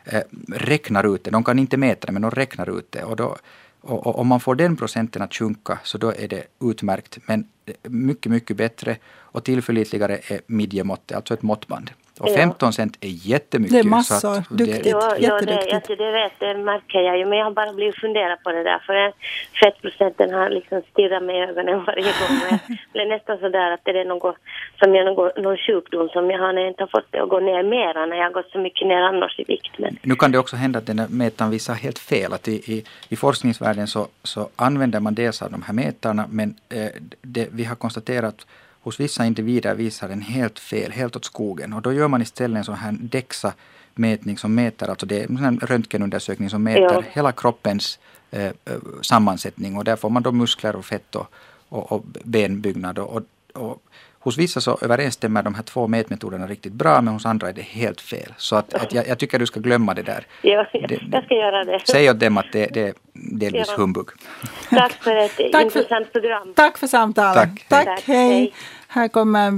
eh, 0.05 0.23
räknar 0.49 1.15
ut 1.15 1.25
det. 1.25 1.31
De 1.31 1.45
kan 1.45 1.59
inte 1.59 1.77
mäta 1.77 2.07
det, 2.07 2.13
men 2.13 2.23
de 2.23 2.31
räknar 2.31 2.79
ut 2.79 2.93
det. 2.93 3.03
Och, 3.05 3.17
då, 3.17 3.37
och, 3.81 4.07
och 4.07 4.19
om 4.19 4.27
man 4.27 4.41
får 4.41 4.55
den 4.55 4.77
procenten 4.77 5.23
att 5.23 5.35
sjunka 5.35 5.79
så 5.85 5.99
då 5.99 6.13
är 6.13 6.29
det 6.29 6.45
utmärkt. 6.61 7.19
Men 7.27 7.49
eh, 7.67 7.75
mycket, 7.91 8.33
mycket 8.33 8.57
bättre 8.57 8.97
och 9.07 9.45
tillförlitligare 9.45 10.21
är 10.29 10.41
midjemåttet, 10.47 11.17
alltså 11.17 11.35
ett 11.35 11.43
måttband. 11.43 11.91
Och 12.21 12.29
Ja. 12.29 12.35
15 12.37 12.73
cent 12.73 12.97
är 13.01 13.09
jättemycket. 13.09 13.73
Det 13.73 13.79
är 13.79 13.83
så 13.83 13.89
massor. 13.89 14.39
att 14.39 14.49
Duktigt. 14.49 14.87
Ja, 14.87 15.17
ja 15.19 15.41
det, 15.41 15.67
jag, 15.71 15.99
det 15.99 16.13
vet, 16.13 16.33
det 16.39 16.55
märker 16.55 16.99
jag 16.99 17.19
ju. 17.19 17.25
Men 17.27 17.39
jag 17.39 17.45
har 17.45 17.51
bara 17.51 17.73
blivit 17.73 17.97
fundera 17.97 18.37
på 18.37 18.53
det 18.53 18.63
där. 18.63 18.79
För 18.87 19.13
fettprocenten 19.61 20.35
har 20.35 20.51
liksom 20.51 20.83
stirrat 20.91 21.23
mig 21.23 21.37
i 21.37 21.41
ögonen 21.41 21.85
varje 21.85 22.03
gång. 22.03 22.35
Jag 22.51 22.59
blir 22.93 23.07
nästan 23.07 23.39
sådär 23.39 23.71
att 23.71 23.81
det 23.85 23.91
är 23.91 24.05
något, 24.05 24.37
som 24.79 24.95
jag, 24.95 25.05
någon, 25.07 25.31
någon 25.45 25.57
sjukdom 25.57 26.09
som 26.09 26.31
jag 26.31 26.39
har 26.39 26.53
när 26.53 26.61
jag 26.61 26.71
inte 26.71 26.83
har 26.83 26.89
fått 26.89 27.09
det 27.11 27.23
att 27.23 27.29
gå 27.29 27.41
ner 27.41 27.63
mera 27.63 28.07
när 28.07 28.17
jag 28.17 28.25
har 28.25 28.33
gått 28.33 28.51
så 28.51 28.59
mycket 28.59 28.89
ner 28.89 29.03
annars 29.03 29.39
i 29.39 29.45
vikt. 29.45 29.79
Men, 29.79 29.97
Nu 30.03 30.15
kan 30.17 30.33
det 30.33 30.39
också 30.39 30.57
hända 30.57 30.79
att 30.79 30.87
den 30.87 30.99
här 30.99 31.09
mätaren 31.11 31.51
visar 31.51 31.75
helt 31.75 31.99
fel. 31.99 32.33
Att 32.33 32.49
i, 32.49 32.55
i, 32.73 32.85
I 33.09 33.17
forskningsvärlden 33.17 33.87
så, 33.87 34.07
så 34.23 34.49
använder 34.57 35.01
man 35.01 35.15
dels 35.15 35.43
av 35.43 35.51
de 35.51 35.63
här 35.63 35.75
mätarna 35.75 36.25
men 36.31 36.55
eh, 36.69 36.91
det, 37.23 37.49
vi 37.53 37.65
har 37.65 37.77
konstaterat 37.77 38.35
att 38.35 38.47
hos 38.87 39.01
vissa 39.01 39.25
individer 39.27 39.75
visar 39.75 40.09
den 40.09 40.21
helt 40.21 40.59
fel, 40.59 40.93
helt 40.93 41.17
åt 41.17 41.25
skogen. 41.25 41.73
Och 41.73 41.83
då 41.83 41.93
gör 41.93 42.09
man 42.09 42.23
istället 42.23 42.59
en 42.59 42.65
sån 42.65 42.75
här 42.75 42.93
DEXA-mätning 42.93 44.37
som 44.39 44.55
mäter, 44.55 44.89
alltså 44.91 45.07
det 45.07 45.21
är 45.23 45.25
en 45.45 45.59
röntgenundersökning 45.61 46.51
som 46.51 46.63
mäter 46.63 46.83
Ja. 46.93 47.03
hela 47.13 47.33
kroppens 47.33 47.99
eh, 48.31 48.47
eh, 48.47 48.53
sammansättning. 49.03 49.77
Och 49.77 49.85
där 49.85 49.97
får 49.97 50.11
man 50.11 50.23
då 50.23 50.33
muskler 50.33 50.77
och 50.77 50.85
fett 50.85 51.15
och, 51.17 51.27
och, 51.69 51.93
och 51.93 52.05
benbyggnad. 52.25 52.99
Och, 52.99 53.23
och 53.55 53.83
hos 54.27 54.39
vissa 54.39 54.61
så 54.61 54.79
överensstämmer 54.83 55.43
de 55.43 55.55
här 55.55 55.63
två 55.63 55.87
mätmetoderna 55.89 56.47
riktigt 56.47 56.73
bra 56.73 57.01
men 57.01 57.15
hos 57.15 57.27
andra 57.27 57.49
är 57.49 57.53
det 57.53 57.63
helt 57.63 58.01
fel. 58.01 58.35
Så 58.37 58.57
att, 58.57 58.75
att 58.75 58.93
jag, 58.95 59.09
jag 59.09 59.19
tycker 59.19 59.39
du 59.39 59.47
ska 59.47 59.61
glömma 59.61 59.95
det 59.95 60.03
där. 60.03 60.27
ja, 60.43 60.67
Det- 60.73 61.01
jag 61.13 61.25
ska 61.25 61.35
göra 61.35 61.65
det. 61.65 61.81
Säg 61.89 62.11
åt 62.11 62.21
dem 62.21 62.39
att 62.39 62.53
det, 62.53 62.67
det 62.75 62.81
är 62.83 62.95
delvis 63.13 63.67
Ja. 63.69 63.75
humbug. 63.77 64.07
Tack 64.71 64.93
för 64.93 65.17
ett 65.17 65.37
Tack 65.37 65.53
för- 65.53 65.61
intressant 65.81 66.13
program. 66.13 66.53
Tack 66.57 66.79
för 66.79 66.87
samtalet. 66.87 67.49
Tack, 67.69 67.85
hej. 67.85 67.85
Tack, 67.87 68.03
hej. 68.07 68.29
hej. 68.29 68.53
Här 68.89 69.09
kommer 69.09 69.51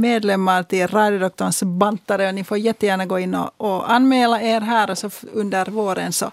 medlemmar 0.00 0.62
till 0.62 0.86
Radiodoktorns 0.88 1.62
bantare 1.62 2.28
och 2.28 2.34
ni 2.34 2.44
får 2.44 2.58
jättegärna 2.58 3.06
gå 3.06 3.18
in 3.18 3.34
och, 3.34 3.50
och 3.56 3.90
anmäla 3.92 4.40
er 4.42 4.60
här 4.60 4.90
och 4.90 4.98
så 4.98 5.10
under 5.32 5.64
våren 5.66 6.12
så, 6.12 6.30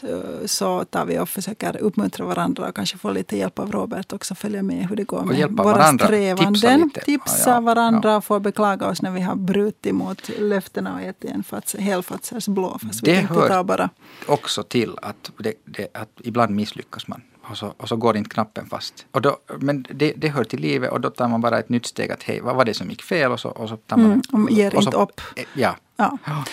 så, 0.00 0.22
så 0.48 0.84
tar 0.84 1.04
vi 1.06 1.18
och 1.18 1.28
försöker 1.28 1.76
uppmuntra 1.76 2.26
varandra 2.26 2.68
och 2.68 2.74
kanske 2.76 2.98
få 2.98 3.10
lite 3.10 3.36
hjälp 3.36 3.58
av 3.58 3.72
Robert 3.72 4.12
också 4.12 4.34
följa 4.34 4.62
med 4.62 4.88
hur 4.88 4.96
det 4.96 5.04
går 5.04 5.22
med 5.24 5.50
våra 5.50 5.64
varandra, 5.64 6.04
strävanden. 6.06 6.54
tipsa 6.54 6.76
lite. 6.76 7.00
Tipsa 7.00 7.50
Ja, 7.50 7.60
varandra 7.60 8.10
ja. 8.10 8.16
och 8.16 8.24
få 8.24 8.40
beklaga 8.40 8.88
oss 8.88 9.02
när 9.02 9.10
vi 9.10 9.20
har 9.20 9.34
brutit 9.36 9.94
mot 9.94 10.28
löftena 10.38 10.94
och 10.94 11.02
gett 11.02 11.24
en 11.24 11.42
fats, 11.44 11.76
helfatsers 11.78 12.48
blå. 12.48 12.78
Fast 12.82 13.02
vi 13.02 13.06
Det 13.10 13.16
tänkte 13.16 13.34
hör- 13.34 13.64
bara 13.64 13.88
Också 14.26 14.62
till 14.62 14.96
att, 15.02 15.30
det, 15.38 15.54
det, 15.64 15.88
att 15.96 16.10
ibland 16.24 16.54
misslyckas 16.54 17.08
man 17.08 17.22
och 17.42 17.56
så, 17.58 17.74
och 17.76 17.88
så 17.88 17.96
går 17.96 18.16
inte 18.16 18.30
knappen 18.30 18.66
fast. 18.66 19.06
Och 19.10 19.22
då, 19.22 19.36
men 19.58 19.86
det, 19.94 20.12
det 20.16 20.28
hör 20.28 20.44
till 20.44 20.60
livet 20.60 20.92
och 20.92 21.00
då 21.00 21.10
tar 21.10 21.28
man 21.28 21.40
bara 21.40 21.58
ett 21.58 21.68
nytt 21.68 21.86
steg 21.86 22.10
att 22.12 22.22
hej, 22.22 22.40
vad 22.40 22.56
var 22.56 22.64
det 22.64 22.74
som 22.74 22.90
gick 22.90 23.02
fel? 23.02 23.32
Och 23.32 23.40
så, 23.40 23.48
och 23.48 23.68
så 23.68 23.76
tar 23.76 23.96
man 23.96 24.22
Mm, 24.32 24.44
och 24.44 24.50
ger 24.50 24.76
och 24.76 24.82
så, 24.84 24.88
inte 24.88 24.96
upp. 24.96 25.20
eh, 25.36 25.44
Ja. 25.54 25.76
Ja. 26.00 26.44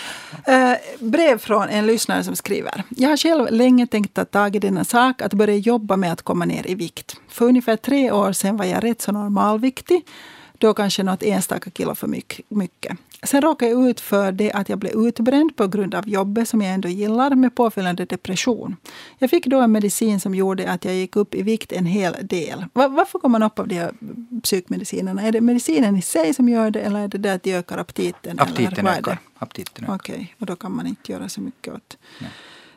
Eh, 0.52 0.76
brev 0.98 1.38
från 1.38 1.68
en 1.68 1.86
lyssnare 1.86 2.24
som 2.24 2.36
skriver. 2.36 2.82
Jag 2.88 3.08
har 3.08 3.16
själv 3.16 3.46
länge 3.50 3.86
tänkt 3.86 4.14
ta 4.14 4.24
tag 4.24 4.56
i 4.56 4.58
denna 4.58 4.84
sak 4.84 5.22
att 5.22 5.34
börja 5.34 5.56
jobba 5.56 5.96
med 5.96 6.12
att 6.12 6.22
komma 6.22 6.44
ner 6.44 6.66
i 6.66 6.74
vikt. 6.74 7.16
För 7.28 7.44
ungefär 7.44 7.76
tre 7.76 8.10
år 8.10 8.32
sedan 8.32 8.56
var 8.56 8.64
jag 8.64 8.84
rätt 8.84 9.02
så 9.02 9.12
normalviktig. 9.12 10.02
Då 10.60 10.74
kanske 10.74 11.02
något 11.02 11.22
enstaka 11.22 11.70
kilo 11.70 11.94
för 11.94 12.06
mycket-. 12.48 12.96
Sen 13.22 13.42
råkade 13.42 13.70
jag 13.70 13.88
ut 13.88 14.00
för 14.00 14.32
det 14.32 14.52
att 14.52 14.68
jag 14.68 14.78
blev 14.78 14.92
utbränd 14.92 15.56
på 15.56 15.66
grund 15.66 15.94
av 15.94 16.08
jobbet 16.08 16.48
som 16.48 16.62
jag 16.62 16.74
ändå 16.74 16.88
gillar 16.88 17.34
med 17.34 17.54
påföljande 17.54 18.04
depression. 18.04 18.76
Jag 19.18 19.30
fick 19.30 19.46
då 19.46 19.60
en 19.60 19.72
medicin 19.72 20.20
som 20.20 20.34
gjorde 20.34 20.70
att 20.70 20.84
jag 20.84 20.94
gick 20.94 21.16
upp 21.16 21.34
i 21.34 21.42
vikt 21.42 21.72
en 21.72 21.86
hel 21.86 22.16
del. 22.22 22.64
Va- 22.72 22.88
varför 22.88 23.18
går 23.18 23.28
man 23.28 23.42
upp 23.42 23.58
av 23.58 23.68
de 23.68 23.74
här 23.74 23.92
psykmedicinerna? 24.42 25.22
Är 25.22 25.32
det 25.32 25.40
medicinen 25.40 25.96
i 25.96 26.02
sig 26.02 26.34
som 26.34 26.48
gör 26.48 26.70
det 26.70 26.80
eller 26.80 27.00
är 27.00 27.08
det 27.08 27.18
det 27.18 27.30
att 27.30 27.42
de 27.42 27.54
ökar 27.54 27.78
aptiten? 27.78 28.38
eller 28.38 28.42
Aptiten 28.50 28.84
vad 28.84 28.94
är 28.94 28.98
ökar. 28.98 29.18
Aptiten 29.38 29.84
ökar. 29.84 29.94
Okej, 29.94 30.34
och 30.38 30.46
då 30.46 30.56
kan 30.56 30.76
man 30.76 30.86
inte 30.86 31.12
göra 31.12 31.28
så 31.28 31.40
mycket 31.40 31.74
åt 31.74 31.96
Nej. 32.20 32.30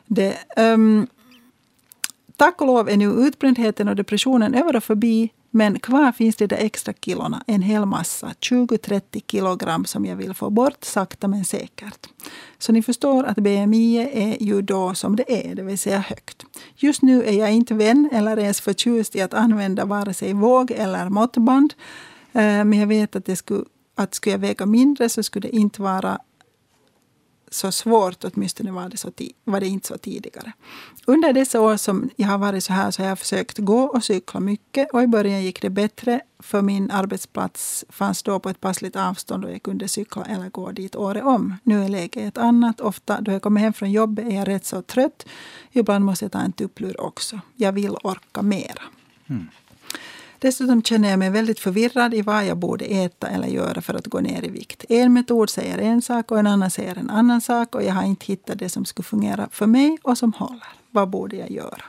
det. 0.06 0.36
Um, 0.56 1.06
tack 2.36 2.60
och 2.60 2.66
lov 2.66 2.88
är 2.88 2.96
nu 2.96 3.04
utbrändheten 3.04 3.88
och 3.88 3.96
depressionen 3.96 4.54
över 4.54 4.76
och 4.76 4.84
förbi. 4.84 5.30
Men 5.54 5.78
kvar 5.78 6.12
finns 6.12 6.36
det 6.36 6.46
där 6.46 6.56
extra 6.56 6.92
kilona, 6.92 7.44
en 7.46 7.62
hel 7.62 7.86
massa, 7.86 8.32
20-30 8.40 9.22
kilogram 9.28 9.84
som 9.84 10.06
jag 10.06 10.16
vill 10.16 10.34
få 10.34 10.50
bort 10.50 10.84
sakta 10.84 11.28
men 11.28 11.44
säkert. 11.44 12.06
Så 12.58 12.72
ni 12.72 12.82
förstår 12.82 13.24
att 13.24 13.36
BMI 13.36 13.96
är 14.12 14.42
ju 14.42 14.62
då 14.62 14.94
som 14.94 15.16
det 15.16 15.50
är, 15.50 15.54
det 15.54 15.62
vill 15.62 15.78
säga 15.78 15.98
högt. 15.98 16.44
Just 16.76 17.02
nu 17.02 17.24
är 17.24 17.32
jag 17.32 17.52
inte 17.52 17.74
vän 17.74 18.08
eller 18.12 18.38
ens 18.38 18.60
förtjust 18.60 19.16
i 19.16 19.20
att 19.20 19.34
använda 19.34 19.84
vare 19.84 20.14
sig 20.14 20.32
våg 20.32 20.70
eller 20.70 21.08
måttband. 21.08 21.74
Eh, 22.32 22.42
men 22.42 22.72
jag 22.72 22.86
vet 22.86 23.16
att, 23.16 23.24
det 23.24 23.36
skulle, 23.36 23.64
att 23.94 24.14
skulle 24.14 24.34
jag 24.34 24.40
väga 24.40 24.66
mindre 24.66 25.08
så 25.08 25.22
skulle 25.22 25.48
det 25.48 25.56
inte 25.56 25.82
vara 25.82 26.18
så 27.54 27.72
svårt, 27.72 28.24
åtminstone 28.24 28.72
var 28.72 28.88
det, 28.88 28.96
så 28.96 29.10
var 29.44 29.60
det 29.60 29.66
inte 29.66 29.88
så 29.88 29.98
tidigare. 29.98 30.52
Under 31.06 31.32
dessa 31.32 31.60
år 31.60 31.76
som 31.76 32.10
jag 32.16 32.28
har 32.28 32.38
varit 32.38 32.64
så 32.64 32.72
här 32.72 32.90
så 32.90 33.02
har 33.02 33.08
jag 33.08 33.18
försökt 33.18 33.58
gå 33.58 33.82
och 33.82 34.04
cykla 34.04 34.40
mycket 34.40 34.90
och 34.92 35.02
i 35.02 35.06
början 35.06 35.42
gick 35.42 35.62
det 35.62 35.70
bättre 35.70 36.20
för 36.38 36.62
min 36.62 36.90
arbetsplats 36.90 37.84
fanns 37.88 38.22
då 38.22 38.38
på 38.38 38.48
ett 38.48 38.60
passligt 38.60 38.96
avstånd 38.96 39.44
och 39.44 39.52
jag 39.52 39.62
kunde 39.62 39.88
cykla 39.88 40.24
eller 40.24 40.48
gå 40.48 40.70
dit 40.72 40.96
året 40.96 41.24
om. 41.24 41.54
Nu 41.62 41.84
är 41.84 41.88
läget 41.88 42.16
ett 42.16 42.38
annat. 42.38 42.80
Ofta 42.80 43.20
då 43.20 43.32
jag 43.32 43.42
kommer 43.42 43.60
hem 43.60 43.72
från 43.72 43.92
jobbet 43.92 44.26
är 44.26 44.36
jag 44.36 44.48
rätt 44.48 44.66
så 44.66 44.82
trött. 44.82 45.26
Ibland 45.72 46.04
måste 46.04 46.24
jag 46.24 46.32
ta 46.32 46.38
en 46.38 46.52
tupplur 46.52 47.00
också. 47.00 47.40
Jag 47.56 47.72
vill 47.72 47.90
orka 47.90 48.42
mera. 48.42 48.82
Mm. 49.28 49.48
Dessutom 50.42 50.82
känner 50.82 51.10
jag 51.10 51.18
mig 51.18 51.30
väldigt 51.30 51.60
förvirrad 51.60 52.14
i 52.14 52.22
vad 52.22 52.46
jag 52.46 52.56
borde 52.56 52.84
äta 52.84 53.28
eller 53.28 53.48
göra 53.48 53.82
för 53.82 53.94
att 53.94 54.06
gå 54.06 54.20
ner 54.20 54.44
i 54.44 54.48
vikt. 54.48 54.84
En 54.88 55.12
metod 55.12 55.50
säger 55.50 55.78
en 55.78 56.02
sak 56.02 56.30
och 56.30 56.38
en 56.38 56.46
annan 56.46 56.70
säger 56.70 56.98
en 56.98 57.10
annan 57.10 57.40
sak 57.40 57.74
och 57.74 57.82
jag 57.82 57.94
har 57.94 58.02
inte 58.02 58.26
hittat 58.26 58.58
det 58.58 58.68
som 58.68 58.84
skulle 58.84 59.04
fungera 59.04 59.48
för 59.52 59.66
mig 59.66 59.98
och 60.02 60.18
som 60.18 60.32
håller. 60.32 60.68
Vad 60.90 61.08
borde 61.10 61.36
jag 61.36 61.50
göra? 61.50 61.82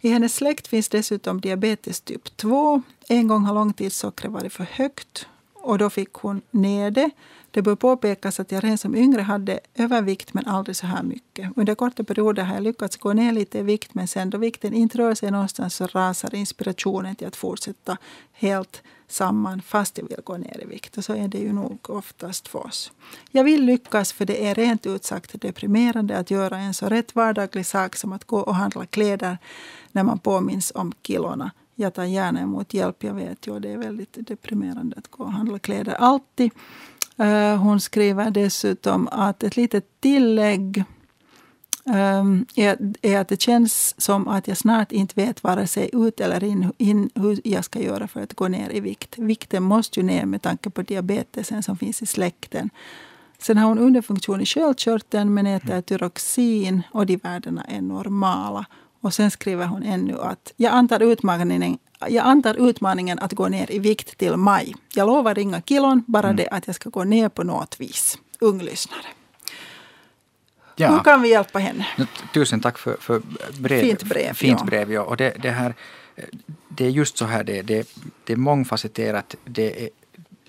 I 0.00 0.08
hennes 0.08 0.34
släkt 0.34 0.66
finns 0.66 0.88
dessutom 0.88 1.40
diabetes 1.40 2.00
typ 2.00 2.36
2. 2.36 2.82
En 3.08 3.28
gång 3.28 3.44
har 3.44 3.54
långtidssockret 3.54 4.32
varit 4.32 4.52
för 4.52 4.66
högt 4.72 5.26
och 5.54 5.78
då 5.78 5.90
fick 5.90 6.12
hon 6.12 6.40
ner 6.50 6.90
det. 6.90 7.10
Det 7.54 7.62
bör 7.62 7.76
påpekas 7.76 8.40
att 8.40 8.52
jag 8.52 8.64
redan 8.64 8.78
som 8.78 8.94
yngre 8.94 9.22
hade 9.22 9.60
övervikt 9.74 10.34
men 10.34 10.46
aldrig 10.46 10.76
så 10.76 10.86
här 10.86 11.02
mycket. 11.02 11.50
Under 11.56 11.74
korta 11.74 12.04
perioder 12.04 12.42
har 12.42 12.54
jag 12.54 12.62
lyckats 12.62 12.96
gå 12.96 13.12
ner 13.12 13.32
lite 13.32 13.58
i 13.58 13.62
vikt 13.62 13.94
men 13.94 14.08
sen 14.08 14.30
då 14.30 14.38
vikten 14.38 14.74
inte 14.74 14.98
rör 14.98 15.14
sig 15.14 15.30
någonstans 15.30 15.74
så 15.74 15.86
rasar 15.86 16.34
inspirationen 16.34 17.16
till 17.16 17.26
att 17.26 17.36
fortsätta 17.36 17.96
helt 18.32 18.82
samman 19.08 19.62
fast 19.62 19.98
jag 19.98 20.08
vill 20.08 20.16
gå 20.24 20.36
ner 20.36 20.60
i 20.62 20.66
vikt. 20.66 20.98
Och 20.98 21.04
så 21.04 21.14
är 21.14 21.28
det 21.28 21.38
ju 21.38 21.52
nog 21.52 21.90
oftast 21.90 22.48
för 22.48 22.66
oss. 22.66 22.92
Jag 23.30 23.44
vill 23.44 23.64
lyckas 23.64 24.12
för 24.12 24.24
det 24.24 24.46
är 24.46 24.54
rent 24.54 24.86
ut 24.86 25.04
sagt 25.04 25.40
deprimerande 25.40 26.18
att 26.18 26.30
göra 26.30 26.58
en 26.58 26.74
så 26.74 26.88
rätt 26.88 27.14
vardaglig 27.14 27.66
sak 27.66 27.96
som 27.96 28.12
att 28.12 28.24
gå 28.24 28.38
och 28.38 28.54
handla 28.54 28.86
kläder 28.86 29.38
när 29.92 30.02
man 30.02 30.18
påminns 30.18 30.72
om 30.74 30.92
kilona 31.02 31.50
jag 31.74 31.94
tar 31.94 32.04
gärna 32.04 32.40
emot 32.40 32.74
hjälp. 32.74 33.04
Jag 33.04 33.14
vet 33.14 33.46
ju 33.46 33.58
det 33.58 33.72
är 33.72 33.76
väldigt 33.76 34.16
deprimerande 34.26 34.96
att 34.98 35.08
gå 35.08 35.24
och 35.24 35.32
handla 35.32 35.58
kläder 35.58 35.92
alltid. 35.92 36.50
Eh, 37.22 37.56
hon 37.56 37.80
skriver 37.80 38.30
dessutom 38.30 39.08
att 39.12 39.42
ett 39.42 39.56
litet 39.56 40.00
tillägg 40.00 40.84
ehm, 41.86 42.46
är, 42.54 42.94
är, 43.02 43.20
att 43.20 43.28
det 43.28 43.40
känns 43.40 44.00
som 44.00 44.28
att 44.28 44.48
jag 44.48 44.56
snart 44.56 44.92
inte 44.92 45.14
vet 45.20 45.44
vare 45.44 45.66
sig 45.66 45.90
ut 45.92 46.20
eller 46.20 46.44
in, 46.44 46.72
in 46.78 47.10
hur 47.14 47.40
jag 47.44 47.64
ska 47.64 47.80
göra 47.80 48.08
för 48.08 48.20
att 48.20 48.34
gå 48.34 48.48
ner 48.48 48.70
i 48.70 48.80
vikt. 48.80 49.18
Vikten 49.18 49.62
måste 49.62 50.00
ju 50.00 50.06
ner 50.06 50.24
med 50.26 50.42
tanke 50.42 50.70
på 50.70 50.82
diabetesen 50.82 51.62
som 51.62 51.76
finns 51.76 52.02
i 52.02 52.06
släkten. 52.06 52.70
Sen 53.38 53.58
har 53.58 53.68
hon 53.68 53.78
underfunktion 53.78 54.40
i 54.40 54.46
sköldkörteln 54.46 55.34
men 55.34 55.46
äter 55.46 55.80
tyroxin 55.80 56.82
och 56.90 57.06
de 57.06 57.16
värdena 57.16 57.64
är 57.64 57.80
normala. 57.80 58.66
Och 59.02 59.14
sen 59.14 59.30
skriver 59.30 59.66
hon 59.66 59.82
ännu 59.82 60.20
att 60.20 60.52
jag 60.56 60.72
antar 60.72 61.02
utmaningen, 61.02 61.78
jag 62.08 62.26
antar 62.26 62.68
utmaningen 62.68 63.18
att 63.18 63.32
gå 63.32 63.48
ner 63.48 63.70
i 63.70 63.78
vikt 63.78 64.18
till 64.18 64.36
maj. 64.36 64.74
Jag 64.94 65.06
lovar 65.06 65.38
inga 65.38 65.60
kilon, 65.60 66.04
bara 66.06 66.26
mm. 66.26 66.36
det 66.36 66.48
att 66.48 66.66
jag 66.66 66.76
ska 66.76 66.90
gå 66.90 67.04
ner 67.04 67.28
på 67.28 67.42
något 67.44 67.80
vis. 67.80 68.18
Ung 68.40 68.62
lyssnare. 68.62 69.06
Ja. 70.76 70.90
Hur 70.90 71.00
kan 71.00 71.22
vi 71.22 71.28
hjälpa 71.28 71.58
henne? 71.58 71.86
Tusen 72.34 72.60
tack 72.60 72.78
för, 72.78 72.96
för 73.00 73.22
brev. 73.58 73.80
fint 73.80 74.02
brev. 74.02 74.34
Fint 74.34 74.60
ja. 74.60 74.66
brev 74.66 74.92
ja. 74.92 75.02
Och 75.02 75.16
det, 75.16 75.34
det, 75.42 75.50
här, 75.50 75.74
det 76.68 76.84
är 76.84 76.90
just 76.90 77.18
så 77.18 77.24
här, 77.24 77.44
det, 77.44 77.62
det, 77.62 77.88
det 78.24 78.32
är 78.32 78.36
mångfacetterat. 78.36 79.34
Det 79.44 79.84
är, 79.84 79.90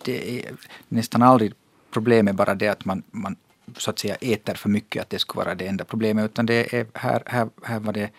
det 0.03 0.39
är 0.39 0.51
nästan 0.87 1.21
aldrig 1.21 1.53
problemet 1.91 2.35
bara 2.35 2.55
det 2.55 2.67
att 2.67 2.85
man, 2.85 3.03
man 3.11 3.35
så 3.77 3.89
att 3.89 3.99
säga 3.99 4.15
äter 4.15 4.53
för 4.53 4.69
mycket, 4.69 5.01
att 5.01 5.09
det 5.09 5.19
skulle 5.19 5.45
vara 5.45 5.55
det 5.55 5.67
enda 5.67 5.85
problemet. 5.85 6.25
Utan 6.25 6.45
det 6.45 6.73
är, 6.75 6.85
här, 6.93 7.23
här, 7.25 7.49
här 7.63 7.79
var 7.79 7.93
det 7.93 8.09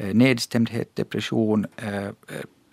Eh, 0.00 0.14
nedstämdhet, 0.14 0.96
depression, 0.96 1.66
eh, 1.76 2.04
eh, 2.04 2.12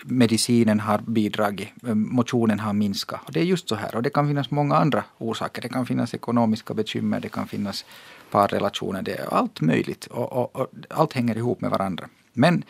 medicinen 0.06 0.80
har 0.80 1.00
bidragit, 1.08 1.70
motionen 1.94 2.60
har 2.60 2.74
minskat. 2.74 3.20
Och 3.26 3.32
det 3.32 3.40
är 3.40 3.44
just 3.44 3.70
så 3.70 3.76
här. 3.76 3.96
Och 3.96 4.04
det 4.04 4.10
kan 4.10 4.28
finnas 4.28 4.52
många 4.52 4.76
andra 4.76 5.04
orsaker. 5.18 5.62
Det 5.62 5.70
kan 5.70 5.86
finnas 5.86 6.14
ekonomiska 6.14 6.74
bekymmer, 6.74 7.20
det 7.20 7.30
kan 7.30 7.48
finnas 7.48 7.86
parrelationer, 8.32 9.02
det 9.02 9.14
är 9.14 9.34
allt 9.34 9.62
möjligt. 9.62 10.06
Och, 10.06 10.34
och, 10.34 10.56
och 10.56 10.68
allt 10.90 11.14
hänger 11.14 11.38
ihop 11.38 11.62
med 11.62 11.72
varandra. 11.72 12.10
Men 12.34 12.64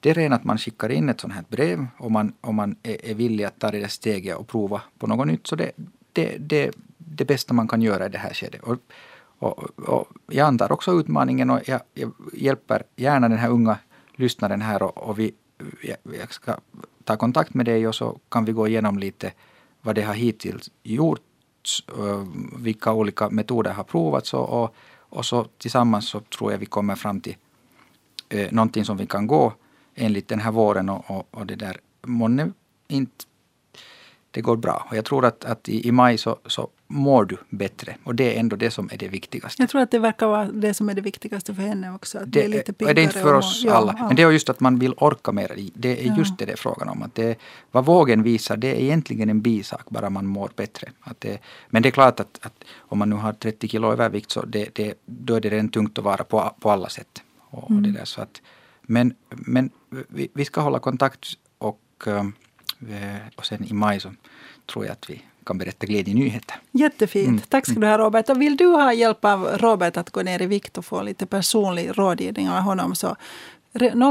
det 0.00 0.10
är 0.10 0.14
rent 0.14 0.34
att 0.34 0.44
man 0.44 0.58
skickar 0.58 0.88
in 0.92 1.08
ett 1.08 1.20
sånt 1.20 1.34
här 1.34 1.44
brev 1.48 1.86
och 1.98 2.10
man, 2.10 2.32
och 2.40 2.54
man 2.54 2.76
är, 2.82 3.06
är 3.06 3.14
villig 3.14 3.44
att 3.44 3.58
ta 3.58 3.70
det 3.70 3.80
där 3.80 3.88
steget 3.88 4.36
och 4.36 4.48
prova 4.48 4.82
på 4.98 5.06
något 5.06 5.26
nytt. 5.26 5.46
Så 5.46 5.56
det, 5.56 5.72
det, 6.12 6.36
det, 6.38 6.70
det 6.98 7.24
bästa 7.24 7.54
man 7.54 7.68
kan 7.68 7.82
göra 7.82 8.06
i 8.06 8.08
det 8.08 8.18
här 8.18 8.34
skedet. 8.34 8.62
Och, 8.62 8.78
och, 9.38 9.58
och 9.88 10.08
jag 10.26 10.46
antar 10.46 10.72
också 10.72 10.92
utmaningen 10.92 11.50
och 11.50 11.60
jag, 11.66 11.80
jag 11.94 12.12
hjälper 12.32 12.82
gärna 12.96 13.28
den 13.28 13.38
här 13.38 13.50
unga 13.50 13.78
lyssnaren 14.14 14.62
här 14.62 14.82
och, 14.82 14.98
och 14.98 15.18
vi, 15.18 15.34
jag 16.18 16.32
ska 16.32 16.56
ta 17.04 17.16
kontakt 17.16 17.54
med 17.54 17.66
dig 17.66 17.88
och 17.88 17.94
så 17.94 18.18
kan 18.28 18.44
vi 18.44 18.52
gå 18.52 18.68
igenom 18.68 18.98
lite 18.98 19.32
vad 19.82 19.94
det 19.94 20.02
har 20.02 20.14
hittills 20.14 20.70
gjorts, 20.82 21.84
eh, 21.88 22.26
vilka 22.58 22.92
olika 22.92 23.30
metoder 23.30 23.72
har 23.72 23.84
provats 23.84 24.34
och, 24.34 24.62
och, 24.62 24.74
och 24.98 25.26
så 25.26 25.44
tillsammans 25.44 26.08
så 26.08 26.20
tror 26.20 26.52
jag 26.52 26.58
vi 26.58 26.66
kommer 26.66 26.94
fram 26.94 27.20
till 27.20 27.36
eh, 28.28 28.52
någonting 28.52 28.84
som 28.84 28.96
vi 28.96 29.06
kan 29.06 29.26
gå 29.26 29.52
enligt 29.94 30.28
den 30.28 30.40
här 30.40 30.50
våren 30.50 30.88
och, 30.88 31.10
och, 31.10 31.28
och 31.30 31.46
det 31.46 31.56
där 31.56 31.76
månne 32.02 32.52
inte 32.88 33.24
det 34.30 34.40
går 34.40 34.56
bra. 34.56 34.86
Och 34.90 34.96
jag 34.96 35.04
tror 35.04 35.24
att, 35.24 35.44
att 35.44 35.68
i, 35.68 35.88
i 35.88 35.92
maj 35.92 36.18
så, 36.18 36.38
så 36.46 36.68
mår 36.94 37.24
du 37.24 37.36
bättre. 37.50 37.96
Och 38.04 38.14
det 38.14 38.36
är 38.36 38.40
ändå 38.40 38.56
det 38.56 38.70
som 38.70 38.88
är 38.92 38.96
det 38.96 39.08
viktigaste. 39.08 39.62
Jag 39.62 39.70
tror 39.70 39.80
att 39.80 39.90
det 39.90 39.98
verkar 39.98 40.26
vara 40.26 40.44
det 40.44 40.74
som 40.74 40.88
är 40.88 40.94
det 40.94 41.00
viktigaste 41.00 41.54
för 41.54 41.62
henne 41.62 41.94
också. 41.94 42.18
Att 42.18 42.32
det, 42.32 42.44
är 42.44 42.48
lite 42.48 42.72
piggare. 42.72 42.94
Det 42.94 43.00
är 43.00 43.02
inte 43.02 43.18
för 43.18 43.34
oss 43.34 43.66
alla. 43.68 43.94
Ja, 43.98 44.06
Men 44.06 44.16
det 44.16 44.22
är 44.22 44.30
just 44.30 44.48
att 44.48 44.60
man 44.60 44.78
vill 44.78 44.94
orka 44.96 45.32
mer. 45.32 45.56
Det 45.74 46.06
är 46.06 46.16
just 46.16 46.38
det 46.38 46.44
det 46.44 46.52
är 46.52 46.56
frågan 46.56 46.88
om. 46.88 47.02
Att 47.02 47.14
det, 47.14 47.38
vad 47.70 47.84
vågen 47.84 48.22
visar, 48.22 48.56
det 48.56 48.68
är 48.68 48.80
egentligen 48.80 49.30
en 49.30 49.40
bisak, 49.40 49.90
bara 49.90 50.10
man 50.10 50.26
mår 50.26 50.50
bättre. 50.56 50.88
Att 51.00 51.20
det, 51.20 51.38
men 51.68 51.82
det 51.82 51.88
är 51.88 51.90
klart 51.90 52.20
att, 52.20 52.38
att 52.42 52.64
om 52.78 52.98
man 52.98 53.10
nu 53.10 53.16
har 53.16 53.32
30 53.32 53.68
kilo 53.68 53.92
övervikt 53.92 54.30
så 54.30 54.42
det, 54.42 54.74
det, 54.74 54.94
då 55.06 55.34
är 55.34 55.40
det 55.40 55.48
redan 55.48 55.68
tungt 55.68 55.98
att 55.98 56.04
vara 56.04 56.24
på, 56.24 56.54
på 56.60 56.70
alla 56.70 56.88
sätt. 56.88 57.22
Och, 57.38 57.70
mm. 57.70 57.82
det 57.82 57.90
där, 57.90 58.04
så 58.04 58.22
att, 58.22 58.42
men 58.82 59.14
men 59.28 59.70
vi, 60.08 60.28
vi 60.34 60.44
ska 60.44 60.60
hålla 60.60 60.78
kontakt 60.78 61.26
och, 61.58 62.04
eh, 62.06 62.26
och 63.36 63.46
sen 63.46 63.64
i 63.64 63.72
maj 63.72 64.00
så 64.00 64.10
tror 64.66 64.84
jag 64.84 64.92
att 64.92 65.10
vi 65.10 65.22
kan 65.44 65.58
berätta 65.58 65.86
glädjenyheter. 65.86 66.56
Jättefint. 66.70 67.28
Mm. 67.28 67.40
Tack 67.48 67.66
ska 67.66 67.80
du 67.80 67.86
ha 67.86 67.98
Robert. 67.98 68.28
Och 68.28 68.40
vill 68.40 68.56
du 68.56 68.66
ha 68.66 68.92
hjälp 68.92 69.24
av 69.24 69.44
Robert 69.44 69.96
att 69.96 70.10
gå 70.10 70.22
ner 70.22 70.42
i 70.42 70.46
vikt 70.46 70.78
och 70.78 70.84
få 70.84 71.02
lite 71.02 71.26
personlig 71.26 71.98
rådgivning 71.98 72.50
av 72.50 72.60
honom 72.60 72.94
så 72.94 73.16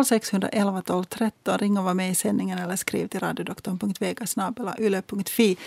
0611 0.05 0.81
12 0.81 1.03
13. 1.03 1.57
Ring 1.57 1.77
och 1.77 1.83
var 1.83 1.93
med 1.93 2.11
i 2.11 2.15
sändningen 2.15 2.59
eller 2.59 2.75
skriv 2.75 3.07
till 3.07 3.19
radiodoktorn.vegasnabelayle.fi. 3.19 5.57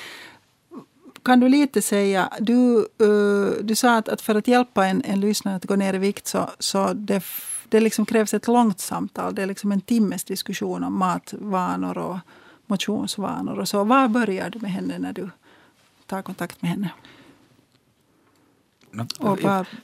Kan 1.23 1.41
du 1.41 1.49
lite 1.49 1.83
säga, 1.83 2.33
du, 2.41 2.87
uh, 3.03 3.51
du 3.63 3.75
sa 3.75 3.97
att, 3.97 4.09
att, 4.09 4.21
för 4.21 4.35
att 4.35 4.49
hjälpa 4.49 4.87
en, 4.87 5.03
en 5.05 5.21
lyssnare 5.21 5.57
att 5.57 5.65
gå 5.65 5.77
ner 5.77 5.95
i 5.95 5.99
vikt 5.99 6.27
så, 6.27 6.51
så 6.59 6.93
det, 6.93 7.25
det 7.69 7.81
liksom 7.81 8.07
krävs 8.07 8.35
ett 8.35 8.47
långt 8.47 8.81
samtal. 8.81 9.35
Det 9.35 9.43
är 9.43 9.47
liksom 9.47 9.73
en 9.73 9.81
timmes 9.81 10.25
diskussion 10.25 10.85
om 10.85 10.99
matvanor 10.99 11.99
och 11.99 12.19
motionsvanor 12.67 13.59
och 13.59 13.69
så. 13.69 13.85
Var 13.85 14.09
börjar 14.09 14.51
du 14.51 14.59
med 14.59 14.73
henne 14.73 14.99
när 14.99 15.13
du 15.13 15.31
tar 16.07 16.23
kontakt 16.23 16.63
med 16.63 16.71
henne? 16.71 16.91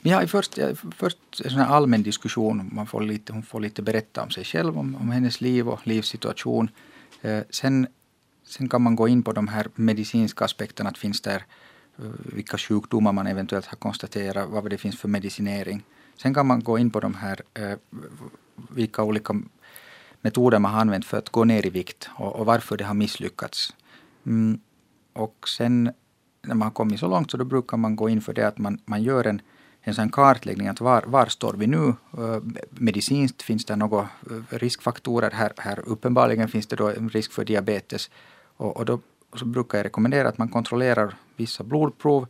Ja, 0.03 0.27
först, 0.27 0.59
först 0.97 1.19
en 1.45 1.51
sån 1.51 1.61
allmän 1.61 2.03
diskussion. 2.03 2.71
Man 2.73 2.87
får 2.87 3.01
lite, 3.03 3.33
hon 3.33 3.43
får 3.43 3.61
lite 3.61 3.83
berätta 3.83 4.23
om 4.23 4.31
sig 4.31 4.45
själv, 4.45 4.79
om, 4.79 4.97
om 4.97 5.11
hennes 5.11 5.41
liv 5.41 5.69
och 5.69 5.87
livssituation. 5.87 6.71
Eh, 7.23 7.41
sen, 7.51 7.87
sen 8.45 8.69
kan 8.69 8.83
man 8.83 8.97
gå 8.97 9.09
in 9.09 9.23
på 9.23 9.33
de 9.33 9.49
här 9.49 9.69
medicinska 9.75 10.45
aspekterna. 10.45 10.91
Att 10.91 10.99
finns 10.99 11.21
där 11.21 11.45
eh, 11.99 12.05
vilka 12.35 12.59
sjukdomar 12.59 13.13
man 13.13 13.27
eventuellt 13.27 13.67
har 13.67 13.77
konstaterat, 13.77 14.49
vad 14.51 14.71
det 14.71 14.79
finns 14.79 14.99
för 14.99 15.09
medicinering. 15.09 15.83
Sen 16.17 16.35
kan 16.35 16.47
man 16.47 16.63
gå 16.63 16.79
in 16.79 16.91
på 16.91 17.01
de 17.01 17.15
här 17.15 17.41
eh, 17.55 17.79
vilka 18.71 19.03
olika 19.03 19.43
metoder 20.21 20.59
man 20.59 20.73
har 20.73 20.81
använt 20.81 21.07
för 21.07 21.19
att 21.19 21.29
gå 21.29 21.45
ner 21.45 21.67
i 21.67 21.71
vikt 21.71 22.11
och, 22.15 22.37
och 22.37 22.47
varför 22.47 22.77
det 22.77 22.85
har 22.85 22.95
misslyckats. 22.95 23.75
Mm, 24.27 24.61
och 25.13 25.49
sen 25.49 25.93
när 26.43 26.55
man 26.55 26.67
har 26.67 26.73
kommit 26.73 27.01
så 27.01 27.09
långt 27.09 27.31
så 27.31 27.37
då 27.37 27.45
brukar 27.45 27.77
man 27.77 27.97
gå 27.97 28.09
in 28.09 28.21
för 28.21 28.33
det 28.33 28.49
att 28.49 28.59
man, 28.59 28.79
man 28.85 29.03
gör 29.03 29.27
en 29.27 29.43
en 29.85 29.95
sån 29.95 30.11
kartläggning 30.11 30.69
att 30.69 30.81
var, 30.81 31.03
var 31.07 31.27
står 31.27 31.53
vi 31.53 31.67
nu? 31.67 31.95
Uh, 32.19 32.39
medicinskt 32.71 33.43
finns 33.43 33.65
det 33.65 33.77
några 33.77 34.09
riskfaktorer 34.49 35.31
här, 35.31 35.53
här. 35.57 35.89
Uppenbarligen 35.89 36.49
finns 36.49 36.67
det 36.67 36.77
då 36.77 36.89
en 36.89 37.09
risk 37.09 37.33
för 37.33 37.45
diabetes. 37.45 38.11
Och, 38.57 38.77
och 38.77 38.85
då 38.85 39.01
så 39.35 39.45
brukar 39.45 39.79
jag 39.79 39.85
rekommendera 39.85 40.29
att 40.29 40.39
man 40.39 40.49
kontrollerar 40.49 41.15
vissa 41.37 41.65
blodprov 41.65 42.27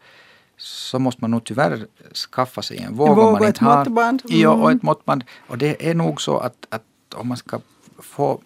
så 0.57 0.99
måste 0.99 1.21
man 1.21 1.31
nog 1.31 1.45
tyvärr 1.45 1.87
skaffa 2.33 2.63
sig 2.63 2.79
en 2.79 2.95
våg. 2.95 3.09
En 3.09 3.15
våg 3.15 3.27
om 3.27 3.33
man 3.33 3.41
och 3.41 3.47
inte 3.47 3.59
ett 3.59 3.59
har, 3.59 3.77
måttband. 3.77 4.23
Ja, 4.25 4.51
och 4.51 4.71
Mm. 4.71 4.77
ett 4.77 4.83
måttband. 4.83 5.25
Och 5.47 5.59
det 5.59 5.91
är 5.91 5.95
nog 5.95 6.21
så 6.21 6.39
att, 6.39 6.67
att 6.69 6.85
om 7.15 7.29
man 7.29 7.37
ska 7.37 7.61
få 7.99 8.41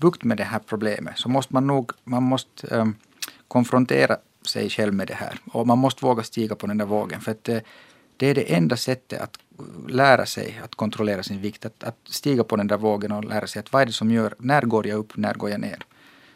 bukt 0.00 0.24
med 0.24 0.36
det 0.36 0.44
här 0.44 0.60
problemet 0.66 1.18
så 1.18 1.28
måste 1.28 1.54
man 1.54 1.66
nog 1.66 1.92
man 2.04 2.22
måste, 2.22 2.66
um, 2.66 2.94
konfrontera 3.48 4.16
sig 4.46 4.70
själv 4.70 4.94
med 4.94 5.08
det 5.08 5.14
här. 5.14 5.38
Och 5.52 5.66
man 5.66 5.78
måste 5.78 6.04
våga 6.04 6.22
stiga 6.22 6.54
på 6.54 6.66
den 6.66 6.78
där 6.78 6.84
vågen. 6.84 7.20
För 7.20 7.32
att 7.32 7.48
uh, 7.48 7.58
det 8.16 8.26
är 8.26 8.34
det 8.34 8.54
enda 8.54 8.76
sättet 8.76 9.20
att 9.20 9.38
lära 9.88 10.26
sig 10.26 10.60
att 10.64 10.74
kontrollera 10.74 11.22
sin 11.22 11.40
vikt. 11.40 11.66
Att, 11.66 11.84
att 11.84 11.98
stiga 12.04 12.44
på 12.44 12.56
den 12.56 12.66
där 12.66 12.76
vågen 12.76 13.12
och 13.12 13.24
lära 13.24 13.46
sig 13.46 13.60
att 13.60 13.72
vad 13.72 13.82
är 13.82 13.86
det 13.86 13.92
som 13.92 14.10
gör, 14.10 14.34
när 14.38 14.62
går 14.62 14.86
jag 14.86 14.98
upp, 14.98 15.16
när 15.16 15.34
går 15.34 15.50
jag 15.50 15.60
ner. 15.60 15.78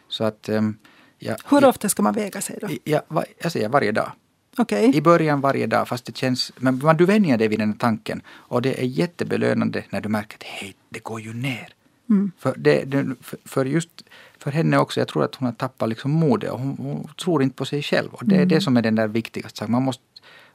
Så 0.08 0.24
att 0.24 0.48
um, 0.48 0.78
ja, 1.18 1.36
Hur 1.50 1.64
ofta 1.64 1.88
ska 1.88 2.02
man 2.02 2.14
väga 2.14 2.40
sig 2.40 2.58
då? 2.60 2.68
Ja, 2.84 3.02
va, 3.08 3.24
jag 3.38 3.52
säger 3.52 3.68
varje 3.68 3.92
dag. 3.92 4.12
Okej. 4.58 4.96
I 4.96 5.00
början 5.00 5.40
varje 5.40 5.66
dag, 5.66 5.88
fast 5.88 6.04
det 6.04 6.16
känns... 6.16 6.52
Men 6.56 6.78
man, 6.78 6.96
du 6.96 7.06
vänjer 7.06 7.38
dig 7.38 7.48
vid 7.48 7.58
den 7.58 7.74
tanken. 7.74 8.22
Och 8.28 8.62
det 8.62 8.80
är 8.80 8.84
jättebelönande 8.84 9.84
när 9.90 10.00
du 10.00 10.08
märker 10.08 10.36
att 10.36 10.42
hej, 10.42 10.74
det 10.88 11.02
går 11.02 11.20
ju 11.20 11.34
ner. 11.34 11.74
Mm. 12.10 12.32
För, 12.38 12.54
det, 12.56 13.06
för 13.44 13.64
just 13.64 13.90
för 14.46 14.50
henne 14.52 14.78
också, 14.78 15.00
jag 15.00 15.08
tror 15.08 15.24
att 15.24 15.34
hon 15.34 15.46
har 15.46 15.52
tappat 15.52 15.88
liksom 15.88 16.10
modet 16.10 16.50
och 16.50 16.58
hon, 16.58 16.76
hon 16.78 17.08
tror 17.16 17.42
inte 17.42 17.56
på 17.56 17.64
sig 17.64 17.82
själv. 17.82 18.14
Och 18.14 18.24
det 18.24 18.36
är 18.36 18.46
det 18.46 18.60
som 18.60 18.76
är 18.76 18.82
den 18.82 18.94
där 18.94 19.08
viktigaste 19.08 19.58
saken. 19.58 19.72
Man 19.72 19.82
måste 19.82 20.02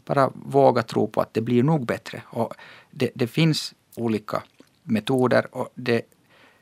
bara 0.05 0.31
våga 0.33 0.83
tro 0.83 1.07
på 1.07 1.21
att 1.21 1.33
det 1.33 1.41
blir 1.41 1.63
nog 1.63 1.85
bättre. 1.85 2.21
Och 2.25 2.53
det, 2.91 3.09
det 3.15 3.27
finns 3.27 3.73
olika 3.95 4.43
metoder 4.83 5.55
och 5.55 5.69
det, 5.75 6.01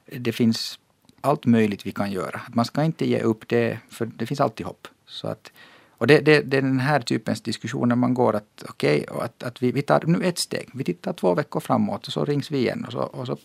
det 0.06 0.32
finns 0.32 0.80
allt 1.22 1.46
möjligt 1.46 1.86
vi 1.86 1.92
kan 1.92 2.12
göra. 2.12 2.42
Man 2.54 2.66
ska 2.66 2.84
inte 2.84 3.06
ge 3.06 3.20
upp 3.20 3.48
det, 3.48 3.80
för 3.90 4.06
det 4.06 4.26
finns 4.26 4.42
alltid 4.42 4.66
hopp. 4.66 4.88
Så 5.06 5.28
att, 5.28 5.52
och 5.90 6.08
det, 6.08 6.20
det, 6.20 6.42
det 6.42 6.58
är 6.58 6.62
den 6.62 6.80
här 6.80 7.02
typens 7.02 7.42
diskussioner 7.42 7.96
man 7.96 8.14
går 8.14 8.36
att 8.36 8.64
okej, 8.70 9.06
okay, 9.10 9.26
att, 9.26 9.44
att 9.44 9.64
vi, 9.64 9.72
vi 9.72 9.82
tar 9.82 10.04
nu 10.06 10.24
ett 10.24 10.40
steg. 10.40 10.70
Vi 10.74 10.84
tittar 10.84 11.14
två 11.14 11.34
veckor 11.36 11.60
framåt 11.60 12.08
och 12.08 12.14
så 12.14 12.26
rings 12.26 12.52
vi 12.52 12.58
igen. 12.58 12.86
Och 12.86 12.92
så, 12.92 13.00
och 13.00 13.28
så, 13.28 13.38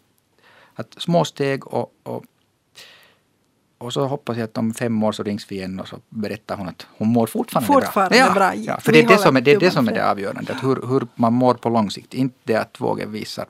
att 0.74 0.94
små 0.98 1.24
steg 1.24 1.66
och, 1.66 1.92
och 2.02 2.24
och 3.84 3.92
så 3.92 4.06
hoppas 4.06 4.36
jag 4.36 4.44
att 4.44 4.58
om 4.58 4.74
fem 4.74 5.02
år 5.02 5.12
så 5.12 5.22
rings 5.22 5.46
vi 5.50 5.56
igen 5.56 5.80
och 5.80 5.88
så 5.88 5.96
berättar 6.08 6.56
hon 6.56 6.68
att 6.68 6.86
hon 6.98 7.08
mår 7.08 7.26
fortfarande, 7.26 7.66
Fortfarande 7.66 8.24
bra. 8.24 8.34
bra. 8.34 8.54
Ja, 8.54 8.80
för 8.80 8.92
Vi 8.92 9.02
det 9.02 9.06
är 9.06 9.16
det, 9.16 9.18
som 9.18 9.36
är, 9.36 9.40
det, 9.40 9.52
är 9.52 9.60
det 9.60 9.70
som 9.70 9.88
är 9.88 9.92
för 9.92 9.98
det 9.98 10.10
avgörande. 10.10 10.52
Att 10.52 10.64
hur, 10.64 10.88
hur 10.88 11.06
man 11.14 11.32
mår 11.32 11.54
på 11.54 11.68
lång 11.68 11.90
sikt. 11.90 12.14
Inte 12.14 12.36
det 12.44 12.56
att 12.56 12.80
vågen 12.80 13.12
visar 13.12 13.46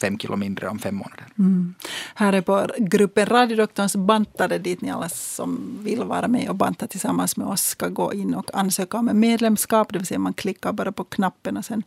fem 0.00 0.18
kilo 0.18 0.36
mindre 0.36 0.68
om 0.68 0.78
fem 0.78 0.94
månader. 0.94 1.24
Mm. 1.38 1.74
Här 2.14 2.32
är 2.32 2.40
på 2.40 2.66
gruppen 2.78 3.26
Radiodoktorns 3.26 3.96
bantare 3.96 4.58
dit 4.58 4.80
ni 4.80 4.90
alla 4.90 5.08
som 5.08 5.78
vill 5.80 6.04
vara 6.04 6.28
med 6.28 6.48
och 6.48 6.56
banta 6.56 6.86
tillsammans 6.86 7.36
med 7.36 7.46
oss 7.46 7.62
ska 7.62 7.88
gå 7.88 8.14
in 8.14 8.34
och 8.34 8.50
ansöka 8.54 8.98
om 8.98 9.10
medlemskap. 9.12 9.92
Det 9.92 9.98
vill 9.98 10.06
säga 10.06 10.18
man 10.18 10.34
klickar 10.34 10.72
bara 10.72 10.92
på 10.92 11.04
knappen 11.04 11.56
och 11.56 11.64
sen 11.64 11.82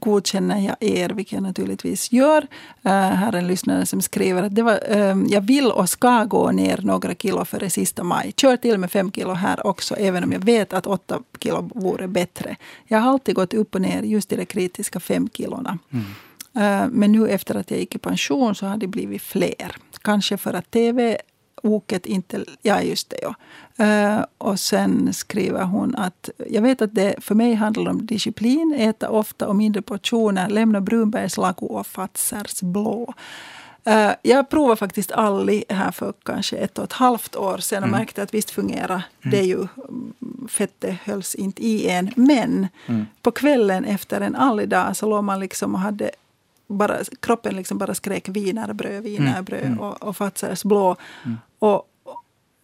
godkänner 0.00 0.58
jag 0.58 0.76
er, 0.80 1.08
vilket 1.08 1.32
jag 1.32 1.42
naturligtvis 1.42 2.12
gör. 2.12 2.42
Uh, 2.86 2.92
här 2.92 3.32
är 3.32 3.38
en 3.38 3.46
lyssnare 3.46 3.86
som 3.86 4.02
skriver 4.02 4.42
att 4.42 4.54
det 4.54 4.62
var, 4.62 4.96
uh, 4.96 5.24
jag 5.28 5.40
vill 5.40 5.70
och 5.70 5.88
ska 5.88 6.24
gå 6.24 6.50
ner 6.50 6.80
några 6.82 7.14
kilo 7.14 7.44
före 7.44 7.70
sista 7.70 8.04
maj. 8.04 8.32
Kör 8.36 8.56
till 8.56 8.78
med 8.78 8.90
fem 8.90 9.12
kilo 9.12 9.32
här 9.32 9.66
också, 9.66 9.94
även 9.94 10.24
om 10.24 10.32
jag 10.32 10.44
vet 10.44 10.72
att 10.72 10.86
åtta 10.86 11.20
kilo 11.38 11.70
vore 11.74 12.08
bättre. 12.08 12.56
Jag 12.84 12.98
har 12.98 13.10
alltid 13.10 13.34
gått 13.34 13.54
upp 13.54 13.74
och 13.74 13.80
ner 13.80 14.02
just 14.02 14.32
i 14.32 14.36
de 14.36 14.44
kritiska 14.44 15.00
fem 15.00 15.28
kilona. 15.28 15.78
Eh, 16.54 16.88
Men 16.90 17.12
nu 17.12 17.28
efter 17.28 17.54
att 17.54 17.70
jag 17.70 17.80
gick 17.80 17.94
i 17.94 17.98
pension 17.98 18.54
så 18.54 18.66
har 18.66 18.76
det 18.76 18.86
blivit 18.86 19.22
fler. 19.22 19.76
Kanske 20.02 20.36
för 20.36 20.54
att 20.54 20.70
tv-oket 21.62 22.06
inte... 22.06 22.44
Ja, 22.62 22.82
just 22.82 23.10
det. 23.10 23.18
Ja. 23.22 23.34
Eh, 23.84 24.24
Och 24.38 24.60
sen 24.60 25.14
skriver 25.14 25.62
hon 25.64 25.94
att 25.96 26.28
jag 26.50 26.62
vet 26.62 26.82
att 26.82 26.94
det 26.94 27.14
för 27.18 27.34
mig 27.34 27.54
handlar 27.54 27.90
om 27.90 28.06
disciplin, 28.06 28.74
äta 28.78 29.08
ofta 29.10 29.48
och 29.48 29.56
mindre 29.56 29.82
portioner, 29.82 30.48
lämna 30.48 30.80
Brunbergs 30.80 31.36
lago 31.36 31.66
och 31.66 31.86
Fazers 31.86 32.60
blå. 32.60 33.14
Eh, 33.84 34.10
Jag 34.22 34.48
provade 34.50 34.76
faktiskt 34.76 35.12
Alli 35.12 35.64
här 35.68 35.90
för 35.90 36.12
kanske 36.22 36.56
ett 36.56 36.78
och 36.78 36.84
ett 36.84 36.92
halvt 36.92 37.36
år 37.36 37.58
sedan 37.58 37.82
och 37.82 37.88
märkte 37.88 38.22
att 38.22 38.34
visst 38.34 38.50
fungerar 38.50 39.02
det 39.22 39.38
är 39.38 39.44
ju. 39.44 39.56
mm, 39.58 40.48
Fettet 40.48 40.96
hölls 41.04 41.34
inte 41.34 41.66
i 41.66 41.88
en. 41.88 42.10
Men 42.16 42.68
på 43.22 43.30
kvällen 43.30 43.84
efter 43.84 44.20
en 44.20 44.36
Alli-dag 44.36 44.96
så 44.96 45.06
låg 45.08 45.24
man 45.24 45.40
liksom 45.40 45.74
och 45.74 45.80
hade 45.80 46.10
bara, 46.68 46.96
kroppen 47.20 47.56
liksom 47.56 47.78
bara 47.78 47.94
skrek 47.94 48.28
wienerbröd, 48.28 49.02
wienerbröd 49.02 49.78
och, 49.80 50.02
och 50.02 50.16
Fazers 50.16 50.62
blå. 50.62 50.96
Och, 51.60 51.88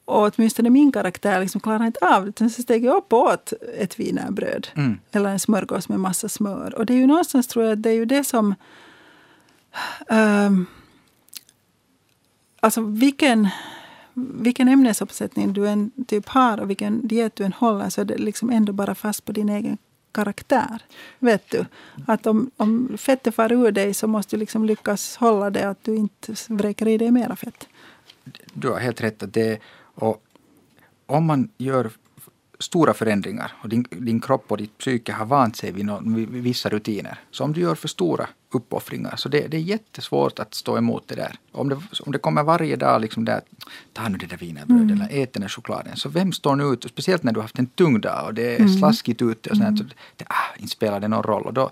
och 0.05 0.33
åtminstone 0.37 0.71
min 0.71 0.93
karaktär 0.93 1.41
liksom 1.41 1.61
klarade 1.61 1.87
inte 1.87 2.01
av 2.01 2.33
det. 2.33 2.51
Så 2.51 2.63
steg 2.63 2.85
jag 2.85 2.97
upp 2.97 3.13
och 3.13 3.21
åt 3.21 3.53
ett 3.79 4.01
wienerbröd. 4.01 4.69
Mm. 4.77 4.99
Eller 5.13 5.31
en 5.31 5.39
smörgås 5.39 5.89
med 5.89 6.01
massa 6.01 6.29
smör. 6.29 6.75
Och 6.75 6.87
det 6.87 6.93
är 6.93 6.99
ju 6.99 7.07
någonstans 7.07 7.47
tror 7.47 7.65
jag 7.65 7.73
att 7.73 7.83
det 7.83 7.91
är 7.91 7.95
ju 7.95 8.05
det 8.05 8.25
som... 8.25 8.55
ehm, 10.09 10.67
alltså 12.61 12.81
vilken, 12.81 13.49
vilken 14.15 14.69
ämnesuppsättning 14.69 15.53
du 15.53 15.69
än 15.69 15.91
typ 16.07 16.29
har 16.29 16.61
och 16.61 16.71
vilken 16.71 17.09
diet 17.09 17.37
du 17.37 17.45
än 17.45 17.53
håller 17.53 17.91
så 17.91 18.01
är 18.01 18.05
det 18.05 18.19
liksom 18.19 18.51
ändå 18.51 18.73
bara 18.73 18.95
fast 18.95 19.25
på 19.25 19.33
din 19.33 19.49
egen 19.49 19.79
karaktär. 20.17 20.83
Vet 21.19 21.51
du? 21.51 21.65
Att 22.07 22.27
om, 22.27 22.51
om 22.57 22.99
fettet 22.99 23.35
far 23.35 23.53
ur 23.53 23.73
dig 23.73 23.95
så 23.95 24.07
måste 24.07 24.37
du 24.37 24.41
liksom 24.41 24.65
lyckas 24.65 25.17
hålla 25.17 25.51
det 25.51 25.69
att 25.69 25.85
du 25.85 25.97
inte 25.97 26.35
vräker 26.49 26.89
i 26.89 26.99
dig 26.99 27.11
mera 27.11 27.37
fett. 27.37 27.69
Du 28.53 28.69
har 28.69 28.79
helt 28.79 29.01
rätt. 29.01 29.23
Att 29.23 29.35
det, 29.35 29.59
och 29.95 30.23
om 31.07 31.25
man 31.25 31.49
gör 31.59 31.91
stora 32.59 32.95
förändringar 32.95 33.53
och 33.63 33.69
din, 33.69 33.87
din 33.91 34.21
kropp 34.21 34.45
och 34.49 34.57
ditt 34.57 34.79
psyke 34.79 35.13
har 35.13 35.27
vant 35.27 35.57
sig 35.57 35.73
vid, 35.73 35.85
någon, 35.85 36.15
vid 36.15 36.29
vissa 36.29 36.69
rutiner. 36.69 37.21
Så 37.31 37.45
om 37.45 37.53
du 37.53 37.61
gör 37.61 37.75
för 37.75 37.89
stora 37.89 38.29
uppoffringar 38.51 39.17
så 39.17 39.29
det, 39.29 39.49
det 39.49 39.57
är 39.57 39.61
jättesvårt 39.61 40.39
att 40.39 40.55
stå 40.55 40.79
emot 40.79 41.09
det 41.09 41.15
där. 41.15 41.35
Om 41.53 41.69
det, 41.69 41.79
om 42.07 42.13
det 42.13 42.19
kommer 42.19 42.43
varje 42.43 42.77
dag 42.77 43.01
liksom 43.01 43.25
där, 43.25 43.41
ta 43.93 44.09
nu 44.09 44.19
det 44.19 44.27
där 44.27 44.37
wienerbrödet 44.37 44.91
eller 44.91 45.23
ät 45.23 45.33
den 45.33 45.41
där 45.41 45.49
chokladen. 45.49 45.97
Så 45.97 46.09
vem 46.09 46.33
står 46.33 46.57
nu 46.57 46.65
ut, 46.65 46.85
och 46.85 46.91
speciellt 46.91 47.23
när 47.23 47.33
du 47.33 47.39
har 47.39 47.43
haft 47.43 47.59
en 47.59 47.67
tung 47.67 48.01
dag 48.01 48.27
och 48.27 48.35
det 48.35 48.57
är 48.57 48.69
slaskigt 48.69 49.23
ute 49.23 49.51
och 49.51 49.57
sånt, 49.57 49.79
så 49.79 49.85
det, 50.17 50.25
ah, 50.29 50.57
inte 50.59 50.73
spelar 50.73 51.01
det 51.01 51.09
någon 51.09 51.23
roll. 51.23 51.43
Och, 51.43 51.55
då, 51.55 51.71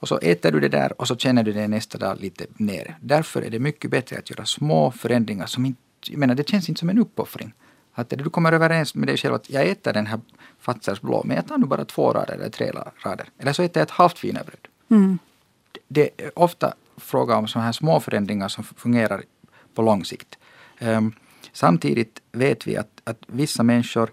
och 0.00 0.08
så 0.08 0.18
äter 0.18 0.52
du 0.52 0.60
det 0.60 0.68
där 0.68 1.00
och 1.00 1.08
så 1.08 1.16
känner 1.16 1.42
du 1.42 1.52
dig 1.52 1.68
nästa 1.68 1.98
dag 1.98 2.20
lite 2.20 2.46
nere. 2.56 2.94
Därför 3.00 3.42
är 3.42 3.50
det 3.50 3.58
mycket 3.58 3.90
bättre 3.90 4.18
att 4.18 4.30
göra 4.30 4.44
små 4.44 4.90
förändringar 4.90 5.46
som 5.46 5.66
inte, 5.66 5.80
jag 6.06 6.18
menar 6.18 6.34
det 6.34 6.48
känns 6.48 6.68
inte 6.68 6.78
som 6.78 6.90
en 6.90 6.98
uppoffring. 6.98 7.52
Att 7.92 8.10
du 8.10 8.30
kommer 8.30 8.52
överens 8.52 8.94
med 8.94 9.08
dig 9.08 9.16
själv 9.16 9.34
att 9.34 9.50
jag 9.50 9.68
äter 9.68 9.92
den 9.92 10.06
här 10.06 10.20
Fazers 10.58 11.00
blå, 11.00 11.22
men 11.24 11.36
jag 11.36 11.46
tar 11.46 11.58
nu 11.58 11.66
bara 11.66 11.84
två 11.84 12.12
rader 12.12 12.34
eller 12.34 12.50
tre 12.50 12.72
rader. 13.04 13.26
Eller 13.38 13.52
så 13.52 13.62
äter 13.62 13.80
jag 13.80 13.86
ett 13.86 13.90
halvt 13.90 14.24
wienerbröd. 14.24 14.68
Mm. 14.90 15.18
Det 15.88 16.10
är 16.16 16.38
ofta 16.38 16.74
fråga 16.96 17.36
om 17.36 17.48
sådana 17.48 17.64
här 17.64 17.72
små 17.72 18.00
förändringar 18.00 18.48
som 18.48 18.64
fungerar 18.64 19.22
på 19.74 19.82
lång 19.82 20.04
sikt. 20.04 20.38
Um, 20.80 21.14
samtidigt 21.52 22.20
vet 22.32 22.66
vi 22.66 22.76
att, 22.76 23.00
att 23.04 23.18
vissa 23.26 23.62
människor 23.62 24.10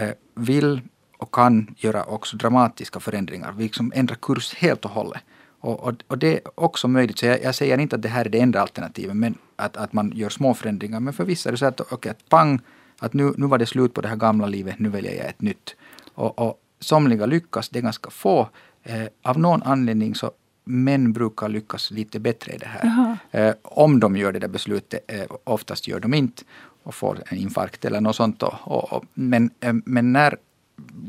uh, 0.00 0.10
vill 0.34 0.80
och 1.18 1.34
kan 1.34 1.74
göra 1.78 2.04
också 2.04 2.36
dramatiska 2.36 3.00
förändringar. 3.00 3.52
Vi 3.52 3.64
liksom 3.64 3.92
ändrar 3.94 4.16
kurs 4.16 4.54
helt 4.54 4.84
och 4.84 4.90
hållet. 4.90 5.22
Och, 5.64 5.80
och, 5.80 5.94
och 6.08 6.18
det 6.18 6.34
är 6.34 6.40
också 6.54 6.88
möjligt. 6.88 7.18
Så 7.18 7.26
jag, 7.26 7.42
jag, 7.42 7.54
säger 7.54 7.78
inte 7.78 7.96
att 7.96 8.02
det 8.02 8.08
här 8.08 8.24
är 8.24 8.28
det 8.28 8.40
enda 8.40 8.60
alternativet, 8.60 9.16
men 9.16 9.34
att, 9.56 9.76
att 9.76 9.92
man 9.92 10.12
gör 10.14 10.28
små 10.28 10.54
förändringar. 10.54 11.00
Men 11.00 11.12
för 11.12 11.24
vissa 11.24 11.48
är 11.48 11.52
det 11.52 11.58
så 11.58 11.66
att, 11.66 11.92
okay, 11.92 12.10
att 12.10 12.28
pang, 12.28 12.60
att 12.98 13.12
nu, 13.12 13.34
nu 13.36 13.46
var 13.46 13.58
det 13.58 13.66
slut 13.66 13.94
på 13.94 14.00
det 14.00 14.08
här 14.08 14.16
gamla 14.16 14.46
livet, 14.46 14.78
nu 14.78 14.88
väljer 14.88 15.14
jag 15.14 15.26
ett 15.26 15.42
nytt. 15.42 15.76
Och, 16.14 16.38
och 16.38 16.60
somliga 16.80 17.26
lyckas, 17.26 17.68
det 17.68 17.78
är 17.78 17.82
ganska 17.82 18.10
få. 18.10 18.48
Eh, 18.82 19.06
av 19.22 19.38
någon 19.38 19.62
anledning 19.62 20.14
så 20.14 20.30
män 20.64 21.12
brukar 21.12 21.48
lyckas 21.48 21.90
lite 21.90 22.20
bättre 22.20 22.52
i 22.52 22.58
det 22.58 22.66
här. 22.66 23.16
Eh, 23.30 23.54
om 23.62 24.00
de 24.00 24.16
gör 24.16 24.32
det 24.32 24.38
där 24.38 24.48
beslutet, 24.48 25.04
eh, 25.08 25.26
oftast 25.44 25.88
gör 25.88 26.00
de 26.00 26.14
inte 26.14 26.42
och 26.82 26.94
får 26.94 27.22
en 27.26 27.38
infarkt 27.38 27.84
eller 27.84 28.00
något 28.00 28.16
sånt. 28.16 28.42
Och, 28.42 28.54
och, 28.64 28.92
och, 28.92 29.04
men, 29.14 29.50
eh, 29.60 29.74
men 29.84 30.12
när, 30.12 30.36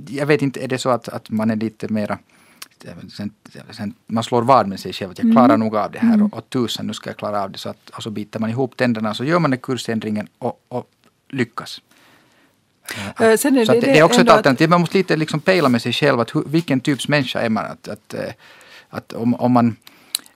jag 0.07 0.25
vet 0.25 0.41
inte, 0.41 0.63
är 0.63 0.67
det 0.67 0.77
så 0.77 0.89
att, 0.89 1.09
att 1.09 1.29
man 1.29 1.51
är 1.51 1.55
lite 1.55 1.93
mera 1.93 2.17
Sen, 3.17 3.31
sen, 3.71 3.93
man 4.07 4.23
slår 4.23 4.41
vad 4.41 4.67
med 4.67 4.79
sig 4.79 4.93
själv 4.93 5.11
att 5.11 5.19
jag 5.19 5.31
klarar 5.31 5.45
mm. 5.45 5.59
nog 5.59 5.75
av 5.75 5.91
det 5.91 5.99
här 5.99 6.13
mm. 6.13 6.25
och, 6.25 6.33
och 6.37 6.49
tusen 6.49 6.87
nu 6.87 6.93
ska 6.93 7.09
jag 7.09 7.17
klara 7.17 7.43
av 7.43 7.51
det. 7.51 7.57
Så 7.57 7.69
att, 7.69 7.89
och 7.89 8.03
så 8.03 8.09
biter 8.09 8.39
man 8.39 8.49
ihop 8.49 8.77
tänderna 8.77 9.13
så 9.13 9.23
gör 9.23 9.39
man 9.39 9.51
den 9.51 9.59
kursändringen 9.59 10.27
och, 10.37 10.65
och 10.67 10.89
lyckas. 11.29 11.81
Är 13.15 13.37
så 13.37 13.49
det, 13.49 13.65
det, 13.65 13.79
det, 13.79 13.99
är 13.99 14.03
också 14.03 14.21
ett 14.21 14.29
alternativ. 14.29 14.69
Man 14.69 14.81
måste 14.81 14.97
lite 14.97 15.15
liksom 15.15 15.39
pejla 15.39 15.69
med 15.69 15.81
sig 15.81 15.93
själv 15.93 16.19
att 16.19 16.35
hur, 16.35 16.43
vilken 16.43 16.79
typs 16.79 17.07
människa 17.07 17.39
är 17.39 17.49
man. 17.49 17.65
Att, 17.65 17.87
att, 17.87 18.15
att 18.89 19.13
om, 19.13 19.35
om 19.35 19.51
man 19.51 19.75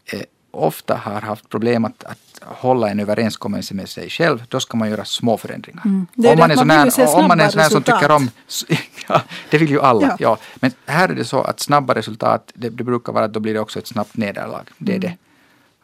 eh, 0.06 0.22
ofta 0.52 0.96
har 0.96 1.22
haft 1.22 1.50
problem 1.50 1.86
att, 1.86 2.04
att 2.04 2.29
hålla 2.42 2.90
en 2.90 3.00
överenskommelse 3.00 3.74
med 3.74 3.90
sig 3.90 4.10
själv, 4.10 4.44
då 4.48 4.60
ska 4.60 4.78
man 4.78 4.90
göra 4.90 5.06
små 5.06 5.38
förändringar. 5.38 5.82
Mm. 5.86 6.08
Det 6.14 6.32
Om 6.32 6.40
man 6.40 6.50
det 6.50 6.56
man 6.66 6.70
här, 6.70 7.16
om 7.16 7.28
man 7.28 7.40
är 7.40 7.46
en 7.46 7.52
sån 7.52 7.62
här 7.62 7.70
som 7.70 7.84
tycker 7.84 8.12
om... 8.12 8.30
Ja, 9.08 9.22
det 9.50 9.58
vill 9.58 9.70
ju 9.70 9.82
alla. 9.82 10.08
Ja. 10.08 10.16
Ja. 10.20 10.38
Men 10.56 10.72
här 10.86 11.10
är 11.10 11.16
det 11.16 11.26
så 11.26 11.42
att 11.42 11.60
snabba 11.60 11.96
resultat, 11.96 12.52
det, 12.56 12.70
det 12.70 12.84
brukar 12.84 13.14
vara 13.14 13.26
att 13.26 13.34
då 13.34 13.40
blir 13.40 13.54
det 13.54 13.60
också 13.60 13.80
ett 13.80 13.88
snabbt 13.88 14.18
nederlag. 14.18 14.64
Det 14.78 14.92
Mm. 14.92 15.04
är 15.06 15.08
det. 15.10 15.18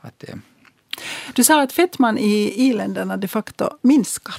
Att, 0.02 0.24
eh, 0.30 0.36
Du 1.34 1.44
sa 1.44 1.62
att 1.62 1.72
fettman 1.74 2.18
i 2.18 2.54
i-länderna 2.68 3.18
de 3.18 3.28
facto 3.28 3.70
minskar. 3.82 4.36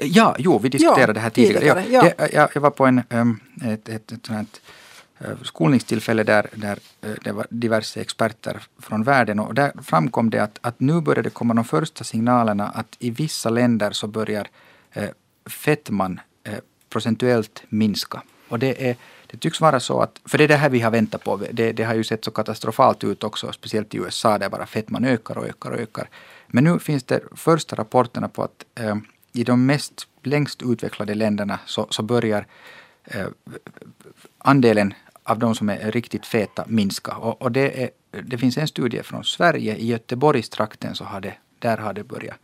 Ja, 0.00 0.36
jo, 0.38 0.58
vi 0.58 0.68
diskuterade 0.68 1.00
Ja, 1.02 1.12
det 1.12 1.20
här 1.20 1.30
tidigare. 1.30 1.58
tidigare, 1.82 2.12
ja. 2.18 2.28
jag, 2.32 2.48
jag 2.54 2.60
var 2.60 2.70
på 2.70 2.86
en, 2.86 3.02
um, 3.10 3.40
ett, 3.64 3.88
ett, 3.88 4.12
ett, 4.12 4.30
uh, 4.30 4.40
Eh, 5.20 5.36
skolningstillfälle 5.42 6.22
där, 6.22 6.46
där 6.54 6.78
eh, 7.00 7.10
det 7.24 7.32
var 7.32 7.46
diverse 7.50 8.00
experter 8.00 8.62
från 8.78 9.02
världen 9.02 9.40
och 9.40 9.54
där 9.54 9.72
framkom 9.82 10.30
det 10.30 10.38
att, 10.38 10.58
att 10.60 10.80
nu 10.80 11.00
börjar 11.00 11.22
det 11.22 11.30
komma 11.30 11.54
de 11.54 11.64
första 11.64 12.04
signalerna 12.04 12.68
att 12.68 12.96
i 12.98 13.10
vissa 13.10 13.50
länder 13.50 13.90
så 13.90 14.06
börjar 14.06 14.48
eh, 14.92 15.08
fetman 15.46 16.20
eh, 16.44 16.58
procentuellt 16.88 17.62
minska. 17.68 18.22
Och 18.48 18.58
det, 18.58 18.90
är, 18.90 18.96
det 19.26 19.36
tycks 19.36 19.60
vara 19.60 19.80
så 19.80 20.00
att, 20.00 20.20
för 20.24 20.38
det 20.38 20.44
är 20.44 20.48
det 20.48 20.56
här 20.56 20.70
vi 20.70 20.80
har 20.80 20.90
väntat 20.90 21.24
på, 21.24 21.40
det, 21.52 21.72
det 21.72 21.84
har 21.84 21.94
ju 21.94 22.04
sett 22.04 22.24
så 22.24 22.30
katastrofalt 22.30 23.04
ut 23.04 23.24
också, 23.24 23.52
speciellt 23.52 23.94
i 23.94 23.98
USA 23.98 24.38
där 24.38 24.48
bara 24.48 24.66
fetman 24.66 25.04
ökar 25.04 25.38
och 25.38 25.46
ökar 25.46 25.70
och 25.70 25.80
ökar. 25.80 26.08
Men 26.46 26.64
nu 26.64 26.78
finns 26.78 27.04
det 27.04 27.20
första 27.36 27.76
rapporterna 27.76 28.28
på 28.28 28.42
att 28.42 28.64
eh, 28.74 28.96
i 29.32 29.44
de 29.44 29.66
mest 29.66 30.08
längst 30.22 30.62
utvecklade 30.62 31.14
länderna 31.14 31.58
så, 31.66 31.86
så 31.90 32.02
börjar 32.02 32.46
eh, 33.04 33.26
andelen 34.38 34.94
av 35.28 35.38
de 35.38 35.54
som 35.54 35.68
är 35.68 35.92
riktigt 35.92 36.26
feta 36.26 36.64
minska. 36.66 37.12
Och, 37.16 37.42
och 37.42 37.52
det, 37.52 37.82
är, 37.82 37.90
det 38.22 38.38
finns 38.38 38.58
en 38.58 38.68
studie 38.68 39.02
från 39.02 39.24
Sverige, 39.24 39.76
i 39.76 39.86
Göteborgstrakten 39.86 40.94
så 40.94 41.04
har 41.04 41.20
det, 41.20 41.34
där 41.58 41.76
har 41.76 41.92
det 41.92 42.04
börjat 42.04 42.36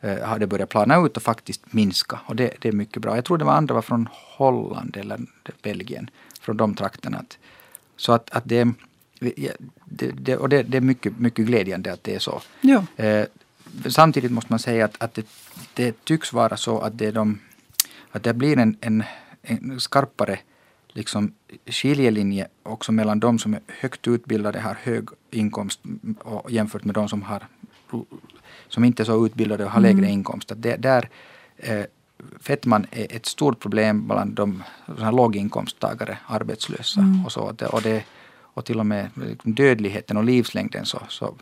eh, 0.00 0.18
har 0.28 0.38
det 0.38 0.46
börjat 0.46 0.68
plana 0.68 1.06
ut 1.06 1.16
och 1.16 1.22
faktiskt 1.22 1.72
minska. 1.72 2.20
Och 2.26 2.36
det, 2.36 2.54
det 2.60 2.68
är 2.68 2.72
mycket 2.72 3.02
bra. 3.02 3.14
Jag 3.14 3.24
tror 3.24 3.38
det 3.38 3.44
var 3.44 3.52
andra 3.52 3.74
var 3.74 3.82
från 3.82 4.08
Holland 4.12 4.96
eller 4.96 5.20
Belgien, 5.62 6.10
från 6.40 6.56
de 6.56 6.74
trakterna. 6.74 7.18
Att, 7.18 7.38
så 7.96 8.12
att, 8.12 8.30
att 8.30 8.44
det, 8.46 8.68
det, 9.84 10.10
det, 10.12 10.36
och 10.36 10.48
det, 10.48 10.62
det 10.62 10.76
är 10.76 10.80
mycket, 10.80 11.18
mycket 11.18 11.46
glädjande 11.46 11.92
att 11.92 12.04
det 12.04 12.14
är 12.14 12.18
så. 12.18 12.42
Ja. 12.60 12.84
Eh, 12.96 13.26
samtidigt 13.88 14.32
måste 14.32 14.52
man 14.52 14.58
säga 14.58 14.84
att, 14.84 15.02
att 15.02 15.18
det, 15.74 16.04
tycks 16.04 16.32
vara 16.32 16.56
så 16.56 16.78
att 16.78 16.98
det, 16.98 17.06
är 17.06 17.12
de, 17.12 17.40
att 18.10 18.22
det 18.22 18.34
blir 18.34 18.58
en, 18.58 18.76
en, 18.80 19.04
en 19.42 19.80
skarpare 19.80 20.38
liksom, 20.92 21.32
skiljelinje 21.66 22.48
också 22.62 22.92
mellan 22.92 23.20
de 23.20 23.38
som 23.38 23.54
är 23.54 23.60
högt 23.80 24.08
utbildade, 24.08 24.60
har 24.60 24.74
hög 24.82 25.08
inkomst 25.30 25.80
och 26.18 26.50
jämfört 26.50 26.84
med 26.84 26.94
de 26.94 27.08
som, 27.08 27.22
har, 27.22 27.42
som 28.68 28.84
inte 28.84 29.02
är 29.02 29.04
så 29.04 29.26
utbildade 29.26 29.64
och 29.64 29.70
har 29.70 29.80
lägre 29.80 30.08
inkomst. 30.08 30.52
Att 30.52 30.62
det, 30.62 30.76
där, 30.76 31.08
eh, 31.56 31.84
fettman 32.40 32.86
är 32.90 33.16
ett 33.16 33.26
stort 33.26 33.60
problem 33.60 34.06
bland 34.06 34.34
de 34.34 34.62
låginkomsttagare, 35.12 36.18
arbetslösa 36.26 37.04
och 37.24 37.32
så. 37.32 37.54
Och, 37.72 37.82
det, 37.82 38.04
och 38.54 38.64
till 38.64 38.78
och 38.78 38.86
med 38.86 39.10
liksom 39.16 39.54
dödligheten 39.54 40.16
och 40.16 40.24
livslängden 40.24 40.86
så, 40.86 41.02
så 41.08 41.34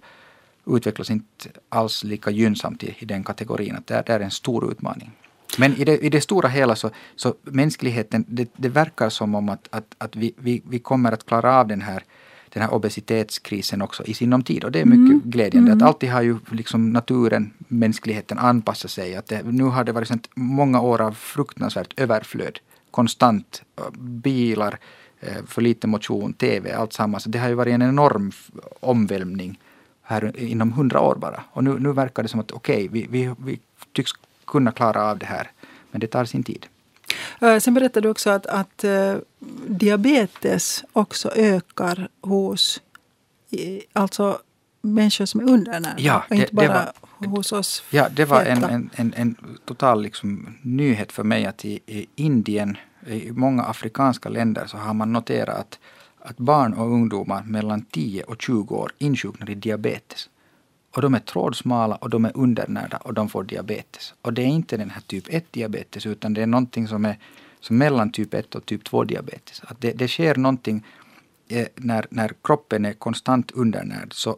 utvecklas 0.66 1.10
inte 1.10 1.48
alls 1.68 2.04
lika 2.04 2.30
gynnsamt 2.30 2.82
i, 2.82 2.96
i 2.98 3.04
den 3.04 3.24
kategorin. 3.24 3.76
Att 3.76 3.86
det, 3.86 4.02
det 4.06 4.12
är 4.12 4.20
en 4.20 4.30
stor 4.30 4.72
utmaning. 4.72 5.10
Men 5.58 5.76
i 5.76 5.84
det, 5.84 5.98
i 5.98 6.08
det 6.08 6.20
stora 6.20 6.48
hela 6.48 6.76
så, 6.76 6.90
så 7.16 7.34
mänskligheten, 7.42 8.24
det, 8.28 8.48
det 8.56 8.68
verkar 8.68 9.08
som 9.08 9.34
om 9.34 9.48
att, 9.48 9.68
att, 9.70 9.94
att 9.98 10.16
vi, 10.16 10.34
vi, 10.36 10.62
vi 10.68 10.78
kommer 10.78 11.12
att 11.12 11.26
klara 11.26 11.60
av 11.60 11.68
den 11.68 11.80
här, 11.80 12.02
den 12.48 12.62
här 12.62 12.74
obesitetskrisen 12.74 13.82
också 13.82 14.04
i 14.04 14.14
sinom 14.14 14.42
tid. 14.42 14.64
Och 14.64 14.72
det 14.72 14.80
är 14.80 14.84
mycket 14.84 15.24
glädjande. 15.24 15.72
Att 15.72 15.82
alltid 15.82 16.10
har 16.10 16.22
ju 16.22 16.38
liksom 16.50 16.90
naturen, 16.90 17.52
mänskligheten 17.58 18.38
anpassat 18.38 18.90
sig. 18.90 19.16
Att 19.16 19.26
det, 19.26 19.42
nu 19.42 19.64
har 19.64 19.84
det 19.84 19.92
varit 19.92 20.08
sånt 20.08 20.28
många 20.34 20.80
år 20.80 21.00
av 21.00 21.12
fruktansvärt 21.12 22.00
överflöd. 22.00 22.58
Konstant. 22.90 23.62
Bilar, 23.98 24.78
eh, 25.20 25.44
för 25.46 25.62
lite 25.62 25.86
motion, 25.86 26.32
TV, 26.32 26.72
allt 26.72 26.92
samma. 26.92 27.20
Så 27.20 27.28
det 27.28 27.38
har 27.38 27.48
ju 27.48 27.54
varit 27.54 27.74
en 27.74 27.82
enorm 27.82 28.32
omvälvning 28.80 29.58
här 30.02 30.38
inom 30.38 30.72
hundra 30.72 31.00
år 31.00 31.14
bara. 31.14 31.44
Och 31.52 31.64
nu, 31.64 31.78
nu 31.78 31.92
verkar 31.92 32.22
det 32.22 32.28
som 32.28 32.40
att 32.40 32.52
okej, 32.52 32.88
vi, 32.88 33.06
vi, 33.10 33.34
vi 33.38 33.60
tycks 33.92 34.12
kunna 34.50 34.72
klara 34.72 35.10
av 35.10 35.18
det 35.18 35.26
här. 35.26 35.50
Men 35.90 36.00
det 36.00 36.06
tar 36.06 36.24
sin 36.24 36.42
tid. 36.42 36.66
Eh, 37.40 37.58
Sen 37.58 37.74
berättade 37.74 38.06
du 38.06 38.10
också 38.10 38.30
att, 38.30 38.46
att 38.46 38.84
eh, 38.84 39.14
diabetes 39.66 40.84
också 40.92 41.30
ökar 41.36 42.08
hos 42.20 42.80
alltså 43.92 44.38
människor 44.82 45.26
som 45.26 45.40
är 45.40 45.50
undernärda. 45.50 45.94
Ja, 45.98 46.24
och 46.30 46.36
inte 46.36 46.54
bara 46.54 46.92
hos 47.18 47.52
oss 47.52 47.84
Ja, 47.90 48.08
det 48.08 48.24
var 48.24 48.42
en, 48.42 48.64
en, 48.64 48.90
en, 48.94 49.14
en 49.16 49.36
total 49.64 50.02
liksom 50.02 50.56
nyhet 50.62 51.12
för 51.12 51.24
mig 51.24 51.46
att 51.46 51.64
i, 51.64 51.80
i 51.86 52.06
Indien, 52.14 52.76
i 53.06 53.32
många 53.32 53.62
afrikanska 53.62 54.28
länder 54.28 54.66
så 54.66 54.76
har 54.76 54.94
man 54.94 55.12
noterat 55.12 55.58
att, 55.58 55.78
att 56.30 56.36
barn 56.36 56.74
och 56.74 56.86
ungdomar 56.86 57.42
mellan 57.42 57.84
10 57.84 58.22
och 58.22 58.42
20 58.42 58.74
år 58.74 58.92
insjuknar 58.98 59.50
i 59.50 59.54
diabetes. 59.54 60.28
Och 60.90 61.02
de 61.02 61.14
är 61.14 61.18
trådsmala 61.18 61.96
och 61.96 62.10
de 62.10 62.24
är 62.24 62.32
undernärda 62.34 62.96
och 62.96 63.14
de 63.14 63.28
får 63.28 63.44
diabetes. 63.44 64.14
Och 64.22 64.32
det 64.32 64.42
är 64.42 64.46
inte 64.46 64.76
den 64.76 64.90
här 64.90 65.00
typ 65.00 65.24
1 65.28 65.52
diabetes 65.52 66.06
utan 66.06 66.34
det 66.34 66.42
är 66.42 66.46
någonting 66.46 66.88
som 66.88 67.04
är 67.04 67.18
som 67.60 67.78
mellan 67.78 68.12
typ 68.12 68.34
1 68.34 68.54
och 68.54 68.66
typ 68.66 68.84
2 68.84 69.04
diabetes. 69.04 69.62
Att 69.64 69.80
det, 69.80 69.92
det 69.92 70.08
sker 70.08 70.34
någonting 70.34 70.86
eh, 71.48 71.66
när, 71.74 72.06
när 72.10 72.32
kroppen 72.42 72.84
är 72.84 72.92
konstant 72.92 73.50
undernärd 73.50 74.12
så, 74.12 74.36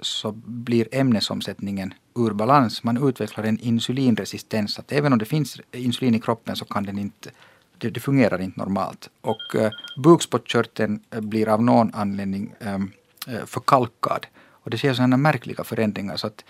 så 0.00 0.32
blir 0.44 0.88
ämnesomsättningen 0.92 1.94
ur 2.16 2.30
balans. 2.30 2.84
Man 2.84 3.08
utvecklar 3.08 3.44
en 3.44 3.58
insulinresistens. 3.58 4.78
Att 4.78 4.92
även 4.92 5.12
om 5.12 5.18
det 5.18 5.24
finns 5.24 5.60
insulin 5.72 6.14
i 6.14 6.20
kroppen 6.20 6.56
så 6.56 6.64
kan 6.64 6.84
den 6.84 6.98
inte 6.98 7.30
det, 7.78 7.90
det 7.90 8.00
fungerar 8.00 8.40
inte 8.40 8.60
normalt. 8.60 9.10
Och 9.20 9.54
eh, 9.54 9.70
bukspottkörteln 9.96 11.00
eh, 11.10 11.20
blir 11.20 11.48
av 11.48 11.62
någon 11.62 11.94
anledning 11.94 12.54
eh, 12.60 12.74
eh 12.74 13.44
förkalkad. 13.46 14.26
Och 14.62 14.70
det 14.70 14.78
sker 14.78 14.94
sådana 14.94 15.16
märkliga 15.16 15.64
förändringar. 15.64 16.16
Så 16.16 16.26
att, 16.26 16.44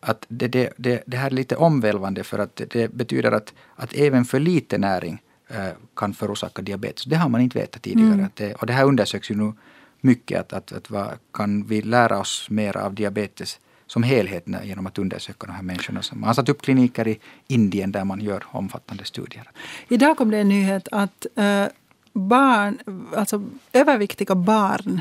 att 0.00 0.26
det, 0.28 0.48
det, 0.48 0.72
det, 0.76 1.02
det 1.06 1.16
här 1.16 1.26
är 1.26 1.34
lite 1.34 1.56
omvälvande 1.56 2.24
för 2.24 2.38
att 2.38 2.60
det, 2.70 2.94
betyder 2.94 3.32
att, 3.32 3.54
att 3.76 3.94
även 3.94 4.24
för 4.24 4.40
lite 4.40 4.78
näring 4.78 5.22
eh, 5.48 5.68
kan 5.96 6.14
förorsaka 6.14 6.62
diabetes. 6.62 7.04
Det 7.04 7.16
har 7.16 7.28
man 7.28 7.40
inte 7.40 7.58
vetat 7.58 7.82
tidigare. 7.82 8.24
Att 8.24 8.36
det, 8.36 8.54
och 8.54 8.66
det 8.66 8.72
här 8.72 8.84
undersöks 8.84 9.30
ju 9.30 9.34
nu 9.34 9.52
mycket. 10.00 10.38
Att, 10.40 10.52
att, 10.52 10.72
att 10.72 10.90
vad, 10.90 11.18
kan 11.32 11.66
vi 11.66 11.82
lära 11.82 12.18
oss 12.18 12.46
mer 12.50 12.76
av 12.76 12.94
diabetes 12.94 13.60
som 13.86 14.02
helhet 14.02 14.44
genom 14.64 14.86
att 14.86 14.98
undersöka 14.98 15.46
de 15.46 15.52
här 15.52 15.62
människorna. 15.62 16.00
Man 16.12 16.24
har 16.24 16.34
satt 16.34 16.48
upp 16.48 16.62
kliniker 16.62 17.08
i 17.08 17.18
Indien 17.46 17.92
där 17.92 18.04
man 18.04 18.20
gör 18.20 18.44
omfattande 18.46 19.04
studier. 19.04 19.50
Idag 19.88 20.16
kom 20.16 20.30
det 20.30 20.38
en 20.38 20.48
nyhet 20.48 20.88
att 20.90 21.26
eh, 21.36 21.66
barn, 22.12 22.78
alltså 23.16 23.44
överviktiga 23.72 24.34
barn 24.34 25.00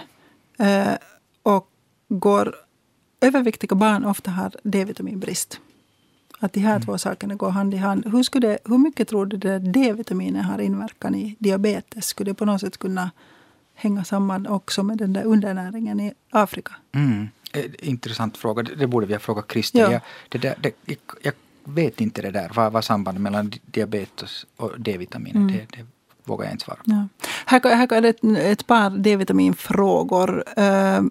eh, 0.60 0.94
och 1.44 1.71
går, 2.20 2.56
överviktiga 3.22 3.76
barn 3.76 4.06
ofta 4.06 4.32
har 4.32 4.52
D-vitaminbrist. 4.64 5.60
Att 6.40 6.54
de 6.54 6.60
här 6.60 6.80
två 6.80 6.98
sakerna 6.98 7.36
går 7.36 7.50
hand 7.50 7.74
i 7.74 7.78
hand. 7.78 8.06
Hur, 8.06 8.24
skulle 8.24 8.58
hur 8.66 8.78
mycket 8.78 9.08
tror 9.08 9.26
du 9.26 9.38
det 9.38 9.60
D-vitaminen 9.60 10.44
har 10.44 10.60
inverkan 10.60 11.16
i 11.16 11.36
diabetes? 11.40 12.06
Skulle 12.06 12.32
det 12.32 12.36
på 12.36 12.46
något 12.46 12.62
sätt 12.62 12.78
kunna 12.78 13.12
hänga 13.76 14.04
samman 14.04 14.48
också 14.48 14.84
med 14.84 14.98
den 14.98 15.14
där 15.14 15.24
undernäringen 15.24 16.00
i 16.00 16.14
Afrika? 16.30 16.72
Mm. 16.92 17.28
Eh, 17.54 17.66
Intressant 17.80 18.38
fråga. 18.38 18.64
Det 18.64 18.88
borde 18.88 19.06
vi 19.06 19.14
ha 19.14 19.20
frågat 19.20 19.52
Christer. 19.52 19.80
Ja. 19.80 19.92
Jag, 19.92 20.02
det 20.30 20.38
där, 20.38 20.56
det, 20.62 20.72
jag, 21.22 21.34
vet 21.64 22.02
inte 22.02 22.22
det 22.22 22.32
där. 22.32 22.52
Vad, 22.56 22.72
vad 22.72 22.84
sambandet 22.84 23.22
mellan 23.22 23.50
di- 23.50 23.62
diabetes 23.66 24.46
och 24.58 24.72
D-vitamin 24.80 25.36
Mm. 25.36 25.48
det, 25.48 25.78
det 25.78 25.86
vågar 26.24 26.46
jag 26.46 26.54
inte 26.54 26.64
svara 26.66 26.78
på. 26.78 26.84
Ja. 26.86 27.08
Här, 27.46 27.76
här 27.76 27.94
är 27.94 28.02
det 28.02 28.10
ett, 28.10 28.24
ett 28.38 28.68
par 28.68 28.90
D-vitaminfrågor. 28.90 30.44
Eh, 30.58 31.02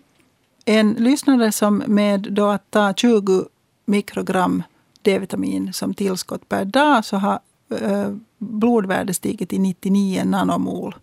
en 0.78 0.92
lyssnare 0.92 1.52
som 1.52 1.82
med 1.86 2.20
då 2.30 2.46
att 2.46 2.70
ta 2.70 2.94
20 2.94 3.44
mikrogram 3.86 4.62
D-vitamin 5.02 5.72
som 5.72 5.94
tillskott 5.94 6.48
per 6.48 6.64
dag 6.64 7.04
så 7.04 7.16
har 7.16 7.38
eh, 7.80 8.14
blodvärdet 8.38 9.16
stigit 9.16 9.48
till 9.48 9.60
99 9.60 10.24
nanomol. 10.24 10.94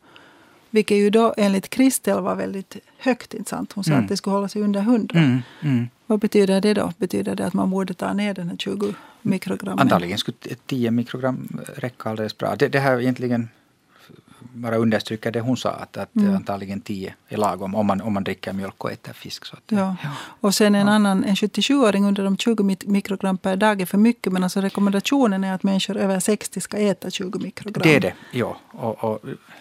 Vilket 0.69 0.97
ju 0.97 1.09
då 1.09 1.33
enligt 1.37 1.69
Kristel 1.69 2.21
var 2.21 2.35
väldigt 2.35 2.77
högt. 2.97 3.33
Inte 3.33 3.49
sant? 3.49 3.73
Hon 3.73 3.83
sa 3.83 3.91
Mm. 3.91 4.03
att 4.03 4.09
det 4.09 4.17
skulle 4.17 4.33
hålla 4.35 4.47
sig 4.47 4.61
under 4.61 4.79
100. 4.81 5.19
Mm, 5.19 5.39
mm. 5.61 5.87
Vad 6.05 6.19
betyder 6.19 6.61
det 6.61 6.73
då? 6.73 6.93
Betyder 6.97 7.35
det 7.35 7.45
att 7.45 7.53
man 7.53 7.69
borde 7.69 7.93
ta 7.93 8.13
ner 8.13 8.33
den 8.33 8.49
här 8.49 8.57
20 8.57 8.93
mikrogram? 9.21 9.79
Antagligen 9.79 10.17
skulle 10.17 10.37
t- 10.37 10.55
10 10.65 10.91
mikrogram 10.91 11.59
räcka 11.75 12.09
alldeles 12.09 12.37
bra. 12.37 12.55
Det, 12.55 12.67
det 12.67 12.79
här 12.79 12.99
egentligen 13.01 13.49
bara 14.53 14.75
understryker 14.77 15.31
det 15.31 15.39
hon 15.39 15.57
sa 15.57 15.69
att, 15.69 15.97
att 15.97 16.15
Mm. 16.15 16.35
antagligen 16.35 16.81
10 16.81 17.13
är 17.27 17.37
lagom 17.37 17.75
om 17.75 17.85
man, 17.87 18.01
om 18.01 18.13
man 18.13 18.23
dricker 18.23 18.53
mjölk 18.53 18.83
och 18.83 18.91
äter 18.91 19.13
fisk. 19.13 19.45
Så 19.45 19.55
att, 19.55 19.63
Ja. 19.67 19.95
Och 20.41 20.55
sen 20.55 20.75
en 20.75 20.89
annan, 20.89 21.23
en 21.23 21.35
77-åring 21.35 22.05
under 22.05 22.23
de 22.23 22.37
20 22.37 22.63
mik- 22.63 22.87
mikrogram 22.87 23.37
per 23.37 23.55
dag 23.55 23.81
är 23.81 23.85
för 23.85 23.97
mycket. 23.97 24.33
Men 24.33 24.43
alltså 24.43 24.61
rekommendationen 24.61 25.43
är 25.43 25.53
att 25.53 25.63
människor 25.63 25.97
över 25.97 26.19
60 26.19 26.61
ska 26.61 26.77
äta 26.77 27.09
20 27.11 27.39
mikrogram. 27.39 27.81
Det 27.83 27.95
är 27.95 27.99
det, 27.99 28.13
ja. 28.31 28.57
Och, 28.71 29.03
och 29.03 29.19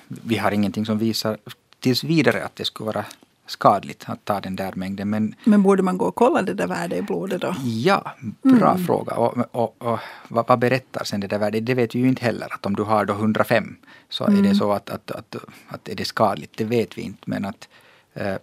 vi 0.09 0.37
har 0.39 0.51
ingenting 0.53 0.87
som 0.87 0.99
visar 0.99 1.37
tills 1.81 2.05
vidare 2.05 2.45
att 2.45 2.57
det 2.57 2.65
skulle 2.65 2.87
vara 2.87 3.05
skadligt 3.47 4.05
att 4.07 4.25
ta 4.25 4.41
den 4.41 4.57
där 4.57 4.73
mängden. 4.75 5.11
Men, 5.11 5.35
Men 5.45 5.63
borde 5.63 5.83
man 5.83 5.99
gå 5.99 6.05
och 6.05 6.15
kolla 6.15 6.43
det 6.43 6.55
där 6.55 6.67
värdet 6.67 6.99
i 6.99 7.03
blodet 7.03 7.41
då? 7.41 7.55
Ja, 7.65 8.15
bra 8.43 8.79
fråga. 8.79 9.15
Och, 9.15 9.37
och, 9.51 9.75
och, 9.79 9.99
vad, 10.29 10.49
vad 10.49 10.59
berättar 10.59 11.05
sen 11.05 11.21
det 11.21 11.27
där 11.27 11.39
värdet? 11.39 11.67
Det 11.67 11.75
vet 11.75 11.95
vi 11.95 11.99
ju 11.99 12.09
inte 12.09 12.25
heller. 12.25 12.55
Att 12.55 12.67
om 12.67 12.77
du 12.77 12.83
har 12.83 13.05
då 13.05 13.15
105 13.15 13.77
så 14.09 14.25
är 14.25 14.43
det 14.43 14.55
så 14.55 14.73
att, 14.73 14.91
att, 14.91 15.11
att, 15.11 15.37
att 15.69 15.89
är 15.89 15.95
det 15.95 16.05
skadligt. 16.05 16.53
Det 16.57 16.65
vet 16.65 16.99
vi 16.99 17.03
inte. 17.03 17.23
Men 17.27 17.45
att 17.45 17.69
eh, 18.15 18.37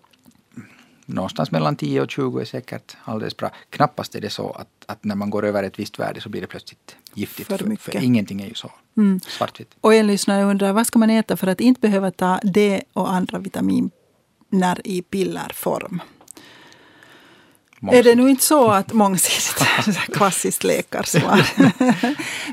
någonstans 1.05 1.51
mellan 1.51 1.75
10 1.75 2.01
och 2.01 2.11
20 2.11 2.39
är 2.39 2.45
säkert 2.45 2.97
alldeles 3.03 3.37
bra. 3.37 3.51
Knappast 3.69 4.15
är 4.15 4.21
det 4.21 4.29
så 4.29 4.51
att, 4.51 4.67
att 4.85 5.03
när 5.03 5.15
man 5.15 5.29
går 5.29 5.45
över 5.45 5.63
ett 5.63 5.79
visst 5.79 5.99
värde 5.99 6.21
så 6.21 6.29
blir 6.29 6.41
det 6.41 6.47
plötsligt 6.47 6.95
giftigt. 7.13 7.47
För 7.47 7.65
mycket. 7.65 7.85
för 7.85 8.03
ingenting 8.03 8.41
är 8.41 8.47
ju 8.47 8.53
så 8.53 8.71
svartvitt. 9.27 9.75
Och 9.81 9.93
en 9.93 10.07
lyssnare 10.07 10.43
undrar 10.43 10.73
vad 10.73 10.87
ska 10.87 10.99
man 10.99 11.09
äta 11.09 11.37
för 11.37 11.47
att 11.47 11.61
inte 11.61 11.81
behöva 11.81 12.11
ta 12.11 12.39
D 12.43 12.83
och 12.93 13.13
andra 13.13 13.39
vitaminer 14.53 14.81
i 14.87 15.01
pillerform? 15.01 16.01
Är 17.91 18.03
det 18.03 18.15
nu 18.15 18.29
inte 18.29 18.43
så 18.43 18.71
att 18.71 18.93
mångsidigt, 18.93 19.67
klassiskt 20.13 20.63
läkarsvar. 20.63 21.49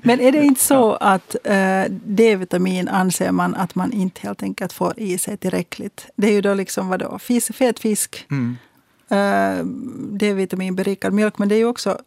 Men 0.06 0.20
är 0.20 0.32
det 0.32 0.44
inte 0.44 0.60
så 0.60 0.92
att 0.94 1.36
eh, 1.44 1.84
D-vitamin 1.90 2.88
anser 2.88 3.32
man 3.32 3.54
att 3.54 3.74
man 3.74 3.92
inte 3.92 4.20
helt 4.20 4.42
enkelt 4.42 4.72
får 4.72 4.98
i 5.00 5.18
sig 5.18 5.36
tillräckligt? 5.36 6.06
Det 6.16 6.26
är 6.28 6.32
ju 6.32 6.40
då 6.40 6.54
liksom 6.54 6.88
vadå, 6.88 7.18
fet 7.54 7.78
fisk, 7.80 8.26
Mm. 8.30 8.56
eh, 9.10 9.64
D-vitamin 10.18 10.74
berikad 10.74 11.12
mjölk, 11.12 11.38
men 11.38 11.48
det 11.48 11.54
är 11.54 11.58
ju 11.58 11.66
också, 11.66 11.98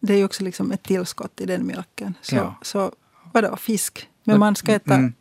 det 0.00 0.14
är 0.14 0.24
också 0.24 0.44
liksom 0.44 0.72
ett 0.72 0.82
tillskott 0.82 1.40
i 1.40 1.46
den 1.46 1.66
mjölken. 1.66 2.14
Så, 2.22 2.36
Ja. 2.36 2.54
så 2.62 2.92
vadå, 3.32 3.56
fisk? 3.56 4.08
Men 4.24 4.38
man 4.40 4.56
ska 4.56 4.72
äta 4.72 4.94
Mm. 4.94 5.12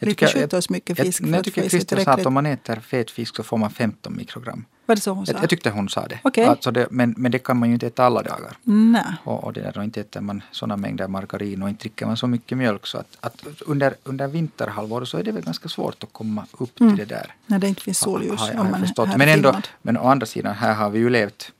Jag 0.00 0.08
lite 0.08 0.26
tycker- 0.26 0.40
sjutton 0.40 0.62
mycket 0.70 0.98
jag- 0.98 1.06
fisk 1.06 1.22
Jag 1.22 1.34
att 1.34 1.44
tycker 1.44 1.68
Christer 1.68 2.04
sa 2.04 2.12
att 2.12 2.26
om 2.26 2.34
man 2.34 2.46
äter 2.46 2.76
fet 2.80 3.10
fisk 3.10 3.36
så 3.36 3.42
får 3.42 3.56
man 3.58 3.70
15 3.70 4.16
mikrogram. 4.16 4.64
Var 4.86 4.94
det 4.94 5.00
så 5.02 5.10
hon 5.12 5.26
sa? 5.26 5.32
Jag, 5.32 5.42
jag 5.42 5.50
tyckte 5.50 5.70
hon 5.70 5.88
sa 5.88 6.06
det. 6.06 6.18
Okej. 6.24 6.44
Alltså 6.44 6.70
det 6.70 6.86
men, 6.90 7.14
men 7.16 7.32
det 7.32 7.38
kan 7.38 7.56
man 7.56 7.68
ju 7.68 7.74
inte 7.74 7.86
äta 7.86 8.04
alla 8.04 8.22
dagar. 8.22 8.56
Nej. 8.62 9.04
Och, 9.24 9.44
och 9.44 9.52
det 9.52 9.60
där, 9.60 9.78
och 9.78 9.84
inte 9.84 10.00
äter 10.00 10.20
man 10.20 10.42
sådana 10.50 10.76
mängder 10.76 11.08
margarin 11.08 11.62
och 11.62 11.68
inte 11.68 11.82
dricker 11.82 12.06
man 12.06 12.16
så 12.16 12.26
mycket 12.26 12.58
mjölk. 12.58 12.86
Så 12.86 12.98
att, 12.98 13.16
att 13.20 13.44
under, 13.66 13.94
under 14.04 14.28
vinterhalvåret 14.28 15.08
så 15.08 15.18
är 15.18 15.22
det 15.22 15.32
väl 15.32 15.42
ganska 15.44 15.68
svårt 15.68 16.02
att 16.04 16.12
komma 16.12 16.46
upp 16.52 16.74
till 16.74 16.96
det 16.96 17.04
där. 17.04 17.34
När 17.46 17.58
det 17.58 17.68
inte 17.68 17.82
finns 17.82 17.98
solljus 17.98 18.40
jag- 18.40 18.48
jag 18.54 18.64
man 18.70 18.74
är 18.74 18.78
förstått. 18.86 19.08
Men, 19.16 19.28
ändå, 19.28 19.60
men 19.82 19.96
å 19.98 20.04
andra 20.08 20.26
sidan, 20.26 20.54
här 20.54 20.74
har 20.74 20.90
vi 20.90 20.98
ju 20.98 21.10
levt 21.10 21.52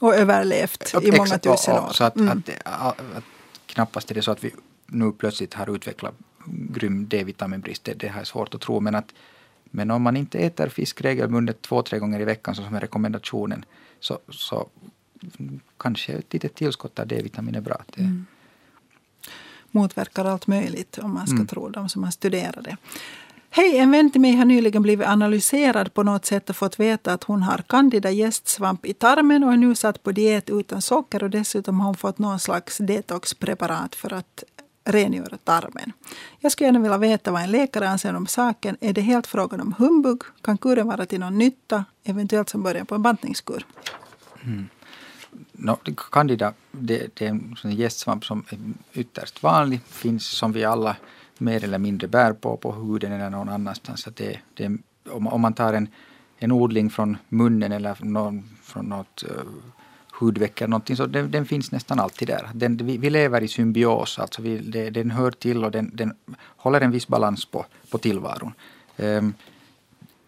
Och 0.00 0.14
överlevt 0.14 0.94
i 1.02 1.12
många 1.12 1.38
tusen 1.38 1.74
och- 1.74 1.82
år. 1.84 1.88
och 1.88 1.94
Så 1.96 2.04
att, 2.04 2.16
Mm. 2.16 2.38
att, 2.38 2.50
att, 2.64 3.00
att 3.16 3.24
knappast 3.66 4.10
är 4.10 4.14
det 4.14 4.22
så 4.22 4.30
att 4.30 4.44
vi 4.44 4.50
nu 4.86 5.12
plötsligt 5.12 5.54
har 5.54 5.74
utvecklat 5.74 6.14
grym 6.46 7.08
D-vitaminbrist. 7.08 7.84
Det, 7.84 7.94
det 7.94 8.08
har 8.08 8.20
jag 8.20 8.26
svårt 8.26 8.54
att 8.54 8.60
tro. 8.60 8.80
Men, 8.80 8.94
att, 8.94 9.12
men 9.64 9.90
om 9.90 10.02
man 10.02 10.16
inte 10.16 10.38
äter 10.38 10.68
fisk 10.68 11.00
regelbundet 11.00 11.62
två, 11.62 11.82
tre 11.82 11.98
gånger 11.98 12.20
i 12.20 12.24
veckan 12.24 12.54
så 12.54 12.62
som 12.62 12.74
är 12.74 12.80
rekommendationen 12.80 13.64
så, 14.00 14.18
så 14.28 14.68
kanske 15.76 16.12
ett 16.12 16.32
litet 16.32 16.54
tillskott 16.54 16.98
av 16.98 17.06
D-vitamin 17.06 17.54
är 17.54 17.60
bra. 17.60 17.82
Det, 17.94 18.00
Mm. 18.02 18.26
motverkar 19.70 20.24
allt 20.24 20.46
möjligt 20.46 20.98
om 20.98 21.14
man 21.14 21.26
ska 21.26 21.34
Mm. 21.36 21.46
tro 21.46 21.68
dem 21.68 21.88
som 21.88 22.04
har 22.04 22.10
studerat 22.10 22.64
det. 22.64 22.76
Hej, 23.52 23.78
en 23.78 23.90
vän 23.90 24.10
till 24.10 24.20
mig 24.20 24.36
har 24.36 24.44
nyligen 24.44 24.82
blivit 24.82 25.06
analyserad 25.06 25.94
på 25.94 26.02
något 26.02 26.24
sätt 26.26 26.50
och 26.50 26.56
fått 26.56 26.80
veta 26.80 27.12
att 27.12 27.24
hon 27.24 27.42
har 27.42 27.58
candida 27.58 28.10
gästsvamp 28.10 28.86
i 28.86 28.94
tarmen 28.94 29.44
och 29.44 29.52
är 29.52 29.56
nu 29.56 29.74
satt 29.74 30.02
på 30.02 30.12
diet 30.12 30.50
utan 30.50 30.82
socker 30.82 31.22
och 31.22 31.30
dessutom 31.30 31.80
har 31.80 31.86
hon 31.86 31.94
fått 31.96 32.18
någon 32.18 32.38
slags 32.38 32.78
detoxpreparat 32.78 33.94
för 33.94 34.12
att 34.12 34.44
rengöra 34.84 35.36
tarmen. 35.36 35.92
Jag 36.38 36.52
skulle 36.52 36.66
gärna 36.66 36.78
vilja 36.78 36.98
veta 36.98 37.30
vad 37.30 37.42
en 37.42 37.50
läkare 37.50 37.88
anser 37.88 38.14
om 38.14 38.26
saken. 38.26 38.76
Är 38.80 38.92
det 38.92 39.00
helt 39.00 39.26
frågan 39.26 39.60
om 39.60 39.74
humbug? 39.78 40.22
Kan 40.42 40.58
kuren 40.58 40.86
vara 40.86 41.06
till 41.06 41.20
någon 41.20 41.38
nytta? 41.38 41.84
Eventuellt 42.04 42.48
som 42.48 42.62
början 42.62 42.86
på 42.86 42.94
en 42.94 43.02
bantningskur. 43.02 43.66
Mm. 44.44 44.68
No, 45.52 45.78
candida 46.10 46.52
det, 46.72 47.08
det 47.14 47.26
är 47.26 47.30
en 47.30 47.56
gästsvamp 47.72 48.24
som 48.24 48.44
är 48.48 48.58
ytterst 49.00 49.42
vanlig, 49.42 49.80
finns 49.86 50.26
som 50.26 50.52
vi 50.52 50.64
alla 50.64 50.96
mer 51.38 51.64
eller 51.64 51.78
mindre 51.78 52.08
bär 52.08 52.32
på, 52.32 52.56
på 52.56 52.72
huden 52.72 53.12
eller 53.12 53.30
någon 53.30 53.48
annanstans. 53.48 54.02
Så 54.02 54.10
det, 54.10 54.38
det, 54.54 54.78
om, 55.10 55.26
om 55.26 55.40
man 55.40 55.54
tar 55.54 55.72
en, 55.72 55.88
en 56.38 56.52
odling 56.52 56.90
från 56.90 57.16
munnen 57.28 57.72
eller 57.72 57.96
någon, 58.00 58.50
från 58.62 58.86
något 58.86 59.24
uh, 59.30 59.44
hudveck 60.20 60.60
eller 60.60 60.68
någonting, 60.68 60.96
så 60.96 61.06
den, 61.06 61.30
den 61.30 61.46
finns 61.46 61.72
nästan 61.72 62.00
alltid 62.00 62.28
där. 62.28 62.48
Den, 62.54 62.76
vi, 62.76 62.98
vi 62.98 63.10
lever 63.10 63.42
i 63.42 63.48
symbios, 63.48 64.18
alltså 64.18 64.42
vi, 64.42 64.58
det, 64.58 64.90
den 64.90 65.10
hör 65.10 65.30
till 65.30 65.64
och 65.64 65.70
den, 65.70 65.90
den 65.94 66.14
håller 66.56 66.80
en 66.80 66.90
viss 66.90 67.08
balans 67.08 67.44
på, 67.44 67.66
på 67.90 67.98
tillvaron. 67.98 68.52
Um, 68.96 69.34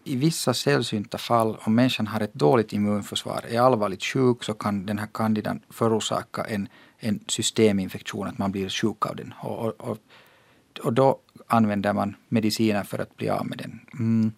i 0.03 0.15
vissa 0.15 0.53
sällsynta 0.53 1.17
fall, 1.17 1.57
om 1.59 1.75
människan 1.75 2.07
har 2.07 2.21
ett 2.21 2.33
dåligt 2.33 2.73
immunförsvar, 2.73 3.45
är 3.49 3.59
allvarligt 3.59 4.03
sjuk, 4.03 4.43
så 4.43 4.53
kan 4.53 4.85
den 4.85 4.99
här 4.99 5.07
candidan 5.13 5.59
förorsaka 5.69 6.43
en, 6.43 6.67
en 6.99 7.19
systeminfektion, 7.27 8.27
att 8.27 8.37
man 8.37 8.51
blir 8.51 8.69
sjuk 8.69 9.05
av 9.05 9.15
den. 9.15 9.33
Och, 9.41 9.65
och, 9.65 9.89
och, 9.89 9.97
och 10.83 10.93
då 10.93 11.19
använder 11.47 11.93
man 11.93 12.15
mediciner 12.29 12.83
för 12.83 12.99
att 12.99 13.17
bli 13.17 13.29
av 13.29 13.45
med 13.45 13.57
den. 13.57 13.79
Mm. 13.93 14.31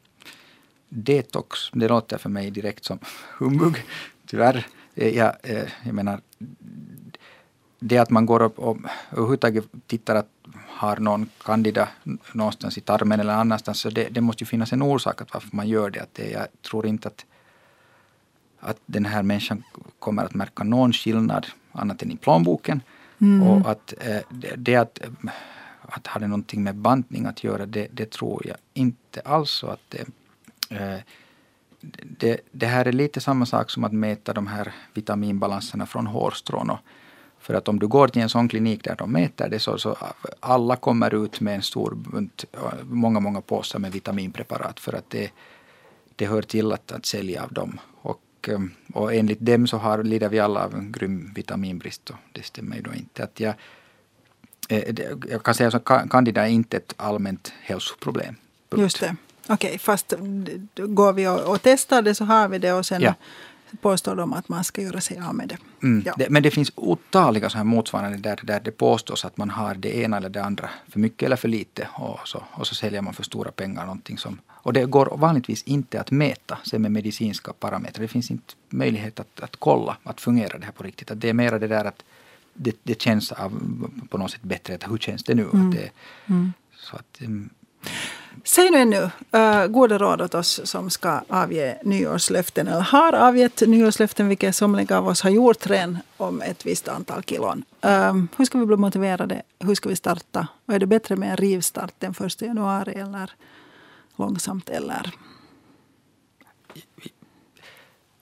Detox, 0.90 1.60
det 1.74 1.88
låter 1.88 2.18
för 2.18 2.30
mig 2.30 2.52
direkt 2.52 2.86
som 2.86 3.00
humbug, 3.38 3.84
tyvärr. 4.26 4.68
Eh, 4.96 5.18
Jag, 5.18 5.36
eh, 5.44 5.70
jag 5.84 5.94
menar, 5.94 6.22
det 7.80 7.98
att 7.98 8.10
man 8.10 8.26
går 8.26 8.42
upp 8.42 8.60
och 8.60 8.78
överhuvudtaget 9.12 9.66
tittar 9.88 10.16
att 10.16 10.30
har 10.68 10.98
någon 10.98 11.30
candida 11.44 11.90
någonstans 12.34 12.78
i 12.78 12.82
tarmen 12.82 13.20
eller 13.20 13.34
annanstans, 13.34 13.80
så 13.80 13.90
det, 13.90 14.10
det 14.12 14.22
måste 14.22 14.44
ju 14.44 14.46
finnas 14.46 14.74
en 14.74 14.82
orsak 14.82 15.22
att 15.22 15.34
varför 15.34 15.56
man 15.56 15.68
gör 15.68 15.90
det. 15.90 16.00
Att 16.00 16.14
det 16.14 16.30
jag 16.32 16.48
tror 16.62 16.86
inte 16.86 17.08
att, 17.08 17.26
att 18.60 18.78
den 18.86 19.06
här 19.06 19.24
människan 19.24 19.64
kommer 20.00 20.24
att 20.24 20.34
märka 20.34 20.64
någon 20.64 20.94
skillnad 20.94 21.46
annat 21.72 22.02
än 22.02 22.12
i 22.12 22.18
plånboken. 22.18 22.82
Och 23.44 23.72
att 23.72 23.94
eh, 24.00 24.22
det, 24.30 24.56
det 24.58 24.76
att, 24.76 25.00
att 25.82 26.08
ha 26.08 26.20
det 26.20 26.28
någonting 26.28 26.64
med 26.64 26.76
bantning 26.76 27.26
att 27.26 27.44
göra, 27.44 27.66
det, 27.66 27.88
det 27.92 28.12
tror 28.12 28.48
jag 28.48 28.58
inte 28.74 29.22
alls. 29.22 29.64
Att 29.64 29.80
det, 29.90 30.06
det, 32.04 32.42
det 32.52 32.66
här 32.66 32.86
är 32.86 32.92
lite 32.92 33.22
samma 33.22 33.46
sak 33.46 33.70
som 33.72 33.84
att 33.84 33.94
mäta 33.94 34.34
de 34.34 34.48
här 34.48 34.74
vitaminbalanserna 34.94 35.86
från 35.86 36.08
hårstrån. 36.08 36.70
Och 36.70 36.80
för 37.40 37.54
att 37.54 37.68
om 37.68 37.80
du 37.80 37.88
går 37.88 38.08
till 38.08 38.22
en 38.22 38.30
sån 38.30 38.48
klinik 38.48 38.84
där 38.84 38.96
de 38.96 39.12
mäter 39.12 39.50
det 39.50 39.60
så, 39.60 39.78
så 39.78 39.98
alla 40.40 40.76
kommer 40.76 41.26
ut 41.26 41.40
med 41.40 41.56
en 41.56 41.62
stor 41.62 41.96
bunt, 41.96 42.46
många, 42.82 43.20
många 43.20 43.42
påsar 43.42 43.80
med 43.80 43.92
vitaminpreparat 43.92 44.80
för 44.80 44.94
att 44.94 45.10
det, 45.10 45.32
det 46.16 46.26
hör 46.26 46.42
till 46.42 46.72
att, 46.72 46.92
att 46.92 47.06
sälja 47.06 47.44
av 47.44 47.54
dem. 47.54 47.80
Och, 48.02 48.22
ehm, 48.48 48.72
och 48.94 49.14
enligt 49.14 49.40
dem 49.40 49.68
så 49.68 49.78
har, 49.78 50.04
lider 50.04 50.30
vi 50.30 50.40
alla 50.40 50.66
av 50.66 50.74
en 50.74 50.92
grym 50.92 51.34
vitaminbrist 51.36 52.10
och 52.10 52.16
det 52.32 52.46
stämmer 52.46 52.76
ju 52.76 52.82
då 52.82 52.94
inte. 52.94 53.24
Att 53.24 53.40
jag, 53.40 53.54
eh, 54.70 54.96
jag 55.30 55.44
kan 55.44 55.54
säga 55.54 55.70
att 55.70 56.10
candida 56.10 56.48
är 56.48 56.52
inte 56.52 56.78
ett 56.78 56.94
allmänt 56.98 57.54
hälsoproblem. 57.62 58.36
Punkt. 58.70 58.82
Just 58.82 59.00
det. 59.00 59.16
Okej, 59.48 59.78
fast 59.80 60.10
d- 60.10 60.18
d- 60.74 60.84
går 60.88 61.14
vi 61.14 61.28
och, 61.28 61.40
och 61.52 61.62
testar 61.62 62.02
det 62.02 62.16
så 62.16 62.26
har 62.26 62.48
vi 62.48 62.58
det 62.60 62.74
och 62.74 62.86
sen 62.86 63.02
Ja. 63.02 63.14
påstår 63.82 64.16
de 64.16 64.34
att 64.34 64.50
man 64.50 64.64
ska 64.64 64.82
göra 64.82 65.02
sig 65.02 65.20
av 65.28 65.36
med 65.36 65.48
det. 65.48 65.58
Mm. 65.84 66.04
Ja. 66.06 66.14
Det, 66.18 66.30
men 66.30 66.44
det 66.44 66.52
finns 66.52 66.72
otaliga 66.76 67.50
så 67.50 67.58
här 67.58 67.64
motsvarande 67.66 68.18
där, 68.18 68.40
där 68.44 68.60
det 68.60 68.72
påstås 68.72 69.26
att 69.26 69.38
man 69.38 69.50
har 69.50 69.76
det 69.76 69.98
ena 69.98 70.18
eller 70.18 70.30
det 70.30 70.44
andra 70.44 70.70
för 70.90 71.00
mycket 71.00 71.26
eller 71.26 71.36
för 71.36 71.48
lite 71.48 71.88
och 71.94 72.20
så, 72.28 72.44
och 72.52 72.68
så 72.68 72.76
säljer 72.76 73.02
man 73.02 73.14
för 73.14 73.24
stora 73.24 73.52
pengar 73.52 73.82
någonting 73.86 74.18
som 74.18 74.40
och 74.50 74.74
det 74.74 74.86
går 74.86 75.18
vanligtvis 75.18 75.64
inte 75.64 76.02
att 76.02 76.12
mäta 76.12 76.58
sig 76.64 76.80
med 76.80 76.92
medicinska 76.92 77.54
parametrar. 77.54 78.02
Det 78.02 78.08
finns 78.08 78.32
inte 78.32 78.54
möjlighet 78.70 79.20
att, 79.20 79.40
att 79.40 79.56
kolla 79.56 79.98
att 80.04 80.22
fungerar 80.22 80.60
det 80.60 80.66
här 80.66 80.72
på 80.72 80.84
riktigt. 80.84 81.12
Att 81.12 81.22
det 81.22 81.30
är 81.30 81.34
mera 81.34 81.60
det 81.60 81.68
där 81.68 81.86
att 81.86 82.04
det, 82.54 82.76
det 82.84 83.02
känns 83.02 83.32
av, 83.32 83.52
på 84.10 84.18
något 84.18 84.32
sätt 84.32 84.42
bättre. 84.44 84.76
Att 84.76 84.92
hur 84.92 84.98
känns 84.98 85.24
det 85.24 85.36
nu? 85.36 85.44
Att 85.54 85.72
det, 85.72 85.90
så 86.78 86.96
att, 86.96 87.22
mm, 87.22 87.50
Säg 88.44 88.72
nu 88.72 88.78
ännu 88.78 89.10
eh, 89.32 89.62
uh, 89.62 89.68
goda 89.68 89.98
råd 89.98 90.22
åt 90.22 90.36
oss 90.36 90.62
som 90.64 90.90
ska 90.90 91.22
avge 91.30 91.78
nyårslöften 91.84 92.68
eller 92.68 92.82
har 92.82 93.14
avgett 93.14 93.62
nyårslöften, 93.62 94.28
vilket 94.28 94.56
somliga 94.56 94.98
av 94.98 95.08
oss 95.08 95.22
har 95.22 95.30
gjort 95.30 95.68
redan 95.68 95.98
om 96.18 96.42
ett 96.42 96.66
visst 96.66 96.88
antal 96.88 97.24
kilon. 97.24 97.64
Uh, 97.86 98.24
hur 98.38 98.46
ska 98.46 98.58
vi 98.58 98.66
bli 98.66 98.78
motiverade? 98.78 99.42
Hur 99.60 99.76
ska 99.76 99.90
vi 99.90 99.96
starta? 99.96 100.48
Och 100.66 100.74
är 100.74 100.80
det 100.80 100.88
bättre 100.88 101.16
med 101.16 101.30
en 101.32 101.38
rivstart 101.38 101.94
den 102.00 102.14
1 102.20 102.42
januari 102.42 102.94
eller 102.94 103.32
långsamt 104.16 104.70
eller? 104.70 105.12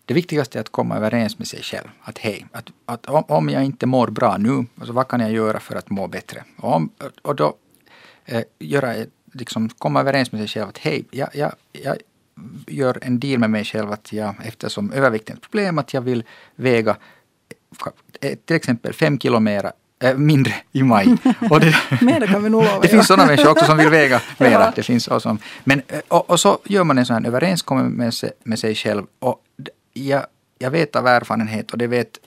det 0.06 0.14
viktigaste 0.14 0.58
är 0.58 0.62
att 0.62 0.70
komma 0.70 0.96
överens 0.96 1.40
med 1.40 1.48
sig 1.48 1.62
själv. 1.64 1.88
Att 2.02 2.18
hej, 2.18 2.46
att, 2.52 2.70
att 2.86 3.06
om, 3.06 3.24
om 3.28 3.50
jag 3.50 3.64
inte 3.64 3.86
mår 3.86 4.08
bra 4.08 4.38
nu, 4.38 4.66
alltså 4.78 4.94
vad 4.94 5.08
kan 5.08 5.20
jag 5.20 5.32
göra 5.32 5.60
för 5.60 5.76
att 5.76 5.90
må 5.90 6.08
bättre? 6.08 6.44
Och, 6.58 6.74
om, 6.74 6.90
och 7.22 7.36
då 7.36 7.56
eh, 8.26 8.44
göra, 8.60 8.94
ett- 8.94 9.10
liksom, 9.34 9.70
komma 9.70 10.00
överens 10.00 10.32
med 10.32 10.40
sig 10.40 10.48
själv 10.48 10.70
att 10.70 10.78
hej, 10.78 11.06
jag, 11.12 11.30
jag, 11.34 11.52
jag 11.72 11.98
gör 12.68 13.00
en 13.02 13.20
deal 13.20 13.40
med 13.40 13.50
mig 13.50 13.64
själv 13.66 13.92
att 13.92 14.14
jag, 14.14 14.36
eftersom 14.44 14.92
övervikt 14.92 15.30
är 15.30 15.34
ett 15.34 15.42
problem, 15.42 15.80
att 15.80 15.94
jag 15.94 16.02
vill 16.02 16.24
väga 16.56 16.98
till 18.46 18.56
exempel 18.56 18.94
fem 18.94 19.20
kilo 19.20 19.40
mera 19.40 19.72
Äh, 20.04 20.18
mindre 20.18 20.54
i 20.72 20.84
maj. 20.84 21.08
Och 21.50 21.60
det, 21.60 21.76
Mer 22.02 22.28
kan 22.28 22.44
vi 22.44 22.50
nog 22.50 22.64
lova. 22.64 22.80
Det 22.82 22.88
finns 22.88 23.08
sådana 23.08 23.26
människor 23.26 23.52
också 23.52 23.66
som 23.66 23.78
vill 23.78 23.90
väga 23.90 24.22
mera. 24.38 24.74
Det 24.76 24.84
finns 24.84 25.08
också, 25.08 25.38
men, 25.64 25.82
eh, 25.88 26.00
och, 26.08 26.30
och, 26.30 26.40
så 26.40 26.60
gör 26.66 26.84
man 26.84 26.98
en 26.98 27.06
sån 27.06 27.16
här 27.16 27.28
överenskommelse 27.28 28.26
med, 28.26 28.34
med 28.44 28.60
sig 28.60 28.76
själv. 28.76 29.04
Och 29.20 29.40
jag, 29.94 30.26
jag 30.60 30.72
vet 30.72 30.96
av 30.96 31.08
erfarenhet 31.08 31.72
och 31.72 31.78
det 31.78 31.88
vet 31.88 32.20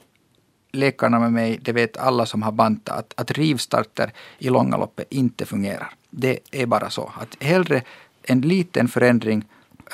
läkarna 0.77 1.19
med 1.19 1.33
mig, 1.33 1.59
det 1.63 1.73
vet 1.73 1.97
alla 1.97 2.27
som 2.27 2.43
har 2.43 2.53
bantat, 2.53 2.99
att, 2.99 3.15
att 3.17 3.31
rivstarter 3.31 4.13
i 4.39 4.49
långa 4.49 4.77
loppet 4.77 5.07
inte 5.11 5.47
fungerar. 5.47 5.91
Det 6.11 6.39
är 6.51 6.67
bara 6.67 6.91
så. 6.91 7.13
Att 7.21 7.43
hellre 7.43 7.83
en 8.23 8.41
liten 8.41 8.89
förändring 8.89 9.45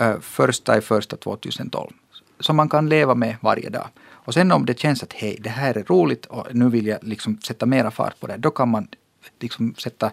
eh, 0.00 0.20
första 0.20 0.78
i 0.78 0.80
första 0.80 1.16
2012 1.16 1.92
som 2.40 2.56
man 2.56 2.68
kan 2.68 2.88
leva 2.88 3.14
med 3.14 3.36
varje 3.40 3.70
dag. 3.70 3.88
Och 4.24 4.34
sen 4.34 4.52
om 4.52 4.66
det 4.66 4.78
känns 4.78 5.02
att 5.02 5.12
hej, 5.12 5.36
det 5.40 5.50
här 5.50 5.76
är 5.78 5.82
roligt 5.82 6.26
och 6.26 6.46
nu 6.54 6.68
vill 6.68 6.86
jag 6.86 6.98
liksom 7.02 7.38
sätta 7.40 7.66
mera 7.66 7.90
fart 7.90 8.20
på 8.20 8.26
det, 8.26 8.36
då 8.36 8.50
kan 8.50 8.68
man 8.68 8.88
liksom 9.40 9.74
sätta 9.78 10.10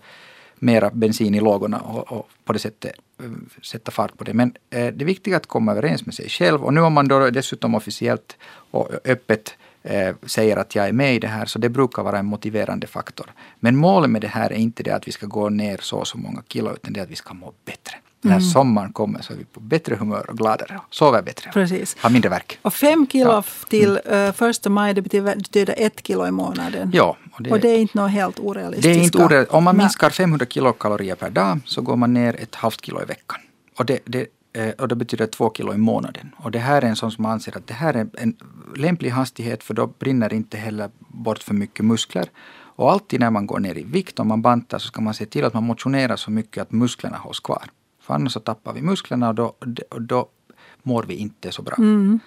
mera 0.55 0.89
bensin 0.89 1.35
i 1.35 1.39
lågorna 1.39 1.79
och, 1.79 2.11
och 2.11 2.29
på 2.43 2.53
det 2.53 2.59
sättet 2.59 2.91
eh, 3.19 3.31
sätta 3.61 3.91
fart 3.91 4.17
på 4.17 4.23
det. 4.23 4.33
Men 4.33 4.53
eh, 4.69 4.87
det 4.87 5.05
viktiga 5.05 5.33
är 5.33 5.37
att 5.37 5.45
komma 5.45 5.71
överens 5.71 6.05
med 6.05 6.15
sig 6.15 6.29
själv 6.29 6.63
och 6.63 6.73
nu 6.73 6.81
om 6.81 6.93
man 6.93 7.07
då 7.07 7.29
dessutom 7.29 7.75
officiellt 7.75 8.37
och 8.71 8.89
öppet 9.05 9.57
eh, 9.83 10.15
säger 10.25 10.57
att 10.57 10.75
jag 10.75 10.87
är 10.87 10.93
med 10.93 11.15
i 11.15 11.19
det 11.19 11.27
här, 11.27 11.45
så 11.45 11.59
det 11.59 11.69
brukar 11.69 12.03
vara 12.03 12.19
en 12.19 12.25
motiverande 12.25 12.87
faktor. 12.87 13.33
Men 13.59 13.75
målet 13.75 14.09
med 14.09 14.21
det 14.21 14.27
här 14.27 14.49
är 14.49 14.57
inte 14.57 14.83
det 14.83 14.91
att 14.91 15.07
vi 15.07 15.11
ska 15.11 15.25
gå 15.25 15.49
ner 15.49 15.77
så 15.81 15.97
och 15.97 16.07
så 16.07 16.17
många 16.17 16.43
kilo, 16.47 16.73
utan 16.73 16.93
det 16.93 16.99
är 16.99 17.03
att 17.03 17.11
vi 17.11 17.15
ska 17.15 17.33
må 17.33 17.53
bättre. 17.65 17.95
När 18.21 18.31
mm. 18.31 18.43
sommaren 18.43 18.93
kommer 18.93 19.21
så 19.21 19.33
är 19.33 19.37
vi 19.37 19.43
på 19.43 19.59
bättre 19.59 19.95
humör 19.95 20.29
och 20.29 20.37
gladare 20.37 20.79
och 20.87 20.95
sover 20.95 21.21
bättre. 21.21 21.51
Precis. 21.51 21.95
Har 21.99 22.09
mindre 22.09 22.29
verk. 22.29 22.59
Och 22.61 22.73
fem 22.73 23.07
kilo 23.11 23.31
ja. 23.31 23.43
till 23.69 23.99
uh, 24.11 24.31
första 24.31 24.69
maj 24.69 24.93
det 24.93 25.01
betyder, 25.01 25.75
ett 25.77 26.07
kilo 26.07 26.27
i 26.27 26.31
månaden. 26.31 26.91
Ja. 26.93 27.17
Och 27.31 27.43
det, 27.43 27.51
och 27.51 27.59
det 27.59 27.69
är 27.69 27.77
inte 27.77 27.97
något 27.97 28.11
helt 28.11 28.39
orealistiskt. 28.39 28.83
Det 28.83 28.99
är 28.99 29.03
inte 29.03 29.17
orealistiskt. 29.17 29.53
Om 29.53 29.63
man 29.63 29.77
minskar 29.77 30.09
500 30.09 30.45
kilokalorier 30.45 31.15
per 31.15 31.29
dag 31.29 31.59
så 31.65 31.81
går 31.81 31.95
man 31.95 32.13
ner 32.13 32.35
ett 32.41 32.55
halvt 32.55 32.85
kilo 32.85 33.01
i 33.01 33.05
veckan. 33.05 33.39
Och 33.77 33.85
det, 33.85 33.99
det, 34.05 34.27
och 34.77 34.87
det 34.87 34.95
betyder 34.95 35.27
två 35.27 35.51
kilo 35.53 35.73
i 35.73 35.77
månaden. 35.77 36.31
Och 36.37 36.51
det 36.51 36.59
här 36.59 36.81
är 36.81 36.87
en 36.87 36.95
sån 36.95 37.11
som 37.11 37.25
anser 37.25 37.57
att 37.57 37.67
det 37.67 37.73
här 37.73 37.93
är 37.93 38.07
en 38.17 38.35
lämplig 38.75 39.09
hastighet 39.09 39.63
för 39.63 39.73
då 39.73 39.87
brinner 39.87 40.33
inte 40.33 40.57
heller 40.57 40.89
bort 40.97 41.43
för 41.43 41.53
mycket 41.53 41.85
muskler. 41.85 42.29
Och 42.79 42.91
alltid 42.91 43.19
när 43.19 43.29
man 43.29 43.47
går 43.47 43.59
ner 43.59 43.77
i 43.77 43.83
vikt, 43.83 44.19
om 44.19 44.27
man 44.27 44.41
bantar, 44.41 44.79
så 44.79 44.87
ska 44.87 45.01
man 45.01 45.13
se 45.13 45.25
till 45.25 45.45
att 45.45 45.53
man 45.53 45.63
motionerar 45.63 46.15
så 46.15 46.31
mycket 46.31 46.61
att 46.61 46.71
musklerna 46.71 47.17
hålls 47.17 47.39
kvar. 47.39 47.63
För 48.01 48.13
annars 48.13 48.33
så 48.33 48.39
tappar 48.39 48.73
vi 48.73 48.81
musklerna 48.81 49.29
och 49.29 49.35
då, 49.35 49.53
och 49.89 50.01
då 50.01 50.27
mår 50.83 51.03
vi 51.03 51.15
inte 51.15 51.51
så 51.51 51.61
bra. 51.61 51.75
Mm. 51.77 52.19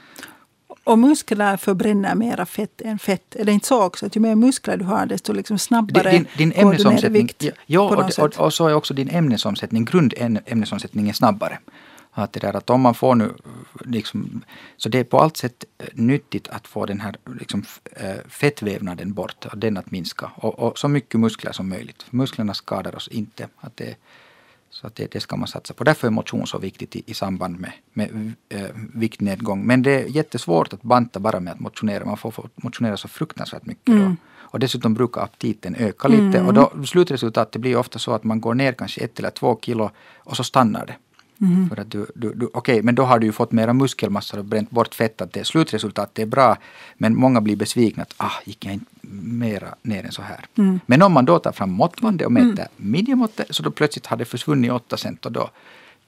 Och 0.84 0.98
muskler 0.98 1.56
förbränner 1.56 2.14
mera 2.14 2.46
fett 2.46 2.80
än 2.80 2.98
fett. 2.98 3.36
Är 3.36 3.44
det 3.44 3.52
inte 3.52 3.66
så 3.66 3.82
också 3.82 4.06
att 4.06 4.16
ju 4.16 4.20
mer 4.20 4.34
muskler 4.34 4.76
du 4.76 4.84
har 4.84 5.06
desto 5.06 5.32
liksom 5.32 5.58
snabbare 5.58 6.10
din, 6.10 6.26
din 6.36 6.52
går 6.62 6.72
du 6.72 6.84
ner 6.84 7.04
i 7.04 7.08
vikt? 7.08 7.44
Ja, 7.66 7.80
och, 7.80 8.18
och, 8.24 8.38
och, 8.38 8.54
så 8.54 8.68
är 8.68 8.74
också 8.74 8.94
din 8.94 9.08
ämnesomsättning, 9.08 9.84
grundämnesomsättning 9.84 11.08
är 11.08 11.12
snabbare. 11.12 11.58
Att, 12.14 12.32
det 12.32 12.40
där, 12.40 12.56
att 12.56 12.70
om 12.70 12.80
man 12.80 12.94
får 12.94 13.14
nu, 13.14 13.34
liksom, 13.80 14.44
så 14.76 14.88
det 14.88 14.98
är 14.98 15.04
på 15.04 15.18
allt 15.18 15.36
sätt 15.36 15.64
eh, 15.78 15.86
nyttigt 15.92 16.48
att 16.48 16.66
få 16.66 16.86
den 16.86 17.00
här 17.00 17.16
liksom, 17.40 17.64
eh, 17.92 18.16
fettvävnaden 18.28 19.12
bort, 19.12 19.44
och 19.44 19.58
den 19.58 19.76
att 19.76 19.90
minska. 19.90 20.30
Och, 20.34 20.58
och, 20.58 20.78
så 20.78 20.88
mycket 20.88 21.20
muskler 21.20 21.52
som 21.52 21.68
möjligt. 21.68 22.04
Musklerna 22.10 22.54
skadar 22.54 22.96
oss 22.96 23.08
inte. 23.08 23.48
Att 23.60 23.76
det, 23.76 23.96
så 24.70 24.86
att 24.86 24.94
det, 24.94 25.12
det 25.12 25.20
ska 25.20 25.36
man 25.36 25.48
satsa 25.48 25.74
på. 25.74 25.84
Därför 25.84 26.06
är 26.06 26.10
motion 26.10 26.46
så 26.46 26.58
viktigt 26.58 26.96
i, 26.96 27.02
i 27.06 27.14
samband 27.14 27.60
med, 27.60 27.72
med 27.92 28.32
äh, 28.48 28.60
viktnedgång. 28.94 29.66
Men 29.66 29.82
det 29.82 29.90
är 29.90 30.06
jättesvårt 30.06 30.72
att 30.72 30.82
banta 30.82 31.20
bara 31.20 31.40
med 31.40 31.52
att 31.52 31.60
motionera. 31.60 32.04
Man 32.04 32.16
får, 32.16 32.30
får 32.30 32.48
motionera 32.54 32.96
så 32.96 33.08
fruktansvärt 33.08 33.66
mycket 33.66 33.88
mm. 33.88 34.04
då. 34.04 34.16
Och 34.40 34.58
dessutom 34.58 34.94
brukar 34.94 35.20
aptiten 35.20 35.74
öka 35.74 36.08
lite. 36.08 36.38
Mm. 36.38 36.46
Och 36.46 36.54
då 36.54 36.84
slutresultatet 36.86 37.60
blir 37.60 37.76
ofta 37.76 37.98
så 37.98 38.12
att 38.12 38.24
man 38.24 38.40
går 38.40 38.54
ner 38.54 38.72
kanske 38.72 39.00
ett 39.00 39.18
eller 39.18 39.30
två 39.30 39.58
kilo 39.62 39.90
och 40.16 40.36
så 40.36 40.44
stannar 40.44 40.86
det. 40.86 40.96
Mm. 41.42 41.68
För 41.68 41.80
att 41.80 41.90
du, 41.90 42.06
du, 42.14 42.34
du, 42.34 42.50
okay, 42.52 42.82
men 42.82 42.94
då 42.94 43.02
har 43.02 43.18
du 43.18 43.26
ju 43.26 43.32
fått 43.32 43.52
mera 43.52 43.72
muskelmassa 43.72 44.38
och 44.38 44.44
bränt 44.44 44.70
bort 44.70 44.94
fett. 44.94 45.20
Att 45.20 45.32
det, 45.32 45.44
slutresultatet 45.44 46.18
är 46.18 46.26
bra. 46.26 46.56
Men 46.94 47.16
många 47.16 47.40
blir 47.40 47.56
besvikna 47.56 48.02
att 48.02 48.14
ah, 48.16 48.32
gick 48.44 48.64
jag 48.64 48.74
inte 48.74 48.86
mera 49.22 49.74
ner 49.82 50.04
än 50.04 50.12
så 50.12 50.22
här. 50.22 50.46
Mm. 50.58 50.80
Men 50.86 51.02
om 51.02 51.12
man 51.12 51.24
då 51.24 51.38
tar 51.38 51.52
fram 51.52 51.70
måttbandet 51.70 52.26
och 52.26 52.32
mäter 52.32 52.46
mm. 52.48 52.68
midjemåttet 52.76 53.46
så 53.50 53.62
då 53.62 53.70
plötsligt 53.70 54.06
har 54.06 54.16
det 54.16 54.24
försvunnit 54.24 54.72
8 54.72 54.96
cent 54.96 55.26
och 55.26 55.32
då, 55.32 55.50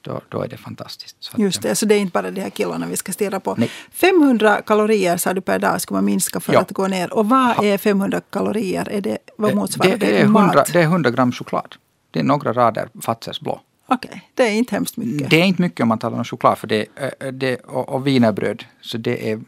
då, 0.01 0.21
då 0.29 0.41
är 0.41 0.47
det 0.47 0.57
fantastiskt. 0.57 1.15
Så 1.19 1.41
Just 1.41 1.61
det, 1.61 1.75
så 1.75 1.85
det 1.85 1.95
är 1.95 1.99
inte 1.99 2.11
bara 2.11 2.31
de 2.31 2.41
här 2.41 2.49
kilona 2.49 2.87
vi 2.87 2.97
ska 2.97 3.11
stirra 3.11 3.39
på. 3.39 3.55
Nej. 3.57 3.71
500 3.91 4.61
kalorier 4.65 5.17
sa 5.17 5.33
du 5.33 5.41
per 5.41 5.59
dag 5.59 5.81
ska 5.81 5.93
man 5.93 6.05
minska 6.05 6.39
för 6.39 6.53
ja. 6.53 6.59
att 6.59 6.71
gå 6.71 6.87
ner. 6.87 7.13
Och 7.13 7.29
vad 7.29 7.63
är 7.63 7.77
500 7.77 8.21
kalorier? 8.29 8.89
Är 8.89 9.01
det, 9.01 9.17
vad 9.37 9.51
eh, 9.51 9.55
motsvarar 9.55 9.89
det? 9.89 9.97
Det 9.97 10.19
är, 10.19 10.23
100, 10.23 10.65
det 10.73 10.79
är 10.79 10.83
100 10.83 11.11
gram 11.11 11.31
choklad. 11.31 11.75
Det 12.11 12.19
är 12.19 12.23
några 12.23 12.53
rader 12.53 12.89
Fazers 13.01 13.39
blå. 13.39 13.61
Okej, 13.87 14.09
okay. 14.09 14.21
det 14.33 14.43
är 14.43 14.51
inte 14.51 14.75
hemskt 14.75 14.97
mycket. 14.97 15.29
Det 15.29 15.41
är 15.41 15.45
inte 15.45 15.61
mycket 15.61 15.79
om 15.79 15.87
man 15.87 15.99
talar 15.99 16.17
om 16.17 16.23
choklad 16.23 16.57
för 16.57 16.67
det, 16.67 16.85
eh, 16.95 17.31
det, 17.31 17.55
och, 17.55 17.89
och 17.89 18.07
wienerbröd. 18.07 18.65
Så 18.81 18.97
det 18.97 19.31
är 19.31 19.41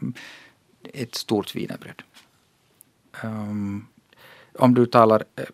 ett 0.94 1.14
stort 1.14 1.56
wienerbröd. 1.56 2.02
Um, 3.22 3.86
om 4.58 4.74
du 4.74 4.86
talar 4.86 5.24
eh, 5.36 5.44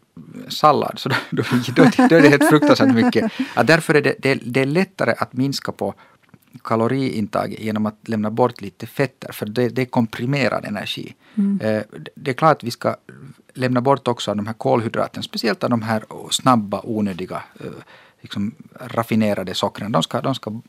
sallad 0.49 0.99
så 0.99 1.09
då, 1.09 1.15
då, 1.31 1.43
då, 1.77 1.83
är 2.17 2.23
det 2.23 2.29
helt 2.29 2.49
fruktansvärt 2.49 2.95
mycket. 2.95 3.33
Ja, 3.57 3.63
därför 3.63 3.95
är 3.95 4.03
det, 4.03 4.15
det, 4.19 4.35
det, 4.35 4.61
är 4.61 4.67
lättare 4.67 5.15
att 5.19 5.33
minska 5.33 5.73
på 5.73 5.95
kaloriintaget 6.65 7.61
genom 7.61 7.87
att 7.87 8.09
lämna 8.09 8.31
bort 8.31 8.61
lite 8.61 8.87
fetter 8.87 9.33
för 9.33 9.47
det, 9.47 9.69
det 9.69 9.87
komprimerar 9.87 10.63
energi. 10.63 11.15
Mm. 11.35 11.61
Eh, 11.61 11.83
det 12.15 12.31
är 12.31 12.35
klart 12.35 12.57
att 12.57 12.65
vi 12.65 12.71
ska 12.71 12.97
lämna 13.55 13.81
bort 13.81 14.09
också 14.09 14.35
de 14.35 14.47
här 14.47 14.55
kolhydraterna, 14.55 15.23
speciellt 15.23 15.61
de 15.61 15.83
här 15.83 16.05
snabba 16.31 16.81
onödiga 16.85 17.43
eh, 17.61 17.67
liksom, 18.25 18.55
raffinerade 18.81 19.55
sockren. 19.55 19.93
De 19.93 20.03
ska, 20.03 20.21
de 20.21 20.35
ska 20.35 20.61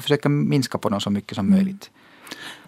försöka 0.00 0.28
minska 0.28 0.78
på 0.78 0.88
dem 0.88 1.00
så 1.00 1.10
mycket 1.10 1.36
som 1.36 1.46
mm. 1.46 1.58
möjligt. 1.58 1.90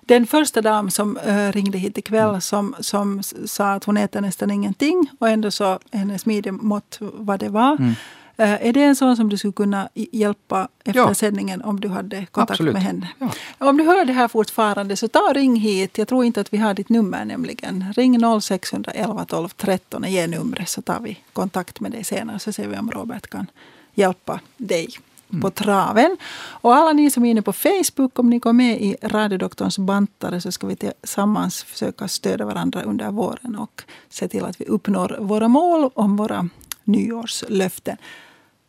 Den 0.00 0.26
första 0.26 0.62
dam 0.62 0.90
som 0.90 1.18
uh, 1.26 1.52
ringde 1.52 1.78
hit 1.78 1.98
ikväll 1.98 2.28
mm. 2.28 2.40
som, 2.40 2.74
som 2.80 3.22
sa 3.22 3.72
att 3.72 3.84
hon 3.84 3.96
äter 3.96 4.20
nästan 4.20 4.50
ingenting 4.50 5.10
och 5.18 5.28
ändå 5.28 5.50
så 5.50 5.78
hennes 5.92 6.26
midjemått 6.26 6.98
vad 7.00 7.40
det 7.40 7.48
var. 7.48 7.76
Mm. 7.76 7.94
Uh, 8.40 8.66
är 8.66 8.72
det 8.72 8.82
en 8.82 8.96
sån 8.96 9.16
som 9.16 9.28
du 9.28 9.36
skulle 9.38 9.52
kunna 9.52 9.88
hjälpa 9.94 10.68
efter 10.84 11.00
ja. 11.00 11.14
sändningen 11.14 11.62
om 11.62 11.80
du 11.80 11.88
hade 11.88 12.26
kontakt 12.26 12.50
Absolut. 12.50 12.72
med 12.72 12.82
henne? 12.82 13.08
Ja. 13.18 13.30
Om 13.58 13.76
du 13.76 13.84
hör 13.84 14.04
det 14.04 14.12
här 14.12 14.28
fortfarande 14.28 14.96
så 14.96 15.08
ta 15.08 15.20
och 15.20 15.34
ring 15.34 15.56
hit. 15.56 15.98
Jag 15.98 16.08
tror 16.08 16.24
inte 16.24 16.40
att 16.40 16.52
vi 16.52 16.58
har 16.58 16.74
ditt 16.74 16.88
nummer 16.88 17.24
nämligen. 17.24 17.92
Ring 17.96 18.40
0611 18.40 19.24
12 19.24 19.48
13 19.48 20.04
och 20.04 20.10
ge 20.10 20.26
numret 20.26 20.68
så 20.68 20.82
tar 20.82 21.00
vi 21.00 21.18
kontakt 21.32 21.80
med 21.80 21.92
dig 21.92 22.04
senare 22.04 22.38
så 22.38 22.52
ser 22.52 22.68
vi 22.68 22.78
om 22.78 22.90
Robert 22.90 23.26
kan 23.26 23.46
hjälpa 23.94 24.40
dig 24.56 24.88
mm. 25.30 25.42
på 25.42 25.50
traven. 25.50 26.16
Och 26.36 26.74
alla 26.74 26.92
ni 26.92 27.10
som 27.10 27.24
är 27.24 27.30
inne 27.30 27.42
på 27.42 27.52
Facebook, 27.52 28.18
om 28.18 28.30
ni 28.30 28.38
går 28.38 28.52
med 28.52 28.80
i 28.80 28.96
Radiodoktorns 29.02 29.78
bantare 29.78 30.40
så 30.40 30.52
ska 30.52 30.66
vi 30.66 30.76
tillsammans 30.76 31.62
försöka 31.62 32.08
stödja 32.08 32.46
varandra 32.46 32.82
under 32.82 33.10
våren 33.10 33.56
och 33.56 33.82
se 34.08 34.28
till 34.28 34.44
att 34.44 34.60
vi 34.60 34.64
uppnår 34.64 35.16
våra 35.20 35.48
mål 35.48 35.90
om 35.94 36.16
våra 36.16 36.48
nyårslöften. 36.84 37.96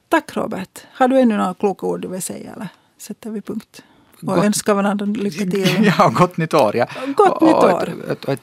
Tack 0.09 0.35
Robert. 0.35 0.79
Har 0.91 1.07
du 1.07 1.19
ännu 1.19 1.37
några 1.37 1.53
kloka 1.53 1.85
ord 1.85 2.01
du 2.01 2.07
vill 2.07 2.21
säga 2.21 2.53
eller 2.53 2.67
sätter 2.97 3.29
vi 3.29 3.41
punkt? 3.41 3.83
Och 4.21 4.27
gott, 4.27 4.45
önskar 4.45 4.73
varandra 4.73 5.05
lycka 5.05 5.51
till. 5.51 5.93
Ja, 5.97 6.09
gott 6.09 6.37
nytt 6.37 6.53
år. 6.53 6.75
Ja. 6.75 6.87
Gott 7.17 7.41
nytt 7.41 7.53
år. 7.53 7.93
Och 8.27 8.39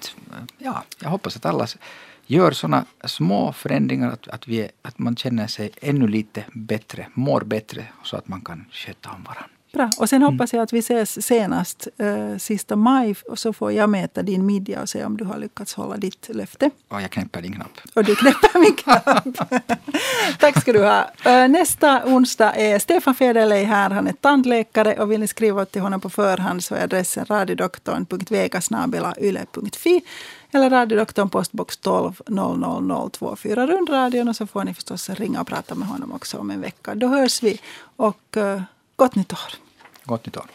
ja, 0.59 0.82
jag 0.98 1.10
hoppas 1.10 1.36
att 1.36 1.46
alla 1.46 1.66
gör 2.32 2.52
sådana 2.52 2.84
små 3.04 3.52
förändringar 3.52 4.10
att, 4.10 4.28
att, 4.28 4.48
vi, 4.48 4.68
att 4.82 4.98
man 4.98 5.16
känner 5.16 5.46
sig 5.46 5.70
ännu 5.80 6.09
lite 6.09 6.44
bättre, 6.52 7.06
mår 7.14 7.40
bättre 7.40 7.84
så 8.04 8.16
att 8.16 8.28
man 8.28 8.40
kan 8.40 8.64
sköta 8.70 9.10
om 9.10 9.22
varandra. 9.22 9.46
Bra. 9.72 9.90
Och 9.98 10.09
sen 10.09 10.22
mm. 10.22 10.32
hoppas 10.32 10.52
jag 10.52 10.62
att 10.62 10.72
vi 10.72 10.78
ses 10.78 11.26
senast 11.26 11.88
uh, 12.02 12.36
sista 12.38 12.76
maj 12.76 13.14
och 13.28 13.38
så 13.38 13.52
får 13.52 13.72
jag 13.72 13.90
mäta 13.90 14.22
din 14.22 14.46
midja 14.46 14.82
och 14.82 14.88
se 14.88 15.04
om 15.04 15.16
du 15.16 15.24
har 15.24 15.38
lyckats 15.38 15.74
hålla 15.74 15.96
ditt 15.96 16.28
löfte. 16.32 16.70
Och 16.88 17.02
jag 17.02 17.10
knäpper 17.10 17.42
din 17.42 17.52
knapp. 17.52 17.80
Och 17.94 18.04
du 18.04 18.16
knäpper 18.16 18.60
min 18.60 18.74
knapp. 18.74 19.24
Tack 20.38 20.60
ska 20.60 20.72
du 20.72 20.84
ha. 20.84 21.10
Uh, 21.26 21.48
nästa 21.48 22.04
onsdag 22.04 22.54
är 22.54 22.78
Stefan 22.78 23.14
Federley 23.14 23.64
här. 23.64 23.90
Han 23.90 24.06
är 24.06 24.12
tandläkare 24.12 24.94
och 24.94 25.12
vill 25.12 25.20
ni 25.20 25.28
skriva 25.28 25.64
till 25.64 25.82
honom 25.82 26.00
på 26.00 26.10
förhand 26.10 26.64
så 26.64 26.74
är 26.74 26.82
adressen 26.82 27.26
radiodoktorn.vegasnabelayle.fi 27.28 30.02
eller 30.52 30.70
radiodoktorn 30.70 31.30
postbox 31.30 31.76
12 31.76 32.20
00024 32.26 33.66
rundradion 33.66 34.28
och 34.28 34.36
så 34.36 34.46
får 34.46 34.64
ni 34.64 34.74
förstås 34.74 35.10
ringa 35.10 35.40
och 35.40 35.46
prata 35.46 35.74
med 35.74 35.88
honom 35.88 36.12
också 36.12 36.38
om 36.38 36.50
en 36.50 36.60
vecka. 36.60 36.94
Då 36.94 37.06
hörs 37.06 37.42
vi 37.42 37.60
och 37.96 38.36
uh, 38.36 38.62
gott 38.96 39.14
nytt 39.14 39.32
år. 39.32 39.54
Gott 40.04 40.26
nytt 40.26 40.36
år. 40.36 40.46